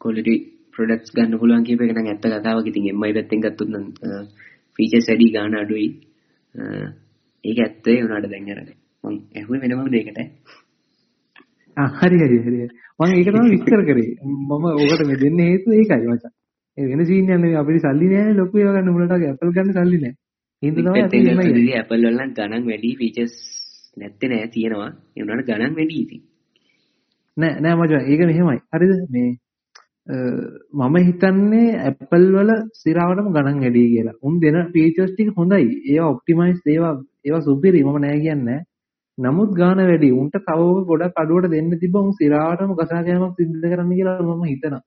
quality 0.00 0.36
ප්‍රොඩක්ට්ස් 0.74 1.14
ගන්න 1.16 1.40
පුළුවන් 1.40 1.66
කියප 1.66 1.84
එක 1.84 1.92
නම් 1.94 2.08
ඇත්ත 2.08 2.26
කතාවක්. 2.26 2.66
ඉතින් 2.66 2.84
MI 2.94 3.12
පැත්තෙන් 3.16 3.44
ගත්තොත් 3.44 3.68
නම් 3.70 3.86
ෆීචර්ස් 4.76 5.06
වැඩි 5.10 5.28
ගාන 5.36 5.58
අඩුයි 5.62 5.88
ඒක 7.44 7.58
ඇත්තේ 7.58 7.98
උනාට 8.04 8.30
දැන් 8.32 8.50
අර 8.52 8.60
මම 9.04 9.16
ඇහුවේ 9.36 9.60
වෙනම 9.62 9.90
දෙයකට 9.94 10.18
හරි 11.76 12.18
හරි 12.18 12.38
හරි 12.38 12.68
මම 13.00 13.12
ඒක 13.12 13.28
තමයි 13.28 13.50
විස්තර 13.50 13.82
කරේ. 13.84 14.12
මම 14.22 14.64
ඕකට 14.70 15.02
මේ 15.06 15.20
දෙන්න 15.22 15.38
හේතුව 15.40 15.72
ඒකයි 15.72 16.06
මචං. 16.06 16.32
ඒ 16.78 16.86
වෙන 16.86 17.06
සීන් 17.06 17.30
යන්නේ 17.30 17.56
අපිට 17.56 17.82
සල්ලි 17.82 18.06
නෑනේ 18.08 18.34
ලොකු 18.34 18.58
ඒවා 18.58 18.74
ගන්න 18.76 18.92
මුලට 18.92 19.12
ඇපල් 19.12 19.52
ගන්න 19.52 19.72
සල්ලි 19.74 19.98
නෑ. 19.98 20.14
හින්දා 20.62 20.82
තමයි 20.86 21.02
අපි 21.04 21.18
එමයි 21.26 21.72
ඇපල් 21.74 22.00
වල 22.00 22.16
නම් 22.16 22.32
ගණන් 22.32 22.66
වැඩි 22.66 22.90
ෆීචර්ස් 23.00 23.34
නැත්තේ 23.96 24.28
නෑ 24.28 24.48
තියෙනවා. 24.48 24.90
ඒ 25.16 25.22
උනාට 25.22 25.46
ගණන් 25.48 25.76
වැඩි 25.76 26.02
ඉතින්. 26.04 26.22
නෑ 27.36 27.60
නෑ 27.60 27.76
මචං. 27.76 28.02
ඒක 28.06 28.20
මෙහෙමයි. 28.26 28.58
හරිද? 28.72 28.92
මේ 29.10 29.30
මම 30.08 30.96
හිතන්නේ 31.00 31.68
Apple 31.84 32.26
වල 32.34 32.50
සිරාවටම 32.74 33.32
ගණන් 33.32 33.62
වැඩි 33.62 33.86
කියලා. 33.92 34.16
උන් 34.22 34.40
දෙන 34.40 34.58
ෆීචර්ස් 34.74 35.12
ටික 35.12 35.30
හොඳයි. 35.36 35.68
ඒවා 35.86 36.10
ඔප්ටිමයිස් 36.10 36.60
ඒවා 36.66 36.94
ඒවා 37.24 37.46
සුපිරි 37.48 37.84
මම 37.84 37.98
නෑ 38.00 38.20
කියන්නේ. 38.20 38.60
නමුත් 39.20 39.50
ගාන 39.54 39.80
වැඩි. 39.82 40.10
උන්ට 40.14 40.36
තව 40.42 40.60
ගොඩක් 40.86 41.20
අඩුවට 41.22 41.52
දෙන්න 41.52 41.70
තිබ්බ 41.78 41.96
උන් 41.96 42.12
සිරාවටම 42.14 42.72
කතා 42.74 43.02
කෑමක් 43.06 43.36
සිද්ධ 43.36 43.66
කරන්න 43.66 43.92
කියලා 43.92 44.18
මම 44.26 44.44
හිතනවා. 44.44 44.82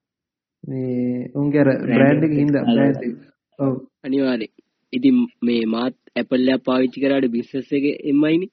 මේ 0.64 1.30
උන්ගේ 1.36 1.62
අර 1.64 1.70
බ්‍රෑන්ඩ් 1.86 2.26
එකේ 2.28 2.42
හින්දා 2.42 2.64
බ්‍රෑන්ඩ් 2.66 3.04
එක. 3.04 3.14
ඔව් 3.60 3.74
අනිවාර්යෙන්. 4.04 4.52
ඉතින් 4.94 5.20
මේ 5.42 5.64
මාත් 5.68 5.96
Apple 6.16 6.54
එක 6.54 6.66
පාවිච්චි 6.66 7.04
කරාට 7.04 7.30
බිස්නස් 7.36 7.72
එකේ 7.72 7.96
එම්මයිනේ. 8.06 8.52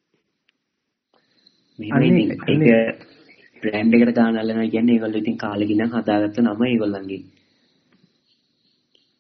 මෙහෙම 1.78 2.62
ඒක 2.66 3.05
බ්‍රෑන්ඩ් 3.62 3.97
එකට 3.97 4.14
ගාන 4.16 4.37
අල්ලනවා 4.37 4.68
කියන්නේ 4.68 4.97
ඒගොල්ලෝ 4.97 5.22
ඉතින් 5.24 5.39
කාලෙක 5.39 5.74
ඉඳන් 5.74 5.93
හදාගත්ත 5.97 6.41
නම 6.41 6.64
ඒගොල්ලන්ගේ. 6.64 7.22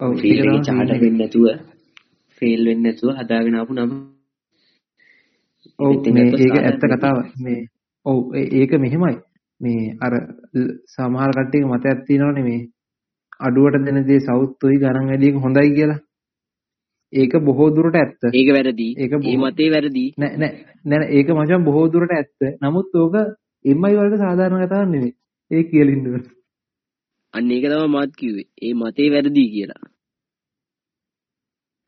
ඔව් 0.00 0.16
ෆීල්ඩ් 0.20 0.46
එකේ 0.46 0.62
චාටර් 0.68 0.96
වෙන්නේ 1.04 1.18
නැතුව 1.18 1.46
ෆේල් 2.42 2.62
වෙන්නේ 2.66 2.86
නැතුව 2.86 3.18
හදාගෙන 3.18 3.60
ආපු 3.60 3.74
නම. 3.76 4.00
ඔව් 5.80 5.92
මේ 6.10 6.28
ඒක 6.36 6.54
ඇත්ත 6.58 6.82
කතාවක්. 6.84 7.28
මේ 7.38 7.60
ඔව් 8.06 8.18
ඒක 8.36 8.72
මෙහෙමයි. 8.78 9.16
මේ 9.60 9.96
අර 10.00 10.12
සමහර 10.88 11.30
කට්ටියක 11.32 11.66
මතයක් 11.66 12.04
තියෙනවනේ 12.06 12.44
මේ 12.44 12.60
අඩුවට 13.40 13.84
දෙන 13.86 14.00
දේ 14.04 14.20
සවුත්තුයි 14.20 14.78
ගණන් 14.78 15.10
වැඩි 15.10 15.28
එක 15.28 15.38
හොඳයි 15.38 15.74
කියලා. 15.74 16.00
ඒක 17.12 17.32
බොහෝ 17.40 17.70
දුරට 17.70 17.96
ඇත්ත. 17.96 18.20
ඒක 18.32 18.50
වැරදි. 18.50 18.88
ඒක 18.96 19.12
මතේ 19.38 19.70
වැරදි. 19.70 20.04
නෑ 20.16 20.36
නෑ 20.36 20.52
නෑ 20.84 21.08
ඒක 21.12 21.28
මචං 21.30 21.64
බොහෝ 21.64 21.86
දුරට 21.88 22.12
ඇත්ත. 22.12 22.38
නමුත් 22.60 22.94
ඕක 22.96 23.16
එම්මයි 23.64 23.96
වලට 23.96 24.18
සාධාරණ 24.18 24.66
කතාවක් 24.66 24.90
නෙවෙයි. 24.90 25.14
ඒක 25.50 25.70
කියලා 25.70 25.96
ඉන්න 25.96 26.06
ඕන. 26.08 26.22
අන්න 27.34 27.50
ඒක 27.50 27.64
තමයි 27.66 27.88
මාත් 27.88 28.12
කිව්වේ. 28.16 28.48
ඒ 28.62 28.74
මතේ 28.74 29.08
වැරදි 29.10 29.44
කියලා. 29.50 29.82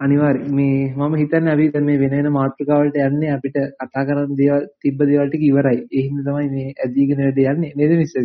අනිවාර්යයෙන් 0.02 0.54
මේ 0.54 0.76
මම 0.98 1.14
හිතන්නේ 1.14 1.52
අපි 1.52 1.66
දැන් 1.72 1.84
මේ 1.84 1.98
වෙන 1.98 2.14
වෙන 2.14 2.28
මාතෘකාවලට 2.32 2.96
යන්නේ 3.00 3.32
අපිට 3.32 3.56
කතා 3.80 4.04
කරන්න 4.06 4.38
දේවල් 4.38 4.64
තිබ්බ 4.80 5.00
දේවල් 5.02 5.28
ටික 5.28 5.44
ඉවරයි. 5.48 5.78
ඒ 5.88 6.02
හින්දා 6.06 6.24
තමයි 6.28 6.48
මේ 6.54 6.74
ඇදීගෙන 6.78 7.20
වැඩ 7.20 7.40
යන්නේ 7.44 7.72
නේද 7.76 7.92
මිස්සක? 8.00 8.16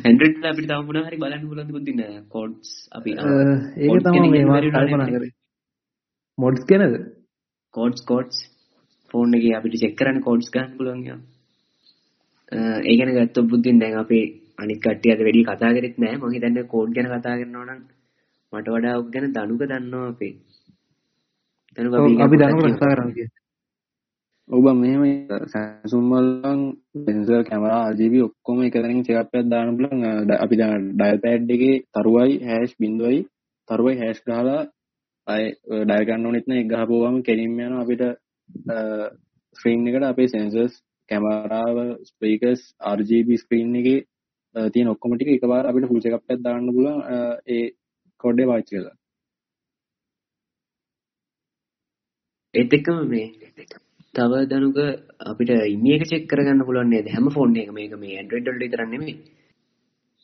ඇන්ඩ්‍රොයිඩ් 0.00 0.46
අපිට 0.50 0.68
තව 0.68 0.78
මොනවා 0.80 1.06
හරි 1.06 1.18
බලන්න 1.18 1.44
පුළුවන් 1.44 1.68
තිබුණ 1.68 1.86
දින 1.86 2.00
කෝඩ්ස් 2.28 2.70
අපි 2.92 3.16
ඒක 3.16 4.02
තමයි 4.06 4.30
මේ 4.30 4.46
මාත් 4.46 4.68
කල්පනා 4.70 5.08
කරේ. 5.08 5.32
මොඩ්ස් 6.38 6.66
කියනද? 6.68 6.96
කෝඩ්ස් 7.74 8.00
කෝඩ්ස් 8.06 8.42
ෆෝන් 9.10 9.38
එකේ 9.38 9.54
අපිට 9.56 9.80
චෙක් 9.82 9.96
කරන්න 9.98 10.20
කෝඩ්ස් 10.22 10.52
ගන්න 10.54 10.76
පුළුවන් 10.76 11.06
යා. 11.06 11.20
ඒ 12.84 12.94
ගැන 12.98 13.14
ගත්තොත් 13.16 13.50
බුද්ධින් 13.50 13.80
දැන් 13.80 13.96
අපේ 13.98 14.24
අනිත් 14.58 14.80
කට්ටිය 14.80 15.14
අද 15.14 15.24
වැඩි 15.26 15.46
කතා 15.46 15.72
කරෙත් 15.76 15.96
නෑ. 15.98 16.16
මම 16.16 16.36
හිතන්නේ 16.36 16.70
කෝඩ් 16.72 16.94
ගැන 16.94 17.10
කතා 17.10 17.38
කරනවා 17.38 17.66
නම් 17.68 17.80
මට 18.52 18.68
වඩා 18.68 18.96
ඔක් 18.96 19.08
ගැන 19.08 19.32
දනුක 19.32 19.62
දන්නවා 19.62 20.08
අපේ. 20.08 20.34
දනුක 21.78 22.20
අපි 22.20 22.36
දනුක 22.36 22.64
කතා 22.68 22.90
කරමු 22.90 23.12
කියන්නේ. 23.12 23.38
ඔබ 24.50 24.66
මෙහෙම 24.74 25.02
Samsung 25.46 26.06
වලින් 26.10 26.60
සෙන්සර් 27.04 27.42
කැමරා 27.44 27.82
RGB 27.90 28.14
ඔක්කොම 28.20 28.62
එක 28.62 28.74
තැනකින් 28.74 29.04
චෙක් 29.04 29.18
අප් 29.18 29.30
එකක් 29.32 29.48
දාන්න 29.48 29.76
පුළුවන්. 29.76 30.02
අපි 30.36 30.54
දැන් 30.56 30.82
ඩයල් 30.90 31.18
පෑඩ් 31.20 31.50
එකේ 31.50 31.82
තරුවයි 31.94 32.32
හැෂ් 32.42 32.72
බිඳුවයි 32.76 33.20
තරුවයි 33.68 33.96
හැෂ් 33.96 34.20
ගහලා 34.24 34.60
අය 35.26 35.44
ඩයල් 35.80 36.04
ගන්න 36.04 36.26
ඕනෙත් 36.26 36.46
නෑ 36.46 36.60
එක 36.60 36.70
ගහපුවාම 36.70 37.16
කෙලින්ම 37.22 37.58
යනවා 37.58 37.82
අපිට 37.82 38.02
ස්ක්‍රීන් 39.58 39.88
එකට 39.88 40.04
අපේ 40.04 40.28
සෙන්සර්ස් 40.28 40.74
කැමරාව 41.08 41.76
ස්පීකර්ස් 42.04 42.62
RGB 42.92 43.28
ස්ක්‍රීන් 43.36 43.76
එකේ 43.76 44.00
තියෙන 44.54 44.88
ඔක්කොම 44.88 45.14
ටික 45.14 45.30
එකපාර 45.32 45.64
අපිට 45.64 45.88
ෆුල් 45.88 46.02
චෙක් 46.02 46.16
අප් 46.16 46.24
එකක් 46.26 46.42
දාන්න 46.42 46.66
පුළුවන් 46.68 46.98
ඒ 47.48 47.66
කෝඩ් 48.20 48.40
පාවිච්චි 48.48 48.74
කරලා. 48.76 48.96
ඒත් 52.54 52.72
එක්කම 52.76 52.96
මේ 53.08 53.26
තව 54.14 54.32
දනුක 54.50 54.78
අපිට 55.22 55.50
ඉමි 55.66 55.90
එක 55.96 56.04
චෙක් 56.10 56.24
කරගන්න 56.30 56.66
පුළුවන් 56.68 56.90
නේද 56.92 57.08
හැම 57.14 57.26
ෆෝන් 57.30 57.56
එකක 57.56 57.72
මේක 57.76 57.92
මේ 58.02 58.18
Android 58.22 58.44
වලට 58.44 58.62
විතරක් 58.62 58.88
නෙමෙයි. 58.92 59.14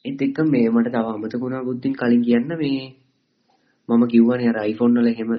ඒත් 0.04 0.22
එක්ක 0.26 0.38
මේ 0.46 0.72
මට 0.74 0.92
තව 0.94 1.06
අමතක 1.10 1.42
වුණා 1.42 1.66
බුද්ධින් 1.68 1.94
කලින් 2.00 2.22
කියන්න 2.26 2.52
මේ 2.62 2.80
මම 3.88 4.02
කිව්වනේ 4.12 4.50
අර 4.52 4.58
iPhone 4.64 4.98
වල 4.98 5.10
එහෙම 5.12 5.30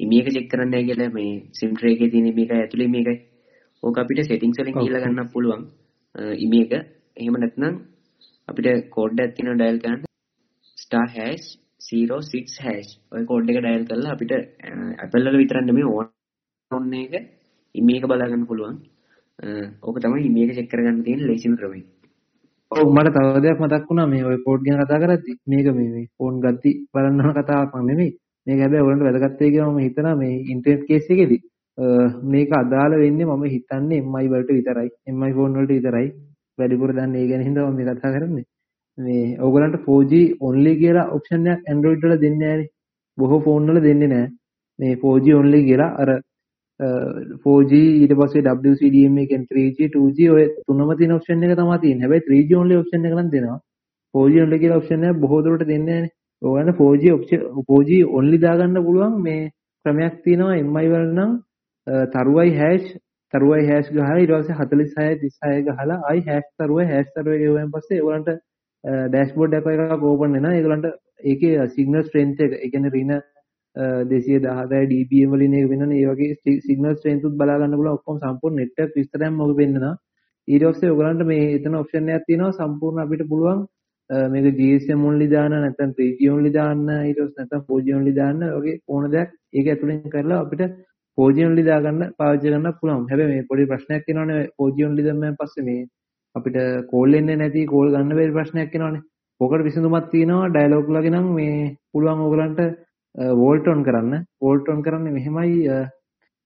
ඉමි 0.00 0.20
එක 0.20 0.28
චෙක් 0.36 0.46
කරන්න 0.50 0.86
කියලා 0.88 1.10
මේ 1.16 1.32
SIM 1.58 1.72
tray 1.78 1.92
එකේ 1.96 2.10
තියෙන 2.12 2.30
මේක 2.38 2.50
ඇතුලේ 2.52 2.90
මේකයි. 2.94 3.16
ඕක 3.82 3.98
අපිට 3.98 4.24
settings 4.28 4.58
වලින් 4.58 4.78
ගිහලා 4.78 5.04
ගන්නත් 5.04 5.32
පුළුවන්. 5.34 5.62
ඉමි 6.44 6.60
එක. 6.64 6.72
එහෙම 7.16 7.36
නැත්නම් 7.36 7.74
අපිට 8.48 8.88
කෝඩ් 8.96 9.20
එකක් 9.20 9.36
තියෙනවා 9.36 9.58
ඩයල් 9.60 9.78
කරන්න 9.82 10.00
star 10.76 11.06
hash 11.16 11.46
06 11.84 12.60
hash 12.64 12.92
ඔය 13.12 13.22
කෝඩ් 13.26 13.50
එක 13.50 13.58
ඩයල් 13.60 13.86
කරලා 13.88 14.12
අපිට 14.16 14.32
Apple 15.04 15.24
වල 15.24 15.40
විතරක් 15.40 15.64
නෙමෙයි 15.64 15.86
ඕන 16.70 16.92
එක 16.94 17.14
ඉමි 17.74 17.96
එක 17.98 18.06
බලා 18.06 18.28
ගන්න 18.28 18.46
පුළුවන්. 18.46 18.76
ඕක 19.82 19.96
තමයි 20.00 20.26
ඉමි 20.28 20.44
එක 20.44 20.56
චෙක් 20.58 20.70
කරගන්න 20.70 21.04
තියෙන 21.04 21.26
ලේසිම 21.28 21.56
ක්‍රමය. 21.58 21.80
ඔව් 22.72 22.86
මට 22.88 23.14
තව 23.16 23.42
දෙයක් 23.44 23.60
මතක් 23.60 23.88
වුණා 23.88 24.06
මේ 24.06 24.24
ඔය 24.24 24.38
කෝඩ් 24.44 24.62
ගැන 24.66 24.80
කතා 24.82 25.00
කරද්දි 25.02 25.32
මේක 25.46 25.66
මේ 25.70 25.90
මේ 25.94 26.06
ෆෝන් 26.16 26.40
ගද්දි 26.40 26.70
බලන්න 26.92 27.20
ඕන 27.20 27.34
කතාවක් 27.38 27.74
නෙමෙයි. 27.82 28.10
මේක 28.46 28.60
හැබැයි 28.60 28.82
ඔයගොල්ලන්ට 28.82 29.06
වැදගත් 29.08 29.40
වෙයි 29.40 29.52
කියලා 29.54 29.72
මම 29.72 29.84
හිතනවා 29.86 30.14
මේ 30.16 30.34
ඉන්ටර්නෙට් 30.52 30.86
කේස් 30.88 31.10
එකේදී 31.10 31.42
මේක 32.26 32.50
අදාළ 32.54 32.98
වෙන්නේ 33.02 33.26
මම 33.26 33.44
හිතන්නේ 33.54 34.00
MI 34.04 34.26
වලට 34.28 34.50
විතරයි. 34.58 34.88
MI 35.12 35.32
ෆෝන් 35.32 35.56
වලට 35.56 35.72
විතරයි. 35.76 36.08
වැඩිපුර 36.58 36.90
දන්නේ 36.92 37.22
ඒ 37.22 37.30
ගැන 37.30 37.46
හින්දා 37.48 37.66
මම 37.66 37.76
මේ 37.76 37.86
කතා 37.90 38.14
කරන්නේ. 38.14 38.46
මේ 38.98 39.36
ඕගලන්ට 39.40 39.76
4G 39.86 40.22
only 40.40 40.72
කියලා 40.76 41.10
ඔප්ෂන් 41.16 41.46
එකක් 41.46 41.70
Android 41.72 42.00
වල 42.02 42.16
දෙන්නේ 42.24 42.40
නැහැනේ. 42.42 42.70
බොහෝ 43.18 43.40
ෆෝන් 43.40 43.66
වල 43.68 43.80
දෙන්නේ 43.82 44.08
නැහැ. 44.08 44.30
මේ 44.78 44.94
4G 44.96 45.36
only 45.40 45.60
කියලා 45.68 45.90
අර 45.96 46.10
4G 47.44 47.72
ඊට 48.00 48.14
පස්සේ 48.20 48.44
WCDMA 48.64 49.24
කියන 49.30 49.46
3G 49.50 49.90
2G 49.96 50.30
ඔය 50.34 50.44
තුනම 50.66 50.92
තියෙන 50.98 51.16
ඔප්ෂන් 51.16 51.44
එක 51.44 51.56
තමයි 51.58 51.78
තියෙන්නේ. 51.80 52.04
හැබැයි 52.04 52.26
3G 52.28 52.60
only 52.62 52.76
ඔප්ෂන් 52.76 53.08
එක 53.08 53.16
නම් 53.16 53.32
දෙනවා. 53.34 53.58
4G 54.14 54.44
only 54.44 54.58
කියලා 54.58 54.80
ඔප්ෂන් 54.82 55.08
එක 55.08 55.20
බොහෝ 55.24 55.42
දුරට 55.44 55.66
දෙන්නේ 55.66 55.86
නැහැනේ. 55.86 56.14
ඔයගලන්ට 56.42 56.78
4G 56.78 57.12
ඔප්ෂන් 57.16 57.42
4G 57.68 58.00
only 58.18 58.38
දාගන්න 58.46 58.84
පුළුවන් 58.86 59.20
මේ 59.22 59.50
ක්‍රමයක් 59.84 60.22
තියෙනවා 60.24 60.56
MI 60.68 60.86
වල 60.92 61.06
නම් 61.12 61.32
තරුවයි 62.12 62.56
හැෂ් 62.58 62.90
තරුවයි 63.32 63.66
හැෂ් 63.68 63.92
ගහලා 63.92 64.18
ඊට 64.20 64.32
පස්සේ 64.32 64.56
46 64.56 65.22
36 65.28 65.64
ගහලා 65.68 66.02
ආයි 66.08 66.26
හැෂ් 66.28 66.50
තරුවයි 66.58 66.86
හැෂ් 66.90 67.14
තරුවයි 67.14 67.40
ගෙවුවෙන් 67.42 67.72
පස්සේ 67.72 67.98
ඒගොල්ලන්ට 67.98 68.30
ඩෑෂ්බෝඩ් 68.84 69.58
එකක් 69.58 69.68
එකක් 69.68 70.04
ඕපන් 70.04 70.36
වෙනවා. 70.36 70.56
ඒගොල්ලන්ට 70.56 70.90
ඒකේ 71.24 71.68
සිග්නල් 71.76 72.02
ස්ට්‍රෙන්ත් 72.02 72.40
එක 72.40 72.56
ඒ 72.56 72.70
කියන්නේ 72.72 72.94
රින 72.96 73.12
216 73.76 74.88
dBm 74.90 75.36
වලින් 75.36 75.54
ඒක 75.54 75.70
වෙනවනේ. 75.70 76.00
ඒ 76.00 76.08
වගේ 76.12 76.58
සිග්නල් 76.66 76.96
ස්ට්‍රෙන්ත් 76.96 77.28
උත් 77.28 77.38
බලා 77.40 77.60
ගන්න 77.60 77.78
පුළුවන් 77.78 77.98
ඔක්කොම 77.98 78.20
සම්පූර්ණ 78.22 78.60
නෙට්වර්ක් 78.60 78.98
විස්තරයක්ම 78.98 79.40
ඔක 79.40 79.56
වෙන්නනවා 79.60 79.94
ඊට 80.48 80.64
පස්සේ 80.64 80.90
ඔයගලන්ට 80.92 81.24
මේ 81.26 81.44
එතන 81.52 81.76
ඔප්ෂන් 81.78 82.08
එකක් 82.14 82.26
තියෙනවා 82.26 82.56
සම්පූර්ණ 82.56 83.02
අපිට 83.04 83.22
පුළුවන් 83.28 83.60
මේක 84.32 84.48
GSM 84.58 85.04
only 85.10 85.28
දාන්න 85.28 85.54
නැත්නම් 85.56 85.94
3G 85.98 86.28
only 86.32 86.50
දාන්න 86.56 86.82
ඊට 86.88 87.20
පස්සේ 87.20 87.38
නැත්නම් 87.38 87.62
4G 87.68 87.94
only 87.98 88.12
දාන්න 88.18 88.42
වගේ 88.56 88.74
ඕන 88.88 89.06
දෙයක් 89.14 89.30
ඒක 89.52 89.70
ඇතුලෙන් 89.72 90.02
කරලා 90.14 90.40
අපිට 90.44 90.64
4G 91.18 91.46
only 91.48 91.64
දාගන්න 91.70 92.02
පාවිච්චි 92.18 92.48
කරන්න 92.48 92.76
පුළුවන්. 92.80 93.06
හැබැයි 93.10 93.32
මේ 93.32 93.48
පොඩි 93.50 93.68
ප්‍රශ්නයක් 93.70 94.10
එනවනේ 94.12 94.42
4G 94.58 94.86
only 94.88 95.06
දැම්මම 95.06 95.38
පස්සේ 95.40 95.66
මේ 95.68 95.80
අපිට 96.34 96.56
කෝල් 96.90 97.14
එන්නේ 97.14 97.36
නැති 97.36 97.66
කෝල් 97.66 97.88
ගන්න 97.90 98.16
බැරි 98.18 98.36
ප්‍රශ්නයක් 98.36 98.74
එනවනේ. 98.76 99.04
ඕකට 99.40 99.66
විසඳුමක් 99.66 100.10
තියෙනවා 100.10 100.50
ඩයලොග් 100.50 100.90
ලගේ 100.90 101.12
නම් 101.12 101.28
මේ 101.36 101.54
පුළුවන් 101.92 102.24
ඕගලන්ට 102.24 102.60
වෝල්ට් 103.34 103.68
ඔන් 103.68 103.82
කරන්න. 103.84 104.26
වෝල්ට් 104.40 104.68
ඔන් 104.68 104.82
කරන්නේ 104.82 105.12
මෙහෙමයි 105.12 105.56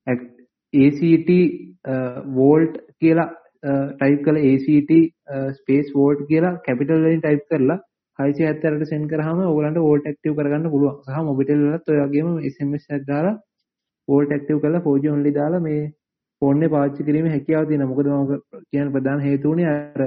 ACT 0.07 1.31
වෝල්ට් 2.35 2.75
කියලා 3.01 3.29
ටයිප් 3.95 4.21
කළ 4.25 4.39
ACT 4.45 4.93
ස්පේස් 5.59 5.93
වෝල්ට් 5.95 6.27
කියලා 6.29 6.57
කැපිටල් 6.65 7.05
වලින් 7.05 7.23
ටයිප් 7.23 7.45
කරලා 7.51 7.79
678ට 8.19 8.91
සෙන්ඩ් 8.91 9.11
කරාම 9.11 9.41
ඕගලන්ට 9.43 9.81
වෝල්ට් 9.81 10.07
ඇක්ටිව් 10.07 10.37
කරගන්න 10.39 10.71
පුළුවන්. 10.71 10.97
සහ 11.07 11.25
මොබිටෙල් 11.25 11.65
වලත් 11.65 11.89
ඔය 11.89 12.01
වගේම 12.03 12.29
SMS 12.49 12.85
එකක් 12.89 13.07
දාලා 13.11 13.37
වෝල්ට් 14.09 14.33
ඇක්ටිව් 14.33 14.61
කරලා 14.63 14.85
4G 14.87 15.15
only 15.15 15.33
දාලා 15.33 15.65
මේ 15.67 15.83
ෆෝන් 16.43 16.63
එක 16.63 16.71
පාවිච්චි 16.71 17.05
කිරීමේ 17.05 17.35
හැකියාව 17.35 17.69
තියෙනවා. 17.69 17.91
මොකද 17.91 18.09
මම 18.09 18.27
කියන 18.71 18.93
ප්‍රධාන 18.95 19.21
හේතුව 19.21 19.53
උනේ 19.53 19.69
අර 19.69 20.03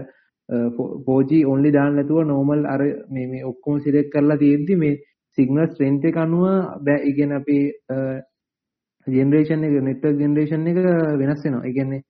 4G 1.07 1.45
only 1.45 1.71
දාන්න 1.71 1.95
නැතුව 1.95 2.25
normal 2.25 2.65
අර 2.65 2.81
මේ 3.09 3.27
මේ 3.27 3.47
ඔක්කොම 3.51 3.79
සිලෙක්ට් 3.79 4.13
කරලා 4.13 4.37
තියෙද්දි 4.37 4.75
මේ 4.75 4.99
සිගනල් 5.37 5.65
ස්ට්‍රෙන්ත් 5.65 6.05
එක 6.05 6.17
අනුව 6.17 6.45
බෑ 6.85 6.99
ඒ 6.99 7.13
කියන්නේ 7.17 7.41
අපි 7.41 7.57
ජෙනරේෂන් 9.07 9.63
එක 9.63 9.75
නෙට්වර්ක් 9.81 10.19
ජෙනරේෂන් 10.19 10.67
එක 10.67 10.79
වෙනස් 11.21 11.43
වෙනවා. 11.45 11.65
ඒ 11.65 11.73
කියන්නේ 11.73 12.01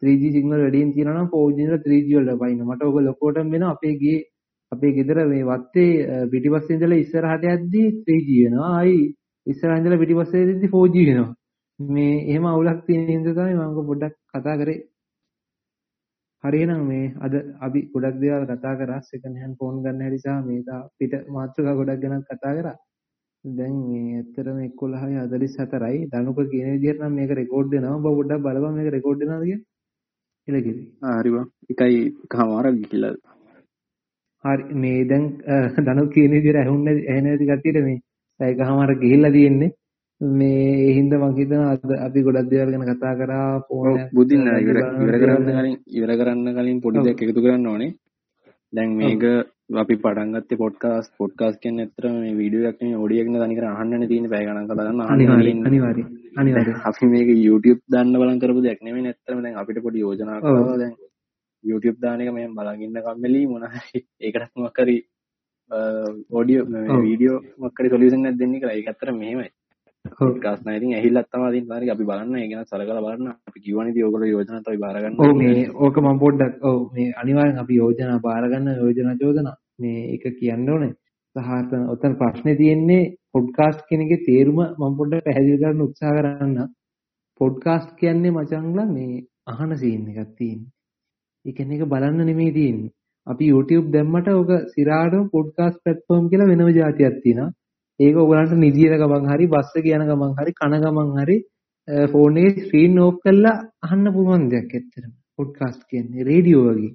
3G 0.00 0.32
සිගනල් 0.32 0.56
වැඩියෙන් 0.56 0.92
තියෙනවා 0.94 1.16
නම් 1.18 1.30
4G 1.30 1.58
වල 1.62 1.80
3G 1.86 2.08
වලට 2.18 2.40
වයින්න. 2.42 2.64
මට 2.64 2.82
ඔබ 2.82 3.00
ලොකෝටම 3.00 3.52
වෙනවා 3.54 3.74
අපේ 3.76 3.94
ගේ 4.02 4.18
අපේ 4.72 4.92
ගෙදර 4.92 5.18
මේ 5.26 5.44
වත්තේ 5.44 5.90
පිටිපස්සේ 6.32 6.76
ඉඳලා 6.76 7.02
ඉස්සරහට 7.04 7.44
යද්දි 7.54 7.84
3G 8.04 8.28
වෙනවා. 8.44 8.70
ආයි 8.78 8.98
ඉස්සරහ 9.46 9.76
ඉඳලා 9.76 10.02
පිටිපස්සේ 10.02 10.46
යද්දි 10.46 10.68
4G 10.68 11.06
වෙනවා. 11.08 11.34
මේ 11.80 12.14
එහෙම 12.22 12.44
අවුලක් 12.44 12.80
තියෙන 12.86 13.06
හින්දා 13.08 13.34
තමයි 13.34 13.54
මම 13.56 13.86
පොඩ්ඩක් 13.86 14.14
කතා 14.32 14.56
කරේ. 14.56 14.80
හරියනම් 16.44 16.82
මේ 16.86 17.14
අද 17.20 17.34
අපි 17.60 17.80
ගොඩක් 17.94 18.20
දේවල් 18.20 18.44
කතා 18.46 18.74
කරා 18.76 19.00
සෙකන්ඩ් 19.02 19.40
හෑන්ඩ් 19.40 19.58
ෆෝන් 19.58 19.82
ගන්න 19.82 20.02
හැටි 20.02 20.20
සහ 20.20 20.36
මේ 20.44 20.80
පිට 20.98 21.14
මාතෘකා 21.28 21.74
ගොඩක් 21.74 22.02
ගැන 22.02 22.22
කතා 22.24 22.54
කරා. 22.58 22.76
දැන් 23.44 23.74
මේ 23.82 24.14
ඇත්තටම 24.14 24.60
11:44යි 24.74 26.06
දනුක 26.12 26.40
කියන 26.50 26.70
විදිහට 26.74 27.00
නම් 27.00 27.14
මේක 27.14 27.32
රෙකෝඩ් 27.32 27.72
වෙනවා. 27.72 27.96
ඔබ 27.96 28.06
පොඩ්ඩක් 28.10 28.44
බලපන් 28.46 28.78
මේක 28.78 28.92
රෙකෝඩ් 28.96 29.20
වෙනවද 29.22 29.44
කියලා. 29.48 30.62
කිව්වේ. 30.62 30.86
ආ 31.02 31.16
හරි 31.18 31.30
බං. 31.30 31.46
එකයි 31.70 31.98
කමාරක් 32.28 32.74
ගිහිල්ලා. 32.78 33.14
හරි 34.44 34.80
මේ 34.82 35.04
දැන් 35.06 35.24
දනුක 35.86 36.12
කියන 36.14 36.32
විදිහට 36.36 36.62
ඇහුන්නේ 36.62 36.96
ඇහෙන 37.02 37.24
නැති 37.26 37.50
කට්ටියට 37.50 37.84
මේ 37.86 37.98
එකමාරක් 38.40 38.98
ගිහිල්ලා 39.04 39.36
තියෙන්නේ. 39.36 39.74
මේ 40.20 40.64
ඒ 40.78 40.92
හින්දා 40.96 41.18
මම 41.20 41.36
හිතනවා 41.36 41.68
අද 41.74 41.92
අපි 42.06 42.22
ගොඩක් 42.24 42.48
දේවල් 42.50 42.72
ගැන 42.72 42.88
කතා 42.88 43.12
කරා 43.20 43.60
ෆෝන් 43.68 44.00
බුදින්න 44.12 44.48
ඉවර 44.54 44.78
ඉවර 45.02 45.16
කරන්න 45.22 45.46
කලින් 45.58 45.76
ඉවර 45.98 46.12
කරන්න 46.20 46.48
කලින් 46.56 46.80
පොඩි 46.84 47.04
දෙයක් 47.06 47.22
එකතු 47.24 47.44
කරන්න 47.44 47.66
ඕනේ. 47.66 47.94
දැන් 48.72 48.90
මේක 48.98 49.22
අපි 49.82 49.94
පටන් 49.96 50.34
ගත්තේ 50.34 50.60
පොඩ්කාස්ට් 50.62 51.12
පොඩ්කාස්ට් 51.20 51.60
කියන්නේ 51.62 51.86
ඇත්තටම 51.86 52.18
මේ 52.24 52.34
වීඩියෝ 52.40 52.68
එකක් 52.70 52.82
නෙමෙයි 52.82 53.00
ඔඩියෝ 53.04 53.22
එකක් 53.24 53.30
නේ 53.32 53.42
තනිකර 53.44 53.66
අහන්නනේ 53.68 54.08
තියෙන්නේ. 54.10 54.32
පැය 54.32 54.44
ගණන් 54.46 54.66
කතා 54.66 54.76
කරන්න 54.80 55.00
අනිවාර්යයෙන් 55.14 55.62
අනිවාර්යයෙන් 55.70 56.10
අනිවාර්යයෙන් 56.36 56.82
අපි 56.90 57.08
මේක 57.14 57.30
YouTube 57.38 57.80
දාන්න 57.94 58.12
බලන් 58.22 58.42
කරපු 58.42 58.64
දෙයක් 58.66 58.82
නෙමෙයි 58.82 59.12
ඇත්තටම. 59.12 59.40
දැන් 59.44 59.56
අපිට 59.62 59.80
පොඩි 59.86 60.04
යෝජනාවක් 60.04 60.44
කරනවා. 60.46 60.76
දැන් 60.82 60.94
YouTube 61.64 61.98
දාන 62.04 62.20
එක 62.20 62.32
මම 62.34 62.52
බලන් 62.58 62.84
ඉන්න 62.88 63.00
කම්මැලි 63.06 63.40
මොන 63.52 63.64
හරි 63.74 64.04
ඒකට 64.20 64.52
මොකක් 64.56 64.82
හරි 64.84 64.98
ඔඩියෝ 66.40 66.66
වීඩියෝ 67.06 67.40
මොකක් 67.58 67.80
හරි 67.80 67.92
සොලියුෂන් 67.94 68.28
එකක් 68.28 68.38
දෙන්න 68.42 68.54
කියලා. 68.58 68.76
ඒක 68.76 68.92
ඇත්තට 68.92 69.16
මෙහෙමයි 69.22 69.48
පොඩ්කාස්ට් 70.04 70.64
නෑ. 70.64 70.76
ඉතින් 70.76 70.94
ඇහිල්ලක් 70.94 71.28
තමයි 71.28 71.50
ඉතින් 71.52 71.72
හරි 71.72 71.90
අපි 71.90 72.04
බලන්න 72.04 72.36
ඒ 72.36 72.48
ගැන 72.48 72.66
සලකලා 72.66 73.04
බලන්න. 73.06 73.28
අපි 73.48 73.60
කිව්වනේ 73.60 73.92
ඉතින් 73.92 74.04
ඕගොල්ලෝ 74.04 74.30
යෝජනා 74.30 74.60
තමයි 74.60 74.78
බාර 74.78 74.96
ගන්න 74.96 75.18
ඔව් 75.18 75.32
මේ 75.36 75.64
ඕක 75.78 75.96
මම 75.98 76.18
පොඩ්ඩක් 76.18 76.64
ඔව් 76.64 76.80
මේ 76.94 77.12
අනිවාර්යෙන් 77.22 77.62
අපි 77.62 77.76
යෝජනා 77.76 78.18
බාර 78.20 78.44
ගන්න 78.46 78.68
යෝජනා 78.76 79.16
චෝදනා. 79.16 79.56
මේ 79.78 80.00
එක 80.14 80.24
කියන්න 80.38 80.68
ඕනේ. 80.68 80.92
සහ 81.36 81.74
ඔතන 81.88 82.16
ප්‍රශ්නේ 82.16 82.56
තියෙන්නේ 82.56 83.02
පොඩ්කාස්ට් 83.32 83.92
එකේ 83.96 84.24
තේරුම 84.26 84.60
මම 84.60 84.96
පොඩ්ඩක් 84.98 85.26
පැහැදිලි 85.26 85.60
කරන්න 85.62 85.86
උත්සාහ 85.86 86.14
කරන්න. 86.16 86.56
පොඩ්කාස්ට් 87.40 87.92
කියන්නේ 87.96 88.32
මචංගලා 88.32 88.88
මේ 88.88 89.24
අහන 89.46 89.76
සීන් 89.76 90.08
එකක් 90.12 90.32
තියෙන්නේ. 90.38 90.72
ඒ 91.44 91.52
කියන්නේ 91.52 91.78
ඒක 91.78 91.92
බලන්න 91.92 92.26
නෙමෙයි 92.26 92.52
තියෙන්නේ. 92.52 92.92
අපි 93.26 93.52
YouTube 93.52 93.86
දැම්මට 93.92 94.28
ඕක 94.30 94.52
සිරාටම 94.74 95.24
පොඩ්කාස්ට් 95.30 95.82
ප්ලැට්ෆෝම් 95.82 96.28
කියලා 96.30 96.50
වෙනම 96.50 96.68
જાතියක් 96.74 97.16
තියෙනවා 97.22 97.50
ඒක 98.00 98.16
ඔයගලන්ට 98.16 98.52
නිදියන 98.58 98.94
ගමන් 98.96 99.26
හරි 99.30 99.46
බස් 99.54 99.72
එකේ 99.78 99.96
යන 99.96 100.06
ගමන් 100.08 100.36
හරි 100.38 100.52
කන 100.54 100.76
ගමන් 100.84 101.10
හරි 101.20 101.36
ෆෝන් 102.12 102.38
එකේ 102.38 102.62
ස්ක්‍රීන් 102.62 102.98
ඕෆ් 102.98 103.16
කරලා 103.24 103.56
අහන්න 103.82 104.06
පුළුවන් 104.14 104.46
දෙයක් 104.52 104.70
ඇත්තටම. 104.70 105.12
පොඩ්කාස්ට් 105.36 105.82
කියන්නේ 105.90 106.26
රේඩියෝ 106.30 106.64
වගේ. 106.68 106.92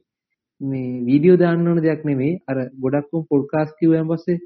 මේ 0.62 0.90
වීඩියෝ 1.08 1.38
දාන්න 1.38 1.68
ඕන 1.68 1.82
දෙයක් 1.84 2.02
නෙමෙයි 2.10 2.34
අර 2.48 2.58
ගොඩක් 2.80 3.14
උන් 3.14 3.28
පොඩ්කාස්ට් 3.32 3.78
කිව්වන් 3.80 4.10
පස්සේ 4.12 4.40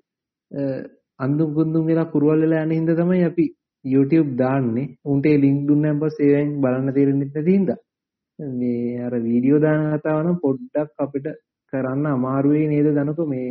අඳුම් 1.19 1.49
කුඳුම් 1.53 1.85
වෙලා 1.85 2.11
කුරුවල් 2.13 2.43
වෙලා 2.43 2.65
යන 2.65 2.75
හින්දා 2.77 2.99
තමයි 2.99 3.23
අපි 3.23 3.45
YouTube 3.85 4.35
දාන්නේ. 4.35 4.87
උන්ට 5.05 5.25
ඒ 5.25 5.37
ලින්ක් 5.37 5.61
දුන්නාන් 5.67 5.99
පස්සේ 6.01 6.29
ඒවෙන් 6.29 6.53
බලන්න 6.61 6.95
තේරෙන්නේ 6.95 7.29
නැති 7.29 7.51
හින්දා. 7.51 7.79
මේ 8.39 9.01
අර 9.05 9.13
වීඩියෝ 9.21 9.59
දාන 9.61 9.89
කතාව 9.93 10.21
නම් 10.23 10.37
පොඩ්ඩක් 10.45 11.03
අපිට 11.03 11.27
කරන්න 11.73 12.05
අමාරු 12.07 12.55
වෙයි 12.55 12.67
නේද? 12.67 12.95
දනකො 12.95 13.23
මේ 13.25 13.49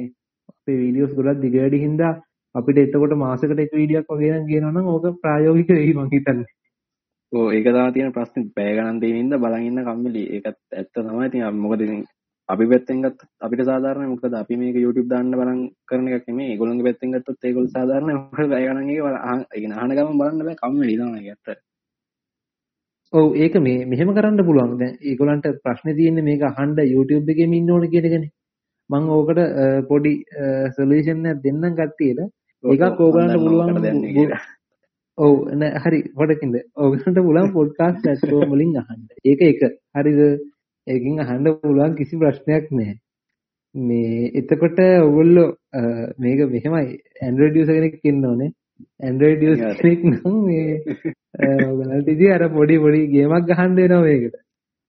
අපේ 0.51 0.81
වීඩියෝස් 0.83 1.13
ගොඩක් 1.17 1.45
දිග 1.45 1.55
වැඩි 1.59 1.87
හින්දා 1.87 2.15
අපිට 2.55 2.79
එතකොට 2.79 3.15
මාසෙකට 3.17 3.61
එක 3.61 3.73
වීඩියක් 3.73 4.09
වගේ 4.11 4.33
නම් 4.35 4.47
කියනවා 4.47 4.73
නම් 4.73 4.87
ඕක 4.89 5.21
ප්‍රායෝගික 5.23 5.71
වෙයි 5.71 5.95
මං 5.95 6.13
හිතන්නේ. 6.13 6.49
ඔව් 7.33 7.53
ඒක 7.53 7.67
තමයි 7.67 7.93
තියෙන 7.95 8.13
ප්‍රශ්නේ 8.13 8.53
පැය 8.57 8.71
ගණන් 8.77 9.01
තියෙන 9.01 9.19
ඉඳ 9.23 9.35
බලන් 9.39 9.65
ඉන්න 9.65 9.83
කම්මැලි. 9.85 10.23
ඒකත් 10.35 10.57
ඇත්ත 10.73 10.93
තමයි. 10.95 11.27
ඉතින් 11.27 11.61
මොකද 11.65 11.81
ඉතින් 11.81 12.01
අපි 12.49 12.65
පැත්තෙන් 12.67 13.03
ගත්තොත් 13.03 13.29
අපිට 13.41 13.63
සාධාරණයි. 13.65 14.09
මොකද 14.09 14.35
අපි 14.35 14.57
මේක 14.57 14.77
YouTube 14.77 15.09
දාන්න 15.09 15.31
බලන් 15.33 15.61
කරන 15.89 16.09
එකක් 16.09 16.29
නෙමෙයි. 16.29 16.53
ඒගොල්ලන්ගේ 16.53 16.87
පැත්තෙන් 16.89 17.13
ගත්තොත් 17.15 17.45
ඒගොල්ලෝ 17.45 17.75
සාධාරණයි. 17.75 18.15
මොකද 18.21 18.51
පැය 18.53 18.65
ගණන් 18.67 18.93
එක 18.93 19.03
බලන 19.05 19.45
ඒ 19.45 19.61
කියන්නේ 19.61 19.81
අහන 19.83 19.97
ගමන් 19.97 20.21
බලන්න 20.21 20.47
බෑ 20.47 20.61
කම්මැලි 20.63 20.97
තමයි 20.97 21.35
ඇත්ත. 21.35 21.61
ඔව් 23.13 23.37
ඒක 23.37 23.55
මේ 23.67 23.85
මෙහෙම 23.85 24.15
කරන්න 24.17 24.47
පුළුවන්. 24.49 24.75
දැන් 24.81 24.97
ඒගොල්ලන්ට 25.03 25.47
ප්‍රශ්නේ 25.65 25.99
තියෙන්නේ 26.01 26.29
මේක 26.31 26.43
අහන්න 26.45 26.75
YouTube 26.87 27.33
එකේම 27.35 27.53
ඉන්න 27.53 27.71
ඕන 27.71 27.87
කියන 27.93 28.09
එකනේ. 28.11 28.33
මම 28.91 29.09
ඕකට 29.11 29.41
පොඩි 29.89 30.13
සොලියුෂන් 30.77 31.25
එකක් 31.27 31.45
දෙන්නම් 31.45 31.77
කට්ටියට. 31.77 32.33
ඒකක් 32.65 33.01
ඕගලන්ට 33.01 33.37
පුළුවන් 33.37 33.77
ඔව් 35.19 35.35
නෑ 35.55 35.81
හරි 35.81 35.99
පොඩකින්ද 36.15 36.57
ඕගලන්ට 36.77 37.19
පුළුවන් 37.19 37.53
පොඩ්කාස්ට් 37.53 38.01
ප්ලැට්ෆෝම් 38.03 38.51
වලින් 38.51 38.73
අහන්න. 38.77 39.05
ඒක 39.25 39.41
එක. 39.43 39.61
හරිද? 39.95 40.21
ඒකෙන් 40.87 41.21
අහන්න 41.21 41.47
පුළුවන් 41.57 41.97
කිසි 41.97 42.17
ප්‍රශ්නයක් 42.17 42.71
නැහැ. 42.71 42.97
මේ 43.75 44.31
එතකොට 44.35 44.79
ඔයගොල්ලෝ 44.81 45.49
මේක 46.19 46.41
මෙහෙමයි 46.49 46.99
Android 47.23 47.57
user 47.57 47.75
කෙනෙක් 47.75 48.01
ඉන්න 48.05 48.25
ඕනේ. 48.25 48.51
Android 49.03 49.43
user 49.43 49.75
කෙනෙක් 49.77 50.05
නම් 50.05 50.37
මේ 50.45 50.81
ඔයගලන්ට 51.63 52.09
ඉතින් 52.09 52.33
අර 52.33 52.45
පොඩි 52.51 52.79
පොඩි 52.79 53.07
ගේමක් 53.09 53.49
ගහන්න 53.49 53.77
වෙනවා 53.77 54.03
මේකට. 54.03 54.37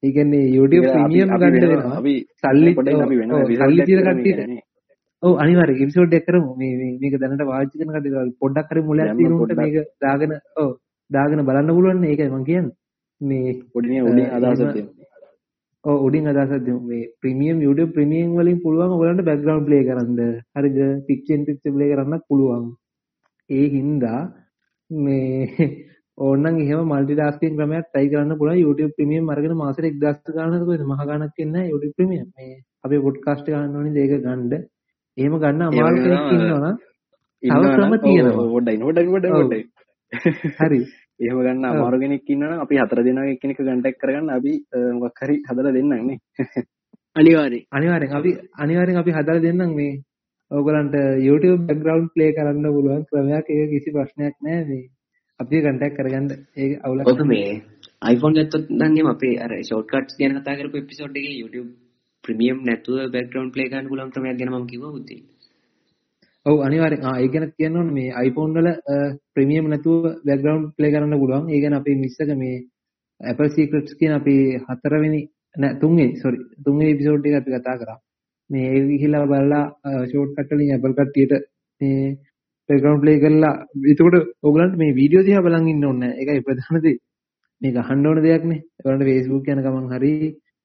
ඒ 0.03 0.11
කියන්නේ 0.11 0.49
YouTube 0.49 0.87
Premium 0.87 1.35
ගන්න 1.35 1.61
වෙනවා. 1.63 1.97
අපි 1.97 2.15
සල්ලි 2.37 2.71
අපි 2.99 3.15
වෙන 3.17 3.31
සල්ලි 3.57 3.85
තියෙන 3.85 4.03
කට්ටියට 4.07 4.68
ඔව් 5.23 5.33
අනිවාර්යයෙන්. 5.37 5.81
එපිසෝඩ් 5.81 6.13
එක 6.13 6.25
කරමු. 6.25 6.51
මේ 6.55 6.75
මේ 6.75 6.97
මේක 7.01 7.15
දැනට 7.15 7.43
පාවිච්චි 7.43 7.79
කරන 7.79 7.91
කට්ටිය 7.91 8.37
පොඩ්ඩක් 8.41 8.71
හරි 8.71 8.83
මුලක් 8.83 9.11
තියෙන 9.13 9.35
උන්ට 9.35 9.57
මේක 9.57 9.75
දාගෙන 9.99 10.35
ඔව් 10.57 10.69
දාගෙන 11.11 11.45
බලන්න 11.45 11.75
පුළුවන් 11.75 12.01
නේ. 12.01 12.11
ඒකයි 12.11 12.29
මම 12.29 12.45
කියන්නේ. 12.45 12.75
මේ 13.21 13.53
පොඩි 13.73 14.01
උඩින් 14.03 14.29
අදහසක් 14.29 14.73
දෙන්න. 14.75 14.87
ඔව් 15.83 16.05
උඩින් 16.05 16.31
අදහසක් 16.33 16.63
දෙමු. 16.65 16.79
මේ 16.83 17.09
ප්‍රීමියම් 17.19 17.59
YouTube 17.61 17.91
ප්‍රීමියම් 17.91 18.31
වලින් 18.35 18.61
පුළුවන් 18.61 18.95
ඔයගලන්ට 18.95 19.25
බෑග්ග්‍රවුන්ඩ් 19.25 19.67
ප්ලේ 19.67 19.83
කරන්න. 19.83 20.17
හරිද? 20.55 20.79
පික්චර් 21.07 21.35
ඉන් 21.35 21.45
පික්චර් 21.45 21.75
ප්ලේ 21.75 21.91
කරන්නත් 21.93 22.27
පුළුවන්. 22.27 22.65
ඒ 23.49 23.67
හින්දා 23.69 24.21
මේ 24.91 25.69
ඕනනම් 26.17 26.57
එහෙම 26.57 26.81
මල්ටි 26.87 27.13
ටාස්කින් 27.15 27.59
ක්‍රමයක් 27.59 27.91
try 27.91 28.07
කරන්න 28.07 28.39
පුළුවන්. 28.39 28.63
YouTube 28.63 28.95
ප්‍රීමියම් 28.95 29.29
අරගෙන 29.29 29.55
මාසෙට 29.57 29.91
1000 29.99 30.35
ගානක් 30.35 30.65
කොහෙද 30.65 30.83
මහ 30.85 31.01
ගානක් 31.05 31.39
ඉන්නේ 31.39 31.69
YouTube 31.69 31.95
ප්‍රීමියම් 31.95 32.27
මේ 32.33 32.59
අපේ 32.83 33.05
පොඩ්කාස්ට් 33.05 33.47
ගන්න 33.47 33.77
ඕනේ 33.77 34.03
ඒක 34.03 34.19
ගන්න 34.21 34.67
එහෙම 35.19 35.35
ගන්න 35.43 35.61
අමාරු 35.63 35.97
කෙනෙක් 35.99 36.31
ඉන්නවනම් 36.33 36.75
තව 37.43 37.63
ක්‍රම 37.75 37.93
තියෙනවා. 37.99 38.47
පොඩ්ඩයි 38.47 38.81
පොඩ්ඩයි 38.81 39.31
පොඩ්ඩයි. 39.31 39.63
හරි. 40.57 40.81
එහෙම 41.21 41.39
ගන්න 41.39 41.65
අමාරු 41.65 42.01
කෙනෙක් 42.03 42.29
ඉන්නවනම් 42.29 42.65
අපි 42.65 42.81
හතර 42.81 43.01
දෙනාගේ 43.07 43.35
එක්කෙනෙක් 43.35 43.61
කන්ටැක්ට් 43.61 44.01
කරගන්න 44.01 44.35
අපි 44.37 44.53
මොකක් 44.99 45.23
හරි 45.23 45.39
හදලා 45.47 45.73
දෙන්නම් 45.77 46.05
නේ. 46.09 46.19
අනිවාර්යෙන්. 47.15 47.65
අනිවාර්යෙන් 47.71 48.15
අපි 48.19 48.31
අනිවාර්යෙන් 48.57 49.01
අපි 49.01 49.11
හදලා 49.11 49.41
දෙන්නම් 49.41 49.75
මේ 49.75 49.91
ඕගලන්ට 50.51 50.95
YouTube 51.21 51.65
background 51.65 52.07
play 52.13 52.29
කරන්න 52.33 52.69
පුළුවන් 52.69 53.03
ක්‍රමයක් 53.09 53.49
ඒක 53.49 53.69
කිසි 53.73 53.93
ප්‍රශ්නයක් 53.95 54.35
නෑ 54.45 54.61
මේ 54.69 54.85
අපි 55.39 55.61
කන්ටැක්ට් 55.65 55.97
කරගන්න 55.97 56.31
ඒක 56.57 56.71
අවුලක් 56.81 57.11
ඔක 57.11 57.21
මේ 57.25 57.51
iPhone 58.07 58.35
ගත්තොත් 58.37 58.71
නම් 58.77 59.11
අපේ 59.11 59.35
අර 59.39 59.51
shortcuts 59.69 60.17
ගැන 60.19 60.33
කතා 60.37 60.57
කරපු 60.59 60.81
එපිසෝඩ් 60.81 61.19
එකේ 61.21 61.35
YouTube 61.35 61.69
ප්‍රීමියම් 62.29 62.63
නැතුව 62.65 62.97
බෑග්ග්‍රවුන්ඩ් 63.13 63.53
ප්ලේ 63.55 63.69
කරන්න 63.69 63.91
පුළුවන් 63.91 64.11
ක්‍රමයක් 64.13 64.39
ගැන 64.39 64.51
මම 64.51 64.65
කිව්වා 64.67 64.95
බුද්ධි. 64.95 65.17
ඔව් 66.45 66.57
අනිවාර්යෙන් 66.67 67.05
ආ 67.05 67.15
ඒ 67.19 67.27
ගැන 67.27 67.45
කියන්න 67.57 67.79
ඕනේ 67.79 67.95
මේ 67.97 68.11
iPhone 68.27 68.53
වල 68.55 68.69
ප්‍රීමියම් 69.33 69.65
නැතුව 69.69 70.03
බෑග්ග්‍රවුන්ඩ් 70.27 70.69
ප්ලේ 70.77 70.91
කරන්න 70.93 71.21
පුළුවන්. 71.21 71.49
ඒ 71.49 71.59
ගැන 71.63 71.79
අපේ 71.79 71.97
මිස් 72.03 72.15
එක 72.21 72.31
මේ 72.37 72.55
Apple 73.21 73.49
Secrets 73.49 73.91
කියන 73.99 74.13
අපේ 74.13 74.61
හතරවෙනි 74.65 75.21
නෑ 75.55 75.79
තුන්වෙනි 75.81 76.15
sorry 76.21 76.39
තුන්වෙනි 76.65 76.95
එපිසෝඩ් 76.95 77.27
එක 77.27 77.37
අපි 77.39 77.51
කතා 77.55 77.77
කරා. 77.81 77.97
මේ 78.49 78.65
ඒක 78.69 78.85
ගිහිල්ලා 78.91 79.25
බලලා 79.25 79.65
ෂෝට් 80.05 80.31
කට් 80.35 80.51
වලින් 80.51 80.75
Apple 80.77 80.93
කට්ටියට 80.93 81.33
මේ 81.81 82.15
බෑග්ග්‍රවුන්ඩ් 82.69 83.03
ප්ලේ 83.03 83.21
කරලා 83.23 83.53
එතකොට 83.91 84.17
ඕගලන්ට 84.43 84.79
මේ 84.81 84.97
වීඩියෝ 84.99 85.27
දිහා 85.27 85.45
බලන් 85.45 85.71
ඉන්න 85.73 85.85
ඕනේ 85.85 86.01
නෑ. 86.03 86.17
ඒකයි 86.19 86.45
ප්‍රධාන 86.47 86.83
දේ. 86.85 86.97
මේක 87.61 87.75
අහන්න 87.77 88.07
ඕන 88.07 88.21
දෙයක් 88.23 88.43
නේ. 88.45 88.61
ඒගොල්ලන්ට 88.77 89.07
Facebook 89.09 89.45
යන 89.47 89.61
ගමන් 89.65 89.87
හරි 89.93 90.13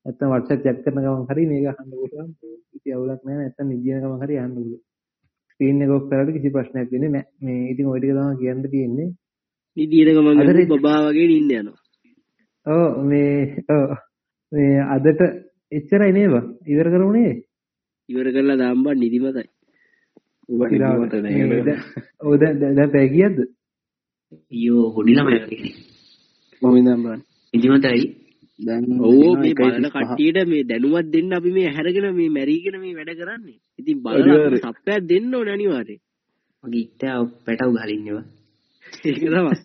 නැත්නම් 0.06 0.28
WhatsApp 0.28 0.64
chat 0.64 0.78
කරන 0.85 0.98
ගමන් 0.98 1.28
හරි 1.28 1.44
මේක 1.47 1.66
අහන්න 1.66 1.90
පුළුවන්. 1.93 2.28
කිසි 2.70 2.89
අවුලක් 2.90 3.22
නැහැ. 3.22 3.40
නැත්නම් 3.40 3.68
නිදින 3.68 4.02
ගමන් 4.02 4.20
හරි 4.22 4.35
අහන්න 4.36 4.55
පුළුවන්. 4.56 4.82
ස්ක්‍රීන් 5.51 5.82
එක 5.82 5.90
ඔෆ් 5.90 6.05
කරලා 6.09 6.35
කිසි 6.36 6.48
ප්‍රශ්නයක් 6.51 6.90
වෙන්නේ 6.90 7.10
නැහැ. 7.10 7.31
මේ 7.40 7.70
ඉතින් 7.70 7.86
ওই 7.86 7.98
ටික 7.98 8.12
තමයි 8.12 8.36
කියන්න 8.40 8.62
තියෙන්නේ. 8.66 9.09
නිදින 9.76 10.09
ගමන් 10.10 10.39
බබා 10.72 11.01
වගේ 11.06 11.26
නිින්ද 11.26 11.52
යනවා. 11.52 11.78
ඔව් 12.66 12.93
මේ 13.05 13.64
ඔව් 13.70 13.89
මේ 14.52 14.76
අදට 14.89 15.20
එච්චරයි 15.72 16.12
නේද? 16.12 16.35
ඉවර 16.66 16.89
කරමු 16.89 17.12
නේද? 17.12 17.43
ඉවර 18.09 18.28
කරලා 18.31 18.56
දාම්බා 18.56 18.94
නිදිමතයි. 18.97 19.48
ඕද 22.20 22.43
දැ 22.74 22.89
පැගියද 22.89 23.36
යෝ 24.56 24.90
හොඩිලම 24.90 25.28
මොමිදම්බන් 26.62 27.20
ඉදිමතයි 27.55 28.05
දැන් 28.59 28.85
ඕ 29.02 29.35
මේ 29.36 29.55
බලන 29.55 29.86
කට්ටියට 29.90 30.39
මේ 30.47 30.64
දැනුවත් 30.64 31.10
දෙන්න 31.12 31.32
අපි 31.32 31.51
මේ 31.52 31.74
හැරගෙන 31.76 32.09
මේ 32.14 32.31
මැරීගෙන 32.31 32.81
මේ 32.81 32.94
වැඩ 32.98 33.12
කරන්නේ. 33.20 33.59
ඉතින් 33.78 34.02
බල 34.02 34.56
සප්පයක් 34.59 35.06
දෙන්න 35.10 35.35
ඕන 35.35 35.48
අනිවාර්යයෙන් 35.48 36.01
මගේ 36.64 36.82
ඉත්තා 36.86 37.18
පැටව් 37.47 37.76
ගලින්නවා 37.76 38.24
ඒක 39.05 39.18
තමයි. 39.24 39.56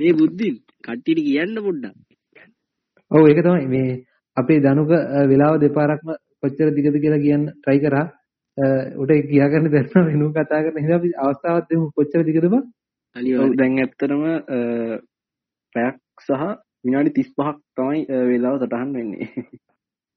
ඒ 0.00 0.12
බුද්ධින් 0.18 0.56
කට්ටියට 0.84 1.24
කියන්න 1.26 1.62
පොඩ්ඩක්. 1.66 1.96
ඔව් 3.10 3.28
ඒක 3.28 3.40
තමයි. 3.46 3.66
මේ 3.74 4.00
අපේ 4.36 4.60
දනුක 4.60 4.92
වෙලාව 5.30 5.54
දෙපාරක්ම 5.62 6.12
කොච්චර 6.42 6.68
දිගද 6.76 6.96
කියලා 6.96 7.24
කියන්න 7.24 7.46
try 7.64 7.78
කරා. 7.84 8.06
උට 9.02 9.12
කියා 9.30 9.50
ගන්න 9.52 9.72
දැන්න 9.74 10.10
වෙනු 10.10 10.30
කතා 10.32 10.62
කරන. 10.64 10.82
හින්දා 10.82 11.00
අපි 11.00 11.10
අවස්ථාවක් 11.24 11.70
දෙමු. 11.70 11.86
කොච්චර 11.96 12.20
දිගද 12.28 12.46
බං? 12.52 12.62
අනිවාර්යයෙන් 13.16 13.56
දැන් 13.60 13.78
ඇත්තටම 13.78 14.22
පැයක් 15.74 15.96
සහ 16.26 16.44
විනාඩි 16.84 17.10
35ක් 17.16 17.58
තමයි 17.76 18.00
වේලාව 18.28 18.56
සටහන් 18.58 18.94
වෙන්නේ. 18.96 19.28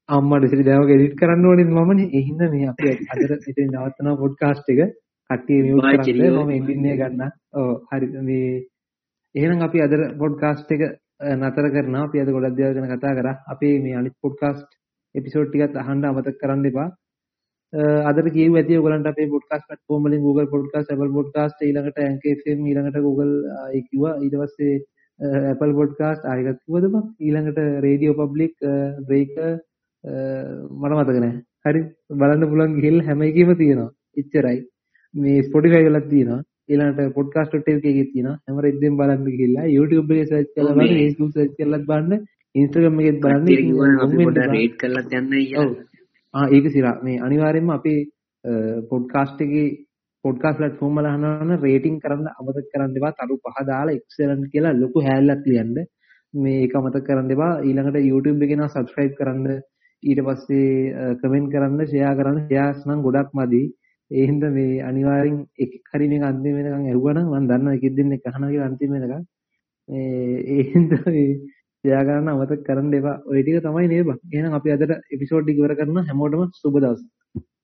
අම්මට 0.08 0.54
දැන් 0.66 0.92
එඩිට් 0.94 1.18
කරන්න 1.20 1.46
ඕනේ 1.46 1.66
මමනේ 1.68 2.08
ඒ 2.10 2.22
හින්දා 2.28 2.50
මේ 2.50 2.68
අපි 2.72 2.92
අදට 3.12 3.48
ඉතින් 3.52 3.72
නවත්තනවා 3.72 4.20
පොඩ්කාස්ට් 4.22 4.68
එක. 4.74 4.80
කට්ටිය 5.30 5.62
මියුට් 5.62 5.88
කරන්න. 6.06 6.36
මම 6.36 6.52
එන්ඩින් 6.58 6.86
එක 6.92 7.00
ගන්න. 7.00 7.32
ඔව් 7.54 7.70
හරි. 7.90 8.08
මේ 8.28 8.52
එහෙනම් 9.34 9.66
අපි 9.68 9.82
අද 9.86 9.96
පොඩ්කාස්ට් 10.22 10.70
එක 10.76 10.82
නතර 11.36 11.66
කරනවා. 11.74 12.04
අපි 12.08 12.22
අද 12.22 12.30
ගොඩක් 12.30 12.56
දේවල් 12.58 12.76
ගැන 12.76 12.92
කතා 12.92 13.16
කරා. 13.18 13.36
අපි 13.52 13.72
මේ 13.80 13.98
අනිත් 14.00 14.16
පොඩ්කාස්ට් 14.22 14.70
එපිසෝඩ් 15.14 15.50
ටිකත් 15.50 15.82
අහන්න 15.82 16.04
අමතක 16.04 16.38
කරන්න 16.42 16.70
එපා. 16.70 16.88
අදට 18.08 18.28
කියව 18.34 18.58
ඇති 18.58 18.78
ඔයගලන්ට 18.78 19.10
අපේ 19.10 19.32
පොඩ්කාස්ට් 19.32 19.66
ප්ලැට්ෆෝම් 19.68 20.04
වලින් 20.04 20.22
Google 20.22 20.48
podcast 20.52 20.92
Apple 20.92 21.12
podcast 21.16 21.62
ඊළඟට 21.62 22.04
Anchor 22.04 22.36
FM 22.36 22.60
ඊළඟට 22.66 23.06
Google 23.06 23.32
ඒ 23.72 23.82
කිව්වා. 23.88 24.14
ඊට 24.22 24.38
පස්සේ 24.42 24.76
Apple 25.52 25.74
podcast 25.80 26.22
ආයෙත් 26.30 26.58
කිව්වද 26.64 26.86
බං 26.94 27.04
ඊළඟට 27.26 27.60
Radio 27.86 28.12
Public 28.20 28.54
Breaker 29.08 29.52
මට 30.80 30.92
මතක 30.96 31.20
නැහැ 31.24 31.42
හරි 31.66 31.80
බලන්න 32.20 32.50
පුළුවන් 32.50 32.74
ගිහිල්ලා 32.76 33.06
හැම 33.08 33.22
එකෙම 33.28 33.50
තියෙනවා. 33.60 33.90
එච්චරයි. 34.20 34.58
මේ 35.14 35.44
Spotify 35.48 35.80
වලත් 35.86 36.08
තියෙනවා. 36.12 36.40
ඊළඟට 36.70 37.14
podcast.lk 37.16 37.84
එකේ 37.92 38.06
තියෙනවා. 38.12 38.36
හැම 38.46 38.60
රෙද්දෙන් 38.66 38.98
බලන්න 39.00 39.24
ගිහිල්ලා 39.28 39.66
YouTube 39.76 40.14
එකේ 40.14 40.28
search 40.32 40.50
කරලා 40.56 40.76
බලන්න 40.78 41.00
Facebook 41.00 41.32
search 41.36 41.54
කරලත් 41.58 41.86
බලන්න 41.90 42.22
Instagram 42.54 43.00
එකෙත් 43.02 43.18
බලන්න 43.24 43.44
පොඩ්ඩක් 44.20 44.52
රේට් 44.54 44.76
කරලත් 44.82 45.16
යන්න 45.20 45.34
ඊයලා 45.40 46.46
ඒක 46.56 46.70
සිරා. 46.76 46.96
මේ 47.04 47.22
අනිවාර්යයෙන්ම 47.26 47.74
අපේ 47.78 48.00
පොඩ්කාස්ට් 48.92 49.44
එකේ 49.46 49.66
පොඩ්කාස්ට් 50.26 50.58
ප්ලැට්ෆෝම් 50.58 50.98
වල 50.98 51.08
අහනවනම් 51.08 51.64
රේටින් 51.64 51.96
කරන්න 52.02 52.28
අමතක 52.32 52.68
කරන්න 52.72 52.98
එපා. 52.98 53.12
තරු 53.18 53.36
පහ 53.44 53.64
දාලා 53.70 53.96
එක්සලන්ට් 53.98 54.50
කියලා 54.52 54.74
ලොකු 54.74 55.04
හැල්ලක් 55.08 55.46
ලියන්න. 55.46 55.76
මේ 56.34 56.60
ඒක 56.60 56.76
අමතක 56.76 57.06
කරන්න 57.08 57.34
එපා. 57.34 57.52
ඊළඟට 57.62 57.98
YouTube 58.10 58.44
එකේ 58.44 58.58
නම් 58.58 58.70
subscribe 58.70 59.14
කරන්න. 59.18 59.58
ඊට 60.02 60.20
පස්සේ 60.20 61.16
කමෙන්ට් 61.20 61.52
කරන්න, 61.52 61.80
share 61.92 62.14
කරන්න. 62.18 62.38
shares 62.50 62.80
නම් 62.86 63.02
ගොඩක් 63.06 63.34
මදි. 63.38 63.62
ඒ 64.10 64.26
හින්දා 64.26 64.50
මේ 64.50 64.82
අනිවාර්යෙන් 64.82 65.38
එක 65.58 65.72
හරි 65.90 66.08
මේක 66.08 66.24
අන්තිම 66.24 66.56
වෙනකන් 66.58 66.88
ඇහුවනම් 66.90 67.28
මම 67.30 67.46
දන්නවා 67.50 67.76
එකෙක් 67.78 67.94
දෙන්නෙක් 67.98 68.28
අහනවා 68.30 68.50
කියලා 68.52 68.70
අන්තිම 68.70 68.92
වෙනකන්. 68.94 69.22
මේ 69.88 70.36
ඒ 70.52 70.62
හින්දා 70.72 71.04
මේ 71.08 71.28
ෂෙයා 71.84 72.04
කරන්න 72.06 72.32
අමතක 72.32 72.66
කරන්න 72.68 72.94
එපා. 73.00 73.16
ඔය 73.30 73.40
ටික 73.42 73.62
තමයි 73.64 73.86
නේද 73.92 74.06
බං. 74.08 74.18
එහෙනම් 74.32 74.58
අපි 74.58 74.74
අදට 74.74 74.92
එපිසෝඩ් 75.14 75.50
එක 75.50 75.60
ඉවර 75.60 75.74
කරනවා. 75.80 76.06
හැමෝටම 76.10 76.44
සුබ 76.60 76.78
දවසක්. 76.78 77.15